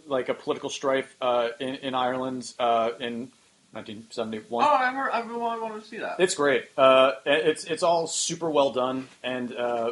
like 0.07 0.29
a 0.29 0.33
political 0.33 0.69
strife 0.69 1.15
uh, 1.21 1.49
in, 1.59 1.75
in 1.75 1.95
Ireland 1.95 2.53
uh, 2.59 2.91
in 2.99 3.31
1971. 3.71 4.63
Oh, 4.63 4.67
I 4.67 4.91
heard, 4.91 5.11
I've 5.11 5.27
been 5.27 5.35
I 5.35 5.57
wanted 5.59 5.81
to 5.81 5.87
see 5.87 5.97
that. 5.97 6.19
It's 6.19 6.35
great. 6.35 6.65
Uh, 6.77 7.13
it's 7.25 7.65
it's 7.65 7.83
all 7.83 8.07
super 8.07 8.49
well 8.49 8.71
done, 8.71 9.07
and 9.23 9.53
uh, 9.55 9.91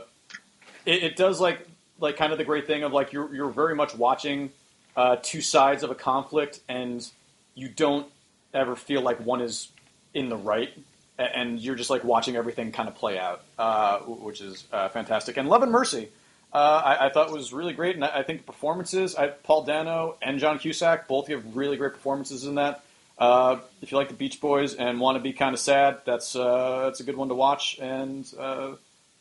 it, 0.85 1.03
it 1.03 1.15
does 1.15 1.39
like 1.41 1.67
like 1.99 2.17
kind 2.17 2.31
of 2.31 2.37
the 2.37 2.43
great 2.45 2.67
thing 2.67 2.83
of 2.83 2.93
like 2.93 3.13
you're 3.13 3.33
you're 3.33 3.49
very 3.49 3.75
much 3.75 3.95
watching 3.95 4.51
uh, 4.95 5.17
two 5.21 5.41
sides 5.41 5.83
of 5.83 5.91
a 5.91 5.95
conflict, 5.95 6.59
and 6.69 7.09
you 7.53 7.67
don't 7.69 8.07
ever 8.53 8.75
feel 8.75 9.01
like 9.01 9.19
one 9.25 9.41
is 9.41 9.69
in 10.13 10.29
the 10.29 10.37
right, 10.37 10.69
a- 10.77 10.79
and 11.17 11.59
you're 11.59 11.75
just 11.75 11.89
like 11.89 12.03
watching 12.03 12.35
everything 12.35 12.71
kind 12.71 12.89
of 12.89 12.95
play 12.95 13.17
out, 13.17 13.41
uh, 13.57 13.99
which 13.99 14.41
is 14.41 14.63
uh, 14.71 14.89
fantastic. 14.89 15.37
And 15.37 15.49
Love 15.49 15.63
and 15.63 15.71
Mercy. 15.71 16.09
Uh, 16.53 16.81
I, 16.85 17.07
I 17.07 17.09
thought 17.09 17.31
was 17.31 17.51
really 17.51 17.73
great, 17.73 17.95
and 17.95 18.05
I, 18.05 18.19
I 18.19 18.23
think 18.23 18.39
the 18.39 18.45
performances, 18.45 19.15
I, 19.15 19.27
Paul 19.27 19.63
Dano 19.65 20.15
and 20.21 20.39
John 20.39 20.57
Cusack 20.57 21.05
both 21.07 21.27
give 21.27 21.55
really 21.57 21.75
great 21.75 21.91
performances 21.93 22.45
in 22.45 22.55
that. 22.55 22.81
Uh, 23.17 23.57
if 23.81 23.91
you 23.91 23.97
like 23.97 24.07
the 24.07 24.13
Beach 24.13 24.39
Boys 24.39 24.73
and 24.73 24.99
want 25.01 25.17
to 25.17 25.21
be 25.21 25.33
kind 25.33 25.53
of 25.53 25.59
sad, 25.59 25.97
that's 26.05 26.33
uh, 26.35 26.83
that's 26.85 27.01
a 27.01 27.03
good 27.03 27.17
one 27.17 27.27
to 27.27 27.35
watch, 27.35 27.77
and 27.79 28.25
uh, 28.39 28.71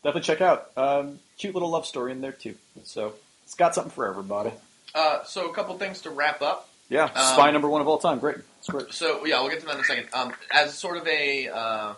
definitely 0.03 0.21
check 0.21 0.39
out. 0.41 0.69
Um, 0.77 1.19
cute 1.37 1.53
little 1.53 1.69
love 1.69 1.85
story 1.85 2.11
in 2.13 2.21
there 2.21 2.31
too. 2.31 2.55
So 2.83 3.13
it's 3.43 3.55
got 3.55 3.75
something 3.75 3.91
for 3.91 4.07
everybody. 4.07 4.51
Uh, 4.93 5.23
so 5.25 5.49
a 5.49 5.53
couple 5.53 5.77
things 5.77 6.01
to 6.01 6.09
wrap 6.11 6.41
up. 6.41 6.69
Yeah, 6.89 7.05
Um, 7.05 7.11
spy 7.33 7.51
number 7.51 7.67
one 7.67 7.81
of 7.81 7.87
all 7.87 7.97
time. 7.97 8.19
Great, 8.19 8.37
So 8.91 9.25
yeah, 9.25 9.39
we'll 9.41 9.49
get 9.49 9.59
to 9.61 9.65
that 9.67 9.75
in 9.75 9.81
a 9.81 9.85
second. 9.85 10.07
Um, 10.13 10.33
as 10.51 10.77
sort 10.77 10.97
of 10.97 11.07
a 11.07 11.49
uh, 11.49 11.93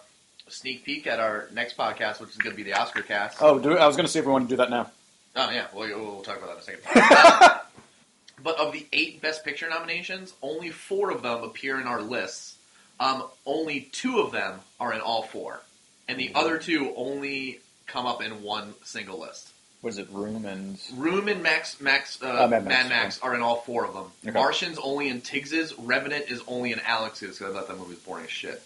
sneak 0.49 0.84
peek 0.84 1.07
at 1.07 1.19
our 1.19 1.48
next 1.53 1.77
podcast, 1.77 2.19
which 2.19 2.31
is 2.31 2.38
going 2.38 2.52
to 2.52 2.57
be 2.57 2.64
the 2.64 2.73
Oscar 2.73 3.02
cast. 3.02 3.38
Oh, 3.41 3.60
do, 3.60 3.77
I 3.77 3.88
was 3.88 3.95
going 3.95 4.06
to 4.06 4.11
see 4.11 4.19
if 4.19 4.26
we 4.26 4.31
want 4.31 4.48
to 4.48 4.49
do 4.49 4.57
that 4.57 4.69
now. 4.69 4.91
Oh 5.35 5.49
yeah, 5.52 5.68
we'll, 5.73 5.88
we'll 5.88 6.22
talk 6.23 6.38
about 6.38 6.48
that 6.48 6.69
in 6.69 6.76
a 6.76 6.81
second. 6.81 6.81
Uh, 6.95 7.60
but 8.44 8.57
of 8.60 8.73
the 8.73 8.85
eight 8.91 9.22
Best 9.22 9.45
Picture 9.45 9.69
nominations, 9.69 10.34
only 10.41 10.69
four 10.69 11.11
of 11.11 11.22
them 11.22 11.44
appear 11.44 11.80
in 11.80 11.88
our 11.88 12.02
lists. 12.02 12.56
Um, 12.99 13.26
only 13.45 13.81
two 13.91 14.19
of 14.19 14.31
them 14.31 14.60
are 14.80 14.91
in 14.91 15.02
all 15.02 15.23
four, 15.23 15.61
and 16.07 16.19
the 16.19 16.31
other 16.34 16.57
two 16.57 16.94
only 16.95 17.60
come 17.85 18.07
up 18.07 18.23
in 18.23 18.41
one 18.41 18.73
single 18.84 19.19
list. 19.19 19.52
What 19.82 19.91
is 19.91 19.99
it? 19.99 20.08
Room 20.12 20.45
and 20.45 20.80
Room 20.95 21.28
and 21.28 21.44
Max 21.44 21.80
Max 21.80 22.22
uh, 22.22 22.26
Uh, 22.28 22.48
Mad 22.48 22.66
Mad, 22.66 22.90
Max, 22.90 22.90
Max, 22.90 23.20
are 23.22 23.36
in 23.36 23.41
all 23.41 23.58
four 23.58 23.86
of 23.86 23.94
them. 23.94 24.06
Okay. 24.26 24.32
Martian's 24.38 24.80
only 24.80 25.08
in 25.10 25.22
Tiggs's. 25.22 25.78
Revenant 25.78 26.26
is 26.30 26.41
only 26.48 26.72
in 26.72 26.80
Alex's 26.80 27.38
because 27.38 27.56
I 27.56 27.60
thought 27.60 27.68
that 27.68 27.78
movie 27.78 27.91
was 27.91 27.99
boring 27.99 28.26
as 28.26 28.32
shit. 28.32 28.62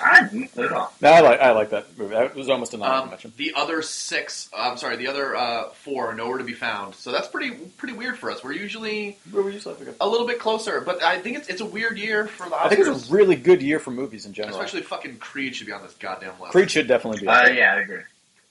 I 0.00 0.28
didn't 0.30 0.54
put 0.54 0.66
it 0.66 0.72
off. 0.72 1.00
no, 1.02 1.10
I 1.10 1.20
like 1.20 1.40
I 1.40 1.50
like 1.50 1.70
that 1.70 1.98
movie. 1.98 2.14
It 2.14 2.34
was 2.36 2.48
almost 2.48 2.72
an 2.72 2.82
honorable 2.82 3.02
Um, 3.04 3.10
mention. 3.10 3.32
the 3.36 3.52
other 3.56 3.82
six, 3.82 4.48
I'm 4.56 4.76
sorry, 4.76 4.94
the 4.96 5.08
other 5.08 5.34
uh, 5.34 5.70
four 5.70 6.06
are 6.10 6.14
nowhere 6.14 6.38
to 6.38 6.44
be 6.44 6.52
found. 6.52 6.94
So 6.94 7.10
that's 7.10 7.26
pretty 7.26 7.50
pretty 7.50 7.94
weird 7.94 8.16
for 8.16 8.30
us. 8.30 8.44
We're 8.44 8.52
usually 8.52 9.18
Where 9.32 9.42
were 9.42 9.50
you 9.50 9.58
supposed 9.58 9.80
to 9.80 9.86
go? 9.86 9.94
a 10.00 10.08
little 10.08 10.26
bit 10.26 10.38
closer, 10.38 10.80
but 10.80 11.02
I 11.02 11.18
think 11.18 11.36
it's 11.36 11.48
it's 11.48 11.60
a 11.60 11.66
weird 11.66 11.98
year 11.98 12.28
for 12.28 12.48
the 12.48 12.54
Oscars. 12.54 12.64
I 12.66 12.68
think 12.68 12.86
it's 12.86 13.10
a 13.10 13.12
really 13.12 13.34
good 13.34 13.60
year 13.60 13.80
for 13.80 13.90
movies 13.90 14.24
in 14.24 14.32
general. 14.34 14.56
Especially 14.56 14.82
fucking 14.82 15.16
Creed 15.18 15.56
should 15.56 15.66
be 15.66 15.72
on 15.72 15.82
this 15.82 15.94
goddamn 15.94 16.38
list. 16.40 16.52
Creed 16.52 16.70
should 16.70 16.86
definitely 16.86 17.20
be. 17.22 17.26
Uh, 17.26 17.48
yeah, 17.48 17.74
I 17.74 17.80
agree. 17.80 18.02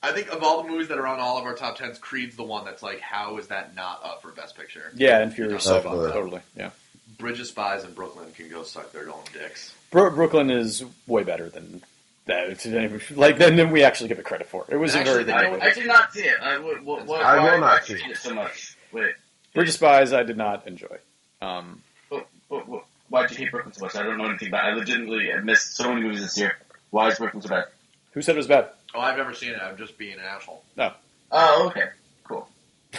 I 0.04 0.12
think 0.12 0.30
of 0.32 0.44
all 0.44 0.62
the 0.64 0.70
movies 0.70 0.90
that 0.90 0.98
are 1.00 1.08
on 1.08 1.20
all 1.20 1.38
of 1.38 1.46
our 1.46 1.56
top 1.56 1.78
tens, 1.78 1.98
Creed's 1.98 2.36
the 2.36 2.44
one 2.44 2.66
that's 2.66 2.84
like, 2.84 3.00
how 3.00 3.38
is 3.38 3.48
that 3.48 3.76
not 3.76 4.02
up 4.04 4.22
for 4.22 4.32
Best 4.32 4.56
Picture? 4.56 4.92
Yeah, 4.96 5.20
and 5.20 5.34
Furious 5.34 5.64
Seven, 5.64 5.92
good. 5.92 6.14
totally. 6.14 6.42
Yeah, 6.56 6.70
Bridge 7.18 7.40
of 7.40 7.48
Spies 7.48 7.84
and 7.84 7.96
Brooklyn 7.96 8.32
can 8.34 8.48
go 8.50 8.64
suck 8.64 8.92
their 8.92 9.10
own 9.10 9.24
dicks. 9.34 9.74
Bro- 9.90 10.12
Brooklyn 10.12 10.52
is 10.52 10.84
way 11.08 11.24
better 11.24 11.50
than 11.50 11.82
that. 12.26 12.50
It's- 12.50 13.12
Like 13.18 13.38
then, 13.40 13.56
then 13.56 13.72
we 13.72 13.84
actually 13.84 14.10
give 14.10 14.20
it 14.20 14.26
credit 14.26 14.48
for. 14.48 14.66
It 14.70 14.76
It 14.76 14.78
was 14.78 14.96
Actually, 14.96 15.10
a 15.10 15.14
very 15.14 15.24
they 15.26 15.32
good 15.34 15.42
don't- 15.42 15.52
movie. 15.54 15.62
I, 15.64 15.68
I 15.68 15.74
did 15.74 15.88
not 15.88 16.14
see 16.14 16.22
it. 16.22 16.36
I, 16.42 16.58
what, 16.60 16.84
what, 16.84 17.06
what, 17.06 17.22
I 17.24 17.44
will 17.54 17.60
not 17.60 17.84
see 17.86 17.94
it. 17.96 18.02
it 18.12 18.18
so 18.18 18.36
much. 18.36 18.78
Wait, 18.92 19.16
Bridge 19.56 19.70
of 19.70 19.74
Spies, 19.74 20.14
I 20.14 20.24
did 20.24 20.38
not 20.38 20.68
enjoy. 20.68 20.98
Um, 21.42 21.82
what, 22.10 22.28
what, 22.50 22.68
what, 22.68 22.84
why'd 23.10 23.32
you 23.32 23.38
hate 23.38 23.52
Brooklyn 23.52 23.74
so 23.74 23.86
much? 23.86 23.96
I 23.96 24.04
don't 24.04 24.18
know 24.20 24.26
anything 24.30 24.50
about. 24.50 24.68
it. 24.68 24.72
I 24.72 24.74
legitimately 24.76 25.32
missed 25.44 25.76
so 25.76 25.90
many 25.90 26.02
movies 26.06 26.22
this 26.22 26.38
year. 26.38 26.56
Why 26.92 27.08
is 27.10 27.18
Brooklyn 27.18 27.42
so 27.42 27.50
bad? 27.50 27.66
Who 28.12 28.22
said 28.22 28.36
it 28.36 28.38
was 28.38 28.48
bad? 28.48 28.70
Oh, 28.98 29.02
I've 29.02 29.16
never 29.18 29.34
seen 29.34 29.52
it. 29.52 29.60
I'm 29.62 29.78
just 29.78 29.98
being 29.98 30.14
an 30.14 30.22
asshole. 30.22 30.64
No. 30.76 30.92
Oh, 31.32 31.68
okay, 31.68 31.90
cool. 32.24 32.48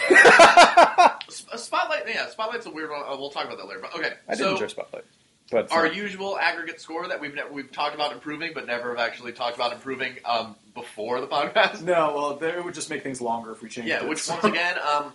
Sp- 1.29 1.57
Spotlight, 1.57 2.03
yeah, 2.07 2.27
Spotlight's 2.29 2.65
a 2.65 2.69
weird 2.71 2.89
one. 2.89 3.01
Uh, 3.01 3.15
we'll 3.17 3.29
talk 3.29 3.45
about 3.45 3.57
that 3.57 3.67
later. 3.67 3.81
But 3.81 3.95
okay, 3.95 4.13
I 4.27 4.35
did 4.35 4.39
so 4.43 4.51
enjoy 4.51 4.67
Spotlight. 4.67 5.03
But 5.51 5.71
our 5.71 5.87
uh, 5.87 5.91
usual 5.91 6.37
aggregate 6.37 6.79
score 6.79 7.07
that 7.07 7.19
we've 7.19 7.33
ne- 7.33 7.49
we've 7.51 7.71
talked 7.71 7.95
about 7.95 8.11
improving, 8.13 8.51
but 8.53 8.65
never 8.67 8.89
have 8.95 8.99
actually 8.99 9.31
talked 9.33 9.55
about 9.55 9.73
improving 9.73 10.13
um, 10.25 10.55
before 10.73 11.19
the 11.21 11.27
podcast. 11.27 11.81
no, 11.81 12.13
well, 12.15 12.35
there- 12.37 12.57
it 12.57 12.63
would 12.63 12.75
just 12.75 12.89
make 12.89 13.03
things 13.03 13.19
longer 13.19 13.51
if 13.51 13.61
we 13.61 13.67
changed 13.69 13.89
Yeah, 13.89 14.03
it. 14.03 14.07
which 14.09 14.19
so- 14.19 14.33
once 14.33 14.45
again, 14.45 14.75
um, 14.79 15.13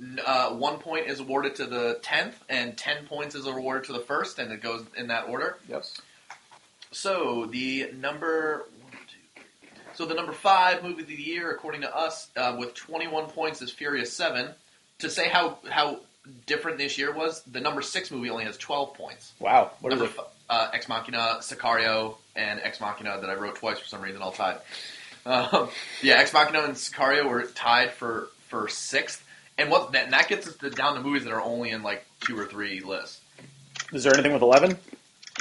n- 0.00 0.20
uh, 0.26 0.50
one 0.50 0.78
point 0.78 1.06
is 1.06 1.20
awarded 1.20 1.54
to 1.56 1.66
the 1.66 2.00
tenth, 2.02 2.36
and 2.48 2.76
ten 2.76 3.06
points 3.06 3.34
is 3.34 3.46
awarded 3.46 3.84
to 3.84 3.92
the 3.92 4.00
first, 4.00 4.38
and 4.40 4.52
it 4.52 4.60
goes 4.62 4.84
in 4.96 5.06
that 5.08 5.28
order. 5.28 5.58
Yes. 5.68 6.00
So 6.90 7.46
the 7.46 7.90
number 7.94 8.64
one, 8.64 8.66
two, 8.66 8.66
three. 8.66 8.77
So 9.98 10.06
the 10.06 10.14
number 10.14 10.30
five 10.30 10.84
movie 10.84 11.02
of 11.02 11.08
the 11.08 11.14
year, 11.16 11.50
according 11.50 11.80
to 11.80 11.92
us, 11.92 12.28
uh, 12.36 12.54
with 12.56 12.72
21 12.74 13.30
points, 13.30 13.60
is 13.62 13.72
Furious 13.72 14.12
Seven. 14.12 14.50
To 15.00 15.10
say 15.10 15.28
how 15.28 15.58
how 15.68 15.98
different 16.46 16.78
this 16.78 16.98
year 16.98 17.12
was, 17.12 17.42
the 17.42 17.60
number 17.60 17.82
six 17.82 18.12
movie 18.12 18.30
only 18.30 18.44
has 18.44 18.56
12 18.58 18.94
points. 18.94 19.32
Wow. 19.40 19.72
What 19.80 19.92
is 19.92 19.98
number 19.98 20.14
it? 20.14 20.20
f- 20.20 20.26
uh, 20.48 20.70
Ex 20.72 20.88
Machina, 20.88 21.38
Sicario, 21.40 22.14
and 22.36 22.60
Ex 22.62 22.80
Machina 22.80 23.18
that 23.20 23.28
I 23.28 23.34
wrote 23.34 23.56
twice 23.56 23.80
for 23.80 23.88
some 23.88 24.00
reason, 24.00 24.22
all 24.22 24.30
tied. 24.30 24.58
Um, 25.26 25.68
yeah, 26.00 26.14
Ex 26.14 26.32
Machina 26.32 26.60
and 26.60 26.74
Sicario 26.74 27.28
were 27.28 27.42
tied 27.42 27.90
for 27.90 28.28
for 28.46 28.68
sixth, 28.68 29.22
and 29.58 29.68
what 29.68 29.94
and 29.96 30.12
that 30.12 30.28
gets 30.28 30.46
us 30.46 30.56
to, 30.58 30.70
down 30.70 30.94
to 30.94 31.02
movies 31.02 31.24
that 31.24 31.32
are 31.32 31.42
only 31.42 31.70
in 31.70 31.82
like 31.82 32.06
two 32.20 32.38
or 32.38 32.46
three 32.46 32.80
lists. 32.80 33.20
Is 33.92 34.04
there 34.04 34.14
anything 34.14 34.32
with 34.32 34.42
11? 34.42 34.78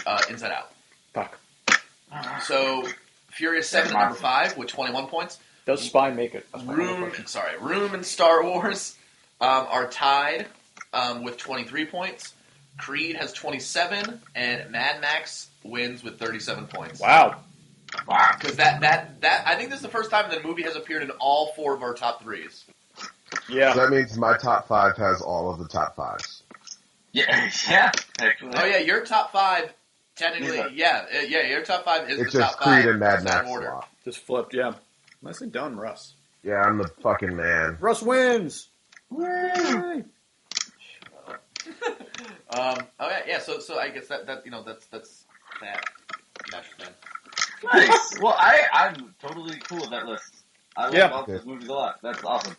Uh, 0.06 0.22
Inside 0.30 0.52
Out. 0.52 0.72
Fuck. 1.14 1.40
So 2.42 2.86
Furious 3.38 3.70
Seven 3.70 3.96
at 3.96 4.00
number 4.00 4.16
five 4.16 4.58
with 4.58 4.68
21 4.68 5.08
points. 5.08 5.38
Does 5.68 5.82
Spy 5.82 6.10
make 6.10 6.34
it? 6.34 6.48
That's 6.52 6.66
my 6.66 6.74
Room, 6.74 7.14
sorry, 7.28 7.56
Room 7.60 7.94
and 7.94 8.04
Star 8.04 8.44
Wars 8.44 8.96
um, 9.40 9.68
are 9.70 9.88
tied 9.88 10.48
um, 10.92 11.24
with 11.24 11.38
23 11.38 11.86
points. 11.86 12.34
Creed 12.80 13.16
has 13.16 13.34
27, 13.34 14.22
and 14.36 14.72
Mad 14.72 15.02
Max 15.02 15.50
wins 15.64 16.04
with 16.04 16.18
37 16.18 16.66
points. 16.66 17.00
Wow. 17.00 17.42
Wow. 18.08 18.32
Because 18.40 18.58
that, 18.58 18.82
that, 18.82 19.22
that, 19.22 19.44
I 19.46 19.56
think 19.56 19.70
this 19.70 19.78
is 19.78 19.84
the 19.84 19.90
first 19.90 20.10
time 20.10 20.30
that 20.32 20.40
a 20.40 20.48
movie 20.48 20.64
has 20.64 20.76
appeared 20.76 21.04
in 21.04 21.12
all 21.12 21.54
four 21.54 21.76
of 21.76 21.84
our 21.84 21.94
top 21.94 22.24
threes. 22.24 22.66
Yeah. 23.50 23.74
So 23.74 23.82
that 23.82 23.92
means 23.92 24.18
my 24.18 24.36
top 24.38 24.68
five 24.68 24.98
has 24.98 25.22
all 25.22 25.52
of 25.52 25.60
the 25.60 25.68
top 25.68 25.96
fives. 25.96 26.44
Yeah, 27.12 27.50
yeah. 27.70 27.92
Actually. 28.20 28.54
Oh 28.56 28.66
yeah, 28.66 28.78
your 28.80 29.06
top 29.06 29.32
five, 29.32 29.74
technically, 30.18 30.58
Yeah. 30.58 30.68
yeah, 31.12 31.20
uh, 31.20 31.22
yeah, 31.24 31.42
your 31.48 31.64
top 31.64 31.86
five 31.86 32.10
is 32.10 32.20
It's 32.20 32.34
the 32.34 32.40
just 32.40 32.58
top 32.58 32.64
five. 32.66 32.82
Creed 32.84 32.90
and 32.92 33.00
Mad 33.00 33.16
It's 33.16 33.24
not 33.24 33.44
Max 33.44 33.50
order. 33.50 33.68
lot. 33.70 33.90
Just 34.04 34.20
flipped, 34.20 34.54
yeah. 34.54 34.74
Nicely 35.22 35.48
done, 35.48 35.76
Russ. 35.78 36.14
Yeah, 36.44 36.62
I'm 36.62 36.78
the 36.78 36.88
fucking 37.02 37.36
man. 37.36 37.78
Russ 37.80 38.02
wins! 38.02 38.70
Um, 42.50 42.78
oh 43.00 43.10
yeah, 43.10 43.20
yeah. 43.28 43.40
So, 43.40 43.60
so 43.60 43.78
I 43.78 43.90
guess 43.90 44.08
that, 44.08 44.26
that 44.28 44.46
you 44.46 44.52
know 44.52 44.64
that's 44.64 44.86
that's 44.88 45.26
that. 45.62 45.84
That's 46.52 46.68
then. 46.80 46.90
Nice. 47.74 48.20
Well, 48.22 48.36
I 48.38 48.62
I'm 48.74 49.14
totally 49.22 49.58
cool 49.68 49.82
with 49.82 49.90
that 49.90 50.06
list. 50.08 50.34
I 50.78 50.86
love 50.86 50.94
Yeah. 50.94 51.10
all 51.10 51.26
those 51.26 51.46
movies 51.46 51.68
a 51.68 51.74
lot. 51.74 52.00
That's 52.02 52.24
awesome. 52.24 52.56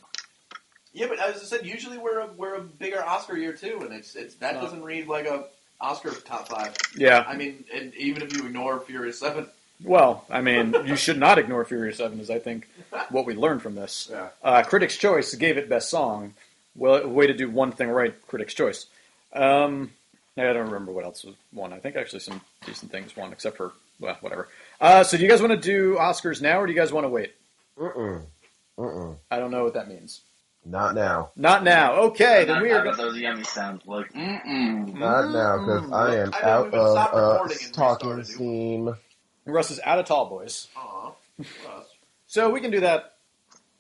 Yeah, 0.93 1.07
but 1.09 1.19
as 1.19 1.37
I 1.37 1.45
said, 1.45 1.65
usually 1.67 1.97
we're 1.99 2.21
a, 2.21 2.27
we're 2.37 2.57
a 2.57 2.61
bigger 2.61 3.03
Oscar 3.03 3.37
year 3.39 3.53
too, 3.55 3.79
and 3.83 3.93
it's 3.95 4.15
it's 4.15 4.35
that 4.37 4.57
Uh. 4.57 4.61
doesn't 4.61 4.83
read 4.83 5.09
like 5.09 5.27
a 5.27 5.47
Oscar 5.81 6.11
top 6.11 6.49
five. 6.49 6.75
Yeah. 6.97 7.25
I 7.27 7.37
mean, 7.37 7.65
and 7.73 7.95
even 7.95 8.23
if 8.23 8.37
you 8.37 8.47
ignore 8.47 8.81
Furious 8.81 9.19
Seven, 9.21 9.47
Well, 9.85 10.25
I 10.29 10.41
mean, 10.41 10.75
you 10.87 10.97
should 10.97 11.19
not 11.19 11.39
ignore 11.39 11.65
Furious 11.65 11.99
7, 11.99 12.19
is 12.19 12.31
I 12.31 12.41
think 12.41 12.67
what 13.11 13.27
we 13.27 13.35
learned 13.35 13.63
from 13.63 13.77
this. 13.77 14.09
Yeah. 14.11 14.29
Uh, 14.43 14.63
Critics' 14.65 14.97
Choice 14.97 15.35
gave 15.37 15.57
it 15.57 15.69
Best 15.69 15.89
Song. 15.89 16.35
Well, 16.75 16.97
a 17.05 17.09
way 17.09 17.27
to 17.29 17.35
do 17.35 17.49
one 17.49 17.71
thing 17.73 17.89
right, 17.89 18.15
Critics' 18.27 18.55
Choice. 18.55 18.87
Um, 19.33 19.93
I 20.37 20.43
don't 20.53 20.67
remember 20.67 20.91
what 20.93 21.05
else 21.05 21.25
was 21.25 21.35
won. 21.53 21.73
I 21.73 21.79
think 21.79 21.95
actually 21.97 22.21
some 22.21 22.41
decent 22.67 22.91
things 22.91 23.17
won, 23.17 23.33
except 23.33 23.57
for, 23.57 23.73
well, 24.01 24.17
whatever. 24.21 24.49
Uh, 24.81 25.05
so 25.05 25.17
do 25.17 25.23
you 25.23 25.29
guys 25.29 25.41
want 25.41 25.53
to 25.53 25.57
do 25.61 25.97
Oscars 25.97 26.41
now, 26.43 26.61
or 26.61 26.67
do 26.67 26.73
you 26.73 26.79
guys 26.79 26.93
want 26.93 27.05
to 27.05 27.09
wait? 27.09 27.33
Mm-mm. 27.79 28.23
Mm-mm. 28.79 29.17
I 29.31 29.39
don't 29.39 29.51
know 29.51 29.65
what 29.65 29.75
that 29.75 29.89
means. 29.89 30.21
Not 30.69 30.95
now. 30.95 31.31
Not 31.35 31.65
now. 31.65 31.95
Okay, 31.95 32.45
then 32.45 32.61
we 32.61 32.71
are. 32.71 32.83
about 32.83 32.97
going 32.97 33.09
those 33.09 33.19
yummy 33.19 33.45
sounds 33.45 33.87
like 33.87 34.13
mm-mm. 34.13 34.95
Not 34.95 35.31
now, 35.33 35.59
because 35.59 35.91
I 35.91 36.17
am 36.17 36.35
I 36.35 36.43
out 36.43 36.73
we 36.73 36.79
would 36.79 36.91
stop 36.91 37.15
of 37.15 37.19
uh, 37.19 37.39
talking 37.73 38.11
restart 38.11 38.27
steam. 38.27 38.95
Russ 39.47 39.71
is 39.71 39.81
out 39.83 39.99
of 39.99 40.05
Tall 40.05 40.27
Boys. 40.27 40.69
aw, 40.77 41.13
So 42.27 42.51
we 42.51 42.61
can 42.61 42.71
do 42.71 42.81
that. 42.81 43.15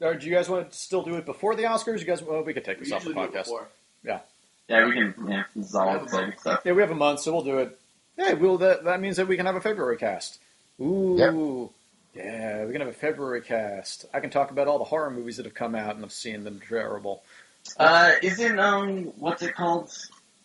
Or 0.00 0.14
do 0.14 0.26
you 0.26 0.32
guys 0.32 0.48
want 0.48 0.70
to 0.70 0.76
still 0.78 1.02
do 1.02 1.16
it 1.16 1.26
before 1.26 1.56
the 1.56 1.64
Oscars? 1.64 1.98
You 2.00 2.06
guys, 2.06 2.22
well, 2.22 2.42
we 2.42 2.54
could 2.54 2.64
take 2.64 2.78
we 2.78 2.84
this 2.84 2.92
off 2.92 3.02
the 3.02 3.10
usually 3.10 3.26
do 3.26 3.34
it 3.34 3.44
podcast. 3.44 3.66
Yeah. 4.02 4.20
Yeah, 4.68 4.86
we 4.86 4.92
can. 4.92 5.14
Yeah, 5.28 5.42
this 5.54 5.66
is 5.66 5.74
all 5.74 5.94
exciting 6.02 6.38
stuff. 6.38 6.60
Yeah, 6.64 6.72
we 6.72 6.80
have 6.80 6.90
a 6.90 6.94
month, 6.94 7.20
so 7.20 7.32
we'll 7.32 7.44
do 7.44 7.58
it. 7.58 7.78
Hey, 8.16 8.32
we'll 8.32 8.58
that 8.58 8.84
that 8.84 9.00
means 9.00 9.18
that 9.18 9.28
we 9.28 9.36
can 9.36 9.44
have 9.44 9.56
a 9.56 9.60
February 9.60 9.98
cast. 9.98 10.40
Ooh, 10.80 11.70
yeah, 12.18 12.64
we're 12.64 12.72
gonna 12.72 12.84
have 12.86 12.94
a 12.94 12.98
February 12.98 13.40
cast. 13.42 14.06
I 14.12 14.20
can 14.20 14.30
talk 14.30 14.50
about 14.50 14.66
all 14.66 14.78
the 14.78 14.84
horror 14.84 15.10
movies 15.10 15.36
that 15.36 15.46
have 15.46 15.54
come 15.54 15.74
out 15.74 15.94
and 15.96 16.04
I've 16.04 16.12
seen 16.12 16.44
them 16.44 16.60
terrible. 16.68 17.22
Uh, 17.78 18.12
isn't 18.22 18.58
um, 18.58 19.04
what's 19.16 19.42
it 19.42 19.54
called? 19.54 19.90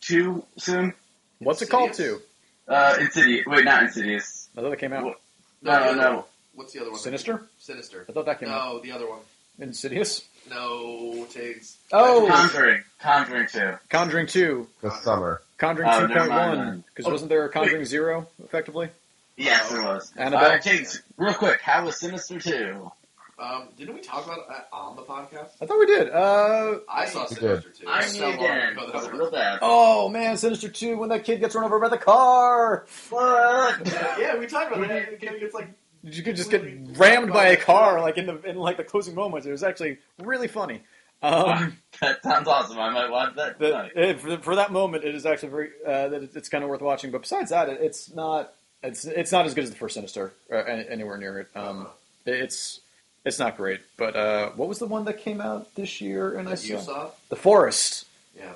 Two 0.01 0.43
soon? 0.57 0.93
What's 1.39 1.61
it 1.61 1.69
called 1.69 1.93
to? 1.93 2.03
Insidious? 2.13 2.21
Uh, 2.67 2.97
Insidious. 2.99 3.45
Wait, 3.47 3.65
not 3.65 3.83
Insidious. 3.83 4.49
I 4.57 4.61
thought 4.61 4.69
that 4.69 4.79
came 4.79 4.93
out. 4.93 5.03
What? 5.05 5.19
No, 5.61 5.71
No, 5.71 5.79
the 5.79 5.85
other 5.89 5.95
no. 6.01 6.15
one. 6.17 6.23
What's 6.55 6.73
the 6.73 6.81
other 6.81 6.91
one? 6.91 6.99
Sinister. 6.99 7.43
Sinister. 7.59 8.05
I 8.07 8.11
thought 8.11 8.25
that 8.25 8.39
came 8.39 8.49
out. 8.49 8.73
No, 8.75 8.79
the 8.81 8.91
other 8.91 9.09
one. 9.09 9.19
Insidious. 9.59 10.23
No, 10.49 11.25
Tiggs. 11.31 11.77
Oh, 11.91 12.27
Conjuring. 12.29 12.83
Conjuring 12.99 13.47
two. 13.47 13.73
Conjuring 13.89 14.27
Two, 14.27 14.67
The 14.81 14.91
summer. 15.01 15.41
Conjuring 15.57 15.87
Oh, 15.89 16.01
Two 16.01 16.07
never 16.09 16.19
Point 16.19 16.29
mind 16.31 16.57
One. 16.57 16.67
then. 16.67 16.83
Because 16.93 17.11
wasn't 17.11 17.29
there 17.29 17.45
a 17.45 17.49
Conjuring 17.49 17.85
Zero 17.85 18.27
effectively? 18.43 18.89
Yes, 19.37 19.71
it 19.71 19.83
was. 19.83 20.11
Annabelle? 20.15 20.51
Uh, 20.51 20.59
Tiggs, 20.59 21.01
real 21.17 21.33
quick, 21.33 21.59
how 21.61 21.85
was 21.85 21.99
Sinister 21.99 22.39
two? 22.39 22.91
Um, 23.39 23.69
didn't 23.75 23.95
we 23.95 24.01
talk 24.01 24.25
about 24.25 24.37
it 24.37 24.45
on 24.71 24.95
the 24.95 25.01
podcast? 25.01 25.49
I 25.59 25.65
thought 25.65 25.79
we 25.79 25.87
did. 25.87 26.09
Uh, 26.11 26.75
I 26.87 27.05
saw 27.07 27.25
Sinister 27.25 27.69
too. 27.71 27.87
I 27.87 28.01
So 28.05 28.19
knew 28.19 28.25
long 28.37 28.45
again. 28.45 28.73
ago 28.73 28.81
It 28.83 28.85
that 28.87 28.93
was 28.93 29.03
was- 29.11 29.19
real 29.19 29.31
bad. 29.31 29.59
oh 29.63 30.07
man, 30.09 30.37
Sinister 30.37 30.69
Two 30.69 30.97
when 30.97 31.09
that 31.09 31.23
kid 31.23 31.39
gets 31.39 31.55
run 31.55 31.63
over 31.65 31.79
by 31.79 31.89
the 31.89 31.97
car. 31.97 32.85
Fuck. 32.87 33.81
yeah, 34.19 34.37
we 34.37 34.45
talked 34.45 34.75
about 34.75 34.87
that. 34.87 35.17
It's 35.21 35.55
like 35.55 35.69
You 36.03 36.21
could 36.21 36.35
just 36.35 36.51
get 36.51 36.63
rammed 36.97 37.33
by 37.33 37.47
a 37.47 37.57
car 37.57 37.99
like 38.01 38.17
in 38.19 38.27
the 38.27 38.39
in 38.43 38.55
like 38.57 38.77
the 38.77 38.83
closing 38.83 39.15
moments. 39.15 39.47
It 39.47 39.51
was 39.51 39.63
actually 39.63 39.97
really 40.21 40.47
funny. 40.47 40.83
Um, 41.23 41.77
That 42.01 42.21
sounds 42.21 42.47
awesome. 42.47 42.77
I 42.77 42.89
might 42.91 43.09
watch 43.09 43.35
that 43.37 43.57
the, 43.57 43.89
it, 43.95 44.19
for, 44.19 44.37
for 44.39 44.55
that 44.57 44.71
moment, 44.73 45.05
it 45.05 45.15
is 45.15 45.25
actually 45.25 45.49
very 45.49 45.69
uh, 45.87 46.09
that 46.09 46.21
it's, 46.23 46.35
it's 46.35 46.49
kind 46.49 46.63
of 46.65 46.69
worth 46.69 46.81
watching. 46.81 47.11
But 47.11 47.21
besides 47.21 47.49
that, 47.51 47.69
it, 47.69 47.79
it's 47.81 48.13
not 48.13 48.53
it's 48.83 49.05
it's 49.05 49.31
not 49.31 49.45
as 49.45 49.53
good 49.53 49.63
as 49.63 49.69
the 49.69 49.75
first 49.75 49.95
Sinister 49.95 50.33
or 50.49 50.67
anywhere 50.67 51.17
near 51.17 51.39
it. 51.39 51.47
Um, 51.55 51.87
it's 52.25 52.81
it's 53.25 53.39
not 53.39 53.57
great. 53.57 53.81
But 53.97 54.15
uh, 54.15 54.49
what 54.51 54.67
was 54.69 54.79
the 54.79 54.85
one 54.87 55.05
that 55.05 55.19
came 55.19 55.39
out 55.41 55.73
this 55.75 56.01
year? 56.01 56.37
And 56.37 56.47
I 56.49 56.55
saw 56.55 56.79
saw. 56.79 57.09
the 57.29 57.35
Forest. 57.35 58.05
Yeah. 58.37 58.53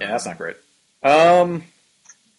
Yeah, 0.00 0.08
that's 0.08 0.26
not 0.26 0.38
great. 0.38 0.56
Um, 1.02 1.64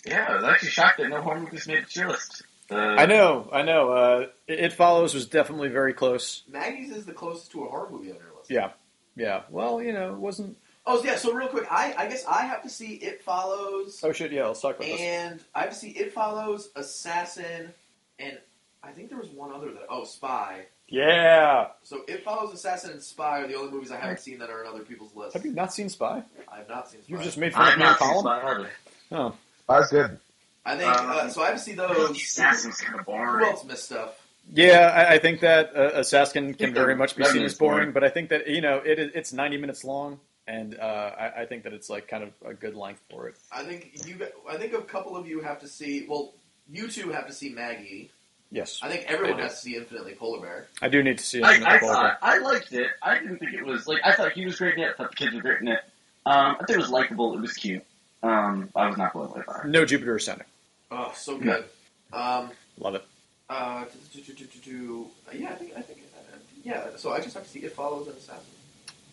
Yeah, 0.05 0.25
I 0.29 0.35
was 0.35 0.43
actually 0.43 0.69
shocked 0.69 0.97
that 0.97 1.09
no 1.09 1.21
horror 1.21 1.39
movies 1.39 1.67
made 1.67 1.85
the 1.93 2.07
list. 2.07 2.43
Uh, 2.69 2.75
I 2.75 3.05
know, 3.05 3.47
I 3.53 3.61
know. 3.61 3.91
Uh, 3.91 4.27
it, 4.47 4.59
it 4.59 4.73
follows 4.73 5.13
was 5.13 5.27
definitely 5.27 5.69
very 5.69 5.93
close. 5.93 6.43
Maggie's 6.51 6.91
is 6.91 7.05
the 7.05 7.13
closest 7.13 7.51
to 7.51 7.63
a 7.63 7.69
horror 7.69 7.89
movie 7.91 8.09
on 8.11 8.17
your 8.17 8.35
list. 8.37 8.49
Yeah, 8.49 8.71
yeah. 9.15 9.41
Well, 9.49 9.81
you 9.81 9.93
know, 9.93 10.13
it 10.13 10.17
wasn't. 10.19 10.57
Oh 10.87 11.01
yeah. 11.03 11.15
So 11.15 11.33
real 11.33 11.47
quick, 11.47 11.65
I 11.71 11.93
I 11.97 12.07
guess 12.07 12.25
I 12.25 12.45
have 12.45 12.61
to 12.63 12.69
see 12.69 12.93
It 12.95 13.21
Follows, 13.23 13.99
Oh 14.03 14.11
shit! 14.11 14.31
Yeah, 14.31 14.47
let's 14.47 14.61
talk 14.61 14.75
about 14.77 14.87
this. 14.87 14.99
and 15.01 15.39
I 15.53 15.61
have 15.61 15.69
to 15.71 15.75
see 15.75 15.89
It 15.89 16.13
Follows, 16.13 16.69
Assassin, 16.75 17.73
and 18.19 18.37
I 18.83 18.91
think 18.91 19.09
there 19.09 19.17
was 19.17 19.29
one 19.29 19.51
other 19.51 19.71
that 19.71 19.85
oh 19.89 20.03
Spy. 20.03 20.65
Yeah. 20.87 21.69
So 21.81 22.01
It 22.07 22.23
Follows, 22.23 22.53
Assassin, 22.53 22.91
and 22.91 23.01
Spy 23.01 23.39
are 23.41 23.47
the 23.47 23.55
only 23.55 23.71
movies 23.71 23.91
I 23.91 23.97
haven't 23.97 24.19
seen 24.19 24.37
that 24.39 24.49
are 24.51 24.63
on 24.65 24.73
other 24.75 24.83
people's 24.83 25.15
lists. 25.15 25.33
Have 25.33 25.43
you 25.45 25.51
not 25.53 25.73
seen 25.73 25.89
Spy? 25.89 26.21
I 26.47 26.57
have 26.57 26.69
not 26.69 26.89
seen 26.89 27.01
Spy. 27.01 27.11
You've 27.11 27.23
just 27.23 27.37
made 27.39 27.53
fun 27.53 27.63
of 27.67 27.73
I'm 27.73 27.79
me 27.79 27.85
in 27.85 27.89
not 27.89 27.97
too 27.97 28.05
column. 28.05 28.21
smart. 28.21 28.67
Oh, 29.11 29.35
That's 29.67 29.89
good. 29.91 30.19
I 30.67 30.77
think 30.77 30.91
uh, 30.91 31.29
so. 31.29 31.41
I 31.43 31.47
have 31.47 31.55
to 31.57 31.61
see 31.61 31.73
The 31.73 31.87
those. 31.87 32.11
Assassin's 32.11 32.79
kind 32.81 32.99
of 32.99 33.05
Who 33.07 33.11
boring. 33.11 33.45
else 33.47 33.63
missed 33.63 33.85
stuff? 33.85 34.19
yeah. 34.53 34.91
I, 35.09 35.13
I 35.15 35.19
think 35.19 35.39
that 35.41 35.75
uh, 35.75 35.91
Assassin 35.95 36.53
can 36.53 36.73
very 36.73 36.95
much 36.95 37.15
be 37.15 37.23
seen 37.23 37.29
Revenant's 37.33 37.53
as 37.53 37.59
boring, 37.59 37.77
boring. 37.77 37.91
but 37.91 38.03
I 38.03 38.09
think 38.09 38.29
that 38.29 38.47
you 38.47 38.61
know 38.61 38.77
it 38.85 38.99
is, 38.99 39.11
it's 39.15 39.33
ninety 39.33 39.57
minutes 39.57 39.83
long, 39.83 40.19
and 40.47 40.77
uh, 40.79 41.11
I, 41.19 41.41
I 41.41 41.45
think 41.45 41.63
that 41.63 41.73
it's 41.73 41.89
like 41.89 42.07
kind 42.07 42.23
of 42.23 42.29
a 42.45 42.53
good 42.53 42.75
length 42.75 43.01
for 43.09 43.27
it. 43.27 43.35
I 43.51 43.63
think 43.63 43.91
you. 44.05 44.17
I 44.49 44.57
think 44.57 44.73
a 44.73 44.81
couple 44.81 45.15
of 45.15 45.27
you 45.27 45.41
have 45.41 45.59
to 45.61 45.67
see. 45.67 46.05
Well, 46.07 46.33
you 46.71 46.87
two 46.87 47.09
have 47.11 47.27
to 47.27 47.33
see 47.33 47.49
Maggie. 47.49 48.11
Yes, 48.51 48.79
I 48.81 48.89
think 48.89 49.05
everyone 49.07 49.39
I 49.39 49.43
has 49.43 49.55
to 49.55 49.61
see 49.61 49.75
Infinitely 49.75 50.13
Polar 50.13 50.39
Bear. 50.39 50.67
I 50.81 50.87
do 50.87 51.01
need 51.03 51.17
to 51.17 51.23
see 51.23 51.39
it. 51.39 51.43
I, 51.43 51.55
in 51.55 51.61
the 51.61 51.69
I 51.69 51.79
folder. 51.79 51.93
thought 51.93 52.17
I 52.21 52.37
liked 52.37 52.71
it. 52.73 52.87
I 53.01 53.17
didn't 53.19 53.39
think 53.39 53.53
it 53.53 53.65
was 53.65 53.87
like 53.87 53.99
I 54.05 54.13
thought 54.13 54.33
he 54.33 54.45
was 54.45 54.57
great 54.57 54.75
in 54.75 54.83
it. 54.83 54.91
I 54.91 54.93
thought 54.93 55.09
the 55.11 55.15
kids 55.17 55.33
were 55.35 55.41
great 55.41 55.61
in 55.61 55.67
it. 55.67 55.79
Um, 56.25 56.55
I 56.59 56.65
think 56.65 56.77
it 56.77 56.81
was 56.81 56.89
likable. 56.89 57.33
It 57.35 57.41
was 57.41 57.53
cute. 57.53 57.83
Um, 58.23 58.69
I 58.75 58.87
was 58.87 58.97
not 58.97 59.13
blown 59.13 59.27
away 59.27 59.41
by 59.45 59.61
it. 59.63 59.67
No 59.67 59.85
Jupiter 59.85 60.15
Ascending. 60.15 60.47
Oh, 60.91 61.11
so 61.15 61.37
good. 61.37 61.65
Um, 62.13 62.49
Love 62.79 62.95
it. 62.95 63.03
uh, 63.49 63.85
do, 64.13 64.21
do, 64.21 64.33
do, 64.33 64.45
do, 64.45 64.59
do, 64.63 65.07
yeah, 65.33 65.49
I 65.49 65.53
think, 65.55 65.71
I 65.77 65.81
think, 65.81 65.99
uh, 66.17 66.37
yeah. 66.63 66.85
So 66.95 67.11
I 67.13 67.19
just 67.19 67.33
have 67.35 67.43
to 67.43 67.49
see 67.49 67.59
It 67.59 67.73
Follows 67.73 68.07
and 68.07 68.15
Assassin. 68.17 68.41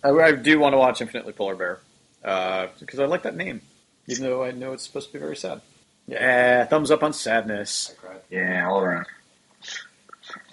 I, 0.02 0.10
I 0.10 0.32
do 0.32 0.58
want 0.58 0.72
to 0.72 0.78
watch 0.78 1.00
Infinitely 1.00 1.32
Polar 1.32 1.54
Bear 1.54 1.80
uh, 2.24 2.68
because 2.80 2.98
I 2.98 3.06
like 3.06 3.22
that 3.22 3.36
name, 3.36 3.62
even 4.06 4.24
though 4.24 4.42
I 4.42 4.50
know 4.50 4.72
it's 4.72 4.84
supposed 4.84 5.08
to 5.08 5.12
be 5.12 5.18
very 5.18 5.36
sad. 5.36 5.60
Yeah, 6.06 6.64
thumbs 6.66 6.90
up 6.90 7.02
on 7.02 7.12
sadness. 7.12 7.92
I 7.92 8.06
cried. 8.06 8.20
Yeah, 8.30 8.68
all 8.68 8.80
around. 8.80 9.06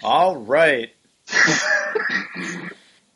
All 0.02 0.36
right. 0.36 0.94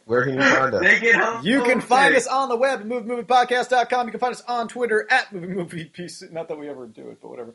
Where 0.06 0.24
can 0.24 0.35
you 0.35 0.40
find 0.40 0.74
us? 0.74 0.82
They 0.82 1.01
get. 1.01 1.44
You 1.44 1.62
can 1.62 1.81
find 1.81 2.15
us 2.15 2.27
on 2.27 2.51
the 2.51 2.56
web 2.56 2.81
at 2.81 2.86
moviemoviepodcast.com. 2.86 4.06
You 4.06 4.11
can 4.11 4.20
find 4.20 4.35
us 4.35 4.43
on 4.47 4.69
Twitter 4.69 5.06
at 5.11 5.31
moviemoviepc. 5.31 6.31
Not 6.31 6.48
that 6.48 6.59
we 6.59 6.69
ever 6.69 6.86
do 6.86 7.09
it, 7.09 7.23
but 7.23 7.31
whatever. 7.31 7.55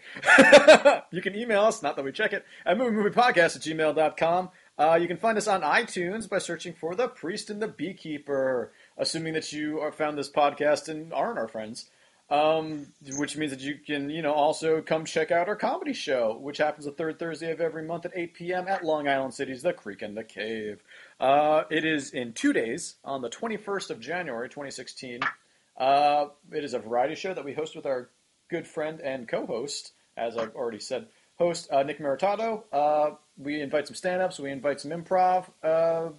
you 1.11 1.21
can 1.21 1.35
email 1.35 1.61
us, 1.61 1.83
not 1.83 1.95
that 1.95 2.03
we 2.03 2.11
check 2.11 2.33
it, 2.33 2.43
at 2.65 2.77
moviemoviepodcast 2.77 3.55
at 3.57 3.61
gmail.com. 3.61 4.49
Uh, 4.79 4.95
you 4.95 5.09
can 5.09 5.17
find 5.17 5.37
us 5.37 5.47
on 5.47 5.61
iTunes 5.61 6.29
by 6.29 6.37
searching 6.37 6.73
for 6.73 6.95
The 6.95 7.09
Priest 7.09 7.49
and 7.49 7.61
the 7.61 7.67
Beekeeper, 7.67 8.71
assuming 8.97 9.33
that 9.33 9.51
you 9.51 9.81
are, 9.81 9.91
found 9.91 10.17
this 10.17 10.29
podcast 10.29 10.87
and 10.87 11.11
aren't 11.11 11.37
our 11.37 11.49
friends. 11.49 11.89
Um, 12.31 12.85
which 13.17 13.35
means 13.35 13.51
that 13.51 13.59
you 13.59 13.79
can, 13.83 14.11
you 14.11 14.21
know, 14.21 14.33
also 14.33 14.83
come 14.83 15.03
check 15.03 15.31
out 15.31 15.47
our 15.47 15.55
comedy 15.55 15.93
show, 15.93 16.37
which 16.37 16.59
happens 16.59 16.85
the 16.85 16.91
third 16.91 17.17
Thursday 17.17 17.51
of 17.51 17.59
every 17.59 17.81
month 17.81 18.05
at 18.05 18.11
8 18.15 18.35
p.m. 18.35 18.67
at 18.67 18.85
Long 18.85 19.07
Island 19.07 19.33
City's 19.33 19.63
The 19.63 19.73
Creek 19.73 20.03
and 20.03 20.15
the 20.15 20.23
Cave. 20.23 20.79
Uh, 21.19 21.63
it 21.71 21.83
is 21.83 22.11
in 22.11 22.33
two 22.33 22.53
days, 22.53 22.97
on 23.03 23.23
the 23.23 23.31
21st 23.31 23.89
of 23.89 23.99
January, 23.99 24.47
2016. 24.47 25.21
Uh, 25.75 26.27
it 26.51 26.63
is 26.63 26.75
a 26.75 26.79
variety 26.79 27.15
show 27.15 27.33
that 27.33 27.43
we 27.43 27.53
host 27.53 27.75
with 27.75 27.87
our 27.87 28.11
good 28.47 28.67
friend 28.67 29.01
and 29.01 29.27
co-host, 29.27 29.93
as 30.15 30.37
I've 30.37 30.55
already 30.55 30.79
said, 30.79 31.07
host 31.39 31.67
uh, 31.71 31.81
Nick 31.81 31.97
Meritato. 31.97 32.63
We 33.41 33.61
invite 33.61 33.87
some 33.87 33.95
stand-ups, 33.95 34.39
we 34.39 34.51
invite 34.51 34.81
some 34.81 34.91
improv, 34.91 35.45
uh, 35.63 36.09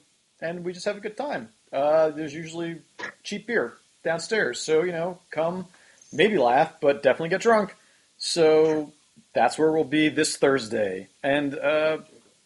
and 0.40 0.64
we 0.64 0.72
just 0.72 0.86
have 0.86 0.96
a 0.96 1.00
good 1.00 1.16
time. 1.16 1.50
Uh, 1.72 2.10
there's 2.10 2.34
usually 2.34 2.80
cheap 3.22 3.46
beer 3.46 3.74
downstairs, 4.02 4.60
so 4.60 4.82
you 4.82 4.92
know, 4.92 5.18
come, 5.30 5.66
maybe 6.12 6.38
laugh, 6.38 6.80
but 6.80 7.02
definitely 7.02 7.28
get 7.28 7.42
drunk. 7.42 7.76
So 8.16 8.92
that's 9.34 9.58
where 9.58 9.70
we'll 9.70 9.84
be 9.84 10.08
this 10.08 10.36
Thursday, 10.36 11.08
and 11.22 11.54
uh, 11.58 11.98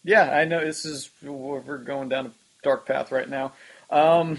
yeah, 0.03 0.31
I 0.31 0.45
know 0.45 0.61
this 0.65 0.85
is 0.85 1.11
we're 1.23 1.79
going 1.79 2.09
down 2.09 2.27
a 2.27 2.31
dark 2.63 2.87
path 2.87 3.13
right 3.13 3.29
now. 3.29 3.53
Um, 3.91 4.39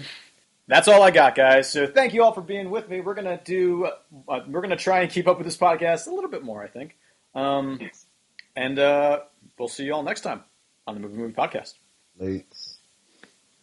that's 0.68 0.88
all 0.88 1.02
I 1.02 1.10
got, 1.10 1.34
guys. 1.34 1.70
So 1.70 1.86
thank 1.86 2.12
you 2.12 2.22
all 2.22 2.32
for 2.32 2.40
being 2.40 2.70
with 2.70 2.88
me. 2.88 3.00
We're 3.00 3.14
gonna 3.14 3.40
do. 3.44 3.88
Uh, 4.28 4.40
we're 4.48 4.60
gonna 4.60 4.76
try 4.76 5.00
and 5.00 5.10
keep 5.10 5.28
up 5.28 5.38
with 5.38 5.46
this 5.46 5.56
podcast 5.56 6.06
a 6.06 6.10
little 6.10 6.30
bit 6.30 6.42
more, 6.42 6.62
I 6.62 6.68
think. 6.68 6.96
Um, 7.34 7.80
and 8.56 8.78
uh, 8.78 9.20
we'll 9.58 9.68
see 9.68 9.84
you 9.84 9.94
all 9.94 10.02
next 10.02 10.22
time 10.22 10.44
on 10.86 10.94
the 10.94 11.00
Movie 11.00 11.18
Movie 11.18 11.34
Podcast. 11.34 11.74
Late. 12.18 12.46